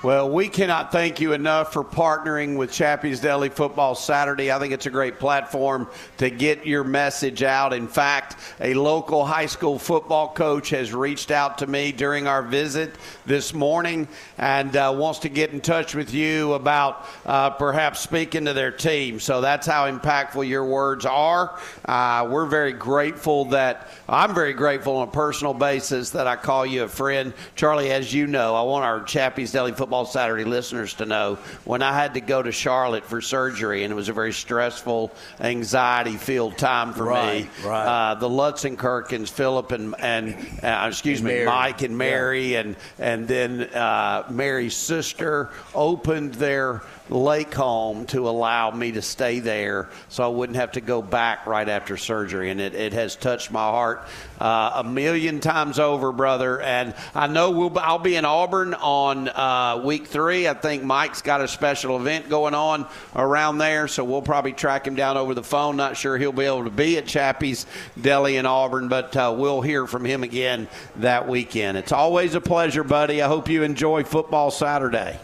Well, 0.08 0.30
we 0.30 0.48
cannot 0.48 0.94
thank 0.94 1.20
you 1.20 1.34
enough 1.34 1.74
for 1.74 1.84
partnering 1.84 2.56
with 2.56 2.72
Chappy's 2.72 3.20
Deli 3.20 3.50
Football 3.50 3.94
Saturday. 3.94 4.54
I 4.54 4.58
think 4.58 4.72
it's 4.72 4.86
a 4.86 4.90
great 4.90 5.20
platform 5.20 5.90
to 6.20 6.30
get 6.30 6.66
your 6.66 6.86
message 6.86 7.44
out. 7.44 7.74
In 7.74 7.90
fact, 7.90 8.38
a 8.62 8.74
local 8.74 9.26
high 9.26 9.48
school 9.48 9.78
football 9.78 10.30
coach 10.30 10.70
has 10.70 10.94
reached 10.94 11.30
out 11.30 11.58
to 11.58 11.68
me 11.68 11.92
during 11.92 12.26
our 12.26 12.42
visit 12.42 12.96
this 13.26 13.54
morning 13.54 14.08
and 14.38 14.78
uh, 14.78 14.96
wants 14.96 15.20
to 15.20 15.30
get 15.30 15.52
in 15.52 15.60
touch 15.60 15.94
with 15.94 16.14
you 16.14 16.54
about 16.54 17.06
uh, 17.26 17.50
perhaps 17.50 18.00
speaking 18.00 18.46
to 18.46 18.54
their 18.54 18.72
team. 18.72 19.20
So 19.20 19.42
that's 19.42 19.68
how 19.68 19.92
impactful 19.92 20.48
your 20.48 20.64
words 20.64 21.06
are. 21.06 21.60
Uh, 21.84 22.30
we're 22.32 22.46
very 22.46 22.72
grateful 22.72 23.44
that 23.50 23.90
I'm 24.08 24.34
very 24.34 24.54
grateful 24.54 24.96
on 24.96 25.10
a 25.10 25.12
personal 25.12 25.54
basis 25.54 26.12
that 26.12 26.28
I 26.28 26.38
call 26.38 26.66
you 26.66 26.84
a 26.84 26.88
friend. 26.88 27.34
Charlie, 27.58 27.92
as 27.92 28.14
you 28.14 28.26
know, 28.26 28.56
I 28.56 28.62
want 28.62 28.86
our 28.86 29.04
Chappy's 29.04 29.52
Deli 29.52 29.74
Football 29.74 29.97
Saturday 30.06 30.44
listeners 30.44 30.94
to 30.96 31.06
know 31.06 31.36
when 31.66 31.82
I 31.82 31.94
had 31.94 32.14
to 32.16 32.22
go 32.22 32.42
to 32.42 32.52
Charlotte 32.52 33.06
for 33.06 33.22
surgery, 33.22 33.84
and 33.84 33.92
it 33.92 33.96
was 33.96 34.10
a 34.10 34.14
very 34.14 34.34
stressful, 34.34 35.12
anxiety 35.40 36.18
filled 36.18 36.58
time 36.58 36.94
for 36.94 37.06
Right, 37.06 37.44
me. 37.46 37.50
right. 37.66 38.12
Uh, 38.12 38.16
the 38.16 38.30
Lutzenkirchens, 38.30 39.30
Philip 39.30 39.72
and, 39.72 39.96
and 40.00 40.36
uh, 40.64 40.86
excuse 40.88 41.22
me, 41.22 41.32
Mary. 41.32 41.46
Mike 41.46 41.82
and 41.82 41.98
Mary, 41.98 42.56
and, 42.56 42.76
and 43.00 43.28
then 43.28 43.62
uh, 43.74 44.26
Mary's 44.30 44.76
sister 44.76 45.50
opened 45.74 46.34
their 46.36 46.82
lake 47.10 47.54
home 47.54 48.06
to 48.08 48.28
allow 48.28 48.72
me 48.72 48.92
to 48.94 49.02
stay 49.02 49.40
there 49.40 49.90
so 50.10 50.24
I 50.24 50.28
wouldn't 50.28 50.58
have 50.58 50.74
to 50.74 50.82
go 50.82 51.02
back 51.02 51.46
right 51.46 51.68
after 51.68 51.98
surgery. 51.98 52.50
And 52.50 52.60
it, 52.60 52.74
it 52.76 52.94
has 52.94 53.16
touched 53.16 53.52
my 53.52 53.60
heart 53.60 54.08
uh, 54.40 54.72
a 54.76 54.84
million 54.84 55.40
times 55.40 55.80
over, 55.80 56.12
brother. 56.12 56.62
And 56.62 56.94
I 57.16 57.28
know 57.28 57.52
we'll, 57.52 57.78
I'll 57.80 58.00
be 58.00 58.16
in 58.16 58.26
Auburn 58.26 58.74
on 58.74 59.30
uh, 59.30 59.82
week 59.84 60.08
three. 60.08 60.48
I 60.48 60.54
think 60.54 60.84
Mike's 60.84 61.22
got 61.22 61.42
a 61.42 61.48
special 61.48 61.98
event 61.98 62.30
going 62.30 62.54
on 62.54 62.88
around 63.16 63.58
there, 63.58 63.88
so 63.88 64.04
we'll 64.04 64.22
probably 64.22 64.54
track 64.54 64.88
him 64.88 64.96
down 64.96 65.18
over 65.18 65.34
the 65.34 65.44
phone. 65.44 65.78
Not 65.78 65.98
sure 65.98 66.18
he'll 66.18 66.32
be 66.32 66.46
able 66.46 66.66
to 66.66 66.70
be 66.70 66.98
at 66.98 67.06
Chappy's 67.06 67.66
Deli 68.00 68.38
in 68.38 68.46
Auburn, 68.46 68.88
but 68.88 69.16
uh, 69.16 69.34
we'll 69.38 69.62
hear 69.62 69.88
from 69.88 70.06
him 70.06 70.24
again 70.24 70.68
that 70.98 71.28
weekend. 71.28 71.78
It's 71.78 71.92
always 71.92 72.36
a 72.36 72.42
pleasure, 72.42 72.84
buddy. 72.84 73.22
I 73.22 73.28
hope 73.28 73.50
you 73.50 73.64
enjoy 73.64 74.04
football 74.04 74.52
Saturday. 74.52 75.20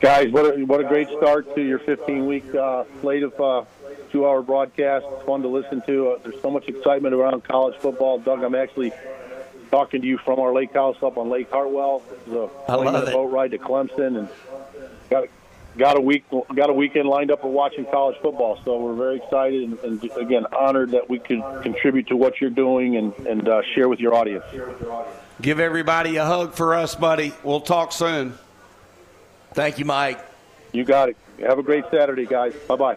Guys, 0.00 0.32
what 0.32 0.46
a, 0.58 0.64
what 0.64 0.80
a 0.80 0.84
great 0.84 1.08
start 1.08 1.54
to 1.54 1.62
your 1.62 1.78
15 1.78 2.26
week 2.26 2.54
uh, 2.54 2.84
slate 3.02 3.22
of 3.22 3.38
uh, 3.38 3.64
two 4.10 4.26
hour 4.26 4.40
broadcasts. 4.40 5.06
It's 5.12 5.26
fun 5.26 5.42
to 5.42 5.48
listen 5.48 5.82
to. 5.82 6.10
Uh, 6.10 6.18
there's 6.22 6.40
so 6.40 6.50
much 6.50 6.68
excitement 6.68 7.14
around 7.14 7.44
college 7.44 7.78
football. 7.78 8.18
Doug, 8.18 8.42
I'm 8.42 8.54
actually 8.54 8.92
talking 9.70 10.00
to 10.00 10.06
you 10.06 10.16
from 10.16 10.40
our 10.40 10.54
lake 10.54 10.72
house 10.72 10.96
up 11.02 11.18
on 11.18 11.28
Lake 11.28 11.50
Hartwell. 11.50 12.02
This 12.10 12.28
is 12.28 12.32
a 12.32 12.50
I 12.66 12.76
love 12.76 13.08
it. 13.08 13.12
boat 13.12 13.26
ride 13.26 13.50
to 13.50 13.58
Clemson, 13.58 14.18
and 14.18 14.28
got 15.10 15.24
got 15.76 15.98
a 15.98 16.00
week 16.00 16.24
got 16.54 16.70
a 16.70 16.72
weekend 16.72 17.06
lined 17.06 17.30
up 17.30 17.42
for 17.42 17.52
watching 17.52 17.84
college 17.84 18.16
football. 18.22 18.58
So 18.64 18.80
we're 18.80 18.94
very 18.94 19.16
excited 19.16 19.62
and, 19.64 19.78
and 19.80 20.10
again 20.16 20.46
honored 20.58 20.92
that 20.92 21.10
we 21.10 21.18
could 21.18 21.42
contribute 21.62 22.06
to 22.08 22.16
what 22.16 22.40
you're 22.40 22.48
doing 22.48 22.96
and 22.96 23.12
and 23.26 23.46
uh, 23.46 23.60
share 23.74 23.90
with 23.90 24.00
your 24.00 24.14
audience. 24.14 24.44
Give 25.42 25.60
everybody 25.60 26.16
a 26.16 26.24
hug 26.24 26.54
for 26.54 26.74
us, 26.74 26.94
buddy. 26.94 27.34
We'll 27.44 27.60
talk 27.60 27.92
soon. 27.92 28.38
Thank 29.52 29.78
you, 29.78 29.84
Mike. 29.84 30.24
You 30.72 30.84
got 30.84 31.08
it. 31.08 31.16
Have 31.40 31.58
a 31.58 31.62
great 31.62 31.84
Saturday, 31.90 32.26
guys. 32.26 32.54
Bye 32.68 32.76
bye. 32.76 32.96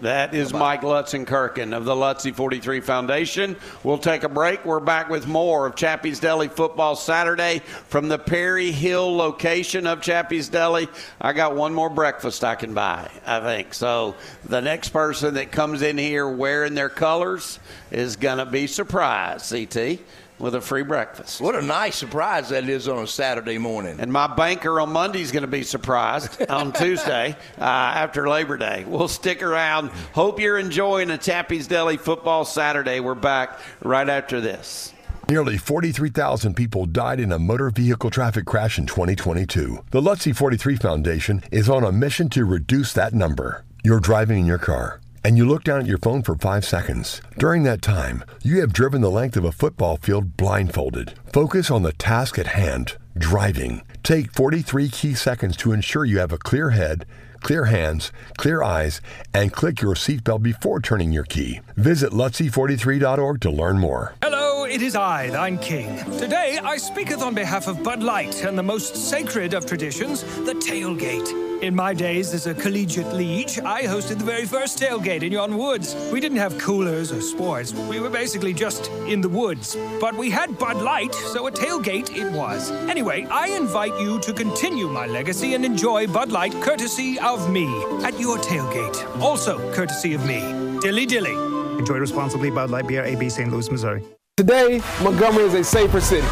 That 0.00 0.32
is 0.32 0.52
Mike 0.52 0.82
Lutzenkirchen 0.82 1.76
of 1.76 1.84
the 1.84 1.96
Lutzie 1.96 2.30
43 2.30 2.80
Foundation. 2.80 3.56
We'll 3.82 3.98
take 3.98 4.22
a 4.22 4.28
break. 4.28 4.64
We're 4.64 4.78
back 4.78 5.08
with 5.08 5.26
more 5.26 5.66
of 5.66 5.74
Chappy's 5.74 6.20
Deli 6.20 6.46
Football 6.46 6.94
Saturday 6.94 7.62
from 7.88 8.06
the 8.06 8.18
Perry 8.18 8.70
Hill 8.70 9.16
location 9.16 9.88
of 9.88 10.00
Chappy's 10.00 10.48
Deli. 10.48 10.86
I 11.20 11.32
got 11.32 11.56
one 11.56 11.74
more 11.74 11.90
breakfast 11.90 12.44
I 12.44 12.54
can 12.54 12.74
buy, 12.74 13.10
I 13.26 13.40
think. 13.40 13.74
So 13.74 14.14
the 14.44 14.60
next 14.60 14.90
person 14.90 15.34
that 15.34 15.50
comes 15.50 15.82
in 15.82 15.98
here 15.98 16.28
wearing 16.28 16.74
their 16.74 16.90
colors 16.90 17.58
is 17.90 18.14
going 18.14 18.38
to 18.38 18.46
be 18.46 18.68
surprised, 18.68 19.50
CT 19.50 19.98
with 20.38 20.54
a 20.54 20.60
free 20.60 20.82
breakfast. 20.82 21.40
What 21.40 21.54
a 21.54 21.62
nice 21.62 21.96
surprise 21.96 22.50
that 22.50 22.68
is 22.68 22.88
on 22.88 23.02
a 23.02 23.06
Saturday 23.06 23.58
morning. 23.58 23.98
And 24.00 24.12
my 24.12 24.26
banker 24.26 24.80
on 24.80 24.92
Monday 24.92 25.20
is 25.20 25.32
going 25.32 25.42
to 25.42 25.48
be 25.48 25.62
surprised 25.62 26.48
on 26.50 26.72
Tuesday 26.74 27.36
uh, 27.58 27.62
after 27.62 28.28
Labor 28.28 28.56
Day. 28.56 28.84
We'll 28.86 29.08
stick 29.08 29.42
around. 29.42 29.90
Hope 30.12 30.40
you're 30.40 30.58
enjoying 30.58 31.10
a 31.10 31.18
Chappy's 31.18 31.66
Deli 31.66 31.96
football 31.96 32.44
Saturday. 32.44 33.00
We're 33.00 33.14
back 33.14 33.58
right 33.82 34.08
after 34.08 34.40
this. 34.40 34.92
Nearly 35.28 35.58
43,000 35.58 36.54
people 36.54 36.86
died 36.86 37.20
in 37.20 37.32
a 37.32 37.38
motor 37.38 37.68
vehicle 37.68 38.08
traffic 38.08 38.46
crash 38.46 38.78
in 38.78 38.86
2022. 38.86 39.84
The 39.90 40.00
Lutzie 40.00 40.32
43 40.32 40.76
Foundation 40.76 41.42
is 41.52 41.68
on 41.68 41.84
a 41.84 41.92
mission 41.92 42.30
to 42.30 42.46
reduce 42.46 42.94
that 42.94 43.12
number. 43.12 43.64
You're 43.84 44.00
driving 44.00 44.38
in 44.38 44.46
your 44.46 44.58
car 44.58 45.00
and 45.24 45.36
you 45.36 45.46
look 45.46 45.64
down 45.64 45.80
at 45.80 45.86
your 45.86 45.98
phone 45.98 46.22
for 46.22 46.34
five 46.34 46.64
seconds. 46.64 47.20
During 47.38 47.62
that 47.64 47.82
time, 47.82 48.24
you 48.42 48.60
have 48.60 48.72
driven 48.72 49.00
the 49.00 49.10
length 49.10 49.36
of 49.36 49.44
a 49.44 49.52
football 49.52 49.96
field 49.96 50.36
blindfolded. 50.36 51.14
Focus 51.32 51.70
on 51.70 51.82
the 51.82 51.92
task 51.92 52.38
at 52.38 52.48
hand 52.48 52.96
driving. 53.18 53.82
Take 54.02 54.32
43 54.32 54.88
key 54.88 55.14
seconds 55.14 55.56
to 55.58 55.72
ensure 55.72 56.04
you 56.04 56.18
have 56.18 56.32
a 56.32 56.38
clear 56.38 56.70
head, 56.70 57.04
clear 57.40 57.66
hands, 57.66 58.12
clear 58.36 58.62
eyes, 58.62 59.00
and 59.34 59.52
click 59.52 59.82
your 59.82 59.94
seatbelt 59.94 60.42
before 60.42 60.80
turning 60.80 61.12
your 61.12 61.24
key. 61.24 61.60
Visit 61.76 62.12
Lutzie43.org 62.12 63.40
to 63.40 63.50
learn 63.50 63.78
more. 63.78 64.14
Hello, 64.22 64.47
it 64.70 64.82
is 64.82 64.94
I, 64.94 65.30
thine 65.30 65.58
king. 65.58 65.96
Today 66.18 66.58
I 66.62 66.76
speaketh 66.76 67.22
on 67.22 67.34
behalf 67.34 67.68
of 67.68 67.82
Bud 67.82 68.02
Light 68.02 68.44
and 68.44 68.58
the 68.58 68.62
most 68.62 68.96
sacred 68.96 69.54
of 69.54 69.64
traditions, 69.64 70.22
the 70.44 70.52
tailgate. 70.54 71.62
In 71.62 71.74
my 71.74 71.92
days 71.94 72.34
as 72.34 72.46
a 72.46 72.54
collegiate 72.54 73.12
liege, 73.14 73.58
I 73.58 73.82
hosted 73.82 74.18
the 74.18 74.24
very 74.24 74.44
first 74.44 74.78
tailgate 74.78 75.22
in 75.22 75.32
yon 75.32 75.56
woods. 75.56 75.96
We 76.12 76.20
didn't 76.20 76.38
have 76.38 76.56
coolers 76.58 77.10
or 77.10 77.20
sports. 77.20 77.72
We 77.72 77.98
were 77.98 78.10
basically 78.10 78.52
just 78.52 78.88
in 79.08 79.20
the 79.20 79.28
woods. 79.28 79.76
But 80.00 80.14
we 80.14 80.30
had 80.30 80.58
Bud 80.58 80.76
Light, 80.76 81.14
so 81.14 81.46
a 81.46 81.50
tailgate 81.50 82.14
it 82.14 82.30
was. 82.32 82.70
Anyway, 82.70 83.26
I 83.30 83.48
invite 83.48 83.98
you 83.98 84.20
to 84.20 84.32
continue 84.32 84.88
my 84.88 85.06
legacy 85.06 85.54
and 85.54 85.64
enjoy 85.64 86.06
Bud 86.06 86.30
Light 86.30 86.52
courtesy 86.60 87.18
of 87.18 87.50
me 87.50 87.66
at 88.04 88.20
your 88.20 88.38
tailgate. 88.38 89.20
Also 89.20 89.58
courtesy 89.72 90.14
of 90.14 90.24
me. 90.26 90.40
Dilly 90.80 91.06
dilly. 91.06 91.34
Enjoy 91.78 91.96
responsibly. 91.96 92.50
Bud 92.50 92.70
Light 92.70 92.86
Beer, 92.86 93.04
AB, 93.04 93.28
St. 93.30 93.50
Louis, 93.50 93.70
Missouri. 93.70 94.17
Today, 94.38 94.80
Montgomery 95.02 95.46
is 95.46 95.54
a 95.54 95.64
safer 95.64 96.00
city. 96.00 96.24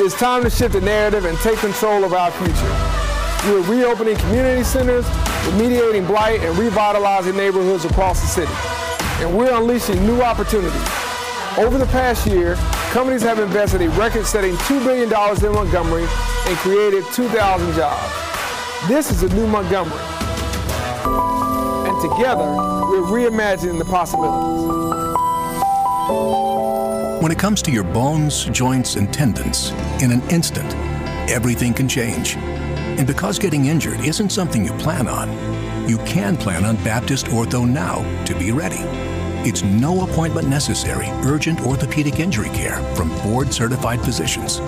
It's 0.00 0.18
time 0.18 0.42
to 0.42 0.50
shift 0.50 0.72
the 0.72 0.80
narrative 0.80 1.24
and 1.24 1.38
take 1.38 1.60
control 1.60 2.02
of 2.02 2.12
our 2.12 2.32
future. 2.32 2.74
We're 3.46 3.62
reopening 3.78 4.16
community 4.16 4.64
centers, 4.64 5.04
remediating 5.46 6.04
blight, 6.08 6.40
and 6.40 6.58
revitalizing 6.58 7.36
neighborhoods 7.36 7.84
across 7.84 8.20
the 8.20 8.26
city. 8.26 8.52
And 9.22 9.38
we're 9.38 9.56
unleashing 9.56 10.04
new 10.04 10.20
opportunities. 10.20 10.82
Over 11.56 11.78
the 11.78 11.86
past 11.92 12.26
year, 12.26 12.56
companies 12.90 13.22
have 13.22 13.38
invested 13.38 13.82
a 13.82 13.90
record-setting 13.90 14.54
$2 14.54 14.84
billion 14.84 15.04
in 15.06 15.52
Montgomery 15.52 16.08
and 16.48 16.56
created 16.56 17.04
2,000 17.12 17.72
jobs. 17.76 18.88
This 18.88 19.12
is 19.12 19.22
a 19.22 19.32
new 19.32 19.46
Montgomery. 19.46 20.02
And 21.86 22.02
together, 22.02 22.50
we're 22.90 23.06
reimagining 23.06 23.78
the 23.78 23.84
possibilities. 23.84 24.58
When 27.20 27.32
it 27.32 27.38
comes 27.38 27.62
to 27.62 27.72
your 27.72 27.82
bones, 27.82 28.44
joints, 28.44 28.94
and 28.94 29.12
tendons, 29.12 29.70
in 30.00 30.12
an 30.12 30.22
instant, 30.30 30.72
everything 31.28 31.74
can 31.74 31.88
change. 31.88 32.36
And 32.36 33.08
because 33.08 33.40
getting 33.40 33.66
injured 33.66 34.02
isn't 34.02 34.30
something 34.30 34.64
you 34.64 34.72
plan 34.74 35.08
on, 35.08 35.28
you 35.88 35.98
can 35.98 36.36
plan 36.36 36.64
on 36.64 36.76
Baptist 36.84 37.26
Ortho 37.26 37.68
Now 37.68 38.04
to 38.24 38.38
be 38.38 38.52
ready. 38.52 38.84
It's 39.48 39.64
no 39.64 40.02
appointment 40.08 40.46
necessary 40.46 41.08
urgent 41.26 41.60
orthopedic 41.62 42.20
injury 42.20 42.50
care 42.50 42.80
from 42.94 43.08
board 43.22 43.52
certified 43.52 44.00
physicians 44.02 44.58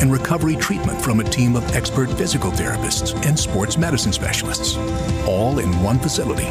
and 0.00 0.12
recovery 0.12 0.54
treatment 0.54 1.02
from 1.02 1.18
a 1.18 1.24
team 1.24 1.56
of 1.56 1.74
expert 1.74 2.08
physical 2.12 2.52
therapists 2.52 3.16
and 3.26 3.36
sports 3.36 3.76
medicine 3.76 4.12
specialists, 4.12 4.76
all 5.26 5.58
in 5.58 5.82
one 5.82 5.98
facility. 5.98 6.46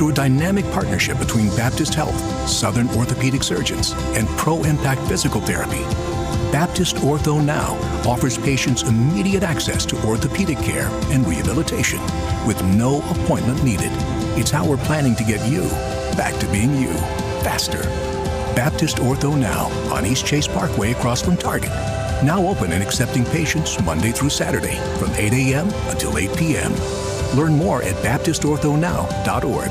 Through 0.00 0.12
a 0.12 0.14
dynamic 0.14 0.64
partnership 0.70 1.18
between 1.18 1.54
Baptist 1.56 1.92
Health, 1.92 2.18
Southern 2.48 2.88
Orthopedic 2.96 3.42
Surgeons, 3.42 3.92
and 4.16 4.26
Pro 4.38 4.62
Impact 4.62 4.98
Physical 5.02 5.42
Therapy, 5.42 5.82
Baptist 6.50 6.96
Ortho 6.96 7.44
Now 7.44 7.74
offers 8.08 8.38
patients 8.38 8.82
immediate 8.82 9.42
access 9.42 9.84
to 9.84 10.02
orthopedic 10.06 10.56
care 10.60 10.88
and 11.12 11.28
rehabilitation 11.28 12.00
with 12.46 12.64
no 12.64 13.02
appointment 13.10 13.62
needed. 13.62 13.90
It's 14.38 14.50
how 14.50 14.66
we're 14.66 14.78
planning 14.78 15.14
to 15.16 15.22
get 15.22 15.46
you 15.46 15.68
back 16.16 16.34
to 16.40 16.46
being 16.46 16.74
you 16.76 16.94
faster. 17.44 17.82
Baptist 18.56 18.96
Ortho 18.96 19.38
Now 19.38 19.66
on 19.94 20.06
East 20.06 20.24
Chase 20.24 20.48
Parkway 20.48 20.92
across 20.92 21.20
from 21.20 21.36
Target. 21.36 21.68
Now 22.24 22.42
open 22.46 22.72
and 22.72 22.82
accepting 22.82 23.26
patients 23.26 23.78
Monday 23.84 24.12
through 24.12 24.30
Saturday 24.30 24.76
from 24.98 25.10
8 25.10 25.30
a.m. 25.34 25.68
until 25.90 26.16
8 26.16 26.34
p.m. 26.38 26.72
Learn 27.34 27.56
more 27.56 27.82
at 27.82 27.96
baptistorthonow.org. 27.96 29.70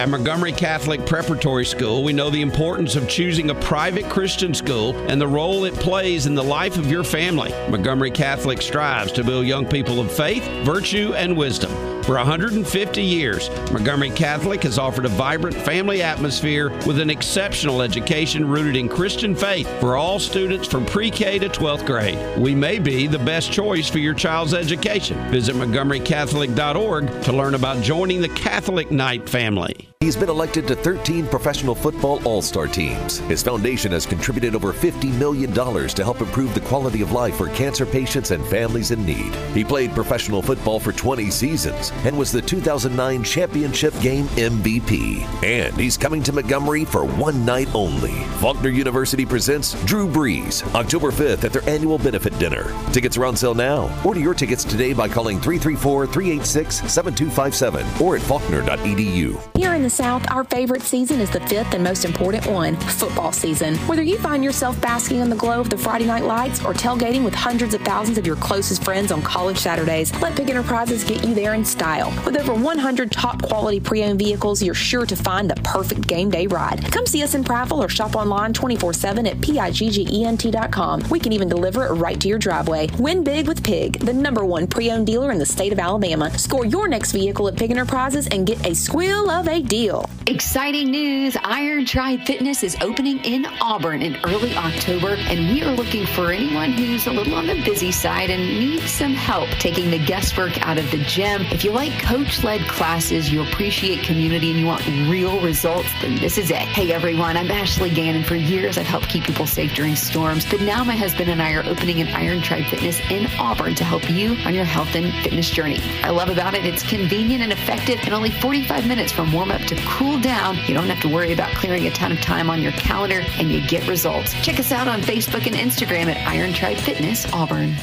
At 0.00 0.08
Montgomery 0.08 0.52
Catholic 0.52 1.04
Preparatory 1.04 1.66
School, 1.66 2.02
we 2.02 2.14
know 2.14 2.30
the 2.30 2.40
importance 2.40 2.96
of 2.96 3.06
choosing 3.06 3.50
a 3.50 3.54
private 3.56 4.08
Christian 4.08 4.54
school 4.54 4.96
and 5.10 5.20
the 5.20 5.28
role 5.28 5.66
it 5.66 5.74
plays 5.74 6.24
in 6.24 6.34
the 6.34 6.42
life 6.42 6.78
of 6.78 6.90
your 6.90 7.04
family. 7.04 7.50
Montgomery 7.68 8.10
Catholic 8.10 8.62
strives 8.62 9.12
to 9.12 9.22
build 9.22 9.46
young 9.46 9.66
people 9.66 10.00
of 10.00 10.10
faith, 10.10 10.42
virtue, 10.64 11.12
and 11.14 11.36
wisdom. 11.36 11.89
For 12.04 12.16
150 12.16 13.02
years, 13.02 13.50
Montgomery 13.72 14.10
Catholic 14.10 14.62
has 14.62 14.78
offered 14.78 15.04
a 15.04 15.08
vibrant 15.08 15.56
family 15.56 16.02
atmosphere 16.02 16.70
with 16.86 16.98
an 16.98 17.10
exceptional 17.10 17.82
education 17.82 18.48
rooted 18.48 18.76
in 18.76 18.88
Christian 18.88 19.34
faith 19.34 19.68
for 19.80 19.96
all 19.96 20.18
students 20.18 20.66
from 20.66 20.86
pre 20.86 21.10
K 21.10 21.38
to 21.38 21.48
12th 21.48 21.86
grade. 21.86 22.38
We 22.38 22.54
may 22.54 22.78
be 22.78 23.06
the 23.06 23.18
best 23.18 23.52
choice 23.52 23.88
for 23.88 23.98
your 23.98 24.14
child's 24.14 24.54
education. 24.54 25.18
Visit 25.30 25.56
MontgomeryCatholic.org 25.56 27.22
to 27.22 27.32
learn 27.32 27.54
about 27.54 27.82
joining 27.82 28.20
the 28.20 28.28
Catholic 28.30 28.90
Knight 28.90 29.28
family. 29.28 29.89
He's 30.02 30.16
been 30.16 30.30
elected 30.30 30.66
to 30.68 30.74
13 30.74 31.26
professional 31.26 31.74
football 31.74 32.26
all 32.26 32.40
star 32.40 32.66
teams. 32.66 33.18
His 33.28 33.42
foundation 33.42 33.92
has 33.92 34.06
contributed 34.06 34.54
over 34.54 34.72
$50 34.72 35.12
million 35.18 35.52
to 35.52 36.02
help 36.02 36.22
improve 36.22 36.54
the 36.54 36.62
quality 36.62 37.02
of 37.02 37.12
life 37.12 37.36
for 37.36 37.50
cancer 37.50 37.84
patients 37.84 38.30
and 38.30 38.42
families 38.46 38.92
in 38.92 39.04
need. 39.04 39.34
He 39.52 39.62
played 39.62 39.90
professional 39.90 40.40
football 40.40 40.80
for 40.80 40.94
20 40.94 41.30
seasons 41.30 41.92
and 42.06 42.16
was 42.16 42.32
the 42.32 42.40
2009 42.40 43.22
championship 43.22 43.92
game 44.00 44.24
MVP. 44.38 45.22
And 45.44 45.76
he's 45.76 45.98
coming 45.98 46.22
to 46.22 46.32
Montgomery 46.32 46.86
for 46.86 47.04
one 47.04 47.44
night 47.44 47.68
only. 47.74 48.24
Faulkner 48.40 48.70
University 48.70 49.26
presents 49.26 49.74
Drew 49.84 50.08
Brees 50.08 50.64
October 50.74 51.10
5th 51.10 51.44
at 51.44 51.52
their 51.52 51.68
annual 51.68 51.98
benefit 51.98 52.38
dinner. 52.38 52.72
Tickets 52.94 53.18
are 53.18 53.26
on 53.26 53.36
sale 53.36 53.54
now. 53.54 53.94
Order 54.02 54.20
your 54.20 54.32
tickets 54.32 54.64
today 54.64 54.94
by 54.94 55.08
calling 55.08 55.38
334 55.38 56.06
386 56.06 56.90
7257 56.90 58.02
or 58.02 58.16
at 58.16 58.22
faulkner.edu. 58.22 59.38
Here 59.58 59.74
in 59.74 59.82
the 59.82 59.89
South, 59.90 60.24
our 60.30 60.44
favorite 60.44 60.82
season 60.82 61.20
is 61.20 61.30
the 61.30 61.40
fifth 61.40 61.74
and 61.74 61.82
most 61.82 62.04
important 62.04 62.46
one 62.46 62.76
football 62.76 63.32
season. 63.32 63.74
Whether 63.88 64.02
you 64.02 64.16
find 64.18 64.44
yourself 64.44 64.80
basking 64.80 65.18
in 65.18 65.28
the 65.28 65.36
glow 65.36 65.60
of 65.60 65.68
the 65.68 65.76
Friday 65.76 66.06
night 66.06 66.22
lights 66.22 66.64
or 66.64 66.72
tailgating 66.72 67.24
with 67.24 67.34
hundreds 67.34 67.74
of 67.74 67.82
thousands 67.82 68.16
of 68.16 68.26
your 68.26 68.36
closest 68.36 68.84
friends 68.84 69.10
on 69.10 69.20
college 69.22 69.58
Saturdays, 69.58 70.14
let 70.22 70.36
Pig 70.36 70.48
Enterprises 70.48 71.02
get 71.02 71.26
you 71.26 71.34
there 71.34 71.54
in 71.54 71.64
style. 71.64 72.12
With 72.24 72.36
over 72.38 72.54
100 72.54 73.10
top 73.10 73.42
quality 73.42 73.80
pre 73.80 74.04
owned 74.04 74.20
vehicles, 74.20 74.62
you're 74.62 74.74
sure 74.74 75.04
to 75.06 75.16
find 75.16 75.50
the 75.50 75.56
perfect 75.62 76.06
game 76.06 76.30
day 76.30 76.46
ride. 76.46 76.84
Come 76.92 77.06
see 77.06 77.24
us 77.24 77.34
in 77.34 77.42
Prattville 77.42 77.84
or 77.84 77.88
shop 77.88 78.14
online 78.14 78.52
24 78.52 78.92
7 78.92 79.26
at 79.26 79.38
PIGGENT.com. 79.38 81.08
We 81.10 81.18
can 81.18 81.32
even 81.32 81.48
deliver 81.48 81.86
it 81.86 81.94
right 81.94 82.20
to 82.20 82.28
your 82.28 82.38
driveway. 82.38 82.86
Win 82.98 83.24
big 83.24 83.48
with 83.48 83.64
Pig, 83.64 83.98
the 83.98 84.12
number 84.12 84.44
one 84.44 84.68
pre 84.68 84.90
owned 84.92 85.08
dealer 85.08 85.32
in 85.32 85.38
the 85.38 85.46
state 85.46 85.72
of 85.72 85.80
Alabama. 85.80 86.30
Score 86.38 86.64
your 86.64 86.86
next 86.86 87.10
vehicle 87.10 87.48
at 87.48 87.56
Pig 87.56 87.72
Enterprises 87.72 88.28
and 88.28 88.46
get 88.46 88.64
a 88.64 88.74
squeal 88.74 89.28
of 89.28 89.48
a 89.48 89.60
deal 89.62 89.79
deal. 89.80 90.10
Exciting 90.26 90.90
news! 90.90 91.36
Iron 91.42 91.86
Tribe 91.86 92.20
Fitness 92.26 92.62
is 92.62 92.76
opening 92.82 93.18
in 93.24 93.46
Auburn 93.62 94.02
in 94.02 94.16
early 94.24 94.54
October, 94.54 95.16
and 95.16 95.48
we 95.48 95.62
are 95.62 95.72
looking 95.72 96.06
for 96.06 96.30
anyone 96.30 96.72
who's 96.72 97.06
a 97.06 97.10
little 97.10 97.34
on 97.34 97.46
the 97.46 97.60
busy 97.64 97.90
side 97.90 98.28
and 98.30 98.42
needs 98.42 98.90
some 98.90 99.14
help 99.14 99.48
taking 99.58 99.90
the 99.90 99.98
guesswork 99.98 100.60
out 100.64 100.78
of 100.78 100.88
the 100.90 100.98
gym. 100.98 101.42
If 101.50 101.64
you 101.64 101.72
like 101.72 102.00
coach 102.02 102.44
led 102.44 102.60
classes, 102.68 103.32
you 103.32 103.42
appreciate 103.42 104.04
community, 104.04 104.50
and 104.50 104.60
you 104.60 104.66
want 104.66 104.86
real 104.86 105.40
results, 105.40 105.88
then 106.02 106.16
this 106.16 106.36
is 106.36 106.50
it. 106.50 106.58
Hey 106.58 106.92
everyone, 106.92 107.36
I'm 107.38 107.50
Ashley 107.50 107.90
Gannon. 107.90 108.22
For 108.22 108.36
years, 108.36 108.76
I've 108.76 108.86
helped 108.86 109.08
keep 109.08 109.24
people 109.24 109.46
safe 109.46 109.74
during 109.74 109.96
storms, 109.96 110.44
but 110.48 110.60
now 110.60 110.84
my 110.84 110.96
husband 110.96 111.30
and 111.30 111.40
I 111.40 111.54
are 111.54 111.64
opening 111.64 112.00
an 112.02 112.08
Iron 112.08 112.42
Tribe 112.42 112.66
Fitness 112.66 113.00
in 113.10 113.26
Auburn 113.38 113.74
to 113.76 113.84
help 113.84 114.08
you 114.10 114.36
on 114.44 114.54
your 114.54 114.66
health 114.66 114.94
and 114.94 115.10
fitness 115.24 115.50
journey. 115.50 115.80
I 116.04 116.10
love 116.10 116.28
about 116.28 116.54
it, 116.54 116.66
it's 116.66 116.82
convenient 116.82 117.42
and 117.42 117.52
effective, 117.52 117.98
and 118.04 118.12
only 118.12 118.30
45 118.30 118.86
minutes 118.86 119.10
from 119.10 119.32
warm 119.32 119.50
up 119.50 119.69
to 119.70 119.76
cool 119.86 120.20
down. 120.20 120.56
You 120.66 120.74
don't 120.74 120.88
have 120.88 121.00
to 121.00 121.08
worry 121.08 121.32
about 121.32 121.54
clearing 121.54 121.86
a 121.86 121.90
ton 121.90 122.12
of 122.12 122.20
time 122.20 122.50
on 122.50 122.60
your 122.60 122.72
calendar, 122.72 123.22
and 123.38 123.50
you 123.50 123.66
get 123.66 123.88
results. 123.88 124.34
Check 124.44 124.60
us 124.60 124.72
out 124.72 124.88
on 124.88 125.00
Facebook 125.00 125.46
and 125.46 125.54
Instagram 125.54 126.06
at 126.06 126.28
Iron 126.28 126.52
Tribe 126.52 126.76
Fitness 126.76 127.32
Auburn. 127.32 127.74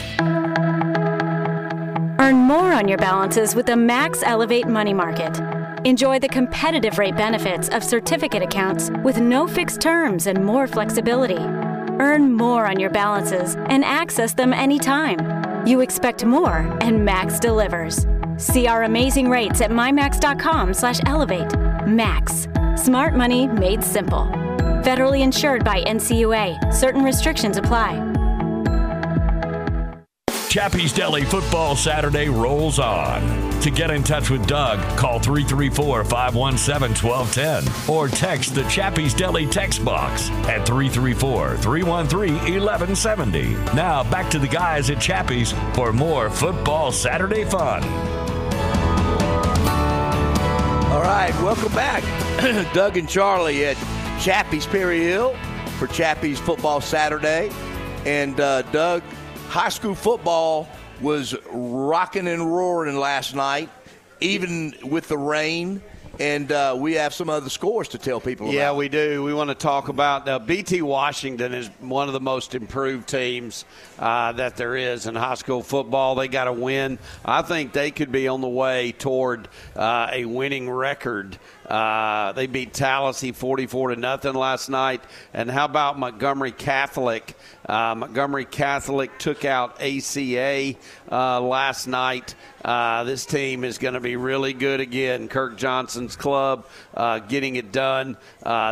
Earn 2.20 2.36
more 2.36 2.74
on 2.74 2.88
your 2.88 2.98
balances 2.98 3.56
with 3.56 3.68
the 3.68 3.78
Max 3.78 4.22
Elevate 4.22 4.68
Money 4.68 4.94
Market. 4.94 5.40
Enjoy 5.86 6.20
the 6.20 6.28
competitive 6.28 6.98
rate 6.98 7.16
benefits 7.16 7.70
of 7.70 7.84
certificate 7.84 8.44
accounts 8.44 8.92
with 9.04 9.20
no 9.20 9.48
fixed 9.48 9.80
terms 9.80 10.28
and 10.28 10.44
more 10.44 10.68
flexibility. 10.68 11.42
Earn 12.00 12.34
more 12.34 12.68
on 12.68 12.80
your 12.80 12.90
balances 12.90 13.56
and 13.70 13.86
access 13.86 14.34
them 14.34 14.54
anytime. 14.54 15.66
You 15.66 15.80
expect 15.80 16.26
more, 16.26 16.78
and 16.82 17.06
Max 17.06 17.40
delivers. 17.40 18.06
See 18.38 18.68
our 18.68 18.84
amazing 18.84 19.30
rates 19.30 19.62
at 19.62 19.72
mymax.com/elevate. 19.72 21.67
Max, 21.88 22.50
smart 22.76 23.16
money 23.16 23.48
made 23.48 23.82
simple. 23.82 24.26
Federally 24.84 25.22
insured 25.22 25.64
by 25.64 25.82
NCUA. 25.84 26.74
Certain 26.74 27.02
restrictions 27.02 27.56
apply. 27.56 27.96
Chappy's 30.50 30.92
Deli 30.92 31.24
Football 31.24 31.78
Saturday 31.78 32.28
rolls 32.28 32.78
on. 32.78 33.22
To 33.62 33.72
get 33.72 33.90
in 33.90 34.04
touch 34.04 34.30
with 34.30 34.46
Doug, 34.48 34.80
call 34.98 35.20
334 35.20 36.04
517 36.04 37.10
1210 37.10 37.94
or 37.94 38.10
text 38.10 38.54
the 38.54 38.64
Chappy's 38.64 39.14
Deli 39.14 39.46
text 39.46 39.86
box 39.86 40.30
at 40.50 40.66
334 40.66 41.58
313 41.58 42.34
1170. 42.34 43.54
Now 43.76 44.04
back 44.04 44.30
to 44.32 44.40
the 44.40 44.48
guys 44.48 44.90
at 44.90 45.00
Chappy's 45.00 45.54
for 45.74 45.94
more 45.94 46.30
Football 46.30 46.92
Saturday 46.92 47.46
fun. 47.46 48.17
All 50.98 51.04
right, 51.04 51.32
welcome 51.44 51.72
back. 51.74 52.02
Doug 52.74 52.98
and 52.98 53.08
Charlie 53.08 53.66
at 53.66 53.78
Chappy's 54.20 54.66
Perry 54.66 55.02
Hill 55.02 55.36
for 55.78 55.86
Chappy's 55.86 56.40
Football 56.40 56.82
Saturday. 56.82 57.52
And 58.04 58.40
uh, 58.40 58.64
Doug, 58.72 59.04
high 59.48 59.70
school 59.70 59.94
football 59.94 60.68
was 61.00 61.36
rocking 61.52 62.28
and 62.28 62.52
roaring 62.52 62.98
last 62.98 63.36
night, 63.36 63.70
even 64.22 64.74
with 64.86 65.08
the 65.08 65.20
rain. 65.20 65.84
And 66.20 66.52
uh, 66.52 66.76
we 66.80 66.94
have 66.94 67.14
some 67.14 67.30
other 67.30 67.50
scores 67.50 67.90
to 67.90 67.98
tell 67.98 68.20
people 68.20 68.52
Yeah, 68.52 68.70
about. 68.70 68.78
we 68.78 68.90
do. 68.90 69.24
We 69.24 69.34
want 69.34 69.50
to 69.50 69.56
talk 69.56 69.88
about 69.88 70.28
uh, 70.28 70.40
BT 70.40 70.82
Washington 70.82 71.54
is 71.54 71.68
one 71.80 72.08
of 72.08 72.14
the 72.14 72.20
most 72.20 72.56
improved 72.56 73.08
teams 73.08 73.66
uh, 74.00 74.32
that 74.34 74.58
there 74.58 74.76
is 74.76 75.06
in 75.06 75.14
high 75.16 75.36
school 75.36 75.62
football. 75.62 76.16
They 76.16 76.28
got 76.28 76.48
a 76.48 76.54
win. 76.54 76.98
I 77.24 77.44
think 77.44 77.72
they 77.72 77.92
could 77.92 78.12
be 78.12 78.28
on 78.28 78.42
the 78.42 78.48
way 78.48 78.94
toward 78.94 79.48
uh, 79.76 80.10
a 80.12 80.26
winning 80.26 80.70
record. 80.70 81.38
Uh, 81.68 82.32
they 82.32 82.48
beat 82.48 82.74
Tallahassee 82.74 83.34
44 83.34 83.90
to 83.90 83.96
nothing 83.98 84.34
last 84.34 84.70
night. 84.70 85.04
And 85.34 85.52
how 85.52 85.66
about 85.66 86.00
Montgomery 86.00 86.52
Catholic? 86.52 87.36
Uh, 87.68 87.96
Montgomery 87.96 88.46
Catholic 88.46 89.18
took 89.20 89.44
out 89.44 89.82
ACA 89.82 90.76
uh, 91.12 91.42
last 91.42 91.88
night. 91.88 92.36
Uh, 92.64 93.04
this 93.04 93.26
team 93.26 93.64
is 93.64 93.78
going 93.78 93.94
to 93.94 94.00
be 94.00 94.16
really 94.16 94.54
good 94.54 94.80
again. 94.80 95.28
Kirk 95.28 95.58
Johnson's 95.58 96.16
club 96.16 96.68
uh, 96.94 97.20
getting 97.20 97.58
it 97.58 97.72
done. 97.72 98.18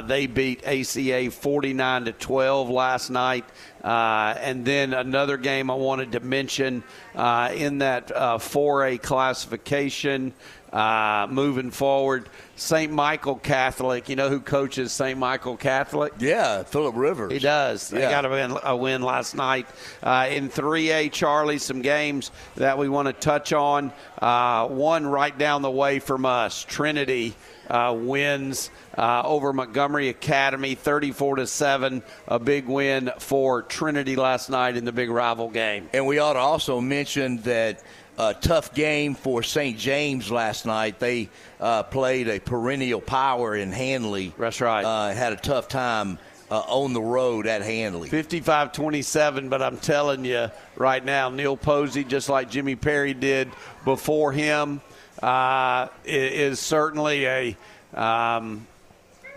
They 0.07 0.27
beat 0.27 0.65
ACA 0.65 1.31
49 1.31 2.05
to 2.05 2.11
12 2.13 2.69
last 2.69 3.09
night. 3.09 3.45
Uh, 3.85 4.33
and 4.39 4.65
then 4.65 4.95
another 4.95 5.37
game 5.37 5.69
I 5.69 5.75
wanted 5.75 6.13
to 6.13 6.19
mention 6.19 6.83
uh, 7.13 7.51
in 7.53 7.77
that 7.77 8.11
uh, 8.11 8.39
4A 8.39 8.99
classification 8.99 10.33
uh, 10.75 11.25
moving 11.29 11.71
forward. 11.71 12.29
St. 12.57 12.91
Michael 12.91 13.35
Catholic, 13.35 14.07
you 14.09 14.15
know 14.15 14.29
who 14.29 14.39
coaches 14.39 14.91
St. 14.91 15.17
Michael 15.17 15.57
Catholic? 15.57 16.13
Yeah, 16.19 16.63
Philip 16.63 16.95
Rivers. 16.95 17.31
He 17.31 17.39
does. 17.39 17.89
They 17.89 18.01
Yeah. 18.01 18.11
got 18.11 18.25
a 18.25 18.29
win, 18.29 18.57
a 18.63 18.75
win 18.75 19.01
last 19.01 19.35
night. 19.35 19.67
Uh, 20.03 20.27
in 20.29 20.49
3A, 20.49 21.09
Charlie, 21.09 21.57
some 21.57 21.81
games 21.81 22.31
that 22.55 22.77
we 22.77 22.87
want 22.89 23.07
to 23.07 23.13
touch 23.13 23.51
on. 23.53 23.91
Uh, 24.21 24.67
one 24.67 25.05
right 25.07 25.37
down 25.37 25.61
the 25.61 25.71
way 25.71 25.99
from 25.99 26.25
us, 26.25 26.63
Trinity. 26.67 27.35
Uh, 27.67 27.91
wins 27.97 28.69
uh, 28.95 29.23
over 29.25 29.51
Montgomery 29.51 30.09
Academy, 30.09 30.75
34 30.75 31.37
to 31.37 31.47
seven, 31.47 32.03
a 32.27 32.37
big 32.37 32.67
win 32.67 33.11
for 33.17 33.63
Trinity 33.63 34.15
last 34.15 34.51
night 34.51 34.77
in 34.77 34.85
the 34.85 34.91
big 34.91 35.09
rival 35.09 35.49
game. 35.49 35.89
And 35.91 36.05
we 36.05 36.19
ought 36.19 36.33
to 36.33 36.39
also 36.39 36.79
mention 36.79 37.37
that 37.37 37.81
a 38.17 38.33
tough 38.33 38.73
game 38.73 39.15
for 39.15 39.43
St. 39.43 39.77
James 39.77 40.31
last 40.31 40.65
night. 40.65 40.99
They 40.99 41.29
uh, 41.59 41.83
played 41.83 42.27
a 42.29 42.39
perennial 42.39 43.01
power 43.01 43.55
in 43.55 43.71
Handley. 43.71 44.33
That's 44.37 44.61
right. 44.61 44.83
Uh, 44.85 45.13
had 45.13 45.33
a 45.33 45.37
tough 45.37 45.67
time 45.67 46.17
uh, 46.49 46.59
on 46.59 46.93
the 46.93 47.01
road 47.01 47.47
at 47.47 47.61
Handley. 47.61 48.07
55 48.09 48.71
27, 48.71 49.49
but 49.49 49.61
I'm 49.61 49.77
telling 49.77 50.23
you 50.25 50.49
right 50.75 51.03
now, 51.03 51.29
Neil 51.29 51.57
Posey, 51.57 52.03
just 52.03 52.29
like 52.29 52.49
Jimmy 52.49 52.75
Perry 52.75 53.13
did 53.13 53.51
before 53.83 54.31
him, 54.31 54.81
uh, 55.21 55.87
is 56.05 56.59
certainly 56.59 57.25
a. 57.25 57.57
Um, 57.93 58.67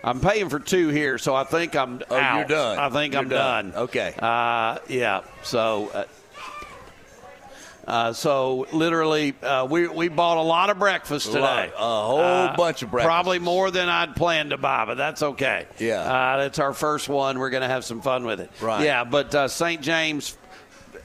I'm 0.01 0.21
paying 0.21 0.47
for 0.47 0.59
two 0.59 0.87
here, 0.89 1.17
so 1.17 1.35
I 1.35 1.43
think 1.43 1.75
I'm 1.75 2.01
Oh, 2.09 2.35
you're 2.37 2.45
done. 2.45 2.79
I 2.79 2.89
think 2.89 3.13
You're 3.13 3.23
I'm 3.23 3.29
done. 3.29 3.71
done. 3.71 3.81
Okay. 3.83 4.13
Uh, 4.17 4.77
yeah. 4.87 5.21
So. 5.43 6.05
Uh, 7.89 8.13
so 8.13 8.67
literally, 8.71 9.33
uh, 9.41 9.65
we 9.69 9.87
we 9.87 10.09
bought 10.09 10.37
a 10.37 10.41
lot 10.43 10.69
of 10.69 10.77
breakfast 10.77 11.31
today. 11.31 11.71
A 11.75 11.79
whole 12.05 12.19
Uh, 12.19 12.55
bunch 12.55 12.83
of 12.83 12.91
breakfast. 12.91 13.07
Probably 13.07 13.39
more 13.39 13.71
than 13.71 13.89
I'd 13.89 14.15
planned 14.15 14.51
to 14.51 14.57
buy, 14.57 14.85
but 14.85 14.95
that's 14.95 15.23
okay. 15.23 15.65
Yeah. 15.79 16.01
uh, 16.01 16.37
that's 16.37 16.59
our 16.59 16.73
first 16.73 17.09
one. 17.09 17.39
We're 17.39 17.49
going 17.49 17.63
to 17.63 17.67
have 17.67 17.83
some 17.83 18.01
fun 18.01 18.25
with 18.25 18.41
it. 18.41 18.51
Right. 18.61 18.83
Yeah, 18.85 19.05
but 19.05 19.33
uh, 19.33 19.47
St. 19.47 19.81
James 19.81 20.37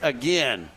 again 0.02 0.68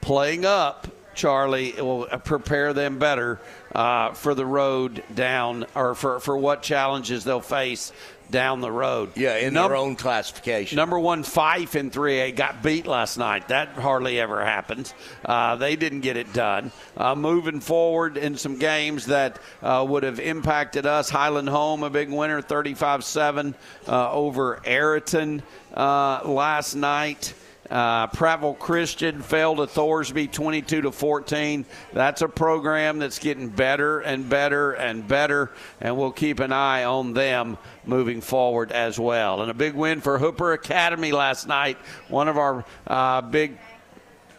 playing 0.00 0.44
up. 0.44 0.86
Charlie 1.16 1.68
it 1.70 1.80
will 1.82 2.04
prepare 2.24 2.74
them 2.74 2.98
better 2.98 3.40
uh, 3.74 4.12
for 4.12 4.34
the 4.34 4.44
road 4.44 5.02
down, 5.14 5.64
or 5.74 5.94
for, 5.94 6.20
for 6.20 6.36
what 6.36 6.62
challenges 6.62 7.24
they'll 7.24 7.40
face 7.40 7.90
down 8.30 8.60
the 8.60 8.70
road. 8.70 9.10
Yeah, 9.16 9.36
in 9.36 9.54
Num- 9.54 9.68
their 9.68 9.76
own 9.76 9.96
classification. 9.96 10.76
Number 10.76 10.98
one, 10.98 11.22
Fife 11.22 11.76
in 11.76 11.90
3A 11.90 12.34
got 12.34 12.62
beat 12.62 12.86
last 12.86 13.16
night. 13.18 13.48
That 13.48 13.68
hardly 13.68 14.18
ever 14.20 14.44
happens. 14.44 14.94
Uh, 15.24 15.56
they 15.56 15.76
didn't 15.76 16.00
get 16.00 16.16
it 16.16 16.32
done. 16.32 16.72
Uh, 16.96 17.14
moving 17.14 17.60
forward 17.60 18.16
in 18.16 18.36
some 18.36 18.58
games 18.58 19.06
that 19.06 19.38
uh, 19.62 19.84
would 19.88 20.02
have 20.02 20.20
impacted 20.20 20.86
us, 20.86 21.10
Highland 21.10 21.48
Home, 21.48 21.82
a 21.82 21.90
big 21.90 22.10
winner, 22.10 22.40
35 22.42 23.04
7 23.04 23.54
uh, 23.88 24.12
over 24.12 24.60
Ariton 24.64 25.42
uh, 25.74 26.20
last 26.24 26.74
night. 26.74 27.34
Uh, 27.70 28.06
Prattville 28.08 28.58
Christian 28.58 29.20
fell 29.22 29.56
to 29.56 29.62
Thorsby 29.66 30.30
22 30.30 30.82
to 30.82 30.92
14. 30.92 31.64
That's 31.92 32.22
a 32.22 32.28
program 32.28 33.00
that's 33.00 33.18
getting 33.18 33.48
better 33.48 34.00
and 34.00 34.28
better 34.28 34.72
and 34.72 35.06
better, 35.06 35.50
and 35.80 35.96
we'll 35.96 36.12
keep 36.12 36.38
an 36.38 36.52
eye 36.52 36.84
on 36.84 37.12
them 37.12 37.58
moving 37.86 38.20
forward 38.20 38.72
as 38.72 38.98
well. 38.98 39.42
And 39.42 39.50
a 39.50 39.54
big 39.54 39.74
win 39.74 40.00
for 40.00 40.18
Hooper 40.18 40.52
Academy 40.52 41.12
last 41.12 41.46
night. 41.46 41.78
One 42.08 42.28
of 42.28 42.38
our 42.38 42.64
uh, 42.86 43.22
big 43.22 43.58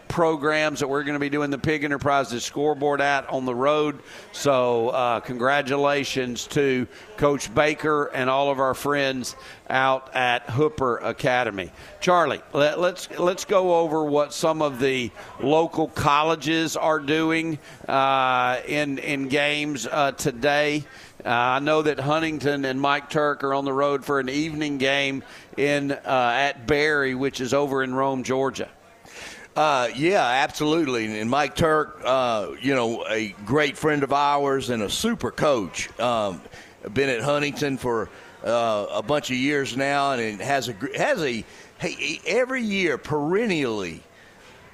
programs 0.07 0.79
that 0.79 0.87
we're 0.87 1.03
going 1.03 1.13
to 1.13 1.19
be 1.19 1.29
doing 1.29 1.49
the 1.49 1.57
Pig 1.57 1.83
Enterprises 1.83 2.43
scoreboard 2.43 3.01
at 3.01 3.29
on 3.29 3.45
the 3.45 3.55
road. 3.55 3.99
So, 4.31 4.89
uh, 4.89 5.19
congratulations 5.19 6.47
to 6.47 6.87
Coach 7.17 7.53
Baker 7.53 8.05
and 8.05 8.29
all 8.29 8.51
of 8.51 8.59
our 8.59 8.73
friends 8.73 9.35
out 9.69 10.15
at 10.15 10.49
Hooper 10.49 10.97
Academy. 10.97 11.71
Charlie, 11.99 12.41
let, 12.53 12.79
let's 12.79 13.09
let's 13.19 13.45
go 13.45 13.79
over 13.79 14.03
what 14.03 14.33
some 14.33 14.61
of 14.61 14.79
the 14.79 15.11
local 15.41 15.87
colleges 15.89 16.77
are 16.77 16.99
doing 16.99 17.59
uh, 17.87 18.59
in 18.67 18.97
in 18.99 19.27
games 19.27 19.87
uh, 19.87 20.11
today. 20.13 20.85
Uh, 21.25 21.29
I 21.29 21.59
know 21.59 21.81
that 21.81 21.99
Huntingdon 21.99 22.63
and 22.63 22.79
Mike 22.79 23.09
Turk 23.09 23.43
are 23.43 23.53
on 23.53 23.65
the 23.65 23.73
road 23.73 24.05
for 24.05 24.19
an 24.19 24.29
evening 24.29 24.77
game 24.77 25.23
in 25.57 25.91
uh, 25.91 25.97
at 26.05 26.67
Berry, 26.67 27.15
which 27.15 27.41
is 27.41 27.53
over 27.53 27.83
in 27.83 27.93
Rome, 27.93 28.23
Georgia. 28.23 28.69
Uh, 29.57 29.89
yeah, 29.95 30.23
absolutely. 30.23 31.19
And 31.19 31.31
Mike 31.31 31.55
Turk, 31.55 31.99
uh, 32.05 32.51
you 32.61 32.75
know, 32.75 33.03
a 33.09 33.29
great 33.43 33.75
friend 33.75 34.03
of 34.03 34.13
ours 34.13 34.69
and 34.69 34.83
a 34.83 34.89
super 34.89 35.31
coach. 35.31 35.89
Um, 35.99 36.43
been 36.93 37.09
at 37.09 37.23
Huntingdon 37.23 37.77
for 37.77 38.07
uh, 38.43 38.85
a 38.91 39.01
bunch 39.01 39.31
of 39.31 39.35
years 39.35 39.75
now, 39.75 40.11
and 40.11 40.39
has 40.39 40.69
a 40.69 40.75
has 40.95 41.23
a 41.23 41.43
hey 41.79 42.21
every 42.27 42.61
year 42.61 42.99
perennially. 42.99 44.03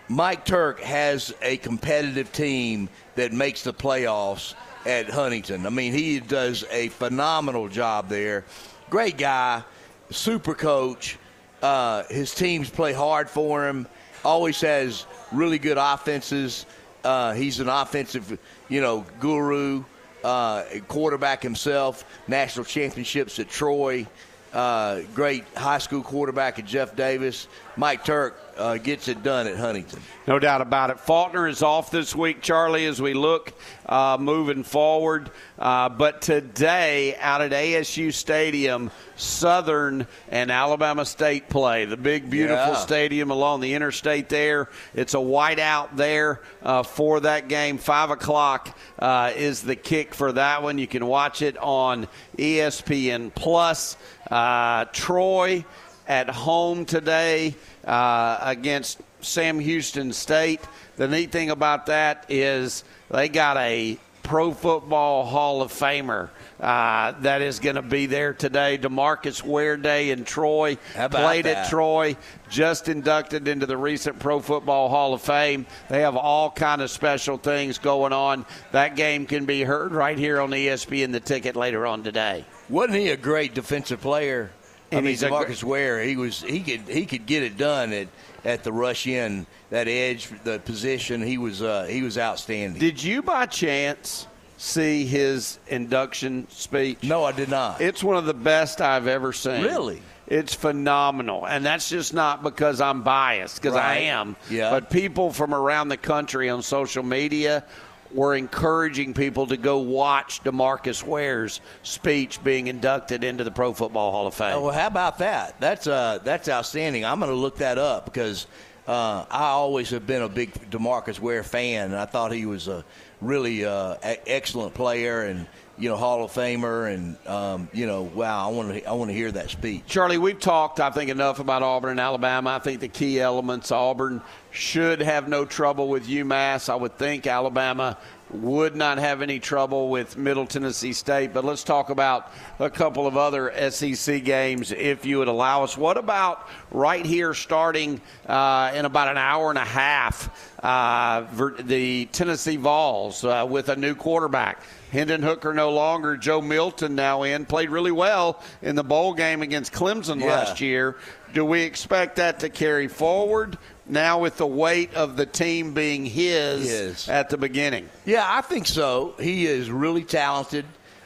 Mike 0.10 0.44
Turk 0.44 0.82
has 0.82 1.34
a 1.42 1.56
competitive 1.56 2.34
team 2.34 2.90
that 3.16 3.32
makes 3.32 3.64
the 3.64 3.74
playoffs 3.74 4.54
at 4.86 5.10
Huntingdon. 5.10 5.66
I 5.66 5.70
mean, 5.70 5.94
he 5.94 6.20
does 6.20 6.66
a 6.70 6.90
phenomenal 6.90 7.70
job 7.70 8.10
there. 8.10 8.44
Great 8.90 9.18
guy, 9.18 9.64
super 10.10 10.54
coach. 10.54 11.18
Uh, 11.62 12.04
his 12.10 12.36
teams 12.36 12.70
play 12.70 12.92
hard 12.92 13.30
for 13.30 13.66
him. 13.66 13.88
Always 14.24 14.62
has 14.62 15.06
really 15.32 15.60
good 15.60 15.78
offenses. 15.78 16.66
Uh, 17.04 17.34
he's 17.34 17.60
an 17.60 17.68
offensive, 17.68 18.38
you 18.70 18.82
know, 18.82 19.06
guru, 19.20 19.84
uh, 20.24 20.64
quarterback 20.88 21.44
himself. 21.44 22.06
National 22.28 22.66
championships 22.66 23.40
at 23.40 23.50
Troy. 23.50 24.08
Uh, 24.54 25.02
great 25.14 25.44
high 25.56 25.80
school 25.80 26.02
quarterback 26.04 26.60
at 26.60 26.66
Jeff 26.66 26.96
Davis. 26.96 27.48
Mike 27.76 28.06
Turk 28.06 28.40
uh, 28.58 28.78
gets 28.78 29.08
it 29.08 29.24
done 29.24 29.48
at 29.48 29.58
Huntingdon. 29.58 30.00
No 30.28 30.40
doubt 30.40 30.62
about 30.62 30.90
it. 30.90 31.00
Faulkner 31.00 31.48
is 31.48 31.62
off 31.62 31.92
this 31.92 32.16
week, 32.16 32.42
Charlie, 32.42 32.86
as 32.86 33.02
we 33.02 33.14
look 33.14 33.54
uh, 33.86 34.18
moving 34.20 34.64
forward. 34.64 35.32
Uh, 35.60 35.90
but 35.90 36.22
today, 36.22 37.16
out 37.20 37.42
at 37.42 37.52
ASU 37.52 38.14
Stadium, 38.14 38.90
Southern 39.16 40.08
and 40.30 40.52
Alabama 40.52 41.06
State 41.06 41.50
play. 41.50 41.86
The 41.86 41.98
big, 41.98 42.30
beautiful 42.30 42.74
Yeah. 42.74 42.76
stadium 42.76 43.32
along 43.32 43.62
the 43.62 43.74
interstate 43.74 44.30
there. 44.30 44.70
It's 44.94 45.14
a 45.14 45.18
whiteout 45.18 45.96
there 45.96 46.42
uh, 46.62 46.84
for 46.84 47.20
that 47.22 47.48
game. 47.48 47.78
Five 47.78 48.10
o'clock 48.12 48.78
uh, 49.00 49.32
is 49.36 49.62
the 49.62 49.76
kick 49.76 50.14
for 50.14 50.32
that 50.34 50.64
one. 50.64 50.78
You 50.78 50.88
can 50.88 51.06
watch 51.06 51.42
it 51.42 51.58
on 51.58 52.08
ESPN 52.38 53.34
Plus. 53.34 53.98
Uh, 54.30 54.86
Troy 54.94 55.66
at 56.08 56.30
home 56.30 56.86
today 56.86 57.56
uh, 57.86 58.38
against 58.42 59.00
Sam 59.22 59.60
Houston 59.60 60.14
State. 60.14 60.62
The 60.96 61.08
neat 61.08 61.32
thing 61.32 61.50
about 61.50 61.88
that 61.88 62.26
is 62.30 62.84
they 63.10 63.30
got 63.30 63.58
a 63.58 63.98
Pro 64.24 64.54
Football 64.54 65.26
Hall 65.26 65.62
of 65.62 65.72
Famer 65.72 66.30
uh, 66.60 67.12
that 67.20 67.42
is 67.42 67.60
going 67.60 67.76
to 67.76 67.82
be 67.82 68.06
there 68.06 68.34
today. 68.34 68.78
DeMarcus 68.78 69.44
Ware 69.44 69.76
Day 69.76 70.12
in 70.12 70.24
Troy 70.24 70.78
played 71.12 71.46
that? 71.46 71.58
at 71.58 71.70
Troy, 71.70 72.16
just 72.50 72.88
inducted 72.88 73.50
into 73.50 73.66
the 73.66 73.76
recent 73.76 74.20
Pro 74.20 74.40
Football 74.40 74.88
Hall 74.88 75.14
of 75.14 75.22
Fame. 75.22 75.66
They 75.90 76.02
have 76.02 76.16
all 76.16 76.50
kind 76.50 76.82
of 76.82 76.90
special 76.90 77.38
things 77.38 77.78
going 77.78 78.14
on. 78.14 78.46
That 78.72 78.96
game 78.96 79.26
can 79.26 79.46
be 79.46 79.62
heard 79.62 79.92
right 79.92 80.18
here 80.18 80.40
on 80.40 80.52
ESPN 80.52 81.12
The 81.12 81.20
Ticket 81.20 81.58
later 81.58 81.86
on 81.86 82.04
today. 82.04 82.46
Wasn't 82.70 82.98
he 82.98 83.10
a 83.10 83.18
great 83.18 83.54
defensive 83.54 84.00
player? 84.00 84.52
I 84.94 84.98
And 84.98 85.06
mean, 85.06 85.12
he's 85.14 85.24
a 85.24 85.30
Marcus 85.30 85.64
Ware, 85.64 86.02
he 86.02 86.16
was 86.16 86.42
he 86.42 86.60
could 86.62 86.82
he 86.82 87.06
could 87.06 87.26
get 87.26 87.44
it 87.44 87.58
done 87.58 87.92
at, 87.94 88.08
at 88.46 88.64
the 88.64 88.72
rush 88.72 89.08
in 89.08 89.46
that 89.70 89.88
edge, 89.88 90.30
the 90.44 90.60
position. 90.60 91.22
He 91.22 91.38
was 91.38 91.62
uh, 91.62 91.86
he 91.90 92.02
was 92.02 92.18
outstanding. 92.18 92.80
Did 92.80 93.04
you 93.04 93.22
by 93.22 93.46
chance 93.46 94.28
see 94.58 95.06
his 95.06 95.60
induction 95.68 96.48
speech? 96.50 97.04
No, 97.04 97.24
I 97.24 97.32
did 97.32 97.50
not. 97.50 97.82
It's 97.82 98.04
one 98.04 98.18
of 98.18 98.26
the 98.26 98.34
best 98.34 98.82
I've 98.82 99.08
ever 99.08 99.34
seen. 99.34 99.64
Really? 99.64 100.02
It's 100.28 100.54
phenomenal. 100.54 101.46
And 101.46 101.66
that's 101.66 101.90
just 101.90 102.14
not 102.14 102.44
because 102.44 102.80
I'm 102.80 103.04
biased, 103.04 103.62
because 103.62 103.76
I 103.76 103.96
am. 103.98 104.38
Yeah. 104.50 104.70
But 104.72 104.90
people 104.90 105.32
from 105.34 105.54
around 105.54 105.90
the 105.90 105.98
country 105.98 106.50
on 106.50 106.62
social 106.62 107.04
media 107.04 107.66
were 108.14 108.36
encouraging 108.36 109.14
people 109.14 109.48
to 109.48 109.58
go 109.58 109.80
watch 109.80 110.44
DeMarcus 110.44 111.04
Ware's 111.04 111.62
speech 111.82 112.44
being 112.44 112.68
inducted 112.68 113.24
into 113.24 113.44
the 113.44 113.52
Pro 113.52 113.74
Football 113.74 114.12
Hall 114.12 114.28
of 114.28 114.34
Fame. 114.34 114.54
Oh, 114.54 114.62
well, 114.66 114.74
how 114.74 114.88
about 114.88 115.18
that? 115.20 115.60
That's 115.60 115.88
uh, 115.88 116.20
that's 116.24 116.48
outstanding. 116.50 117.06
I'm 117.06 117.20
going 117.20 117.32
to 117.32 117.38
look 117.38 117.58
that 117.58 117.78
up 117.78 118.06
because 118.06 118.48
uh, 118.88 119.26
I 119.30 119.48
always 119.48 119.90
have 119.92 120.06
been 120.06 120.22
a 120.22 120.30
big 120.30 120.54
DeMarcus 120.70 121.20
Ware 121.20 121.44
fan, 121.44 121.92
and 121.92 121.96
I 121.96 122.06
thought 122.06 122.32
he 122.32 122.46
was 122.46 122.68
a 122.68 122.84
really 123.22 123.66
uh, 123.66 123.96
excellent 124.04 124.74
player 124.74 125.24
and 125.24 125.48
you 125.78 125.90
know 125.90 125.96
Hall 125.96 126.24
of 126.24 126.32
Famer, 126.32 126.94
and 126.94 127.28
um, 127.28 127.70
you 127.74 127.86
know, 127.86 128.04
wow, 128.04 128.50
I 128.50 128.52
want 128.54 128.74
to 128.74 128.86
I 128.86 128.94
want 128.94 129.10
to 129.10 129.16
hear 129.16 129.32
that 129.32 129.50
speech. 129.50 129.84
Charlie, 129.88 130.18
we've 130.18 130.40
talked, 130.40 130.80
I 130.80 130.90
think, 130.92 131.10
enough 131.10 131.40
about 131.40 131.64
Auburn 131.64 131.92
and 131.92 132.00
Alabama. 132.00 132.52
I 132.52 132.60
think 132.60 132.80
the 132.80 132.88
key 132.88 133.20
elements 133.20 133.72
Auburn 133.72 134.22
should 134.52 135.02
have 135.02 135.28
no 135.28 135.46
trouble 135.46 135.90
with 135.90 136.08
UMass. 136.08 136.70
I 136.70 136.76
would 136.76 136.98
think 136.98 137.26
Alabama 137.26 137.98
would 138.34 138.76
not 138.76 138.98
have 138.98 139.22
any 139.22 139.40
trouble 139.40 139.90
with 139.90 140.18
Middle 140.18 140.46
Tennessee 140.46 140.94
State. 140.94 141.34
But 141.34 141.46
let's 141.46 141.64
talk 141.64 141.90
about 141.90 142.32
a 142.60 142.70
couple 142.70 143.08
of 143.08 143.18
other 143.18 143.54
SEC 143.70 144.24
games, 144.24 144.72
if 144.72 145.06
you 145.06 145.20
would 145.20 145.28
allow 145.28 145.64
us. 145.64 145.78
What 145.78 145.98
about 145.98 146.48
right 146.72 147.06
here, 147.06 147.34
starting 147.34 148.02
uh, 148.28 148.72
in 148.76 148.86
about 148.86 149.10
an 149.10 149.18
hour 149.18 149.50
and 149.50 149.60
a 149.60 149.66
half, 149.66 150.54
uh, 150.64 151.26
the 151.62 152.06
Tennessee 152.06 152.58
Vols 152.58 153.24
uh, 153.24 153.46
with 153.50 153.70
a 153.70 153.76
new 153.76 153.96
quarterback? 153.96 154.62
Hendon 154.92 155.24
Hooker 155.24 155.54
no 155.54 155.72
longer. 155.72 156.18
Joe 156.18 156.42
Milton 156.42 156.96
now 156.96 157.24
in. 157.24 157.46
Played 157.46 157.70
really 157.70 157.92
well 157.92 158.42
in 158.62 158.76
the 158.76 158.84
bowl 158.84 159.14
game 159.14 159.42
against 159.42 159.74
Clemson 159.74 160.20
Yeah. 160.20 160.28
last 160.28 160.62
year. 160.62 160.98
Do 161.34 161.44
we 161.44 161.64
expect 161.64 162.18
that 162.18 162.42
to 162.42 162.50
carry 162.50 162.88
forward 162.88 163.58
now 163.86 164.20
with 164.20 164.38
the 164.38 164.48
weight 164.48 164.94
of 164.94 165.18
the 165.18 165.26
team 165.26 165.74
being 165.74 166.06
his 166.06 166.70
His. 166.70 167.10
at 167.10 167.30
the 167.30 167.38
beginning? 167.38 167.90
Yeah, 168.06 168.26
I 168.28 168.42
think 168.42 168.68
so. 168.68 169.16
He 169.20 169.46
is 169.46 169.70
really 169.70 170.04
talented, 170.04 170.66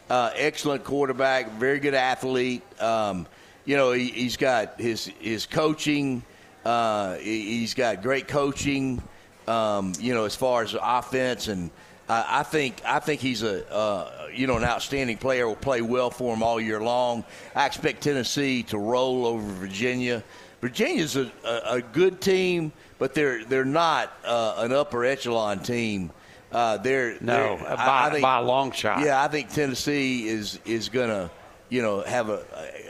uh, 0.09 0.31
excellent 0.35 0.83
quarterback, 0.83 1.51
very 1.53 1.79
good 1.79 1.93
athlete. 1.93 2.63
Um, 2.81 3.27
you 3.65 3.75
know, 3.75 3.91
he, 3.91 4.07
he's 4.07 4.37
got 4.37 4.79
his 4.79 5.05
his 5.19 5.45
coaching. 5.45 6.23
Uh, 6.63 7.15
he, 7.15 7.59
he's 7.59 7.73
got 7.73 8.01
great 8.01 8.27
coaching. 8.27 9.01
Um, 9.47 9.93
you 9.99 10.13
know, 10.13 10.25
as 10.25 10.35
far 10.35 10.63
as 10.63 10.75
offense, 10.79 11.47
and 11.47 11.71
uh, 12.09 12.23
I 12.27 12.43
think 12.43 12.81
I 12.85 12.99
think 12.99 13.21
he's 13.21 13.43
a 13.43 13.69
uh, 13.71 14.27
you 14.33 14.47
know 14.47 14.57
an 14.57 14.63
outstanding 14.63 15.17
player. 15.17 15.47
Will 15.47 15.55
play 15.55 15.81
well 15.81 16.09
for 16.09 16.33
him 16.33 16.43
all 16.43 16.59
year 16.59 16.81
long. 16.81 17.23
I 17.55 17.65
expect 17.65 18.03
Tennessee 18.03 18.63
to 18.63 18.77
roll 18.77 19.25
over 19.25 19.41
Virginia. 19.53 20.23
Virginia's 20.61 21.15
a, 21.15 21.31
a, 21.45 21.61
a 21.75 21.81
good 21.81 22.19
team, 22.21 22.71
but 22.99 23.13
they're 23.13 23.43
they're 23.45 23.65
not 23.65 24.11
uh, 24.25 24.55
an 24.57 24.71
upper 24.71 25.05
echelon 25.05 25.59
team. 25.59 26.11
Uh, 26.51 26.77
they're 26.77 27.17
No, 27.21 27.57
they're- 27.57 27.75
by- 27.75 28.09
by 28.21 28.37
a 28.39 28.41
long 28.41 28.71
shot. 28.71 29.01
Yeah, 29.01 29.21
I 29.23 29.27
think 29.27 29.49
Tennessee 29.53 30.27
is 30.27 30.59
is 30.65 30.89
gonna 30.89 31.29
you 31.69 31.81
know 31.81 32.01
have 32.01 32.29
a, 32.29 32.45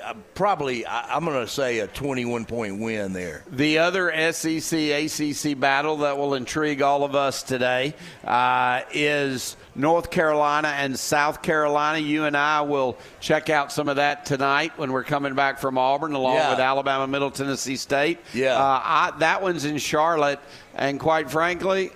a, 0.05 0.11
a 0.11 0.15
probably 0.35 0.85
I, 0.85 1.15
I'm 1.15 1.25
gonna 1.25 1.47
say 1.47 1.79
a 1.79 1.87
21 1.87 2.45
point 2.45 2.79
win 2.79 3.13
there. 3.13 3.43
The 3.51 3.79
other 3.79 4.11
SEC 4.31 4.73
ACC 4.79 5.59
battle 5.59 5.97
that 5.97 6.17
will 6.17 6.33
intrigue 6.35 6.81
all 6.81 7.03
of 7.03 7.15
us 7.15 7.43
today 7.43 7.95
uh, 8.23 8.81
is 8.93 9.57
North 9.75 10.11
Carolina 10.11 10.67
and 10.69 10.97
South 10.97 11.41
Carolina. 11.41 11.99
You 11.99 12.25
and 12.25 12.37
I 12.37 12.61
will 12.61 12.97
check 13.19 13.49
out 13.49 13.71
some 13.71 13.89
of 13.89 13.95
that 13.97 14.25
tonight 14.25 14.73
when 14.77 14.91
we're 14.91 15.03
coming 15.03 15.33
back 15.35 15.59
from 15.59 15.77
Auburn, 15.77 16.13
along 16.13 16.35
Yeah. 16.35 16.49
with 16.51 16.59
Alabama, 16.59 17.07
Middle 17.07 17.31
Tennessee 17.31 17.75
State. 17.77 18.19
Yeah. 18.33 18.55
uh, 18.57 18.81
I, 18.83 19.11
that 19.19 19.41
one's 19.41 19.65
in 19.65 19.77
Charlotte, 19.77 20.39
and 20.75 20.99
quite 20.99 21.29
frankly, 21.31 21.91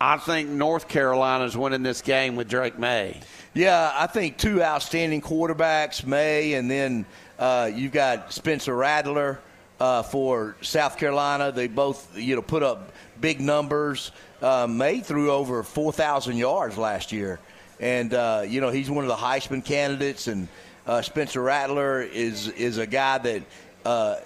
I 0.00 0.16
think 0.18 0.48
North 0.50 0.88
Carolina's 0.88 1.56
winning 1.56 1.82
this 1.82 2.02
game 2.02 2.36
with 2.36 2.48
Drake 2.48 2.78
Maye. 2.78 3.20
Yeah, 3.54 3.92
I 3.94 4.08
think 4.08 4.36
two 4.36 4.60
outstanding 4.60 5.20
quarterbacks, 5.20 6.04
Maye, 6.04 6.54
and 6.54 6.68
then 6.68 7.06
uh, 7.38 7.70
you've 7.72 7.92
got 7.92 8.32
Spencer 8.32 8.74
Rattler 8.74 9.38
uh, 9.78 10.02
for 10.02 10.56
South 10.60 10.98
Carolina. 10.98 11.52
They 11.52 11.68
both, 11.68 12.18
you 12.18 12.34
know, 12.34 12.42
put 12.42 12.64
up 12.64 12.90
big 13.20 13.40
numbers. 13.40 14.10
Uh, 14.42 14.66
Maye 14.68 14.98
threw 14.98 15.30
over 15.30 15.62
4,000 15.62 16.36
yards 16.36 16.76
last 16.76 17.12
year, 17.12 17.38
and 17.78 18.12
uh, 18.12 18.42
you 18.44 18.60
know 18.60 18.70
he's 18.70 18.90
one 18.90 19.04
of 19.04 19.08
the 19.08 19.14
Heisman 19.14 19.64
candidates. 19.64 20.26
And 20.26 20.48
uh, 20.84 21.00
Spencer 21.02 21.40
Rattler 21.40 22.02
is 22.02 22.48
is 22.48 22.78
a 22.78 22.88
guy 22.88 23.18
that 23.18 23.42
uh, 23.84 24.16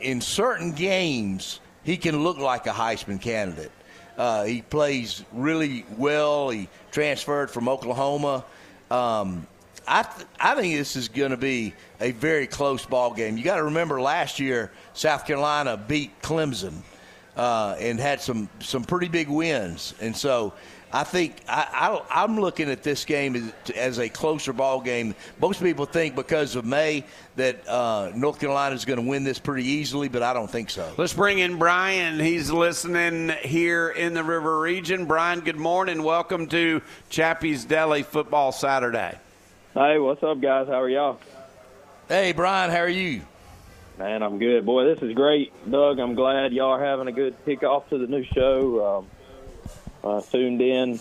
in 0.00 0.20
certain 0.20 0.72
games 0.72 1.60
he 1.82 1.96
can 1.96 2.22
look 2.22 2.36
like 2.36 2.66
a 2.66 2.72
Heisman 2.72 3.22
candidate. 3.22 3.72
He 4.44 4.60
plays 4.60 5.24
really 5.32 5.86
well. 5.96 6.50
He 6.50 6.68
transferred 6.90 7.50
from 7.50 7.68
Oklahoma. 7.68 8.44
Um, 8.90 9.46
I 9.86 10.02
th- 10.02 10.26
I 10.38 10.54
think 10.54 10.76
this 10.76 10.96
is 10.96 11.08
going 11.08 11.30
to 11.30 11.36
be 11.36 11.74
a 12.00 12.12
very 12.12 12.46
close 12.46 12.84
ball 12.84 13.14
game. 13.14 13.36
You 13.36 13.44
got 13.44 13.56
to 13.56 13.64
remember 13.64 14.00
last 14.00 14.38
year 14.38 14.70
South 14.92 15.26
Carolina 15.26 15.76
beat 15.76 16.20
Clemson 16.22 16.74
uh, 17.36 17.76
and 17.78 17.98
had 17.98 18.20
some 18.20 18.48
some 18.60 18.84
pretty 18.84 19.08
big 19.08 19.28
wins, 19.28 19.94
and 20.00 20.16
so 20.16 20.52
I 20.92 21.04
think 21.04 21.36
I, 21.48 22.00
I 22.10 22.22
I'm 22.24 22.40
looking 22.40 22.68
at 22.68 22.82
this 22.82 23.04
game 23.04 23.36
as, 23.36 23.70
as 23.76 23.98
a 23.98 24.08
closer 24.08 24.52
ball 24.52 24.80
game. 24.80 25.14
Most 25.40 25.62
people 25.62 25.86
think 25.86 26.16
because 26.16 26.56
of 26.56 26.64
Maye 26.64 27.04
that 27.36 27.66
uh, 27.68 28.10
North 28.14 28.40
Carolina 28.40 28.74
is 28.74 28.84
going 28.84 28.98
to 28.98 29.08
win 29.08 29.22
this 29.22 29.38
pretty 29.38 29.64
easily, 29.64 30.08
but 30.08 30.22
I 30.22 30.32
don't 30.32 30.50
think 30.50 30.68
so. 30.68 30.92
Let's 30.96 31.12
bring 31.12 31.38
in 31.38 31.58
Brian. 31.58 32.18
He's 32.18 32.50
listening 32.50 33.30
here 33.42 33.90
in 33.90 34.14
the 34.14 34.24
River 34.24 34.58
Region. 34.60 35.06
Brian, 35.06 35.40
good 35.40 35.56
morning. 35.56 36.02
Welcome 36.02 36.48
to 36.48 36.82
Chappy's 37.08 37.64
Deli 37.64 38.02
Football 38.02 38.50
Saturday. 38.50 39.16
Hey, 39.74 39.98
what's 39.98 40.22
up, 40.24 40.40
guys? 40.40 40.66
How 40.66 40.80
are 40.80 40.88
y'all? 40.88 41.20
Hey, 42.08 42.32
Brian, 42.32 42.72
how 42.72 42.78
are 42.78 42.88
you? 42.88 43.22
Man, 43.96 44.24
I'm 44.24 44.40
good. 44.40 44.66
Boy, 44.66 44.92
this 44.92 45.02
is 45.02 45.14
great. 45.14 45.52
Doug, 45.70 46.00
I'm 46.00 46.16
glad 46.16 46.52
y'all 46.52 46.72
are 46.72 46.84
having 46.84 47.06
a 47.06 47.12
good 47.12 47.36
kickoff 47.44 47.88
to 47.90 47.98
the 47.98 48.08
new 48.08 48.24
show. 48.24 48.98
Um, 48.98 49.06
uh, 50.02 50.20
tuned 50.22 50.60
in 50.60 51.00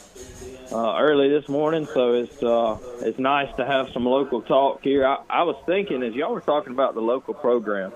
uh, 0.72 0.98
early 1.00 1.30
this 1.30 1.48
morning, 1.48 1.88
so 1.94 2.14
it's 2.14 2.44
uh, 2.44 2.78
it's 3.02 3.20
nice 3.20 3.54
to 3.58 3.66
have 3.66 3.90
some 3.94 4.06
local 4.06 4.42
talk 4.42 4.84
here. 4.84 5.06
I, 5.06 5.24
I 5.30 5.44
was 5.44 5.56
thinking 5.66 6.04
as 6.04 6.14
y'all 6.14 6.34
were 6.34 6.42
talking 6.42 6.74
about 6.74 6.96
the 6.96 7.02
local 7.02 7.34
program, 7.34 7.92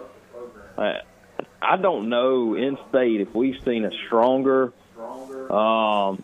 I, 0.78 1.02
I 1.62 1.78
don't 1.78 2.10
know 2.10 2.56
in 2.56 2.78
state 2.90 3.22
if 3.22 3.34
we've 3.34 3.62
seen 3.64 3.86
a 3.86 3.92
stronger. 4.06 4.74
Um, 5.00 6.24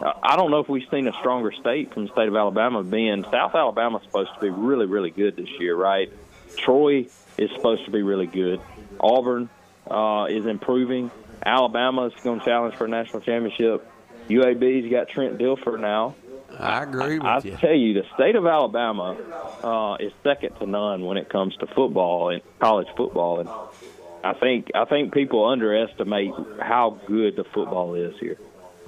I 0.00 0.36
don't 0.36 0.52
know 0.52 0.60
if 0.60 0.68
we've 0.68 0.88
seen 0.90 1.08
a 1.08 1.12
stronger 1.14 1.50
state 1.52 1.92
from 1.92 2.06
the 2.06 2.12
state 2.12 2.28
of 2.28 2.36
Alabama. 2.36 2.84
Being 2.84 3.24
South 3.24 3.54
Alabama 3.54 4.00
supposed 4.04 4.30
to 4.34 4.40
be 4.40 4.50
really, 4.50 4.86
really 4.86 5.10
good 5.10 5.36
this 5.36 5.48
year, 5.58 5.74
right? 5.74 6.12
Troy 6.56 7.06
is 7.36 7.50
supposed 7.50 7.84
to 7.86 7.90
be 7.90 8.02
really 8.02 8.26
good. 8.26 8.60
Auburn 9.00 9.48
uh, 9.90 10.26
is 10.30 10.46
improving. 10.46 11.10
Alabama 11.44 12.06
is 12.06 12.12
going 12.22 12.38
to 12.38 12.44
challenge 12.44 12.76
for 12.76 12.84
a 12.84 12.88
national 12.88 13.22
championship. 13.22 13.88
UAB's 14.28 14.90
got 14.90 15.08
Trent 15.08 15.38
Dilfer 15.38 15.78
now. 15.80 16.14
I 16.58 16.82
agree 16.82 17.18
with 17.18 17.26
I, 17.26 17.38
you. 17.40 17.54
I 17.54 17.56
tell 17.56 17.74
you, 17.74 17.94
the 17.94 18.04
state 18.14 18.34
of 18.34 18.46
Alabama 18.46 19.16
uh, 19.62 19.96
is 20.04 20.12
second 20.22 20.56
to 20.56 20.66
none 20.66 21.04
when 21.04 21.16
it 21.16 21.28
comes 21.28 21.56
to 21.56 21.66
football 21.66 22.30
and 22.30 22.42
college 22.58 22.88
football, 22.96 23.40
and 23.40 23.48
I 24.24 24.32
think 24.34 24.70
I 24.74 24.84
think 24.84 25.12
people 25.12 25.44
underestimate 25.46 26.32
how 26.60 26.98
good 27.06 27.36
the 27.36 27.44
football 27.44 27.94
is 27.94 28.14
here. 28.18 28.38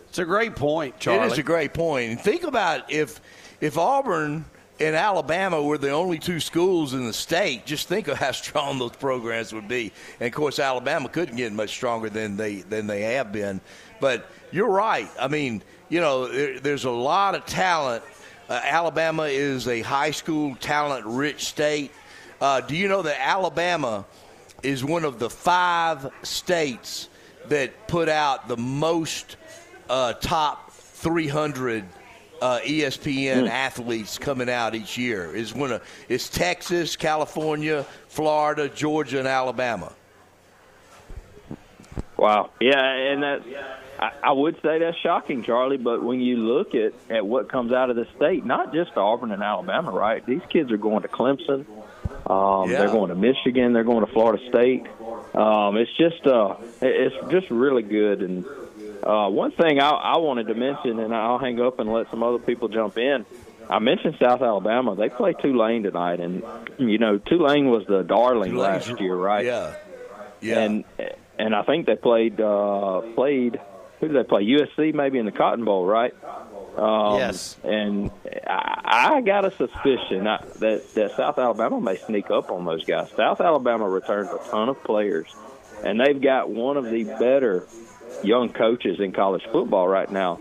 It's 0.09 0.19
a 0.19 0.25
great 0.25 0.57
point, 0.57 0.99
Charlie. 0.99 1.27
It 1.27 1.33
is 1.33 1.39
a 1.39 1.43
great 1.43 1.73
point. 1.73 2.11
And 2.11 2.21
think 2.21 2.43
about 2.43 2.91
if 2.91 3.21
if 3.61 3.79
Auburn 3.79 4.45
and 4.81 4.97
Alabama 4.97 5.63
were 5.63 5.79
the 5.79 5.91
only 5.91 6.19
two 6.19 6.41
schools 6.41 6.95
in 6.95 7.07
the 7.07 7.13
state, 7.13 7.67
just 7.67 7.87
think 7.87 8.09
of 8.09 8.19
how 8.19 8.33
strong 8.33 8.79
those 8.79 8.97
programs 8.97 9.53
would 9.53 9.69
be. 9.69 9.93
And 10.19 10.27
of 10.27 10.33
course, 10.33 10.59
Alabama 10.59 11.09
couldn't 11.09 11.37
get 11.37 11.53
much 11.53 11.71
stronger 11.71 12.11
than 12.11 12.37
they 12.37 12.63
than 12.63 12.87
they 12.87 13.03
have 13.03 13.31
been. 13.31 13.61
But 14.01 14.29
you're 14.53 14.71
right. 14.71 15.09
I 15.19 15.29
mean, 15.29 15.63
you 15.89 16.01
know, 16.01 16.29
there, 16.29 16.61
there's 16.61 16.85
a 16.85 16.91
lot 16.91 17.35
of 17.35 17.45
talent. 17.47 18.03
Uh, 18.49 18.61
Alabama 18.65 19.25
is 19.25 19.69
a 19.69 19.81
high 19.81 20.11
school 20.11 20.55
talent 20.57 21.07
rich 21.07 21.45
state. 21.47 21.93
Uh, 22.41 22.61
do 22.61 22.75
you 22.77 22.89
know 22.89 23.03
that 23.03 23.21
Alabama 23.21 24.05
is 24.63 24.85
one 24.85 25.05
of 25.05 25.19
the 25.19 25.31
five 25.31 26.11
states 26.23 27.09
that 27.49 27.87
put 27.89 28.09
out 28.09 28.49
the 28.49 28.57
most 28.57 29.37
uh, 29.89 30.13
top 30.15 30.71
300 30.73 31.85
uh, 32.43 32.59
ESPN 32.61 33.43
Hmm. 33.43 33.47
athletes 33.49 34.19
coming 34.19 34.49
out 34.49 34.75
each 34.75 34.97
year. 34.97 35.35
Is 35.35 35.55
one 35.55 35.73
of 35.73 35.83
it's 36.09 36.29
Texas, 36.29 36.97
California, 36.97 37.85
Florida, 38.09 38.69
Georgia, 38.69 39.19
and 39.19 39.29
Alabama. 39.29 39.93
Wow. 42.17 42.51
Yeah, 42.61 42.79
and 42.83 43.23
that 43.23 43.43
I, 44.01 44.13
I 44.23 44.33
would 44.33 44.57
say 44.63 44.79
that's 44.79 44.97
shocking, 44.99 45.43
Charlie. 45.43 45.77
But 45.77 46.03
when 46.03 46.21
you 46.21 46.37
look 46.39 46.75
at 46.75 46.95
at 47.11 47.27
what 47.27 47.49
comes 47.51 47.71
out 47.73 47.91
of 47.91 47.97
the 47.97 48.07
state, 48.17 48.45
not 48.47 48.73
just 48.73 48.97
Auburn 48.97 49.31
and 49.31 49.43
Alabama, 49.43 49.91
right? 49.91 50.25
These 50.25 50.43
kids 50.49 50.73
are 50.73 50.79
going 50.79 51.03
to 51.03 51.09
Clemson. 51.09 51.67
Um, 52.29 52.71
Yeah. 52.71 52.79
They're 52.79 52.89
going 52.89 53.11
to 53.11 53.15
Michigan. 53.15 53.73
They're 53.73 53.85
going 53.85 54.05
to 54.07 54.11
Florida 54.13 54.43
State. 54.49 54.87
Um, 55.35 55.77
it's 55.77 55.95
just 55.97 56.27
uh, 56.27 56.57
it's 56.81 57.15
just 57.31 57.51
really 57.51 57.83
good. 57.83 58.23
And 58.23 58.45
uh, 59.03 59.29
one 59.29 59.53
thing 59.53 59.81
I, 59.81 59.91
I 59.91 60.19
wanted 60.19 60.47
to 60.49 60.55
mention, 60.55 60.99
and 60.99 61.15
I'll 61.15 61.39
hang 61.39 61.61
up 61.61 61.79
and 61.79 61.93
let 61.93 62.11
some 62.11 62.23
other 62.23 62.39
people 62.39 62.69
jump 62.69 62.97
in. 62.99 63.25
I 63.69 63.79
mentioned 63.79 64.17
South 64.21 64.43
Alabama. 64.43 64.97
They 64.97 65.09
play 65.11 65.33
Tulane 65.35 65.85
tonight, 65.85 66.19
and 66.21 66.43
you 66.79 66.99
know 66.99 67.19
Tulane 67.19 67.71
was 67.71 67.87
the 67.87 68.03
darling 68.03 68.53
Tulane's- 68.53 68.89
last 68.89 69.01
year, 69.01 69.15
right? 69.15 69.45
Yeah. 69.45 69.75
Yeah. 70.41 70.59
And 70.61 70.85
and 71.39 71.55
I 71.55 71.63
think 71.63 71.87
they 71.87 71.97
played 71.97 72.41
uh, 72.41 73.03
played 73.15 73.61
who 74.01 74.09
did 74.09 74.17
they 74.17 74.29
play? 74.29 74.45
USC 74.45 74.95
maybe 74.95 75.19
in 75.19 75.27
the 75.27 75.33
Cotton 75.33 75.65
Bowl, 75.65 75.85
right? 75.87 76.15
Um, 76.77 77.19
Yes. 77.19 77.57
And 77.65 78.11
I, 78.47 79.17
I 79.17 79.21
got 79.21 79.45
a 79.45 79.51
suspicion 79.51 80.25
that, 80.25 80.55
that 80.55 80.95
that 80.95 81.17
South 81.17 81.39
Alabama 81.39 81.81
may 81.81 81.97
sneak 81.97 82.31
up 82.31 82.51
on 82.51 82.65
those 82.65 82.85
guys. 82.85 83.11
South 83.17 83.41
Alabama 83.41 83.89
returns 83.89 84.31
a 84.31 84.39
ton 84.51 84.69
of 84.69 84.83
players, 84.85 85.35
and 85.85 86.01
they've 86.01 86.21
got 86.21 86.49
one 86.51 86.77
of 86.77 86.85
the 86.85 87.05
better 87.05 87.67
young 88.23 88.51
coaches 88.53 88.99
in 89.01 89.13
college 89.13 89.43
football 89.53 89.87
right 89.87 90.11
now, 90.11 90.39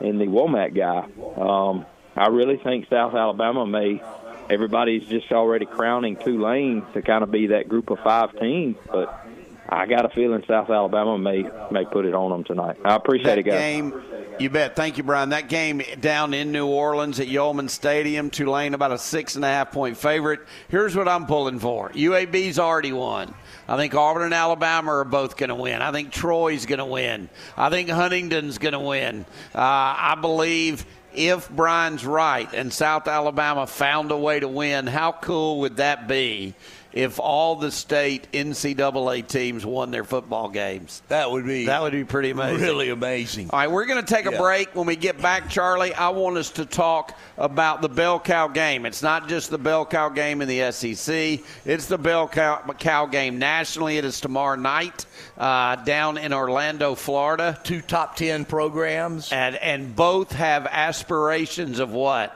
in 0.00 0.18
the 0.18 0.26
Wommack 0.26 0.74
guy. 0.74 1.06
Um, 1.40 1.86
I 2.16 2.28
really 2.28 2.56
think 2.58 2.88
South 2.88 3.14
Alabama 3.14 3.66
may. 3.66 4.02
Everybody's 4.50 5.06
just 5.06 5.30
already 5.30 5.66
crowning 5.66 6.16
Tulane 6.16 6.82
to 6.94 7.02
kind 7.02 7.22
of 7.22 7.30
be 7.30 7.48
that 7.48 7.68
group 7.68 7.90
of 7.90 7.98
five 8.00 8.38
teams, 8.40 8.76
but 8.90 9.27
I 9.70 9.86
got 9.86 10.06
a 10.06 10.08
feeling 10.08 10.42
South 10.48 10.70
Alabama 10.70 11.18
may 11.18 11.44
may 11.70 11.84
put 11.84 12.06
it 12.06 12.14
on 12.14 12.30
them 12.30 12.44
tonight. 12.44 12.78
I 12.84 12.94
appreciate 12.94 13.26
that 13.26 13.38
it, 13.38 13.42
guys. 13.42 13.58
game, 13.58 14.02
you 14.38 14.48
bet. 14.48 14.74
Thank 14.74 14.96
you, 14.96 15.02
Brian. 15.02 15.28
That 15.28 15.48
game 15.48 15.82
down 16.00 16.32
in 16.32 16.52
New 16.52 16.66
Orleans 16.66 17.20
at 17.20 17.26
Yulman 17.26 17.68
Stadium, 17.68 18.30
Tulane 18.30 18.72
about 18.72 18.92
a 18.92 18.98
six 18.98 19.36
and 19.36 19.44
a 19.44 19.48
half 19.48 19.70
point 19.70 19.98
favorite. 19.98 20.40
Here's 20.68 20.96
what 20.96 21.06
I'm 21.06 21.26
pulling 21.26 21.58
for. 21.58 21.90
UAB's 21.90 22.58
already 22.58 22.92
won. 22.92 23.34
I 23.68 23.76
think 23.76 23.94
Auburn 23.94 24.22
and 24.22 24.34
Alabama 24.34 24.92
are 24.92 25.04
both 25.04 25.36
going 25.36 25.50
to 25.50 25.54
win. 25.54 25.82
I 25.82 25.92
think 25.92 26.12
Troy's 26.12 26.64
going 26.64 26.78
to 26.78 26.86
win. 26.86 27.28
I 27.54 27.68
think 27.68 27.90
Huntingdon's 27.90 28.56
going 28.56 28.72
to 28.72 28.80
win. 28.80 29.26
Uh, 29.54 29.58
I 29.60 30.16
believe 30.18 30.86
if 31.14 31.50
Brian's 31.50 32.06
right 32.06 32.48
and 32.54 32.72
South 32.72 33.08
Alabama 33.08 33.66
found 33.66 34.10
a 34.12 34.16
way 34.16 34.40
to 34.40 34.48
win, 34.48 34.86
how 34.86 35.12
cool 35.12 35.60
would 35.60 35.76
that 35.76 36.08
be? 36.08 36.54
If 36.92 37.20
all 37.20 37.56
the 37.56 37.70
state 37.70 38.28
NCAA 38.32 39.28
teams 39.28 39.64
won 39.66 39.90
their 39.90 40.04
football 40.04 40.48
games, 40.48 41.02
that 41.08 41.30
would 41.30 41.46
be 41.46 41.66
that 41.66 41.82
would 41.82 41.92
be 41.92 42.04
pretty 42.04 42.30
amazing. 42.30 42.62
Really 42.62 42.88
amazing. 42.88 43.50
All 43.52 43.58
right, 43.58 43.70
we're 43.70 43.84
going 43.84 44.02
to 44.04 44.14
take 44.14 44.24
a 44.26 44.32
Yeah. 44.32 44.38
break. 44.38 44.74
When 44.74 44.86
we 44.86 44.96
get 44.96 45.20
back, 45.20 45.50
Charlie, 45.50 45.92
I 45.92 46.08
want 46.08 46.38
us 46.38 46.50
to 46.52 46.64
talk 46.64 47.16
about 47.36 47.82
the 47.82 47.90
bell 47.90 48.18
cow 48.18 48.48
game. 48.48 48.86
It's 48.86 49.02
not 49.02 49.28
just 49.28 49.50
the 49.50 49.58
bell 49.58 49.84
cow 49.84 50.08
game 50.08 50.40
in 50.40 50.48
the 50.48 50.72
SEC; 50.72 51.40
it's 51.66 51.86
the 51.86 51.98
bell 51.98 52.26
cow, 52.26 52.62
cow 52.78 53.04
game 53.06 53.38
nationally. 53.38 53.98
It 53.98 54.04
is 54.06 54.18
tomorrow 54.20 54.56
night 54.56 55.04
uh, 55.36 55.76
down 55.76 56.16
in 56.16 56.32
Orlando, 56.32 56.94
Florida. 56.94 57.58
Two 57.64 57.82
top 57.82 58.16
ten 58.16 58.46
programs, 58.46 59.30
and 59.30 59.56
and 59.56 59.94
both 59.94 60.32
have 60.32 60.66
aspirations 60.66 61.78
of 61.80 61.92
what? 61.92 62.34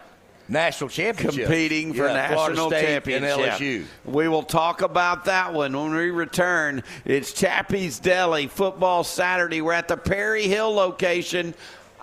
National 0.53 0.91
championship. 0.91 1.45
Competing 1.47 1.95
for 1.95 2.07
Yeah, 2.07 2.13
national 2.13 2.71
championship. 2.71 3.39
and 3.39 3.43
LSU. 3.43 3.85
We 4.05 4.29
will 4.29 4.43
talk 4.43 4.83
about 4.83 5.25
that 5.25 5.55
one 5.55 5.75
when 5.75 5.95
we 5.95 6.11
return. 6.11 6.83
It's 7.07 7.33
Chappy's 7.33 7.99
Deli 7.99 8.49
Football 8.49 9.03
Saturday. 9.03 9.63
We're 9.63 9.73
at 9.73 9.89
the 9.89 9.97
Perry 9.97 10.47
Hill 10.47 10.75
location. 10.75 11.55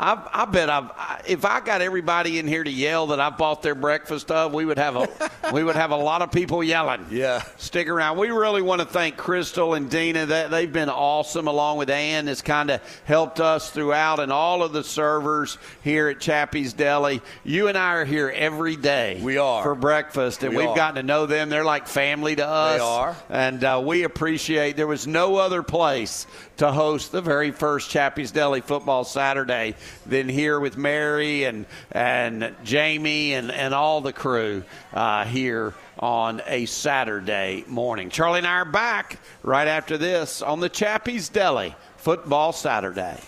I, 0.01 0.17
I 0.31 0.45
bet 0.45 0.69
I've, 0.69 0.89
I, 0.95 1.21
if 1.27 1.43
I 1.43 1.59
got 1.59 1.81
everybody 1.81 2.39
in 2.39 2.47
here 2.47 2.63
to 2.63 2.71
yell 2.71 3.07
that 3.07 3.19
I 3.19 3.29
bought 3.29 3.61
their 3.61 3.75
breakfast 3.75 4.31
of, 4.31 4.53
we 4.53 4.63
would 4.63 4.77
have 4.77 4.95
a 4.95 5.09
we 5.53 5.61
would 5.61 5.75
have 5.75 5.91
a 5.91 5.97
lot 5.97 6.21
of 6.21 6.31
people 6.31 6.63
yelling. 6.63 7.05
Yeah, 7.11 7.41
stick 7.57 7.89
around. 7.89 8.17
We 8.17 8.29
really 8.29 8.61
want 8.61 8.79
to 8.79 8.87
thank 8.87 9.17
Crystal 9.17 9.73
and 9.73 9.89
Dina. 9.89 10.25
That 10.27 10.51
they've 10.51 10.71
been 10.71 10.87
awesome, 10.87 11.47
along 11.47 11.79
with 11.79 11.89
Ann, 11.89 12.27
has 12.27 12.41
kind 12.41 12.71
of 12.71 12.81
helped 13.03 13.41
us 13.41 13.71
throughout, 13.71 14.21
and 14.21 14.31
all 14.31 14.63
of 14.63 14.71
the 14.71 14.85
servers 14.85 15.57
here 15.83 16.07
at 16.07 16.21
Chappy's 16.21 16.71
Deli. 16.71 17.21
You 17.43 17.67
and 17.67 17.77
I 17.77 17.95
are 17.95 18.05
here 18.05 18.31
every 18.33 18.77
day. 18.77 19.19
We 19.21 19.37
are 19.37 19.63
for 19.63 19.75
breakfast, 19.75 20.43
and 20.43 20.55
We 20.55 20.63
have 20.63 20.77
gotten 20.77 20.95
to 20.95 21.03
know 21.03 21.25
them. 21.25 21.49
They're 21.49 21.65
like 21.65 21.87
family 21.87 22.37
to 22.37 22.47
us. 22.47 22.77
They 22.77 22.83
are. 22.83 23.15
and 23.29 23.61
uh, 23.65 23.81
we 23.83 24.03
appreciate. 24.03 24.77
There 24.77 24.87
was 24.87 25.07
no 25.07 25.35
other 25.35 25.61
place 25.61 26.25
to 26.57 26.71
host 26.71 27.11
the 27.11 27.21
very 27.21 27.51
first 27.51 27.89
Chappy's 27.89 28.31
Deli 28.31 28.61
Football 28.61 29.03
Saturday 29.03 29.75
than 30.05 30.29
here 30.29 30.59
with 30.59 30.77
Mary 30.77 31.43
and 31.43 31.65
and 31.91 32.55
Jamie 32.63 33.33
and 33.33 33.51
and 33.51 33.73
all 33.73 34.01
the 34.01 34.13
crew 34.13 34.63
uh, 34.93 35.25
here 35.25 35.73
on 35.99 36.41
a 36.47 36.65
Saturday 36.65 37.63
morning. 37.67 38.09
Charlie 38.09 38.39
and 38.39 38.47
I 38.47 38.55
are 38.55 38.65
back 38.65 39.19
right 39.43 39.67
after 39.67 39.97
this 39.97 40.41
on 40.41 40.59
the 40.59 40.69
Chappy's 40.69 41.29
Deli 41.29 41.75
Football 41.97 42.53
Saturday. 42.53 43.19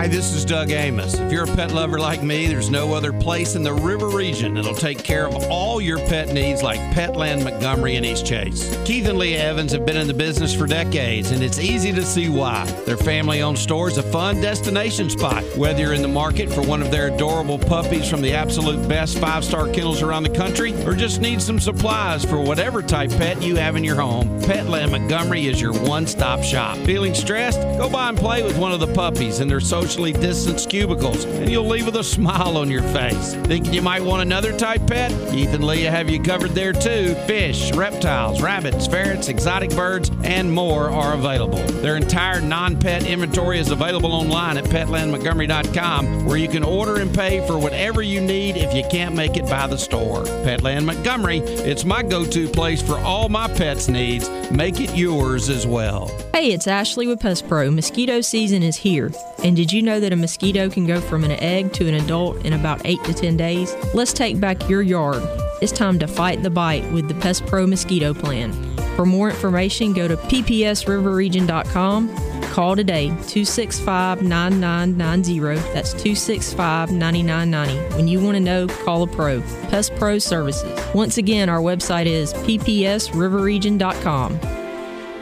Hi, 0.00 0.08
this 0.08 0.32
is 0.32 0.46
Doug 0.46 0.70
Amos. 0.70 1.12
If 1.12 1.30
you're 1.30 1.44
a 1.44 1.56
pet 1.56 1.72
lover 1.72 1.98
like 1.98 2.22
me, 2.22 2.46
there's 2.46 2.70
no 2.70 2.94
other 2.94 3.12
place 3.12 3.54
in 3.54 3.62
the 3.62 3.74
river 3.74 4.08
region 4.08 4.54
that'll 4.54 4.74
take 4.74 5.04
care 5.04 5.26
of 5.26 5.44
all 5.50 5.78
your 5.78 5.98
pet 5.98 6.32
needs 6.32 6.62
like 6.62 6.80
Petland 6.94 7.44
Montgomery 7.44 7.96
and 7.96 8.06
East 8.06 8.24
Chase. 8.24 8.74
Keith 8.86 9.06
and 9.06 9.18
Leah 9.18 9.42
Evans 9.42 9.72
have 9.72 9.84
been 9.84 9.98
in 9.98 10.06
the 10.06 10.14
business 10.14 10.54
for 10.54 10.66
decades, 10.66 11.32
and 11.32 11.42
it's 11.42 11.58
easy 11.58 11.92
to 11.92 12.02
see 12.02 12.30
why. 12.30 12.64
Their 12.86 12.96
family 12.96 13.42
owned 13.42 13.58
store 13.58 13.88
is 13.88 13.98
a 13.98 14.02
fun 14.02 14.40
destination 14.40 15.10
spot. 15.10 15.44
Whether 15.54 15.82
you're 15.82 15.92
in 15.92 16.00
the 16.00 16.08
market 16.08 16.50
for 16.50 16.62
one 16.62 16.80
of 16.80 16.90
their 16.90 17.08
adorable 17.08 17.58
puppies 17.58 18.08
from 18.08 18.22
the 18.22 18.32
absolute 18.32 18.88
best 18.88 19.18
five 19.18 19.44
star 19.44 19.68
kennels 19.68 20.00
around 20.00 20.22
the 20.22 20.30
country, 20.34 20.72
or 20.86 20.94
just 20.94 21.20
need 21.20 21.42
some 21.42 21.60
supplies 21.60 22.24
for 22.24 22.40
whatever 22.40 22.80
type 22.80 23.10
pet 23.10 23.42
you 23.42 23.56
have 23.56 23.76
in 23.76 23.84
your 23.84 23.96
home, 23.96 24.40
Petland 24.40 24.92
Montgomery 24.92 25.46
is 25.46 25.60
your 25.60 25.74
one 25.74 26.06
stop 26.06 26.42
shop. 26.42 26.78
Feeling 26.86 27.12
stressed? 27.12 27.60
Go 27.76 27.90
by 27.90 28.08
and 28.08 28.16
play 28.16 28.42
with 28.42 28.56
one 28.56 28.72
of 28.72 28.80
the 28.80 28.94
puppies 28.94 29.40
in 29.40 29.48
their 29.48 29.60
social 29.60 29.89
socially 29.90 30.12
distanced 30.12 30.70
cubicles, 30.70 31.24
and 31.24 31.50
you'll 31.50 31.66
leave 31.66 31.84
with 31.84 31.96
a 31.96 32.04
smile 32.04 32.56
on 32.56 32.70
your 32.70 32.82
face. 32.84 33.34
Thinking 33.34 33.74
you 33.74 33.82
might 33.82 34.00
want 34.00 34.22
another 34.22 34.56
type 34.56 34.86
pet? 34.86 35.10
Keith 35.32 35.52
and 35.52 35.66
Leah 35.66 35.90
have 35.90 36.08
you 36.08 36.22
covered 36.22 36.50
there 36.50 36.72
too. 36.72 37.16
Fish, 37.26 37.72
reptiles, 37.72 38.40
rabbits, 38.40 38.86
ferrets, 38.86 39.26
exotic 39.26 39.70
birds, 39.70 40.08
and 40.22 40.52
more 40.52 40.90
are 40.90 41.14
available. 41.14 41.58
Their 41.82 41.96
entire 41.96 42.40
non 42.40 42.78
pet 42.78 43.04
inventory 43.04 43.58
is 43.58 43.72
available 43.72 44.12
online 44.12 44.58
at 44.58 44.64
petlandmontgomery.com, 44.66 46.24
where 46.24 46.36
you 46.36 46.48
can 46.48 46.62
order 46.62 47.00
and 47.00 47.12
pay 47.12 47.44
for 47.44 47.58
whatever 47.58 48.00
you 48.00 48.20
need 48.20 48.56
if 48.56 48.72
you 48.72 48.84
can't 48.92 49.16
make 49.16 49.36
it 49.36 49.46
by 49.46 49.66
the 49.66 49.78
store. 49.78 50.22
Petland 50.44 50.84
Montgomery, 50.84 51.38
it's 51.38 51.84
my 51.84 52.04
go 52.04 52.24
to 52.24 52.48
place 52.48 52.80
for 52.80 52.96
all 52.98 53.28
my 53.28 53.48
pets' 53.54 53.88
needs. 53.88 54.30
Make 54.52 54.80
it 54.80 54.96
yours 54.96 55.48
as 55.48 55.66
well. 55.66 56.16
Hey, 56.32 56.52
it's 56.52 56.68
Ashley 56.68 57.08
with 57.08 57.18
Pest 57.18 57.48
Pro. 57.48 57.72
Mosquito 57.72 58.20
season 58.20 58.62
is 58.62 58.76
here. 58.76 59.10
And 59.42 59.56
did 59.56 59.72
you 59.72 59.79
know 59.82 60.00
that 60.00 60.12
a 60.12 60.16
mosquito 60.16 60.68
can 60.68 60.86
go 60.86 61.00
from 61.00 61.24
an 61.24 61.30
egg 61.32 61.72
to 61.74 61.88
an 61.88 61.94
adult 61.94 62.44
in 62.44 62.52
about 62.52 62.82
8 62.84 63.02
to 63.04 63.14
10 63.14 63.36
days? 63.36 63.74
Let's 63.94 64.12
take 64.12 64.40
back 64.40 64.68
your 64.68 64.82
yard. 64.82 65.22
It's 65.60 65.72
time 65.72 65.98
to 65.98 66.06
fight 66.06 66.42
the 66.42 66.50
bite 66.50 66.90
with 66.92 67.08
the 67.08 67.14
Pest 67.14 67.46
Pro 67.46 67.66
Mosquito 67.66 68.14
Plan. 68.14 68.52
For 68.96 69.06
more 69.06 69.30
information, 69.30 69.92
go 69.92 70.08
to 70.08 70.16
ppsriverregion.com. 70.16 72.16
Call 72.50 72.76
today 72.76 73.06
265 73.06 74.22
9990. 74.22 75.60
That's 75.72 75.92
265 75.92 76.90
9990. 76.90 77.96
When 77.96 78.08
you 78.08 78.20
want 78.20 78.36
to 78.36 78.40
know, 78.40 78.66
call 78.66 79.04
a 79.04 79.06
pro. 79.06 79.40
Pest 79.68 79.94
Pro 79.96 80.18
Services. 80.18 80.78
Once 80.94 81.16
again, 81.16 81.48
our 81.48 81.60
website 81.60 82.06
is 82.06 82.34
ppsriverregion.com. 82.34 84.59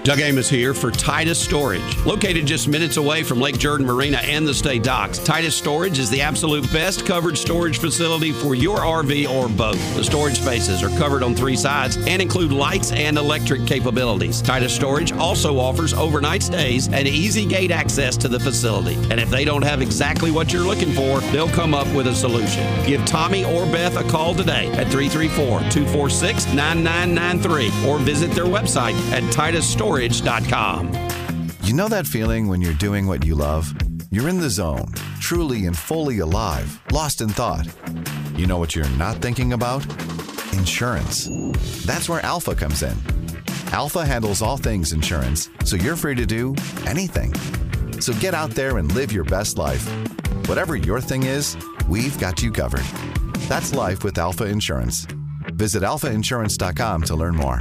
Doug 0.04 0.20
Amos 0.20 0.48
here 0.48 0.72
for 0.72 0.90
Titus 0.90 1.38
Storage. 1.38 1.82
Located 2.06 2.46
just 2.46 2.66
minutes 2.66 2.96
away 2.96 3.22
from 3.22 3.40
Lake 3.40 3.58
Jordan 3.58 3.86
Marina 3.86 4.16
and 4.18 4.46
the 4.46 4.54
state 4.54 4.82
docks, 4.82 5.18
Titus 5.18 5.54
Storage 5.54 5.98
is 5.98 6.08
the 6.08 6.22
absolute 6.22 6.70
best 6.72 7.04
covered 7.04 7.36
storage 7.36 7.78
facility 7.78 8.32
for 8.32 8.54
your 8.54 8.78
RV 8.78 9.28
or 9.28 9.48
boat. 9.50 9.76
The 9.96 10.04
storage 10.04 10.40
spaces 10.40 10.82
are 10.82 10.88
covered 10.96 11.22
on 11.22 11.34
three 11.34 11.56
sides 11.56 11.96
and 11.96 12.22
include 12.22 12.52
lights 12.52 12.90
and 12.92 13.18
electric 13.18 13.66
capabilities. 13.66 14.40
Titus 14.40 14.74
Storage 14.74 15.12
also 15.12 15.58
offers 15.58 15.92
overnight 15.92 16.42
stays 16.42 16.88
and 16.88 17.06
easy 17.06 17.44
gate 17.44 17.70
access 17.70 18.16
to 18.16 18.28
the 18.28 18.40
facility. 18.40 18.94
And 19.10 19.20
if 19.20 19.28
they 19.28 19.44
don't 19.44 19.62
have 19.62 19.82
exactly 19.82 20.30
what 20.30 20.52
you're 20.52 20.64
looking 20.64 20.92
for, 20.92 21.20
they'll 21.32 21.50
come 21.50 21.74
up 21.74 21.86
with 21.94 22.06
a 22.06 22.14
solution. 22.14 22.64
Give 22.86 23.04
Tommy 23.04 23.44
or 23.44 23.66
Beth 23.66 23.96
a 23.96 24.08
call 24.08 24.34
today 24.34 24.68
at 24.68 24.90
334 24.90 25.60
246 25.70 26.46
9993 26.54 27.90
or 27.90 27.98
visit 27.98 28.30
their 28.30 28.46
website 28.46 28.94
at 29.12 29.22
titusstorage.com. 29.88 31.48
You 31.62 31.74
know 31.74 31.88
that 31.88 32.06
feeling 32.06 32.48
when 32.48 32.60
you're 32.60 32.74
doing 32.74 33.06
what 33.06 33.24
you 33.24 33.34
love? 33.34 33.72
You're 34.10 34.28
in 34.28 34.38
the 34.38 34.50
zone, 34.50 34.92
truly 35.20 35.66
and 35.66 35.76
fully 35.76 36.20
alive, 36.20 36.80
lost 36.92 37.20
in 37.20 37.28
thought. 37.28 37.66
You 38.34 38.46
know 38.46 38.58
what 38.58 38.74
you're 38.74 38.88
not 38.90 39.16
thinking 39.16 39.52
about? 39.52 39.84
Insurance. 40.52 41.28
That's 41.84 42.08
where 42.08 42.24
Alfa 42.24 42.54
comes 42.54 42.82
in. 42.82 42.96
Alfa 43.72 44.04
handles 44.04 44.40
all 44.40 44.56
things 44.56 44.92
insurance, 44.92 45.50
so 45.64 45.76
you're 45.76 45.96
free 45.96 46.14
to 46.14 46.24
do 46.24 46.54
anything. 46.86 47.34
So 48.00 48.12
get 48.14 48.32
out 48.32 48.50
there 48.50 48.78
and 48.78 48.92
live 48.94 49.12
your 49.12 49.24
best 49.24 49.58
life. 49.58 49.86
Whatever 50.48 50.76
your 50.76 51.00
thing 51.00 51.24
is, 51.24 51.56
we've 51.88 52.18
got 52.18 52.42
you 52.42 52.50
covered. 52.50 52.84
That's 53.48 53.74
life 53.74 54.04
with 54.04 54.16
Alfa 54.16 54.46
Insurance. 54.46 55.06
Visit 55.52 55.82
alfainsurance.com 55.82 57.02
to 57.02 57.16
learn 57.16 57.36
more. 57.36 57.60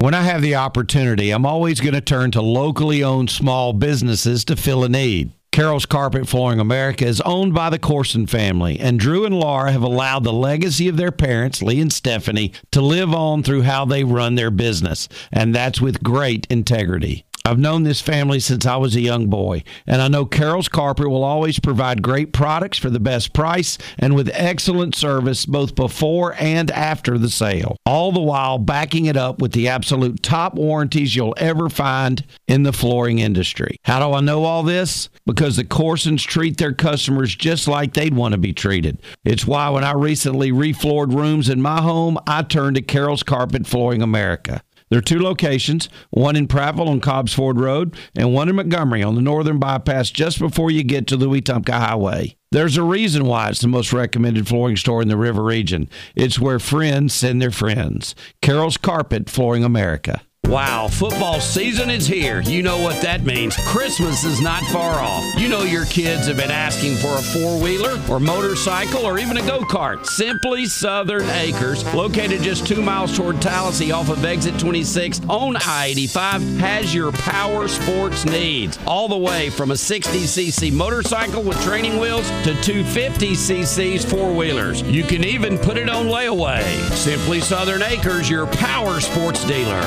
When 0.00 0.14
I 0.14 0.22
have 0.22 0.42
the 0.42 0.56
opportunity, 0.56 1.30
I'm 1.30 1.46
always 1.46 1.80
going 1.80 1.94
to 1.94 2.00
turn 2.00 2.30
to 2.32 2.42
locally 2.42 3.02
owned 3.02 3.30
small 3.30 3.72
businesses 3.72 4.44
to 4.44 4.54
fill 4.54 4.84
a 4.84 4.88
need. 4.88 5.32
Carol's 5.52 5.86
Carpet 5.86 6.28
Flooring 6.28 6.60
America 6.60 7.06
is 7.06 7.22
owned 7.22 7.54
by 7.54 7.70
the 7.70 7.78
Corson 7.78 8.26
family, 8.26 8.78
and 8.78 9.00
Drew 9.00 9.24
and 9.24 9.34
Laura 9.34 9.72
have 9.72 9.82
allowed 9.82 10.22
the 10.22 10.32
legacy 10.32 10.86
of 10.88 10.98
their 10.98 11.10
parents, 11.10 11.62
Lee 11.62 11.80
and 11.80 11.90
Stephanie, 11.90 12.52
to 12.72 12.82
live 12.82 13.14
on 13.14 13.42
through 13.42 13.62
how 13.62 13.86
they 13.86 14.04
run 14.04 14.34
their 14.34 14.50
business, 14.50 15.08
and 15.32 15.54
that's 15.54 15.80
with 15.80 16.02
great 16.02 16.46
integrity. 16.50 17.24
I've 17.46 17.60
known 17.60 17.84
this 17.84 18.00
family 18.00 18.40
since 18.40 18.66
I 18.66 18.74
was 18.74 18.96
a 18.96 19.00
young 19.00 19.28
boy, 19.28 19.62
and 19.86 20.02
I 20.02 20.08
know 20.08 20.26
Carol's 20.26 20.68
Carpet 20.68 21.08
will 21.08 21.22
always 21.22 21.60
provide 21.60 22.02
great 22.02 22.32
products 22.32 22.76
for 22.76 22.90
the 22.90 22.98
best 22.98 23.32
price 23.32 23.78
and 24.00 24.16
with 24.16 24.28
excellent 24.32 24.96
service 24.96 25.46
both 25.46 25.76
before 25.76 26.34
and 26.40 26.72
after 26.72 27.18
the 27.18 27.30
sale, 27.30 27.76
all 27.86 28.10
the 28.10 28.20
while 28.20 28.58
backing 28.58 29.06
it 29.06 29.16
up 29.16 29.40
with 29.40 29.52
the 29.52 29.68
absolute 29.68 30.24
top 30.24 30.56
warranties 30.56 31.14
you'll 31.14 31.36
ever 31.36 31.68
find 31.68 32.24
in 32.48 32.64
the 32.64 32.72
flooring 32.72 33.20
industry. 33.20 33.76
How 33.84 34.00
do 34.00 34.12
I 34.12 34.20
know 34.20 34.42
all 34.42 34.64
this? 34.64 35.08
Because 35.24 35.54
the 35.54 35.64
Corsons 35.64 36.24
treat 36.24 36.56
their 36.56 36.74
customers 36.74 37.32
just 37.32 37.68
like 37.68 37.94
they'd 37.94 38.16
want 38.16 38.32
to 38.32 38.38
be 38.38 38.54
treated. 38.54 39.00
It's 39.24 39.46
why 39.46 39.70
when 39.70 39.84
I 39.84 39.92
recently 39.92 40.50
refloored 40.50 41.14
rooms 41.14 41.48
in 41.48 41.62
my 41.62 41.80
home, 41.80 42.18
I 42.26 42.42
turned 42.42 42.74
to 42.74 42.82
Carol's 42.82 43.22
Carpet 43.22 43.68
Flooring 43.68 44.02
America. 44.02 44.62
There 44.88 44.98
are 44.98 45.02
two 45.02 45.18
locations, 45.18 45.88
one 46.10 46.36
in 46.36 46.46
Prattville 46.46 46.88
on 46.88 47.00
Cobbs 47.00 47.34
Ford 47.34 47.58
Road 47.58 47.96
and 48.14 48.32
one 48.32 48.48
in 48.48 48.54
Montgomery 48.54 49.02
on 49.02 49.16
the 49.16 49.20
northern 49.20 49.58
bypass 49.58 50.10
just 50.10 50.38
before 50.38 50.70
you 50.70 50.84
get 50.84 51.08
to 51.08 51.16
the 51.16 51.28
Wetumpka 51.28 51.72
Highway. 51.72 52.36
There's 52.52 52.76
a 52.76 52.84
reason 52.84 53.24
why 53.24 53.48
it's 53.48 53.60
the 53.60 53.68
most 53.68 53.92
recommended 53.92 54.46
flooring 54.46 54.76
store 54.76 55.02
in 55.02 55.08
the 55.08 55.16
river 55.16 55.42
region. 55.42 55.90
It's 56.14 56.38
where 56.38 56.60
friends 56.60 57.14
send 57.14 57.42
their 57.42 57.50
friends. 57.50 58.14
Carol's 58.40 58.76
Carpet 58.76 59.28
Flooring 59.28 59.64
America. 59.64 60.22
Wow, 60.48 60.86
football 60.86 61.40
season 61.40 61.90
is 61.90 62.06
here. 62.06 62.40
You 62.40 62.62
know 62.62 62.78
what 62.78 63.02
that 63.02 63.24
means. 63.24 63.56
Christmas 63.66 64.22
is 64.22 64.40
not 64.40 64.62
far 64.64 65.00
off. 65.00 65.24
You 65.36 65.48
know 65.48 65.64
your 65.64 65.86
kids 65.86 66.28
have 66.28 66.36
been 66.36 66.52
asking 66.52 66.94
for 66.98 67.08
a 67.16 67.20
four 67.20 67.60
wheeler 67.60 68.00
or 68.08 68.20
motorcycle 68.20 69.04
or 69.04 69.18
even 69.18 69.38
a 69.38 69.42
go 69.42 69.62
kart. 69.62 70.06
Simply 70.06 70.66
Southern 70.66 71.28
Acres, 71.30 71.84
located 71.94 72.42
just 72.42 72.64
two 72.64 72.80
miles 72.80 73.16
toward 73.16 73.42
Tallahassee 73.42 73.90
off 73.90 74.08
of 74.08 74.24
exit 74.24 74.56
26 74.60 75.20
on 75.28 75.56
I 75.56 75.86
85, 75.86 76.42
has 76.58 76.94
your 76.94 77.10
power 77.10 77.66
sports 77.66 78.24
needs. 78.24 78.78
All 78.86 79.08
the 79.08 79.18
way 79.18 79.50
from 79.50 79.72
a 79.72 79.74
60cc 79.74 80.72
motorcycle 80.72 81.42
with 81.42 81.60
training 81.62 81.98
wheels 81.98 82.28
to 82.44 82.52
250cc's 82.52 84.04
four 84.04 84.32
wheelers. 84.32 84.82
You 84.82 85.02
can 85.02 85.24
even 85.24 85.58
put 85.58 85.76
it 85.76 85.90
on 85.90 86.06
layaway. 86.06 86.62
Simply 86.92 87.40
Southern 87.40 87.82
Acres, 87.82 88.30
your 88.30 88.46
power 88.46 89.00
sports 89.00 89.44
dealer. 89.44 89.82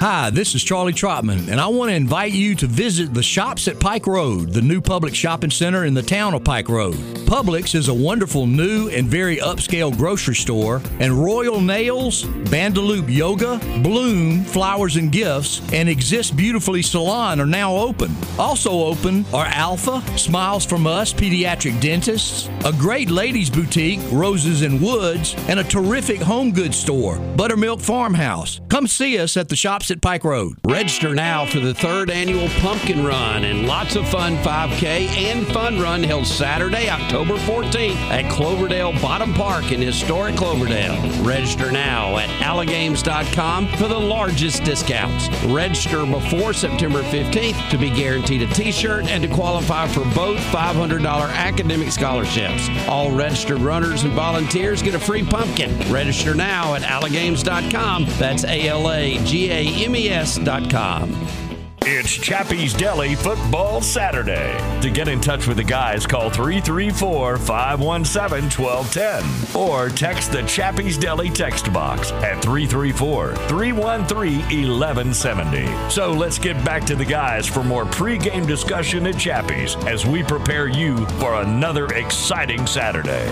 Hi, 0.00 0.30
this 0.30 0.54
is 0.54 0.64
Charlie 0.64 0.94
Trotman, 0.94 1.50
and 1.50 1.60
I 1.60 1.66
want 1.66 1.90
to 1.90 1.94
invite 1.94 2.32
you 2.32 2.54
to 2.54 2.66
visit 2.66 3.12
the 3.12 3.22
Shops 3.22 3.68
at 3.68 3.78
Pike 3.78 4.06
Road, 4.06 4.54
the 4.54 4.62
new 4.62 4.80
public 4.80 5.14
shopping 5.14 5.50
center 5.50 5.84
in 5.84 5.92
the 5.92 6.00
town 6.00 6.32
of 6.32 6.42
Pike 6.42 6.70
Road. 6.70 6.94
Publix 6.94 7.74
is 7.74 7.88
a 7.88 7.94
wonderful 7.94 8.46
new 8.46 8.88
and 8.88 9.06
very 9.06 9.36
upscale 9.36 9.94
grocery 9.94 10.34
store, 10.34 10.80
and 11.00 11.12
Royal 11.12 11.60
Nails, 11.60 12.24
Bandaloop 12.24 13.14
Yoga, 13.14 13.60
Bloom 13.82 14.42
Flowers 14.42 14.96
and 14.96 15.12
Gifts, 15.12 15.60
and 15.70 15.86
Exist 15.86 16.34
Beautifully 16.34 16.80
Salon 16.80 17.38
are 17.38 17.44
now 17.44 17.76
open. 17.76 18.10
Also 18.38 18.70
open 18.70 19.26
are 19.34 19.46
Alfa, 19.48 20.02
Smiles 20.16 20.64
from 20.64 20.86
Us 20.86 21.12
Pediatric 21.12 21.78
Dentists, 21.78 22.48
a 22.64 22.72
great 22.72 23.10
ladies 23.10 23.50
boutique, 23.50 24.00
Roses 24.10 24.62
and 24.62 24.80
Woods, 24.80 25.34
and 25.46 25.60
a 25.60 25.64
terrific 25.64 26.22
home 26.22 26.52
goods 26.52 26.78
store, 26.78 27.18
Buttermilk 27.36 27.80
Farmhouse. 27.80 28.62
Come 28.70 28.86
see 28.86 29.18
us 29.18 29.36
at 29.36 29.50
the 29.50 29.56
Shops 29.56 29.89
at 29.90 30.02
Pike 30.02 30.24
Road. 30.24 30.54
Register 30.66 31.14
now 31.14 31.44
for 31.44 31.58
the 31.58 31.74
third 31.74 32.10
annual 32.10 32.48
Pumpkin 32.60 33.04
Run 33.04 33.44
and 33.44 33.66
lots 33.66 33.96
of 33.96 34.08
fun 34.08 34.36
5K 34.36 35.08
and 35.16 35.46
fun 35.48 35.80
run 35.80 36.02
held 36.02 36.26
Saturday, 36.26 36.88
October 36.88 37.34
14th 37.36 37.96
at 38.10 38.30
Cloverdale 38.30 38.92
Bottom 39.00 39.32
Park 39.34 39.72
in 39.72 39.80
historic 39.80 40.36
Cloverdale. 40.36 40.96
Register 41.22 41.72
now 41.72 42.18
at 42.18 42.28
alagames.com 42.40 43.68
for 43.68 43.88
the 43.88 43.98
largest 43.98 44.64
discounts. 44.64 45.28
Register 45.44 46.04
before 46.06 46.52
September 46.52 47.02
15th 47.02 47.70
to 47.70 47.78
be 47.78 47.90
guaranteed 47.90 48.42
a 48.42 48.46
t-shirt 48.54 49.06
and 49.06 49.22
to 49.22 49.28
qualify 49.28 49.86
for 49.86 50.04
both 50.14 50.38
$500 50.52 51.04
academic 51.34 51.90
scholarships. 51.90 52.68
All 52.88 53.10
registered 53.10 53.60
runners 53.60 54.04
and 54.04 54.12
volunteers 54.12 54.82
get 54.82 54.94
a 54.94 54.98
free 54.98 55.24
pumpkin. 55.24 55.76
Register 55.92 56.34
now 56.34 56.74
at 56.74 56.82
alagames.com. 56.82 58.06
That's 58.18 58.44
A-L-A-G-A 58.44 59.79
mes.com. 59.88 61.50
It's 61.82 62.12
Chappy's 62.12 62.74
Deli 62.74 63.14
Football 63.14 63.80
Saturday. 63.80 64.54
To 64.82 64.90
get 64.90 65.08
in 65.08 65.18
touch 65.18 65.46
with 65.46 65.56
the 65.56 65.64
guys, 65.64 66.06
call 66.06 66.28
334 66.28 67.38
517 67.38 68.64
1210 68.64 69.56
or 69.60 69.88
text 69.88 70.30
the 70.30 70.42
Chappy's 70.42 70.98
Deli 70.98 71.30
text 71.30 71.72
box 71.72 72.12
at 72.12 72.42
334 72.42 73.34
313 73.34 74.40
1170. 74.40 75.90
So 75.90 76.12
let's 76.12 76.38
get 76.38 76.62
back 76.66 76.84
to 76.84 76.94
the 76.94 77.04
guys 77.04 77.46
for 77.46 77.64
more 77.64 77.86
pregame 77.86 78.46
discussion 78.46 79.06
at 79.06 79.16
Chappy's 79.18 79.74
as 79.86 80.04
we 80.04 80.22
prepare 80.22 80.68
you 80.68 81.06
for 81.18 81.40
another 81.40 81.86
exciting 81.86 82.66
Saturday. 82.66 83.26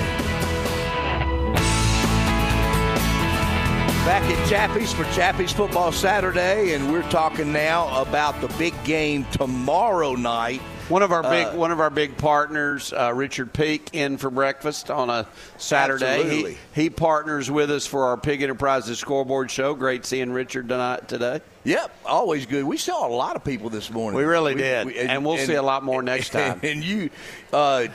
Back 4.08 4.22
at 4.22 4.48
Chappy's 4.48 4.90
for 4.90 5.04
Chappy's 5.12 5.52
Football 5.52 5.92
Saturday, 5.92 6.72
and 6.72 6.90
we're 6.90 7.02
talking 7.10 7.52
now 7.52 8.00
about 8.00 8.40
the 8.40 8.48
big 8.56 8.72
game 8.82 9.26
tomorrow 9.32 10.14
night. 10.14 10.62
One 10.88 11.02
of 11.02 11.12
our 11.12 11.22
big 11.22 11.48
Uh, 11.48 11.52
one 11.52 11.70
of 11.72 11.78
our 11.78 11.90
big 11.90 12.16
partners, 12.16 12.90
uh, 12.94 13.12
Richard 13.14 13.52
Peak, 13.52 13.90
in 13.92 14.16
for 14.16 14.30
breakfast 14.30 14.90
on 14.90 15.10
a 15.10 15.26
Saturday. 15.58 16.20
Absolutely. 16.22 16.56
He, 16.74 16.84
he 16.84 16.88
partners 16.88 17.50
with 17.50 17.70
us 17.70 17.86
for 17.86 18.06
our 18.06 18.16
Pig 18.16 18.40
Enterprises 18.40 18.98
scoreboard 18.98 19.50
show. 19.50 19.74
Great 19.74 20.06
seeing 20.06 20.32
Richard 20.32 20.70
tonight 20.70 21.06
today. 21.06 21.42
Yep, 21.64 21.94
always 22.06 22.46
good. 22.46 22.64
We 22.64 22.78
saw 22.78 23.06
a 23.06 23.12
lot 23.12 23.36
of 23.36 23.44
people 23.44 23.68
this 23.68 23.90
morning. 23.90 24.16
We 24.16 24.24
really 24.24 24.54
did. 24.54 24.90
And 24.90 25.22
we'll 25.22 25.36
see 25.36 25.52
a 25.52 25.62
lot 25.62 25.84
more 25.84 26.00
next 26.00 26.30
time. 26.32 26.60
And 26.62 26.82
you, 26.82 27.10
uh, 27.52 27.88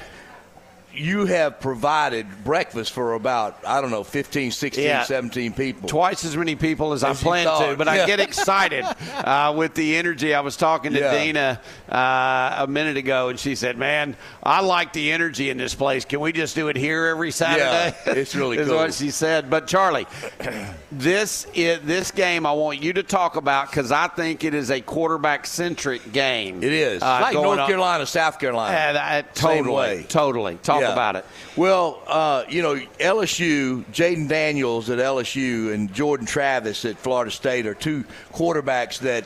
you 0.93 1.25
have 1.25 1.59
provided 1.59 2.27
breakfast 2.43 2.91
for 2.91 3.13
about 3.13 3.57
I 3.65 3.81
don't 3.81 3.89
know 3.89 4.03
15, 4.03 4.51
16, 4.51 4.83
Yeah. 4.83 5.03
17 5.03 5.53
people. 5.53 5.89
Twice 5.89 6.23
as 6.23 6.37
many 6.37 6.55
people 6.55 6.93
as, 6.93 7.03
I 7.03 7.11
As 7.11 7.21
you 7.21 7.27
plan 7.27 7.45
to, 7.45 7.75
but 7.77 7.87
I 7.87 8.05
get 8.05 8.19
excited 8.19 8.85
uh, 9.13 9.53
with 9.57 9.73
the 9.73 9.95
energy. 9.95 10.33
I 10.33 10.41
was 10.41 10.55
talking 10.55 10.93
to 10.93 10.99
Yeah. 10.99 11.17
Dina 11.17 11.61
uh, 11.89 12.55
a 12.59 12.67
minute 12.67 12.97
ago, 12.97 13.29
and 13.29 13.39
she 13.39 13.55
said, 13.55 13.77
"Man, 13.77 14.15
I 14.43 14.61
like 14.61 14.93
the 14.93 15.11
energy 15.11 15.49
in 15.49 15.57
this 15.57 15.73
place. 15.73 16.05
Can 16.05 16.19
we 16.19 16.31
just 16.31 16.55
do 16.55 16.67
it 16.67 16.75
here 16.75 17.07
every 17.07 17.31
Saturday?" 17.31 17.95
Yeah, 18.05 18.13
it's 18.13 18.35
really 18.35 18.57
is 18.59 18.67
cool. 18.67 18.77
what 18.77 18.93
she 18.93 19.09
said. 19.09 19.49
But 19.49 19.67
Charlie, 19.67 20.05
this 20.91 21.47
is, 21.55 21.81
this 21.81 22.11
game 22.11 22.45
I 22.45 22.51
want 22.53 22.81
you 22.81 22.93
to 22.93 23.03
talk 23.03 23.35
about 23.35 23.69
because 23.71 23.91
I 23.91 24.07
think 24.09 24.43
it 24.43 24.53
is 24.53 24.69
a 24.69 24.81
quarterback 24.81 25.47
centric 25.47 26.11
game. 26.11 26.61
It 26.61 26.73
is 26.73 27.01
uh, 27.01 27.19
like 27.21 27.33
North 27.33 27.65
Carolina, 27.67 28.05
South 28.05 28.37
Carolina. 28.37 28.99
Uh, 28.99 29.01
uh, 29.01 29.21
totally, 29.33 30.03
totally. 30.03 30.55
Talk 30.57 30.82
Yeah. 30.83 30.93
about 30.93 31.15
it. 31.15 31.25
Well, 31.55 32.01
uh, 32.07 32.43
you 32.49 32.61
know, 32.61 32.75
LSU, 32.99 33.83
Jayden 33.91 34.27
Daniels 34.27 34.89
at 34.89 34.99
LSU 34.99 35.73
and 35.73 35.91
Jordan 35.93 36.25
Travis 36.25 36.85
at 36.85 36.97
Florida 36.97 37.31
State 37.31 37.65
are 37.65 37.73
two 37.73 38.03
quarterbacks 38.33 38.99
that 38.99 39.25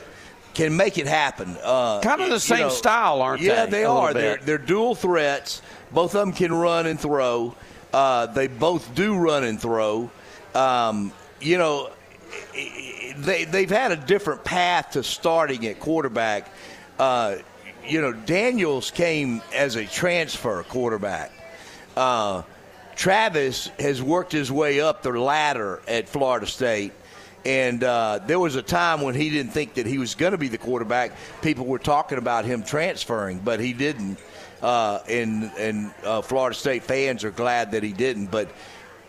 can 0.54 0.76
make 0.76 0.98
it 0.98 1.06
happen. 1.06 1.56
Uh, 1.62 2.00
Kind 2.00 2.20
of 2.20 2.28
the 2.28 2.34
you 2.34 2.40
same 2.40 2.60
know, 2.60 2.68
style, 2.70 3.22
aren't 3.22 3.42
yeah, 3.42 3.64
they? 3.66 3.70
they 3.70 3.84
are. 3.84 4.12
They're, 4.12 4.38
they're 4.38 4.58
dual 4.58 4.94
threats. 4.94 5.62
Both 5.92 6.14
of 6.14 6.20
them 6.20 6.32
can 6.32 6.52
run 6.52 6.86
and 6.86 6.98
throw. 6.98 7.54
Uh, 7.92 8.26
they 8.26 8.48
both 8.48 8.94
do 8.94 9.16
run 9.16 9.44
and 9.44 9.60
throw. 9.60 10.10
Um, 10.54 11.12
you 11.40 11.58
know, 11.58 11.90
they 13.18 13.44
they've 13.44 13.70
had 13.70 13.92
a 13.92 13.96
different 13.96 14.44
path 14.44 14.90
to 14.92 15.02
starting 15.02 15.66
at 15.66 15.80
quarterback. 15.80 16.50
Uh, 16.98 17.36
you 17.86 18.00
know, 18.00 18.12
Daniels 18.12 18.90
came 18.90 19.40
as 19.54 19.76
a 19.76 19.86
transfer 19.86 20.62
quarterback. 20.64 21.32
Uh, 21.98 22.42
Travis 22.94 23.66
has 23.80 24.00
worked 24.00 24.30
his 24.30 24.52
way 24.52 24.80
up 24.80 25.02
the 25.02 25.10
ladder 25.10 25.82
at 25.88 26.08
Florida 26.08 26.46
State. 26.46 26.92
And 27.44 27.82
uh, 27.82 28.20
there 28.24 28.38
was 28.38 28.54
a 28.54 28.62
time 28.62 29.00
when 29.00 29.16
he 29.16 29.30
didn't 29.30 29.50
think 29.50 29.74
that 29.74 29.86
he 29.86 29.98
was 29.98 30.14
going 30.14 30.30
to 30.30 30.38
be 30.38 30.46
the 30.46 30.58
quarterback. 30.58 31.10
People 31.42 31.66
were 31.66 31.80
talking 31.80 32.18
about 32.18 32.44
him 32.44 32.62
transferring, 32.62 33.40
but 33.40 33.58
he 33.58 33.72
didn't. 33.72 34.18
Uh, 34.62 35.00
and 35.08 35.50
and 35.58 35.92
uh, 36.04 36.22
Florida 36.22 36.54
State 36.54 36.84
fans 36.84 37.24
are 37.24 37.32
glad 37.32 37.72
that 37.72 37.82
he 37.82 37.92
didn't. 37.92 38.26
But 38.26 38.48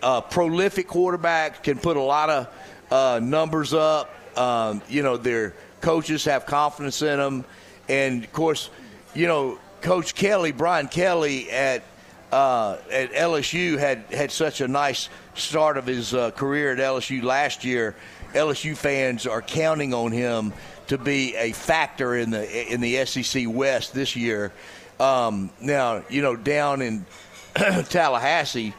uh, 0.02 0.22
prolific 0.22 0.88
quarterback 0.88 1.62
can 1.62 1.78
put 1.78 1.96
a 1.96 2.02
lot 2.02 2.30
of 2.32 2.48
uh, 2.92 3.20
numbers 3.22 3.74
up. 3.74 4.10
Um, 4.36 4.82
you 4.90 5.04
know, 5.04 5.16
their 5.16 5.54
coaches 5.82 6.26
have 6.26 6.48
confidence 6.48 7.04
in 7.04 7.20
them, 7.20 7.46
and 7.88 8.24
of 8.24 8.34
course, 8.34 8.72
you 9.14 9.28
know, 9.28 9.60
Coach 9.82 10.16
Kelly, 10.16 10.52
Brian 10.52 10.88
Kelly 10.88 11.52
at 11.52 11.84
uh, 12.32 12.78
at 12.92 13.12
LSU 13.14 13.78
had 13.78 14.04
had 14.12 14.32
such 14.32 14.62
a 14.62 14.68
nice 14.68 15.10
start 15.36 15.78
of 15.78 15.86
his 15.86 16.14
uh, 16.14 16.32
career 16.32 16.72
at 16.74 16.78
LSU 16.78 17.24
last 17.24 17.64
year. 17.64 17.96
LSU 18.34 18.78
fans 18.78 19.26
are 19.26 19.42
counting 19.42 19.94
on 19.94 20.12
him 20.12 20.54
to 20.88 20.98
be 20.98 21.36
a 21.36 21.52
factor 21.52 22.16
in 22.16 22.30
the 22.30 22.74
in 22.74 22.82
the 22.82 23.06
SEC 23.06 23.46
West 23.48 23.94
this 23.94 24.16
year. 24.16 24.52
Um, 25.00 25.50
now, 25.62 26.04
you 26.10 26.22
know, 26.22 26.36
down 26.36 26.82
in 26.82 27.06
Tallahassee, 27.56 28.74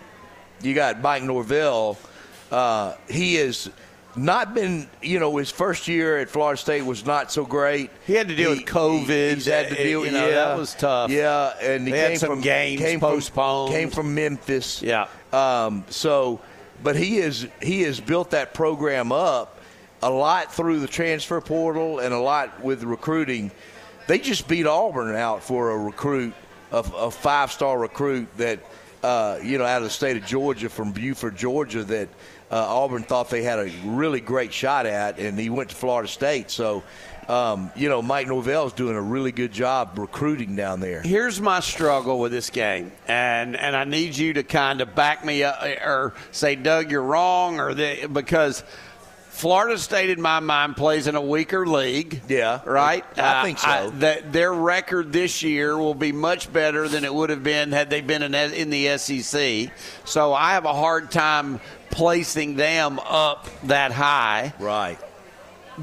you 0.62 0.74
got 0.74 1.00
Mike 1.00 1.22
Norvell. 1.22 1.98
Uh, 2.50 2.94
he 3.08 3.36
has 3.36 3.70
not 4.16 4.54
been, 4.54 4.88
you 5.02 5.18
know, 5.20 5.36
his 5.36 5.50
first 5.50 5.88
year 5.88 6.18
at 6.18 6.28
Florida 6.28 6.56
State 6.56 6.82
was 6.84 7.06
not 7.06 7.30
so 7.30 7.44
great. 7.44 7.90
He 8.06 8.14
had 8.14 8.28
to 8.28 8.34
deal 8.34 8.50
with 8.50 8.64
COVID. 8.64 9.34
He's 9.34 9.46
had 9.46 9.68
to 9.68 9.74
deal, 9.74 10.04
You 10.04 10.10
know, 10.12 10.26
yeah, 10.26 10.34
that 10.34 10.58
was 10.58 10.74
tough. 10.74 11.10
Yeah, 11.10 11.54
and 11.60 11.86
he 11.86 11.92
They 11.92 11.98
had 11.98 12.08
came 12.10 12.18
some 12.18 12.28
from 12.30 12.40
games 12.40 12.80
came 12.80 13.00
postponed. 13.00 13.70
From, 13.70 13.80
came 13.80 13.90
from 13.90 14.14
Memphis. 14.14 14.82
Yeah. 14.82 15.06
Um, 15.32 15.84
so, 15.90 16.40
but 16.82 16.96
he 16.96 17.18
is 17.18 17.46
he 17.62 17.82
has 17.82 18.00
built 18.00 18.30
that 18.30 18.52
program 18.54 19.12
up 19.12 19.58
a 20.02 20.10
lot 20.10 20.52
through 20.52 20.80
the 20.80 20.88
transfer 20.88 21.40
portal 21.40 21.98
and 21.98 22.12
a 22.12 22.18
lot 22.18 22.62
with 22.64 22.82
recruiting. 22.82 23.50
They 24.06 24.18
just 24.18 24.48
beat 24.48 24.66
Auburn 24.66 25.14
out 25.14 25.42
for 25.42 25.70
a 25.70 25.78
recruit, 25.78 26.34
a, 26.72 26.78
a 26.78 27.10
five 27.10 27.52
star 27.52 27.78
recruit 27.78 28.28
that 28.38 28.58
uh, 29.04 29.38
you 29.42 29.58
know 29.58 29.64
out 29.64 29.78
of 29.78 29.84
the 29.84 29.90
state 29.90 30.16
of 30.16 30.26
Georgia 30.26 30.68
from 30.68 30.92
Buford, 30.92 31.36
Georgia 31.36 31.84
that. 31.84 32.08
Uh, 32.50 32.56
Auburn 32.56 33.04
thought 33.04 33.30
they 33.30 33.42
had 33.42 33.60
a 33.60 33.70
really 33.84 34.20
great 34.20 34.52
shot 34.52 34.86
at, 34.86 35.18
and 35.18 35.38
he 35.38 35.50
went 35.50 35.70
to 35.70 35.76
Florida 35.76 36.08
State. 36.08 36.50
So, 36.50 36.82
um, 37.28 37.70
you 37.76 37.88
know, 37.88 38.02
Mike 38.02 38.26
Norvell's 38.26 38.72
doing 38.72 38.96
a 38.96 39.00
really 39.00 39.30
good 39.30 39.52
job 39.52 39.96
recruiting 39.98 40.56
down 40.56 40.80
there. 40.80 41.00
Here's 41.00 41.40
my 41.40 41.60
struggle 41.60 42.18
with 42.18 42.32
this 42.32 42.50
game, 42.50 42.90
and 43.06 43.56
and 43.56 43.76
I 43.76 43.84
need 43.84 44.16
you 44.16 44.32
to 44.32 44.42
kind 44.42 44.80
of 44.80 44.96
back 44.96 45.24
me 45.24 45.44
up 45.44 45.62
or 45.62 46.14
say, 46.32 46.56
Doug, 46.56 46.90
you're 46.90 47.02
wrong, 47.02 47.60
or 47.60 47.72
the, 47.72 48.08
because 48.12 48.64
Florida 49.40 49.78
State, 49.78 50.10
in 50.10 50.20
my 50.20 50.40
mind, 50.40 50.76
plays 50.76 51.06
in 51.06 51.14
a 51.14 51.22
weaker 51.22 51.64
league. 51.64 52.20
Yeah, 52.28 52.60
right. 52.66 53.04
I 53.16 53.42
think 53.42 53.58
so. 53.58 53.90
that 54.00 54.32
their 54.32 54.52
record 54.52 55.12
this 55.14 55.42
year 55.42 55.78
will 55.78 55.94
be 55.94 56.12
much 56.12 56.52
better 56.52 56.88
than 56.88 57.04
it 57.04 57.14
would 57.14 57.30
have 57.30 57.42
been 57.42 57.72
had 57.72 57.88
they 57.88 58.02
been 58.02 58.22
in, 58.22 58.34
in 58.34 58.70
the 58.70 58.98
SEC. 58.98 59.70
So 60.04 60.34
I 60.34 60.52
have 60.54 60.66
a 60.66 60.74
hard 60.74 61.10
time 61.10 61.60
placing 61.90 62.56
them 62.56 62.98
up 63.00 63.48
that 63.64 63.92
high. 63.92 64.52
Right. 64.58 64.98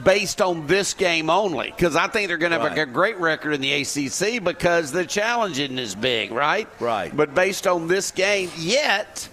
Based 0.03 0.41
on 0.41 0.67
this 0.67 0.93
game 0.93 1.29
only, 1.29 1.71
because 1.75 1.95
I 1.95 2.07
think 2.07 2.27
they're 2.27 2.37
going 2.37 2.51
to 2.51 2.59
have 2.59 2.71
Right. 2.71 2.77
a 2.77 2.85
great 2.85 3.17
record 3.17 3.53
in 3.53 3.61
the 3.61 3.73
ACC 3.81 4.43
because 4.43 4.91
the 4.91 5.05
challenge 5.05 5.57
isn't 5.59 5.79
as 5.79 5.95
big, 5.95 6.31
right? 6.31 6.67
Right. 6.79 7.15
But 7.15 7.33
based 7.33 7.65
on 7.65 7.87
this 7.87 8.11
game, 8.11 8.51
yet 8.57 9.27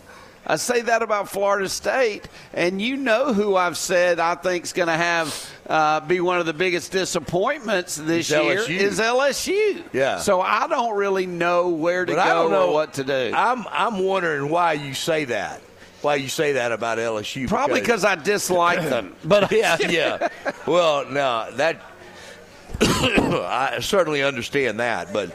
I 0.46 0.56
say 0.56 0.80
that 0.82 1.02
about 1.02 1.28
Florida 1.28 1.68
State, 1.68 2.28
and 2.54 2.80
you 2.80 2.96
know 2.96 3.34
who 3.34 3.56
I've 3.56 3.76
said 3.76 4.18
I 4.18 4.36
think 4.36 4.64
is 4.64 4.72
going 4.72 4.88
to 4.88 4.96
have 4.96 5.50
uh, 5.68 6.00
be 6.00 6.20
one 6.20 6.38
of 6.38 6.46
the 6.46 6.52
biggest 6.54 6.92
disappointments 6.92 7.96
this 7.96 8.30
year 8.30 8.58
is 8.68 9.00
LSU. 9.00 9.82
Yeah. 9.92 10.18
So 10.18 10.40
I 10.40 10.66
don't 10.68 10.96
really 10.96 11.26
know 11.26 11.70
where 11.70 12.06
to 12.06 12.12
But 12.14 12.24
go 12.24 12.30
I 12.30 12.34
don't 12.34 12.50
know 12.50 12.68
or 12.68 12.74
what 12.74 12.94
to 12.94 13.04
do. 13.04 13.32
I'm 13.34 13.66
I'm 13.70 13.98
wondering 13.98 14.48
why 14.50 14.74
you 14.74 14.94
say 14.94 15.24
that. 15.26 15.60
Why 16.04 16.16
you 16.16 16.28
say 16.28 16.52
that 16.52 16.70
about 16.70 16.98
LSU? 16.98 17.48
Probably 17.48 17.80
because 17.80 18.04
I 18.04 18.14
dislike 18.14 18.80
them. 18.82 19.16
But 19.24 19.50
yeah, 19.50 19.78
yeah. 19.88 20.28
Well, 20.66 21.06
no, 21.10 21.50
that 21.52 21.80
I 22.80 23.78
certainly 23.80 24.22
understand 24.22 24.80
that, 24.80 25.12
but. 25.12 25.30
um, 25.30 25.32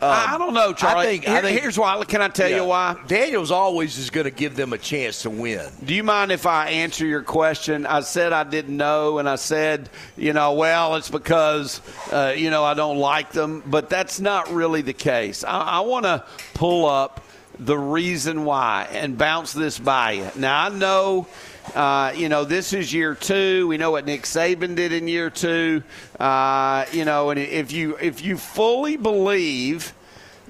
I 0.00 0.38
don't 0.38 0.54
know, 0.54 0.72
Charlie. 0.72 1.06
I 1.06 1.10
think, 1.10 1.28
I 1.28 1.42
think 1.42 1.60
here's 1.60 1.78
why. 1.78 2.02
Can 2.04 2.22
I 2.22 2.28
tell 2.28 2.48
yeah, 2.48 2.56
you 2.56 2.64
why? 2.64 2.96
Daniels 3.06 3.50
always 3.50 3.98
is 3.98 4.10
going 4.10 4.24
to 4.24 4.30
give 4.30 4.56
them 4.56 4.72
a 4.72 4.78
chance 4.78 5.22
to 5.22 5.30
win. 5.30 5.68
Do 5.84 5.94
you 5.94 6.04
mind 6.04 6.32
if 6.32 6.46
I 6.46 6.68
answer 6.68 7.04
your 7.06 7.22
question? 7.22 7.84
I 7.84 8.00
said 8.00 8.32
I 8.32 8.44
didn't 8.44 8.76
know, 8.76 9.18
and 9.18 9.28
I 9.28 9.36
said, 9.36 9.90
you 10.16 10.32
know, 10.32 10.54
well, 10.54 10.96
it's 10.96 11.10
because, 11.10 11.82
uh, 12.12 12.32
you 12.36 12.50
know, 12.50 12.64
I 12.64 12.74
don't 12.74 12.98
like 12.98 13.32
them, 13.32 13.62
but 13.66 13.90
that's 13.90 14.20
not 14.20 14.50
really 14.52 14.82
the 14.82 14.94
case. 14.94 15.44
I, 15.44 15.60
I 15.60 15.80
want 15.80 16.04
to 16.04 16.24
pull 16.54 16.86
up 16.86 17.20
the 17.58 17.78
reason 17.78 18.44
why 18.44 18.88
and 18.92 19.18
bounce 19.18 19.52
this 19.52 19.78
by 19.78 20.12
you. 20.12 20.30
Now, 20.36 20.66
I 20.66 20.68
know. 20.68 21.26
Uh, 21.74 22.12
you 22.16 22.30
know, 22.30 22.44
this 22.44 22.72
is 22.72 22.92
year 22.94 23.14
two. 23.14 23.68
We 23.68 23.76
know 23.76 23.90
what 23.90 24.06
Nick 24.06 24.22
Saban 24.22 24.74
did 24.74 24.92
in 24.92 25.06
year 25.06 25.28
two. 25.28 25.82
Uh, 26.18 26.86
you 26.92 27.04
know, 27.04 27.30
and 27.30 27.38
if 27.38 27.72
you 27.72 27.96
if 27.98 28.24
you 28.24 28.38
fully 28.38 28.96
believe 28.96 29.92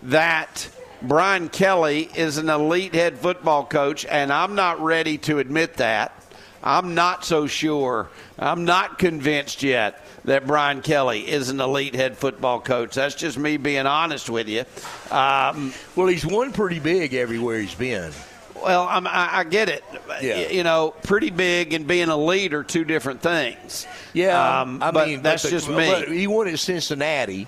that 0.05 0.69
Brian 1.03 1.49
Kelly 1.49 2.09
is 2.15 2.39
an 2.39 2.49
elite 2.49 2.95
head 2.95 3.19
football 3.19 3.65
coach, 3.65 4.05
and 4.05 4.33
I'm 4.33 4.55
not 4.55 4.81
ready 4.81 5.19
to 5.19 5.39
admit 5.39 5.75
that. 5.75 6.13
I'm 6.63 6.95
not 6.95 7.25
so 7.25 7.47
sure. 7.47 8.09
I'm 8.39 8.65
not 8.65 8.99
convinced 8.99 9.63
yet 9.63 10.05
that 10.25 10.47
Brian 10.47 10.83
Kelly 10.83 11.21
is 11.29 11.49
an 11.49 11.61
elite 11.61 11.95
head 11.95 12.17
football 12.19 12.61
coach. 12.61 12.95
That's 12.95 13.15
just 13.15 13.39
me 13.39 13.57
being 13.57 13.87
honest 13.87 14.29
with 14.29 14.49
you. 14.49 14.65
Um, 15.11 15.73
well, 15.97 16.07
he's 16.09 16.27
won 16.27 16.53
pretty 16.53 16.81
big 16.81 17.15
everywhere 17.15 17.61
he's 17.61 17.75
been. 17.75 18.13
Well, 18.57 18.89
I'm, 18.89 19.07
I, 19.07 19.39
I 19.39 19.45
get 19.45 19.69
it. 19.69 19.85
Yeah. 20.21 20.49
You 20.49 20.65
know, 20.65 20.93
pretty 21.05 21.31
big 21.31 21.73
and 21.75 21.87
being 21.87 22.09
a 22.09 22.17
lead 22.17 22.53
are 22.55 22.65
two 22.65 22.85
different 22.85 23.23
things. 23.23 23.87
Yeah, 24.13 24.63
Um, 24.63 24.83
I 24.83 24.91
mean, 24.91 25.23
that's 25.23 25.45
the- 25.45 25.51
just 25.51 25.69
me. 25.69 25.77
but 25.89 26.09
he 26.09 26.27
won 26.27 26.49
at 26.49 26.59
Cincinnati. 26.59 27.47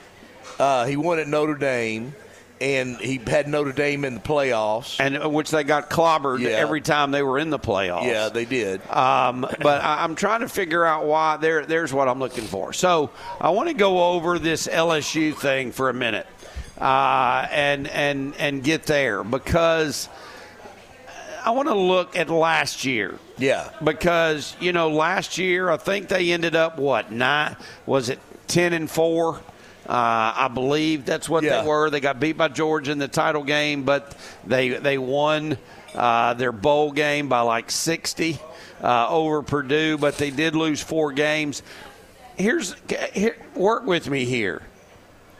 Uh, 0.58 0.84
he 0.86 0.96
won 0.96 1.18
at 1.18 1.26
Notre 1.26 1.54
Dame. 1.56 2.14
And 2.60 2.98
he 2.98 3.16
had 3.18 3.48
Notre 3.48 3.72
Dame 3.72 4.04
in 4.04 4.14
the 4.14 4.20
playoffs, 4.20 4.96
and 5.00 5.22
uh, 5.22 5.28
which 5.28 5.50
they 5.50 5.64
got 5.64 5.88
clobbered 5.88 6.40
Yeah. 6.40 6.50
every 6.50 6.80
time 6.80 7.10
they 7.10 7.22
were 7.22 7.38
in 7.38 7.50
the 7.50 7.58
playoffs. 7.58 8.04
Yeah, 8.04 8.28
they 8.28 8.44
did. 8.44 8.80
Um, 8.90 9.40
but 9.60 9.82
I, 9.82 10.04
I'm 10.04 10.14
trying 10.14 10.40
to 10.40 10.48
figure 10.48 10.84
out 10.84 11.06
why. 11.06 11.36
There, 11.38 11.64
there's 11.64 11.92
what 11.92 12.08
I'm 12.08 12.18
looking 12.18 12.44
for. 12.44 12.72
So 12.72 13.10
I 13.40 13.50
want 13.50 13.68
to 13.68 13.74
go 13.74 14.12
over 14.12 14.38
this 14.38 14.66
LSU 14.66 15.34
thing 15.34 15.72
for 15.72 15.88
a 15.88 15.94
minute, 15.94 16.26
uh, 16.78 17.46
and 17.50 17.88
and 17.88 18.34
and 18.36 18.62
get 18.62 18.84
there 18.84 19.24
because 19.24 20.08
I 21.44 21.52
want 21.52 21.68
to 21.68 21.74
look 21.74 22.16
at 22.16 22.28
last 22.28 22.84
year. 22.84 23.18
Yeah. 23.38 23.70
Because 23.82 24.54
you 24.60 24.72
know, 24.72 24.90
last 24.90 25.38
year 25.38 25.70
I 25.70 25.78
think 25.78 26.08
they 26.08 26.30
ended 26.32 26.54
up 26.54 26.78
what 26.78 27.10
nine? 27.10 27.56
Was 27.86 28.10
it 28.10 28.18
ten 28.48 28.74
and 28.74 28.90
four? 28.90 29.40
Uh, 29.90 30.32
I 30.36 30.48
believe 30.54 31.04
that's 31.04 31.28
what 31.28 31.42
Yeah. 31.42 31.62
they 31.62 31.66
were. 31.66 31.90
They 31.90 31.98
got 31.98 32.20
beat 32.20 32.36
by 32.36 32.46
Georgia 32.46 32.92
in 32.92 32.98
the 32.98 33.08
title 33.08 33.42
game, 33.42 33.82
but 33.82 34.16
they 34.46 34.68
they 34.68 34.98
won 34.98 35.58
uh, 35.96 36.34
their 36.34 36.52
bowl 36.52 36.92
game 36.92 37.28
by 37.28 37.40
like 37.40 37.72
sixty 37.72 38.38
uh, 38.80 39.08
over 39.08 39.42
Purdue. 39.42 39.98
But 39.98 40.16
they 40.16 40.30
did 40.30 40.54
lose 40.54 40.80
four 40.80 41.10
games. 41.10 41.64
Here's 42.36 42.76
here, 43.12 43.36
work 43.56 43.84
with 43.84 44.08
me 44.08 44.24
here. 44.26 44.62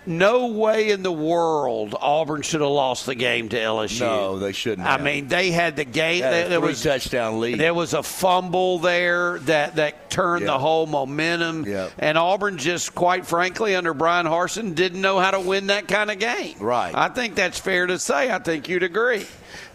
No 0.07 0.47
way 0.49 0.91
in 0.91 1.03
the 1.03 1.13
world 1.13 1.95
Auburn 2.01 2.43
should 2.43 2.61
have 2.63 2.71
lost 2.71 3.07
the 3.07 3.15
game 3.15 3.49
to 3.51 3.57
LSU. 3.57 4.01
No, 4.01 4.39
they 4.39 4.53
shouldn't 4.53 4.87
I 4.87 4.93
have. 4.93 5.03
mean, 5.03 5.29
they 5.29 5.51
had 5.51 5.77
the 5.77 5.85
game. 5.85 6.23
Had 6.23 6.51
there, 6.51 6.61
was 6.61 6.83
touchdown 6.83 7.41
lead. 7.41 7.59
There 7.59 7.75
was 7.75 7.93
a 7.93 8.03
fumble 8.03 8.79
there 8.79 9.39
that 9.41 9.77
that 9.77 10.11
turned 10.11 10.47
the 10.47 10.59
whole 10.59 10.87
momentum. 10.87 11.67
Yeah. 11.67 11.91
And 11.99 12.17
Auburn 12.17 12.59
just, 12.59 12.95
quite 12.95 13.27
frankly, 13.27 13.75
under 13.75 13.95
Bryan 13.95 14.27
Harsin, 14.27 14.75
didn't 14.75 15.01
know 15.01 15.19
how 15.19 15.33
to 15.33 15.41
win 15.41 15.69
that 15.69 15.87
kind 15.87 16.11
of 16.11 16.19
game. 16.19 16.57
Right. 16.59 16.95
I 16.95 17.09
think 17.09 17.35
that's 17.35 17.59
fair 17.59 17.87
to 17.87 17.99
say. 17.99 18.31
I 18.31 18.39
think 18.39 18.69
you'd 18.69 18.83
agree. 18.83 19.27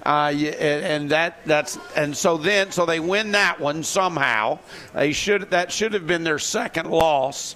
Uh, 0.06 0.32
and, 0.36 0.86
and 0.86 1.10
that 1.10 1.44
that's 1.46 1.80
and 1.96 2.16
so 2.16 2.38
then 2.38 2.72
so 2.72 2.86
they 2.86 3.00
win 3.00 3.32
that 3.32 3.60
one 3.60 3.82
somehow. 3.84 4.60
They 4.94 5.14
should 5.14 5.50
that 5.50 5.72
should 5.72 5.94
have 5.94 6.06
been 6.06 6.24
their 6.24 6.38
second 6.38 6.92
loss. 6.92 7.56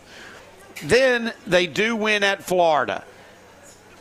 Then 0.83 1.33
they 1.47 1.67
do 1.67 1.95
win 1.95 2.23
at 2.23 2.43
Florida. 2.43 3.03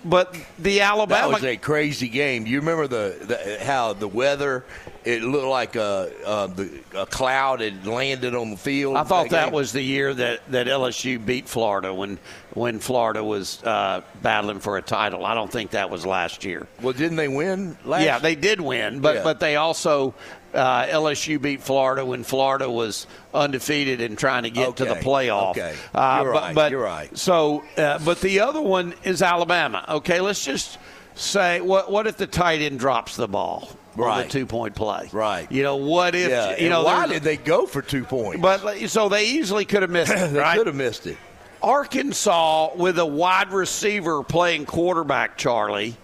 But 0.05 0.37
the 0.61 0.81
Alabama 0.83 1.29
That 1.29 1.35
was 1.35 1.45
a 1.45 1.57
crazy 1.57 2.09
game. 2.09 2.47
You 2.47 2.61
remember 2.61 2.87
the, 2.87 3.17
the 3.59 3.65
how 3.65 3.95
the 3.95 4.07
weather? 4.07 4.65
It 5.05 5.23
looked 5.23 5.47
like 5.47 5.75
a, 5.75 6.13
a, 6.25 6.49
the, 6.49 6.81
a 6.95 7.07
cloud 7.07 7.61
had 7.61 7.85
landed 7.87 8.35
on 8.35 8.51
the 8.51 8.57
field. 8.57 8.97
I 8.97 9.03
thought 9.03 9.31
that 9.31 9.47
game. 9.47 9.55
was 9.55 9.73
the 9.73 9.83
year 9.83 10.15
that, 10.15 10.41
that 10.53 10.67
LSU 10.67 11.25
beat 11.25 11.49
Florida 11.49 11.93
when 11.93 12.19
when 12.55 12.79
Florida 12.79 13.25
was 13.25 13.63
uh, 13.65 14.03
battling 14.23 14.61
for 14.61 14.79
a 14.79 14.83
title. 14.83 15.27
I 15.27 15.35
don't 15.35 15.51
think 15.51 15.73
that 15.73 15.91
was 15.91 16.07
last 16.07 16.45
year. 16.45 16.67
Well, 16.81 16.93
didn't 16.93 17.17
they 17.17 17.29
win 17.29 17.77
last? 17.85 18.05
yeah, 18.05 18.19
they 18.19 18.35
did 18.37 18.61
win, 18.61 19.01
but 19.01 19.17
Yeah. 19.17 19.25
but 19.25 19.41
they 19.41 19.57
also 19.57 20.15
uh, 20.55 20.87
LSU 20.87 21.41
beat 21.41 21.63
Florida 21.63 22.05
when 22.05 22.25
Florida 22.25 22.71
was 22.71 23.07
undefeated 23.35 24.01
and 24.01 24.17
trying 24.19 24.45
to 24.45 24.51
get 24.51 24.77
to 24.77 24.85
the 24.85 24.93
Okay, 24.93 25.01
playoff. 25.03 25.51
okay. 25.51 25.75
Uh, 25.95 26.21
You're 26.23 26.33
but, 26.33 26.43
right, 26.43 26.55
but- 26.55 26.71
you're 26.73 26.83
right. 26.83 27.17
So, 27.19 27.65
uh, 27.77 27.99
but 28.05 28.21
the 28.21 28.41
other 28.41 28.61
one 28.61 28.95
is 29.05 29.23
Alabama. 29.23 29.85
Okay, 29.89 30.21
let's 30.21 30.45
just 30.45 30.79
say 31.15 31.61
what 31.61 31.91
what 31.91 32.07
if 32.07 32.17
the 32.17 32.27
tight 32.27 32.61
end 32.61 32.79
drops 32.79 33.17
the 33.17 33.29
ball? 33.29 33.69
On 33.97 34.05
Right. 34.05 34.23
the 34.27 34.31
two 34.31 34.47
point 34.47 34.77
play. 34.77 35.09
Right. 35.11 35.51
You 35.51 35.65
know, 35.65 35.75
what 35.77 36.15
if, 36.15 36.31
Yeah, 36.31 36.51
you 36.51 36.57
and 36.57 36.69
know, 36.71 36.85
why 36.85 37.09
did 37.09 37.25
they 37.25 37.37
go 37.37 37.67
for 37.67 37.83
two 37.83 38.05
points? 38.05 38.41
But 38.41 38.89
so 38.89 39.09
they 39.09 39.27
easily 39.27 39.65
could 39.65 39.83
have 39.83 39.91
missed 39.91 40.13
it. 40.15 40.33
they 40.33 40.39
right? 40.39 40.57
could 40.57 40.69
have 40.69 40.77
missed 40.77 41.09
it. 41.09 41.17
Arkansas 41.61 42.77
with 42.77 42.99
a 43.01 43.05
wide 43.07 43.51
receiver 43.51 44.23
playing 44.23 44.67
quarterback, 44.67 45.37
Charlie, 45.37 45.97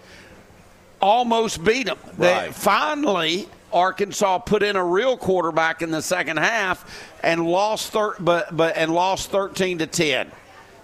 almost 1.01 1.63
beat 1.63 1.87
them. 1.87 1.99
They, 2.19 2.49
finally, 2.53 3.49
Arkansas 3.75 4.39
put 4.39 4.63
in 4.63 4.77
a 4.77 4.85
real 4.85 5.17
quarterback 5.17 5.83
in 5.83 5.91
the 5.91 6.01
second 6.01 6.37
half 6.39 7.11
and 7.23 7.45
lost 7.45 7.93
thir- 7.93 8.17
but 8.21 8.57
but 8.57 8.77
and 8.77 8.95
lost 8.95 9.31
13 9.31 9.79
to 9.79 9.87
10. 9.87 10.31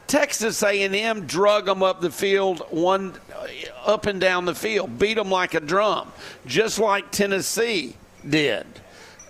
Texas 0.09 0.61
A&M 0.65 1.25
drug 1.27 1.67
them 1.67 1.85
up 1.85 2.01
the 2.01 2.11
field, 2.11 2.67
one 2.71 3.15
uh, 3.33 3.47
up 3.89 4.07
and 4.07 4.21
down 4.21 4.45
the 4.45 4.55
field, 4.57 4.99
beat 4.99 5.15
them 5.15 5.31
like 5.31 5.55
a 5.55 5.61
drum, 5.61 6.12
just 6.47 6.81
like 6.81 7.12
Tennessee 7.12 7.95
did. 8.29 8.67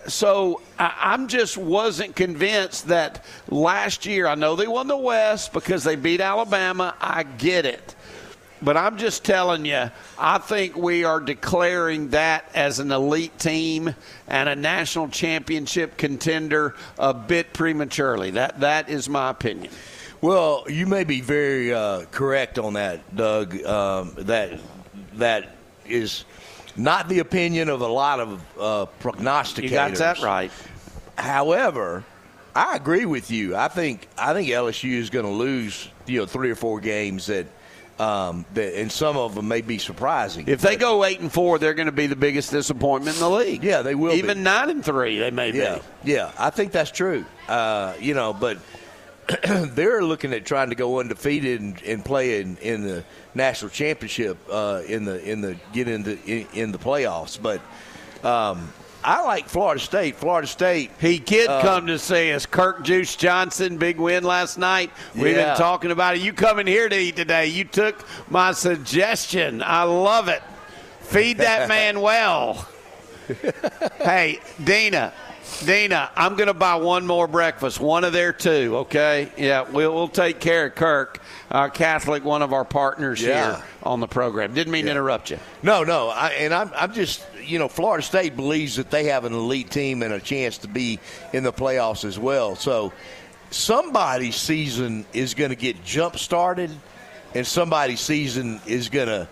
So 0.07 0.63
I, 0.79 0.95
I'm 0.99 1.29
just 1.29 1.59
wasn't 1.59 2.17
convinced 2.17 2.89
that 2.89 3.23
last 3.49 4.07
year. 4.07 4.27
I 4.27 4.35
know 4.37 4.57
they 4.57 4.67
won 4.67 4.87
the 4.87 4.97
West 4.97 5.53
because 5.53 5.85
they 5.85 5.97
beat 5.97 6.23
Alabama. 6.23 6.95
I 6.99 7.25
get 7.25 7.67
it. 7.67 7.95
But 8.63 8.77
I'm 8.77 8.99
just 8.99 9.25
telling 9.25 9.65
you, 9.65 9.91
I 10.19 10.39
think 10.39 10.77
we 10.77 11.05
are 11.05 11.21
declaring 11.21 12.11
that 12.11 12.45
as 12.55 12.79
an 12.79 12.93
elite 12.93 13.39
team 13.39 13.95
and 14.29 14.49
a 14.49 14.57
national 14.57 15.09
championship 15.09 15.97
contender 15.97 16.75
a 16.99 17.15
bit 17.15 17.53
prematurely. 17.55 18.33
That 18.33 18.61
that 18.61 18.91
is 18.91 19.09
my 19.09 19.31
opinion. 19.31 19.73
Well, 20.21 20.67
you 20.69 20.87
may 20.87 21.05
be 21.05 21.23
very 21.23 21.73
uh, 21.73 22.05
correct 22.11 22.59
on 22.59 22.75
that, 22.75 23.17
Doug. 23.17 23.65
Um, 23.65 24.13
that 24.19 24.61
that 25.15 25.57
is 25.87 26.27
not 26.77 27.09
the 27.09 27.21
opinion 27.21 27.71
of 27.71 27.81
a 27.81 27.89
lot 27.89 28.21
of 28.21 28.43
uh, 28.59 28.87
prognosticators. 29.01 29.63
You 29.63 29.71
got 29.71 29.95
that 29.95 30.21
right. 30.21 30.51
However, 31.17 32.05
I 32.55 32.77
agree 32.77 33.07
with 33.07 33.31
you. 33.31 33.57
I 33.57 33.69
think 33.69 34.07
I 34.19 34.35
think 34.35 34.49
LSU 34.49 34.93
is 34.93 35.09
going 35.09 35.25
to 35.25 35.33
lose 35.33 35.89
you 36.07 36.19
know 36.21 36.27
three 36.27 36.51
or 36.51 36.57
four 36.57 36.81
games 36.81 37.27
that. 37.27 37.47
Um, 38.01 38.47
that, 38.55 38.81
and 38.81 38.91
some 38.91 39.19
of 39.19 39.35
them 39.35 39.47
may 39.49 39.61
be 39.61 39.77
surprising. 39.77 40.49
If 40.49 40.63
they 40.63 40.77
go 40.77 41.05
eight 41.05 41.21
and 41.21 41.31
four, 41.31 41.59
they're 41.59 41.75
going 41.75 41.85
to 41.85 41.93
be 41.93 42.07
the 42.07 42.17
biggest 42.17 42.51
disappointment 42.51 43.17
in 43.17 43.21
the 43.21 43.29
league. 43.29 43.63
Yeah, 43.63 43.83
they 43.83 43.95
will. 43.95 44.15
Even 44.15 44.39
be. 44.39 44.43
nine 44.43 44.71
and 44.71 44.83
three, 44.83 45.19
they 45.19 45.31
may 45.31 45.53
Yeah, 45.53 45.81
be. 46.05 46.13
yeah, 46.13 46.33
I 46.39 46.49
think 46.49 46.73
that's 46.73 46.91
true. 46.91 47.27
Uh, 47.47 47.93
you 48.01 48.15
know, 48.15 48.33
but 48.33 48.57
they're 49.45 50.03
looking 50.03 50.33
at 50.33 50.47
trying 50.47 50.71
to 50.71 50.75
go 50.77 50.99
undefeated 50.99 51.61
and, 51.61 51.83
and 51.83 52.03
play 52.03 52.41
in, 52.41 52.57
in 52.59 52.83
the 52.85 53.05
national 53.35 53.71
championship 53.71 54.39
uh, 54.51 54.81
in 54.87 55.05
the 55.05 55.23
in 55.23 55.43
the 55.43 55.57
get 55.75 55.87
into 55.87 56.19
in, 56.25 56.47
in 56.55 56.73
the 56.73 56.79
playoffs. 56.79 57.39
But 57.41 57.61
um, 58.25 58.73
I 59.03 59.23
like 59.25 59.49
Florida 59.49 59.81
State. 59.81 60.17
Florida 60.17 60.47
State. 60.47 60.91
He 61.01 61.19
did 61.19 61.49
Uh, 61.49 61.63
come 61.63 61.87
to 61.87 61.99
see 61.99 62.33
us. 62.33 62.45
Kirk 62.45 62.83
Juice 62.85 63.17
Johnson, 63.17 63.79
big 63.79 63.99
win 63.99 64.25
last 64.25 64.59
night. 64.59 64.91
We've 65.15 65.37
Yeah. 65.37 65.51
been 65.51 65.57
talking 65.57 65.91
about 65.91 66.17
it. 66.17 66.21
You 66.21 66.33
coming 66.35 66.67
here 66.67 66.89
to 66.89 66.97
eat 66.97 67.17
today? 67.17 67.47
You 67.47 67.65
took 67.65 68.05
my 68.29 68.53
suggestion. 68.53 69.63
I 69.63 69.85
love 69.85 70.29
it. 70.29 70.43
Feed 71.01 71.39
that 71.39 71.69
man 71.69 72.01
well. 72.01 72.67
hey, 74.03 74.39
Dina. 74.63 75.13
Dina, 75.65 76.11
I'm 76.17 76.37
going 76.37 76.47
to 76.47 76.55
buy 76.55 76.77
one 76.77 77.07
more 77.07 77.27
breakfast, 77.27 77.81
one 77.81 78.05
of 78.05 78.13
their 78.13 78.33
two, 78.33 78.77
okay? 78.79 79.31
Yeah, 79.37 79.63
we'll, 79.63 79.93
we'll 79.93 80.09
take 80.09 80.39
care 80.41 80.67
of 80.67 80.75
Kirk, 80.75 81.21
our 81.51 81.69
Catholic, 81.71 82.25
one 82.25 82.43
of 82.43 82.53
our 82.53 82.65
partners 82.65 83.21
Yeah. 83.21 83.57
here 83.57 83.65
on 83.83 84.01
the 84.01 84.07
program. 84.07 84.55
Didn't 84.55 84.73
mean 84.73 84.85
to 84.85 84.91
interrupt 84.91 85.31
you. 85.31 85.39
No, 85.63 85.83
no, 85.85 86.09
I, 86.09 86.29
and 86.39 86.55
I'm, 86.55 86.71
I'm 86.77 86.93
just, 86.93 87.25
you 87.45 87.59
know, 87.59 87.69
Florida 87.69 88.03
State 88.03 88.37
believes 88.37 88.77
that 88.77 88.91
they 88.91 89.05
have 89.05 89.25
an 89.25 89.33
elite 89.33 89.71
team 89.71 90.03
and 90.03 90.13
a 90.13 90.21
chance 90.21 90.59
to 90.59 90.69
be 90.69 91.01
in 91.33 91.43
the 91.43 91.53
playoffs 91.53 92.05
as 92.05 92.19
well. 92.19 92.55
So 92.55 92.93
somebody's 93.51 94.37
season 94.37 95.05
is 95.13 95.35
going 95.35 95.51
to 95.51 95.57
get 95.57 95.85
jump 95.85 96.19
started, 96.19 96.71
and 97.35 97.47
somebody's 97.47 98.01
season 98.01 98.61
is 98.67 98.89
going 98.89 99.09
to 99.09 99.27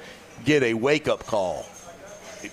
get 0.44 0.62
a 0.62 0.74
wake 0.74 1.08
up 1.08 1.24
call 1.26 1.66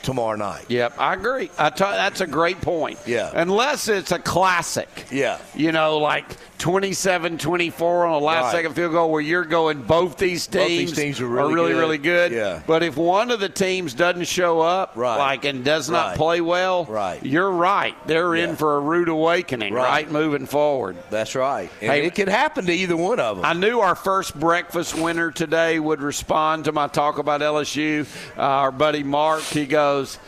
tomorrow 0.02 0.36
night. 0.36 0.66
Yep, 0.68 0.94
I 1.00 1.14
agree. 1.14 1.50
I 1.58 1.70
t- 1.70 1.84
that's 1.84 2.22
a 2.22 2.28
great 2.28 2.60
point. 2.62 2.98
Yeah. 3.06 3.32
Unless 3.34 3.88
it's 3.88 4.12
a 4.12 4.20
classic. 4.20 4.90
Yeah. 5.12 5.40
You 5.54 5.72
know, 5.72 6.00
like 6.00 6.26
27 6.58 7.38
24 7.38 8.06
on 8.06 8.14
a 8.14 8.18
last 8.24 8.44
Right. 8.46 8.52
second 8.54 8.74
field 8.76 8.94
goal 8.94 9.12
where 9.12 9.22
you're 9.22 9.44
going, 9.46 9.82
both 9.82 10.18
these 10.18 10.48
Both 10.48 10.68
teams, 10.68 10.92
these 10.92 10.98
teams 10.98 11.22
are 11.22 11.28
really 11.28 11.54
really, 11.54 11.72
good. 11.74 11.80
really 11.80 11.98
good. 11.98 12.32
Yeah. 12.32 12.60
But 12.66 12.82
if 12.84 12.96
one 12.98 13.30
of 13.32 13.40
the 13.40 13.50
teams 13.50 13.94
doesn't 13.94 14.26
show 14.28 14.62
up, 14.62 14.94
Right. 14.96 15.18
like, 15.18 15.46
and 15.46 15.64
does 15.64 15.90
not 15.90 16.08
Right. 16.10 16.18
play 16.18 16.42
well, 16.42 16.86
Right. 16.86 17.24
you're 17.26 17.52
right. 17.52 17.96
They're 18.08 18.36
Yeah. 18.36 18.46
in 18.46 18.56
for 18.56 18.78
a 18.78 18.80
rude 18.80 19.10
awakening, 19.10 19.74
Right. 19.74 19.84
right? 19.84 20.12
Moving 20.12 20.46
forward. 20.46 20.96
That's 21.10 21.36
right. 21.36 21.70
And 21.82 21.92
Hey- 21.92 22.06
it 22.06 22.16
could 22.16 22.30
happen 22.30 22.66
to 22.68 22.74
either 22.74 22.96
one 22.96 23.20
of 23.20 23.38
them. 23.38 23.46
I 23.46 23.54
knew 23.54 23.82
our 23.82 23.96
first 23.96 24.40
breakfast 24.40 24.96
winner 24.98 25.32
today 25.32 25.78
would 25.80 26.02
respond 26.02 26.66
to 26.66 26.72
my 26.72 26.88
talk 26.88 27.18
about 27.18 27.42
LSU. 27.42 28.06
Uh, 28.38 28.42
our 28.42 28.72
buddy 28.72 29.04
Mark, 29.04 29.42
he 29.44 29.66
goes, 29.66 30.20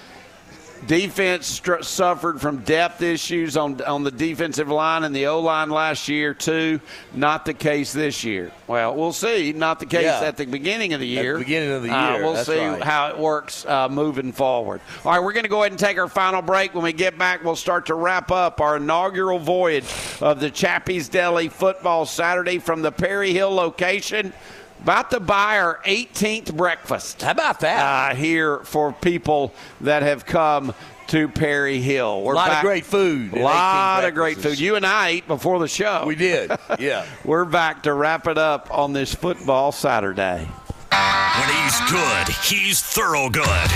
defense 0.87 1.45
str- 1.45 1.81
suffered 1.81 2.39
from 2.41 2.59
depth 2.59 3.01
issues 3.01 3.57
on 3.57 3.81
on 3.83 4.03
the 4.03 4.11
defensive 4.11 4.69
line 4.69 5.03
and 5.03 5.15
the 5.15 5.27
O 5.27 5.39
line 5.41 5.69
last 5.69 6.07
year 6.07 6.33
too. 6.33 6.79
Not 7.13 7.45
the 7.45 7.53
case 7.53 7.93
this 7.93 8.23
year. 8.23 8.51
Well, 8.67 8.95
we'll 8.95 9.13
see. 9.13 9.53
Not 9.53 9.79
the 9.79 9.85
case 9.85 10.03
Yeah. 10.03 10.21
at 10.21 10.37
the 10.37 10.45
beginning 10.45 10.93
of 10.93 10.99
the 10.99 11.15
At 11.17 11.19
the 11.19 11.23
year. 11.23 11.37
beginning 11.39 11.71
of 11.71 11.83
the 11.83 11.91
Uh, 11.91 12.11
year, 12.13 12.23
we'll 12.23 12.33
that's 12.33 12.47
see 12.47 12.57
right. 12.65 12.81
how 12.83 13.07
it 13.09 13.17
works 13.17 13.65
uh, 13.65 13.89
moving 13.89 14.31
forward. 14.31 14.81
All 15.05 15.11
right, 15.11 15.21
we're 15.23 15.33
going 15.33 15.43
to 15.43 15.49
go 15.49 15.61
ahead 15.61 15.71
and 15.73 15.79
take 15.79 15.97
our 15.97 16.07
final 16.07 16.41
break. 16.41 16.73
When 16.73 16.83
we 16.83 16.93
get 16.93 17.17
back, 17.17 17.43
we'll 17.43 17.55
start 17.55 17.85
to 17.87 17.93
wrap 17.93 18.31
up 18.31 18.61
our 18.61 18.77
inaugural 18.77 19.39
voyage 19.39 19.85
of 20.21 20.39
the 20.39 20.49
Chappy's 20.49 21.09
Deli 21.09 21.49
Football 21.49 22.05
Saturday 22.05 22.59
from 22.59 22.81
the 22.81 22.91
Perry 22.91 23.33
Hill 23.33 23.53
location. 23.53 24.33
About 24.81 25.11
to 25.11 25.19
buy 25.19 25.59
our 25.59 25.79
18th 25.85 26.55
breakfast. 26.55 27.21
How 27.21 27.31
about 27.31 27.59
that? 27.61 28.11
Uh, 28.11 28.15
here 28.15 28.59
for 28.59 28.93
people 28.93 29.53
that 29.81 30.03
have 30.03 30.25
come 30.25 30.73
to 31.07 31.27
Perry 31.29 31.79
Hill. 31.79 32.21
We're 32.21 32.33
a 32.33 32.35
lot 32.35 32.49
back, 32.49 32.63
of 32.63 32.67
great 32.67 32.85
food. 32.85 33.33
A 33.33 33.39
lot 33.41 34.03
of 34.03 34.13
great 34.13 34.37
food. 34.37 34.59
You 34.59 34.75
and 34.75 34.85
I 34.85 35.09
ate 35.09 35.27
before 35.27 35.59
the 35.59 35.67
show. 35.67 36.03
We 36.05 36.15
did. 36.15 36.51
Yeah. 36.79 37.05
We're 37.25 37.45
back 37.45 37.83
to 37.83 37.93
wrap 37.93 38.27
it 38.27 38.37
up 38.37 38.67
on 38.71 38.93
this 38.93 39.15
football 39.15 39.71
Saturday. 39.71 40.47
When 40.91 41.49
he's 41.63 41.91
good, 41.91 42.27
he's 42.43 42.81
thorough 42.81 43.29
good. 43.29 43.69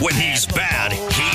When 0.00 0.14
he's 0.14 0.46
bad, 0.46 0.92
he's 0.92 0.98
even 0.98 1.12
better. 1.12 1.18
Impact 1.18 1.27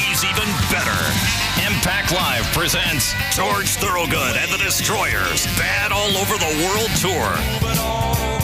Live 2.13 2.45
presents 2.53 3.13
George 3.35 3.75
Thorogood 3.77 4.37
and 4.37 4.51
the 4.51 4.57
Destroyers, 4.59 5.47
Bad 5.57 5.91
All 5.91 6.15
Over 6.15 6.37
the 6.37 6.45
World 6.63 6.91
Tour. 7.01 7.33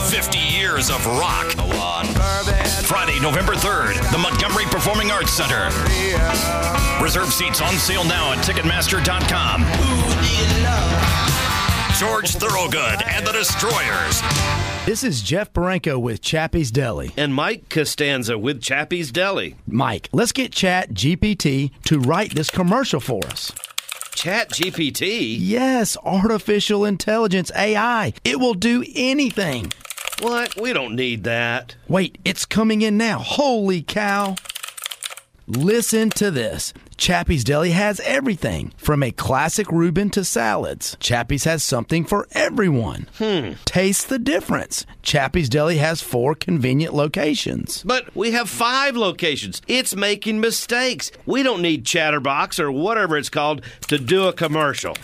50 0.10 0.40
years 0.40 0.90
of 0.90 1.06
rock. 1.06 1.52
Friday, 2.88 3.20
November 3.20 3.54
3rd, 3.54 4.12
the 4.12 4.18
Montgomery 4.18 4.66
Performing 4.66 5.12
Arts 5.12 5.34
Center. 5.34 5.70
Reserve 7.04 7.32
seats 7.32 7.62
on 7.62 7.76
sale 7.76 8.04
now 8.04 8.32
at 8.32 8.40
Ticketmaster.com. 8.40 11.19
George 12.00 12.30
Thorogood 12.36 13.04
and 13.08 13.28
the 13.28 13.34
Destroyers. 13.34 14.22
This 14.86 15.04
is 15.04 15.22
Jeff 15.22 15.52
Barranco 15.52 16.02
with 16.02 16.22
Chappy's 16.22 16.72
Deli. 16.72 17.12
And 17.18 17.36
Mike 17.36 17.68
Castanza 17.68 18.38
with 18.38 18.62
Chappy's 18.62 19.12
Deli. 19.12 19.58
Mike, 19.68 20.08
let's 20.14 20.32
get 20.32 20.54
Chat 20.54 20.94
GPT 20.94 21.72
to 21.84 22.00
write 22.00 22.36
this 22.36 22.50
commercial 22.50 23.02
for 23.02 23.20
us. 23.26 23.52
Chat 24.16 24.50
GPT? 24.50 25.36
Yes, 25.42 25.98
artificial 26.06 26.86
intelligence, 26.86 27.52
AI. 27.54 28.14
It 28.24 28.40
will 28.40 28.54
do 28.54 28.86
anything. 28.96 29.74
What? 30.22 30.56
We 30.56 30.72
don't 30.72 30.96
need 30.96 31.26
that. 31.26 31.76
Wait, 31.90 32.18
it's 32.24 32.46
coming 32.46 32.82
in 32.82 32.98
now. 32.98 33.20
Holy 33.20 33.82
cow. 33.82 34.36
Listen 35.52 36.12
to 36.12 36.30
this. 36.30 36.76
Chappy's 36.96 37.44
Deli 37.44 37.72
has 37.72 38.00
everything 38.02 38.72
from 38.78 39.02
a 39.02 39.12
classic 39.12 39.72
Reuben 39.72 40.12
to 40.12 40.24
salads. 40.24 40.96
Chappy's 41.00 41.46
has 41.46 41.64
something 41.64 42.06
for 42.06 42.28
everyone. 42.34 43.10
Hmm. 43.18 43.54
Taste 43.66 44.10
the 44.10 44.20
difference. 44.20 44.86
Chappy's 45.02 45.50
Deli 45.50 45.78
has 45.78 46.04
four 46.04 46.36
convenient 46.36 46.94
locations. 46.94 47.82
But 47.82 48.16
we 48.16 48.30
have 48.34 48.48
five 48.48 48.96
locations. 48.96 49.60
It's 49.68 49.96
making 49.96 50.40
mistakes. 50.40 51.12
We 51.26 51.42
don't 51.42 51.64
need 51.64 51.84
Chatterbox 51.84 52.60
or 52.60 52.72
whatever 52.72 53.18
it's 53.18 53.32
called 53.32 53.64
to 53.88 53.98
do 53.98 54.28
a 54.28 54.34
commercial. 54.34 54.96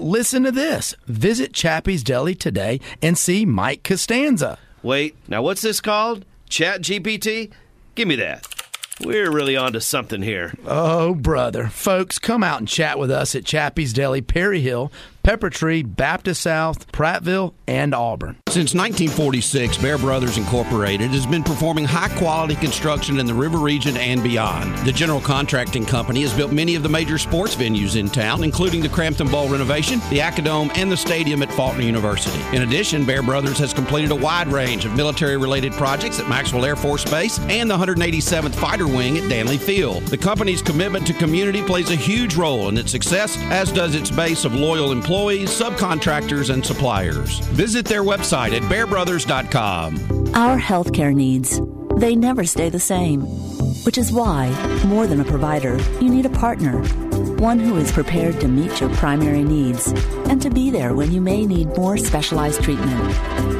Listen 0.00 0.44
to 0.44 0.50
this. 0.50 0.96
Visit 1.08 1.52
Chappy's 1.52 2.02
Deli 2.02 2.34
today 2.34 2.80
and 3.02 3.18
see 3.18 3.44
Mike 3.44 3.82
Castanza. 3.82 4.56
Wait, 4.82 5.14
now 5.28 5.42
what's 5.42 5.60
this 5.60 5.82
called? 5.82 6.24
Chat 6.48 6.80
GPT? 6.80 7.52
Give 7.94 8.08
me 8.08 8.16
that. 8.16 8.55
We're 9.04 9.30
really 9.30 9.56
onto 9.58 9.80
something 9.80 10.22
here. 10.22 10.54
Oh, 10.66 11.14
brother. 11.14 11.68
Folks, 11.68 12.18
come 12.18 12.42
out 12.42 12.60
and 12.60 12.68
chat 12.68 12.98
with 12.98 13.10
us 13.10 13.34
at 13.34 13.44
Chappy's 13.44 13.92
Deli, 13.92 14.22
Perry 14.22 14.60
Hill, 14.60 14.90
Pepper 15.26 15.50
Tree, 15.50 15.82
Baptist 15.82 16.40
South, 16.42 16.86
Prattville, 16.92 17.52
and 17.66 17.92
Auburn. 17.92 18.36
Since 18.46 18.74
1946, 18.74 19.76
Bear 19.78 19.98
Brothers 19.98 20.38
Incorporated 20.38 21.10
has 21.10 21.26
been 21.26 21.42
performing 21.42 21.84
high 21.84 22.16
quality 22.16 22.54
construction 22.54 23.18
in 23.18 23.26
the 23.26 23.34
river 23.34 23.58
region 23.58 23.96
and 23.96 24.22
beyond. 24.22 24.78
The 24.86 24.92
general 24.92 25.20
contracting 25.20 25.84
company 25.84 26.22
has 26.22 26.32
built 26.32 26.52
many 26.52 26.76
of 26.76 26.84
the 26.84 26.88
major 26.88 27.18
sports 27.18 27.56
venues 27.56 27.96
in 27.96 28.08
town, 28.08 28.44
including 28.44 28.80
the 28.80 28.88
Cramton 28.88 29.28
Bowl 29.28 29.48
renovation, 29.48 29.98
the 30.10 30.20
Acadome, 30.20 30.70
and 30.76 30.92
the 30.92 30.96
stadium 30.96 31.42
at 31.42 31.52
Faulkner 31.52 31.82
University. 31.82 32.40
In 32.56 32.62
addition, 32.62 33.04
Bear 33.04 33.20
Brothers 33.20 33.58
has 33.58 33.74
completed 33.74 34.12
a 34.12 34.14
wide 34.14 34.46
range 34.46 34.84
of 34.84 34.94
military 34.94 35.36
related 35.36 35.72
projects 35.72 36.20
at 36.20 36.28
Maxwell 36.28 36.64
Air 36.64 36.76
Force 36.76 37.04
Base 37.04 37.40
and 37.40 37.68
the 37.68 37.76
187th 37.76 38.54
Fighter 38.54 38.86
Wing 38.86 39.18
at 39.18 39.24
Dannelly 39.24 39.58
Field. 39.58 40.04
The 40.04 40.16
company's 40.16 40.62
commitment 40.62 41.04
to 41.08 41.12
community 41.14 41.62
plays 41.62 41.90
a 41.90 41.96
huge 41.96 42.36
role 42.36 42.68
in 42.68 42.78
its 42.78 42.92
success, 42.92 43.36
as 43.50 43.72
does 43.72 43.96
its 43.96 44.08
base 44.08 44.44
of 44.44 44.54
loyal 44.54 44.92
employees 44.92 45.15
employees, 45.16 45.48
subcontractors, 45.48 46.52
and 46.52 46.64
suppliers. 46.64 47.38
Visit 47.56 47.86
their 47.86 48.02
website 48.02 48.52
at 48.52 48.60
bearbrothers.com. 48.64 50.34
Our 50.34 50.58
healthcare 50.58 51.14
needs, 51.14 51.58
they 51.96 52.14
never 52.14 52.44
stay 52.44 52.68
the 52.68 52.78
same. 52.78 53.22
Which 53.86 53.96
is 53.96 54.12
why, 54.12 54.50
more 54.84 55.06
than 55.06 55.20
a 55.20 55.24
provider, 55.24 55.78
you 56.02 56.10
need 56.10 56.26
a 56.26 56.30
partner. 56.44 56.82
One 57.38 57.58
who 57.58 57.76
is 57.78 57.90
prepared 57.92 58.40
to 58.40 58.48
meet 58.48 58.78
your 58.78 58.90
primary 58.96 59.42
needs 59.42 59.86
and 60.28 60.42
to 60.42 60.50
be 60.50 60.70
there 60.70 60.94
when 60.94 61.10
you 61.10 61.22
may 61.22 61.46
need 61.46 61.68
more 61.68 61.96
specialized 61.96 62.62
treatment. 62.62 63.00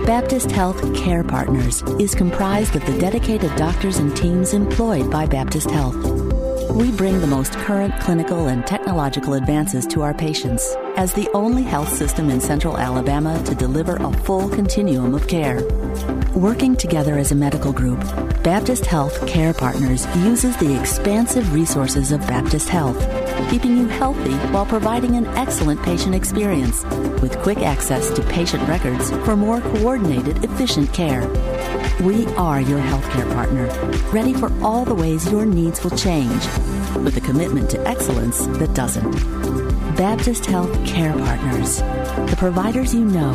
Baptist 0.05 0.51
Health 0.51 0.95
Care 0.95 1.25
Partners 1.25 1.83
is 1.99 2.15
comprised 2.15 2.77
of 2.77 2.85
the 2.85 2.99
dedicated 2.99 3.55
doctors 3.57 3.97
and 3.97 4.15
teams 4.15 4.53
employed 4.53 5.11
by 5.11 5.25
Baptist 5.25 5.71
Health. 5.71 6.36
We 6.71 6.91
bring 6.91 7.21
the 7.21 7.27
most 7.27 7.53
current 7.53 7.99
clinical 8.01 8.49
and 8.49 8.67
technological 8.67 9.35
advances 9.35 9.87
to 9.89 10.03
our 10.03 10.13
patients 10.13 10.77
as 10.97 11.13
the 11.13 11.29
only 11.33 11.63
health 11.63 11.89
system 11.89 12.29
in 12.29 12.41
central 12.41 12.77
Alabama 12.77 13.43
to 13.45 13.55
deliver 13.55 13.97
a 13.97 14.13
full 14.25 14.49
continuum 14.49 15.15
of 15.15 15.29
care. 15.29 15.63
Working 16.35 16.77
together 16.77 17.19
as 17.19 17.33
a 17.33 17.35
medical 17.35 17.73
group, 17.73 18.01
Baptist 18.43 18.85
Health 18.85 19.27
Care 19.27 19.55
Partners 19.55 20.07
uses 20.17 20.57
the 20.57 20.79
expansive 20.79 21.53
resources 21.55 22.13
of 22.13 22.21
Baptist 22.23 22.69
Health, 22.69 22.99
keeping 23.51 23.77
you 23.77 23.87
healthy 23.87 24.35
while 24.53 24.67
providing 24.67 25.17
an 25.17 25.27
excellent 25.29 25.83
patient 25.83 26.15
experience 26.15 26.85
with 27.21 27.39
quick 27.39 27.59
access 27.59 28.11
to 28.11 28.23
patient 28.23 28.69
records 28.69 29.11
for 29.25 29.37
more 29.37 29.61
coordinated, 29.61 30.45
efficient 30.45 30.93
care. 30.93 31.27
We 32.03 32.27
are 32.35 32.61
your 32.61 32.81
healthcare 32.81 33.33
partner, 33.33 33.67
ready 34.13 34.35
for 34.35 34.53
all 34.63 34.85
the 34.85 34.95
ways 34.95 35.31
your 35.33 35.47
needs 35.47 35.83
will 35.83 35.97
change, 35.97 36.45
with 37.03 37.17
a 37.17 37.21
commitment 37.21 37.71
to 37.71 37.81
excellence 37.87 38.47
that 38.59 38.75
doesn't. 38.75 39.13
Baptist 39.97 40.47
Health 40.47 40.73
Care 40.87 41.13
Partners, 41.13 41.79
the 42.31 42.37
providers 42.39 42.95
you 42.95 43.05
know, 43.05 43.35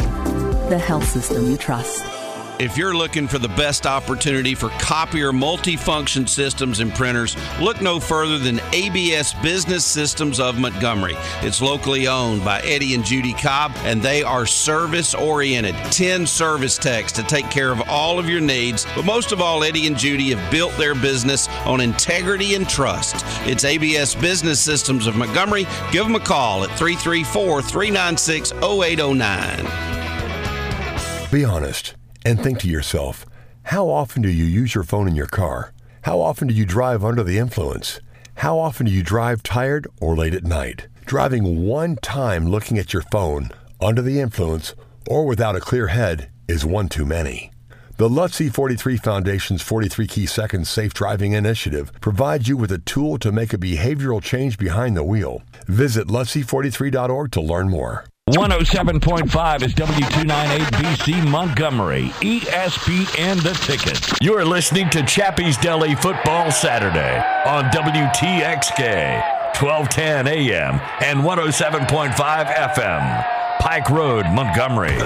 the 0.70 0.78
health 0.78 1.08
system 1.08 1.50
you 1.50 1.58
trust. 1.58 2.21
If 2.62 2.78
you're 2.78 2.96
looking 2.96 3.28
for 3.28 3.40
the 3.40 3.48
best 3.48 3.88
opportunity 3.88 4.54
for 4.54 4.70
copier 4.78 5.32
multifunction 5.32 6.30
systems 6.30 6.80
and 6.80 6.94
printers, 6.94 7.36
look 7.60 7.82
no 7.82 8.00
further 8.00 8.38
than 8.38 8.62
ABS 8.72 9.34
Business 9.42 9.84
Systems 9.84 10.40
of 10.40 10.60
Montgomery. 10.60 11.16
It's 11.42 11.60
locally 11.60 12.08
owned 12.08 12.46
by 12.46 12.60
Eddie 12.60 12.94
and 12.94 13.04
Judy 13.04 13.34
Cobb, 13.34 13.72
and 13.78 14.00
they 14.00 14.22
are 14.22 14.46
service 14.46 15.16
oriented. 15.16 15.74
10 15.92 16.28
service 16.28 16.78
techs 16.78 17.12
to 17.14 17.24
take 17.24 17.50
care 17.50 17.72
of 17.72 17.82
all 17.90 18.20
of 18.20 18.30
your 18.30 18.42
needs. 18.42 18.86
But 18.96 19.06
most 19.06 19.32
of 19.32 19.42
all, 19.42 19.64
Eddie 19.64 19.88
and 19.88 19.98
Judy 19.98 20.30
have 20.30 20.52
built 20.52 20.78
their 20.78 20.94
business 20.94 21.48
on 21.66 21.82
integrity 21.82 22.54
and 22.54 22.70
trust. 22.70 23.26
It's 23.48 23.64
ABS 23.64 24.14
Business 24.14 24.60
Systems 24.60 25.08
of 25.08 25.16
Montgomery. 25.16 25.66
Give 25.92 26.06
them 26.06 26.14
a 26.14 26.20
call 26.20 26.64
at 26.64 26.70
334 26.78 27.64
396 27.64 28.52
0809. 28.52 31.32
Be 31.32 31.44
honest 31.44 31.96
and 32.26 32.42
think 32.42 32.60
to 32.60 32.68
yourself, 32.68 33.26
how 33.64 33.90
often 33.90 34.22
do 34.22 34.30
you 34.30 34.46
use 34.46 34.76
your 34.76 34.84
phone 34.84 35.08
in 35.08 35.16
your 35.16 35.28
car? 35.28 35.74
How 36.04 36.20
often 36.20 36.48
do 36.48 36.54
you 36.54 36.66
drive 36.66 37.04
under 37.04 37.24
the 37.24 37.38
influence? 37.38 38.00
How 38.36 38.58
often 38.58 38.88
do 38.88 38.92
you 38.92 39.04
drive 39.04 39.44
tired 39.44 39.88
or 40.00 40.16
late 40.16 40.34
at 40.34 40.44
night? 40.44 40.88
Driving 41.06 41.66
one 41.68 41.96
time 41.98 42.48
looking 42.48 42.78
at 42.78 42.94
your 42.94 43.04
phone 43.12 43.50
under 43.80 44.02
the 44.02 44.20
influence 44.20 44.74
or 45.08 45.26
without 45.26 45.56
a 45.56 45.60
clear 45.60 45.88
head 45.88 46.32
is 46.48 46.66
one 46.66 46.90
too 46.90 47.06
many. 47.06 47.52
The 47.98 48.10
Lutzie 48.10 48.50
43 48.50 48.98
Foundation's 48.98 49.62
43 49.62 50.08
Key 50.08 50.26
Seconds 50.26 50.70
Safe 50.70 50.94
Driving 50.94 51.34
Initiative 51.34 51.92
provides 52.02 52.48
you 52.48 52.58
with 52.58 52.72
a 52.72 52.80
tool 52.80 53.20
to 53.20 53.32
make 53.32 53.54
a 53.54 53.60
behavioral 53.60 54.24
change 54.24 54.58
behind 54.58 54.98
the 54.98 55.04
wheel. 55.04 55.44
Visit 55.68 56.08
Lutzie43.org 56.08 57.32
to 57.32 57.42
learn 57.42 57.70
more. 57.70 58.06
107.5 58.32 59.62
is 59.62 59.74
W298BC 59.74 61.30
Montgomery, 61.30 62.04
ESPN 62.22 63.44
The 63.44 63.54
Ticket. 63.66 64.10
You're 64.22 64.46
listening 64.46 64.90
to 64.92 65.04
Chappy's 65.04 65.58
Deli 65.58 65.96
Football 65.96 66.50
Saturday 66.50 67.18
on 67.46 67.66
WTXK, 67.72 69.22
1210 69.60 70.28
AM 70.28 70.80
and 71.04 71.20
107.5 71.20 72.14
FM, 72.16 73.26
Pike 73.60 73.90
Road, 73.90 74.26
Montgomery. 74.28 74.98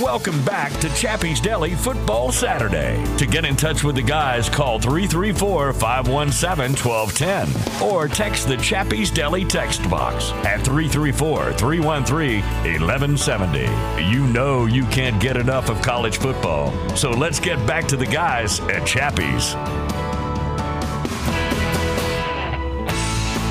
Welcome 0.00 0.44
back 0.44 0.70
to 0.74 0.88
Chappy's 0.94 1.40
Deli 1.40 1.74
Football 1.74 2.30
Saturday. 2.30 3.04
To 3.16 3.26
get 3.26 3.44
in 3.44 3.56
touch 3.56 3.82
with 3.82 3.96
the 3.96 4.02
guys, 4.02 4.48
call 4.48 4.78
334 4.78 5.72
517 5.72 6.76
1210 6.76 7.82
or 7.82 8.06
text 8.06 8.46
the 8.46 8.56
Chappy's 8.58 9.10
Deli 9.10 9.44
text 9.44 9.82
box 9.90 10.30
at 10.46 10.64
334 10.64 11.52
313 11.54 12.42
1170. 12.42 13.58
You 14.08 14.24
know 14.28 14.66
you 14.66 14.84
can't 14.84 15.20
get 15.20 15.36
enough 15.36 15.68
of 15.68 15.82
college 15.82 16.18
football, 16.18 16.72
so 16.94 17.10
let's 17.10 17.40
get 17.40 17.66
back 17.66 17.88
to 17.88 17.96
the 17.96 18.06
guys 18.06 18.60
at 18.60 18.86
Chappy's. 18.86 19.56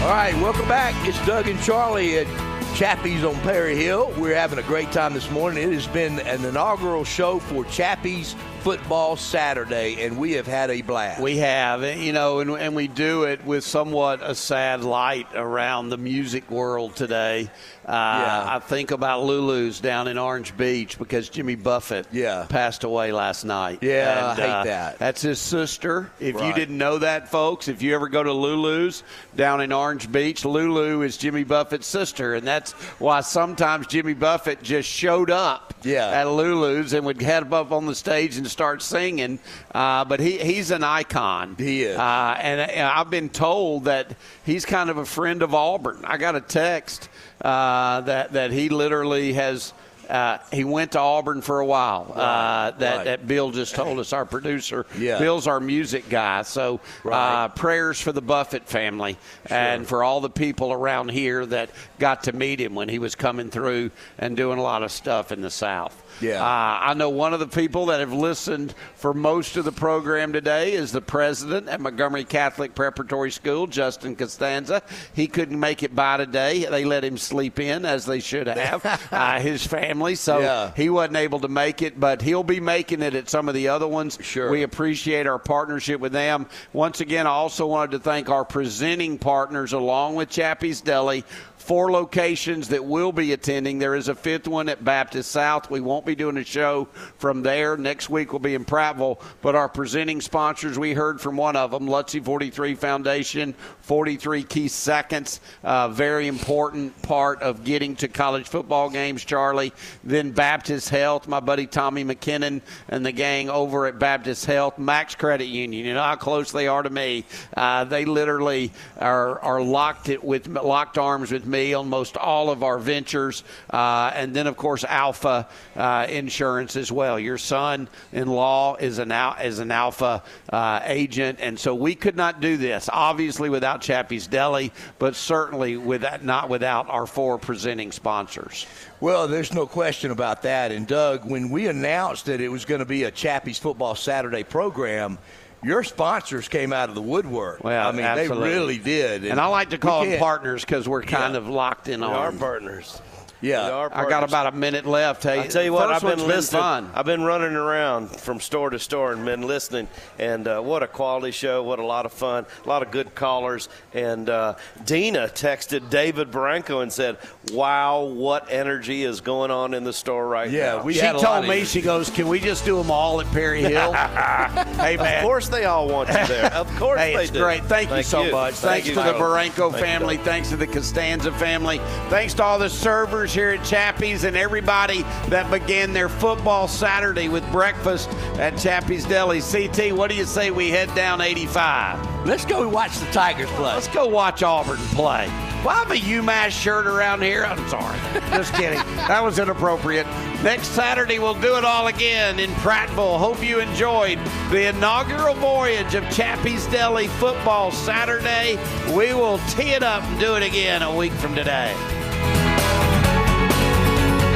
All 0.02 0.14
right, 0.14 0.34
welcome 0.36 0.70
back. 0.70 0.96
It's 1.06 1.24
Doug 1.26 1.50
and 1.50 1.62
Charlie 1.62 2.20
at 2.20 2.47
Chappy's 2.76 3.24
on 3.24 3.36
Perry 3.42 3.76
Hill. 3.76 4.14
We're 4.18 4.36
having 4.36 4.60
a 4.60 4.64
great 4.64 4.92
time 4.92 5.14
this 5.14 5.30
morning. 5.32 5.64
It 5.64 5.74
has 5.74 5.88
been 5.88 6.20
an 6.20 6.46
inaugural 6.46 7.04
show 7.04 7.40
for 7.40 7.66
Chappy's 7.66 8.36
Football 8.62 9.16
Saturday, 9.16 10.04
and 10.06 10.18
we 10.18 10.34
have 10.34 10.46
had 10.46 10.70
a 10.70 10.82
blast. 10.82 11.22
We 11.22 11.38
have, 11.38 11.84
you 11.84 12.14
know, 12.14 12.40
and, 12.40 12.52
and 12.52 12.76
we 12.76 12.88
do 12.88 13.24
it 13.24 13.46
with 13.46 13.64
somewhat 13.64 14.22
a 14.22 14.36
sad 14.36 14.84
light 14.84 15.28
around 15.34 15.90
the 15.90 15.98
music 15.98 16.52
world 16.52 16.96
today. 16.96 17.50
Uh, 17.88 17.92
Yeah. 17.92 18.56
I 18.56 18.60
think 18.60 18.92
about 18.92 19.24
Lulu's 19.24 19.80
down 19.80 20.08
in 20.10 20.18
Orange 20.18 20.56
Beach 20.58 20.98
because 21.00 21.30
Jimmy 21.30 21.56
Buffett 21.56 22.06
Yeah. 22.12 22.46
passed 22.50 22.84
away 22.84 23.14
last 23.14 23.46
night. 23.46 23.80
Yeah, 23.82 24.18
And, 24.18 24.26
I 24.28 24.36
hate 24.36 24.52
uh, 24.52 24.64
that. 24.66 25.00
That's 25.00 25.22
his 25.22 25.40
sister. 25.40 26.12
If 26.20 26.36
you 26.42 26.54
didn't 26.54 26.78
know 26.78 26.98
that, 26.98 27.30
folks, 27.32 27.68
if 27.70 27.82
you 27.82 27.96
ever 27.96 28.10
go 28.10 28.22
to 28.24 28.34
Lulu's 28.34 29.04
down 29.38 29.62
in 29.62 29.72
Orange 29.72 30.12
Beach, 30.12 30.44
Lulu 30.44 31.02
is 31.02 31.16
Jimmy 31.16 31.46
Buffett's 31.46 31.88
sister, 31.88 32.34
and 32.36 32.46
that's 32.46 32.74
why 33.00 33.22
sometimes 33.22 33.88
Jimmy 33.88 34.14
Buffett 34.14 34.62
just 34.64 34.90
showed 34.90 35.32
up 35.32 35.74
Yeah. 35.84 36.08
at 36.10 36.28
Lulu's 36.28 36.92
and 36.92 37.06
would 37.06 37.22
head 37.22 37.52
up 37.54 37.72
on 37.72 37.86
the 37.86 37.96
stage 37.96 38.36
and 38.36 38.48
start 38.50 38.82
singing. 38.82 39.40
Uh, 39.74 40.04
but 40.04 40.20
he, 40.20 40.38
he's 40.40 40.72
an 40.72 40.84
icon. 40.84 41.56
He 41.58 41.84
is. 41.84 41.98
Uh, 41.98 42.36
and, 42.40 42.60
and 42.60 42.86
I've 42.88 43.10
been 43.10 43.30
told 43.30 43.86
that 43.86 44.14
he's 44.46 44.66
kind 44.66 44.90
of 44.90 44.98
a 44.98 45.06
friend 45.06 45.42
of 45.42 45.54
Auburn. 45.54 46.02
I 46.04 46.18
got 46.18 46.36
a 46.36 46.42
text 46.42 47.08
uh, 47.42 48.02
that 48.02 48.34
that 48.34 48.52
he 48.52 48.70
literally 48.70 49.34
has. 49.34 49.74
Uh, 50.10 50.38
he 50.54 50.64
went 50.64 50.94
to 50.94 51.00
Auburn 51.02 51.42
for 51.42 51.60
a 51.60 51.66
while. 51.66 52.10
uh, 52.16 52.72
that, 52.72 52.80
right. 52.80 53.04
that 53.04 53.28
Bill 53.28 53.52
just 53.52 53.76
told 53.76 54.00
us, 54.00 54.14
our 54.14 54.24
producer. 54.26 54.86
Yeah. 54.98 55.20
Bill's 55.20 55.48
our 55.48 55.60
music 55.60 56.08
guy. 56.08 56.44
So 56.44 56.80
Right. 57.04 57.44
uh, 57.44 57.48
prayers 57.50 58.00
for 58.00 58.14
the 58.14 58.22
Buffett 58.22 58.70
family 58.70 59.18
and 59.48 59.86
for 59.86 60.06
all 60.06 60.22
the 60.22 60.30
people 60.30 60.72
around 60.72 61.12
here 61.12 61.46
that 61.48 61.72
got 62.00 62.24
to 62.24 62.32
meet 62.32 62.62
him 62.62 62.74
when 62.74 62.88
he 62.88 63.00
was 63.00 63.16
coming 63.16 63.50
through 63.50 63.92
and 64.18 64.38
doing 64.38 64.60
a 64.60 64.64
lot 64.64 64.82
of 64.82 64.94
stuff 64.94 65.34
in 65.34 65.42
the 65.42 65.52
South. 65.52 66.02
Yeah. 66.22 66.42
Uh, 66.42 66.80
I 66.82 66.94
know 66.94 67.10
one 67.10 67.34
of 67.34 67.40
the 67.40 67.48
people 67.48 67.88
that 67.88 68.00
have 68.00 68.14
listened 68.14 68.74
for 68.96 69.14
most 69.14 69.58
of 69.58 69.66
the 69.66 69.72
program 69.72 70.34
today 70.34 70.74
is 70.74 70.92
the 70.92 71.02
president 71.02 71.68
at 71.70 71.80
Montgomery 71.82 72.24
Catholic 72.24 72.74
Preparatory 72.76 73.32
School, 73.32 73.68
Justin 73.68 74.16
Castanza. 74.16 74.82
He 75.14 75.28
couldn't 75.28 75.60
make 75.60 75.84
it 75.84 75.96
by 75.96 76.18
today. 76.18 76.66
They 76.66 76.86
let 76.86 77.04
him 77.04 77.18
sleep 77.18 77.60
in, 77.60 77.86
as 77.86 78.06
they 78.06 78.20
should 78.20 78.48
have, 78.48 79.08
uh, 79.12 79.40
his 79.40 79.66
family. 79.66 80.16
So 80.16 80.40
Yeah. 80.40 80.72
he 80.76 80.90
wasn't 80.90 81.18
able 81.18 81.40
to 81.42 81.48
make 81.48 81.82
it, 81.82 82.00
but 82.00 82.22
he'll 82.22 82.44
be 82.44 82.60
making 82.60 83.02
it 83.02 83.14
at 83.16 83.30
some 83.30 83.48
of 83.48 83.56
the 83.56 83.68
other 83.68 83.88
ones. 83.88 84.18
Sure. 84.22 84.50
We 84.50 84.64
appreciate 84.64 85.28
our 85.28 85.40
partnership 85.40 86.00
with 86.00 86.12
them. 86.14 86.48
Once 86.74 87.00
again, 87.02 87.28
I 87.28 87.32
also 87.32 87.68
wanted 87.68 87.92
to 87.92 88.00
thank 88.00 88.30
our 88.30 88.46
presenting 88.46 89.18
partners 89.18 89.74
along 89.74 90.16
with 90.16 90.30
Chappy's 90.30 90.82
Deli. 90.82 91.24
Four 91.68 91.92
locations 91.92 92.70
that 92.70 92.86
we'll 92.86 93.12
be 93.12 93.34
attending. 93.34 93.78
There 93.78 93.94
is 93.94 94.08
a 94.08 94.16
fifth 94.16 94.48
one 94.48 94.70
at 94.70 94.86
Baptist 94.86 95.30
South. 95.30 95.70
We 95.70 95.82
won't 95.82 96.06
be 96.06 96.16
doing 96.16 96.38
a 96.38 96.46
show 96.46 96.88
from 97.18 97.44
there. 97.44 97.76
Next 97.76 98.10
week 98.10 98.32
we'll 98.32 98.40
be 98.40 98.56
in 98.56 98.64
Prattville. 98.64 99.22
But 99.42 99.56
our 99.56 99.68
presenting 99.68 100.22
sponsors, 100.22 100.80
we 100.80 100.94
heard 100.94 101.20
from 101.20 101.36
one 101.36 101.58
of 101.58 101.72
them, 101.72 101.86
Lutzie 101.86 102.22
43 102.22 102.76
Foundation, 102.76 103.54
43 103.88 104.44
Key 104.44 104.68
Seconds, 104.68 105.40
uh, 105.64 105.88
very 105.88 106.28
important 106.28 107.02
part 107.04 107.42
of 107.42 107.64
getting 107.64 107.96
to 107.96 108.10
college 108.10 108.46
football 108.46 108.90
games, 108.90 109.24
Charlie. 109.24 109.72
Then 110.04 110.32
Baptist 110.32 110.90
Health, 110.90 111.26
my 111.26 111.40
buddy 111.40 111.68
Tommy 111.68 112.04
McKinnon 112.04 112.60
and 112.90 113.06
the 113.06 113.14
gang 113.14 113.50
over 113.50 113.88
at 113.88 113.98
Baptist 113.98 114.46
Health, 114.46 114.78
Max 114.78 115.16
Credit 115.16 115.46
Union. 115.46 115.86
You 115.86 115.94
know 115.94 116.04
how 116.04 116.18
close 116.18 116.52
they 116.52 116.68
are 116.68 116.84
to 116.84 116.90
me. 116.90 117.24
Uh, 117.56 117.86
they 117.86 118.04
literally 118.04 118.74
are, 119.00 119.40
are 119.40 119.62
locked 119.62 120.10
it 120.10 120.22
with 120.22 120.50
locked 120.50 120.98
arms 120.98 121.32
with 121.32 121.46
me 121.46 121.74
on 121.74 121.88
most 121.88 122.18
all 122.18 122.50
of 122.50 122.64
our 122.64 122.80
ventures, 122.80 123.46
uh, 123.70 124.12
and 124.14 124.34
then 124.34 124.48
of 124.48 124.58
course 124.58 124.84
Alfa 124.84 125.48
uh, 125.78 126.08
Insurance 126.10 126.76
as 126.76 126.92
well. 126.92 127.18
Your 127.18 127.38
son-in-law 127.38 128.76
is 128.82 129.00
an 129.00 129.14
is 129.42 129.60
an 129.60 129.72
Alfa 129.72 130.24
uh, 130.50 130.82
agent, 130.84 131.40
and 131.42 131.58
so 131.58 131.74
we 131.74 131.96
could 131.96 132.18
not 132.18 132.42
do 132.42 132.58
this 132.58 132.90
obviously 132.92 133.50
without 133.50 133.77
Chappy's 133.82 134.28
Deli, 134.28 134.72
but 135.00 135.16
certainly 135.16 135.78
with 135.78 136.06
not 136.24 136.50
without 136.50 136.90
our 136.90 137.06
four 137.08 137.38
presenting 137.38 137.92
sponsors. 137.92 138.66
Well, 139.00 139.28
there's 139.28 139.54
no 139.54 139.68
question 139.68 140.12
about 140.12 140.42
that. 140.44 140.72
And 140.72 140.88
Doug, 140.88 141.26
when 141.30 141.50
we 141.50 141.68
announced 141.68 142.26
that 142.26 142.42
it 142.42 142.50
was 142.50 142.66
going 142.66 142.80
to 142.80 142.86
be 142.86 143.04
a 143.04 143.12
Chappy's 143.12 143.58
Football 143.60 143.96
Saturday 143.96 144.44
program, 144.44 145.18
your 145.64 145.84
sponsors 145.84 146.48
came 146.48 146.72
out 146.72 146.90
of 146.90 146.96
the 146.96 147.02
woodwork. 147.02 147.64
Well, 147.64 147.88
I 147.88 147.92
mean, 147.92 148.06
absolutely. 148.06 148.50
they 148.50 148.56
really 148.56 148.78
did. 148.78 149.26
And, 149.26 149.40
I 149.40 149.48
like 149.48 149.72
to 149.72 149.78
call 149.78 150.06
them 150.06 150.20
partners 150.20 150.64
because 150.64 150.88
we're 150.88 151.02
kind 151.04 151.34
Yeah. 151.34 151.40
of 151.40 151.48
locked 151.50 151.88
in 151.88 152.02
We 152.02 152.08
on. 152.08 152.14
are 152.14 152.32
partners. 152.32 153.02
Yeah. 153.42 153.90
I 153.94 154.10
got 154.10 154.24
about 154.24 154.48
a 154.54 154.58
minute 154.58 154.86
left. 154.86 155.24
Hey, 155.24 155.42
I 155.42 155.48
tell 155.48 155.64
you 155.64 155.74
what, 155.74 155.92
I've 155.92 156.02
been 156.02 156.26
listening. 156.28 156.62
fun. 156.62 156.92
I've 156.94 157.06
been 157.06 157.24
running 157.24 157.56
around 157.56 158.10
from 158.10 158.40
store 158.40 158.70
to 158.72 158.80
store 158.80 159.14
and 159.14 159.24
been 159.26 159.44
listening. 159.44 159.88
And 160.18 160.48
uh, 160.48 160.62
what 160.62 160.82
a 160.84 160.88
quality 160.88 161.32
show! 161.32 161.62
What 161.64 161.80
a 161.80 161.86
lot 161.86 162.06
of 162.06 162.14
fun! 162.14 162.46
A 162.66 162.68
lot 162.68 162.82
of 162.82 162.92
good 162.92 163.14
callers. 163.16 163.70
And 163.94 164.30
uh, 164.30 164.56
Dina 164.86 165.28
texted 165.28 165.90
David 165.90 166.32
Barranco 166.32 166.82
and 166.82 166.92
said, 166.92 167.18
"Wow, 167.52 168.04
what 168.06 168.48
energy 168.52 169.04
is 169.04 169.22
going 169.22 169.52
on 169.52 169.74
in 169.74 169.84
the 169.84 169.94
store 169.94 170.28
right 170.28 170.50
Yeah, 170.50 170.78
now?" 170.78 170.84
we 170.84 170.94
she 170.94 171.00
had 171.00 171.16
a 171.16 171.20
lot 171.20 171.42
told 171.42 171.48
me, 171.48 171.64
she 171.64 171.82
goes, 171.82 172.10
"Can 172.10 172.28
we 172.28 172.40
just 172.40 172.66
do 172.66 172.78
them 172.78 172.90
all 172.90 173.22
at 173.22 173.28
Perry 173.28 173.62
Hill?" 173.62 173.94
hey 173.94 174.98
man, 174.98 175.18
Of 175.20 175.24
course, 175.24 175.48
they 175.50 175.66
all 175.66 175.88
want 175.88 176.10
you 176.10 176.26
there. 176.28 176.52
Of 176.54 176.68
course, 176.78 177.00
Hey, 177.00 177.16
they 177.16 177.24
it's 177.24 177.32
do. 177.32 177.40
great. 177.40 177.64
Thank, 177.66 177.92
you 177.92 178.04
so 178.04 178.32
much. 178.32 178.56
Thank 178.56 178.84
Thanks 178.86 178.88
you, 178.88 178.94
to 178.96 179.02
the 179.02 179.12
Joe. 179.14 179.20
Barranco 179.20 179.72
Thank 179.72 179.84
family. 179.84 180.18
Thanks 180.18 180.50
to 180.50 180.58
the 180.58 180.68
Castanza 180.68 181.32
family. 181.34 181.80
Thanks 182.10 182.34
to 182.36 182.44
all 182.44 182.58
the 182.58 182.70
servers 182.70 183.27
here 183.34 183.50
at 183.50 183.64
Chappy's 183.64 184.24
and 184.24 184.36
everybody 184.36 185.04
that 185.28 185.50
began 185.52 185.94
their 185.94 186.10
football 186.10 186.68
Saturday 186.68 187.30
with 187.30 187.50
breakfast 187.52 188.10
at 188.40 188.58
Chappy's 188.58 189.06
Deli. 189.06 189.42
CT, 189.42 189.96
what 189.96 190.10
do 190.10 190.16
you 190.16 190.26
say 190.26 190.52
we 190.52 190.70
head 190.70 190.94
down 190.96 191.22
85? 191.22 192.26
Let's 192.28 192.46
go 192.46 192.68
watch 192.68 192.98
the 192.98 193.06
Tigers 193.08 193.50
play. 193.52 193.74
Let's 193.74 193.88
go 193.88 194.08
watch 194.08 194.44
Auburn 194.44 194.78
play. 194.78 195.28
Well, 195.64 195.70
I 195.70 195.80
have 195.80 195.92
a 195.92 195.96
UMass 195.96 196.52
shirt 196.52 196.86
around 196.86 197.24
here. 197.24 197.44
I'm 197.44 197.68
sorry. 197.68 198.00
Just 198.30 198.54
kidding. 198.54 198.78
That 198.96 199.24
was 199.24 199.40
inappropriate. 199.40 200.06
Next 200.44 200.68
Saturday, 200.68 201.20
we'll 201.20 201.34
do 201.34 201.58
it 201.58 201.66
all 201.66 201.88
again 201.88 202.40
in 202.40 202.52
Prattville. 202.52 203.18
Hope 203.18 203.44
you 203.44 203.60
enjoyed 203.60 204.20
the 204.52 204.70
inaugural 204.70 205.34
voyage 205.34 205.96
of 205.96 206.08
Chappy's 206.12 206.66
Deli 206.68 207.08
Football 207.08 207.72
Saturday. 207.72 208.58
We 208.96 209.14
will 209.14 209.40
tee 209.50 209.72
it 209.72 209.84
up 209.84 210.04
and 210.04 210.20
do 210.20 210.36
it 210.36 210.44
again 210.44 210.84
a 210.84 210.96
week 210.96 211.14
from 211.14 211.34
today. 211.34 211.74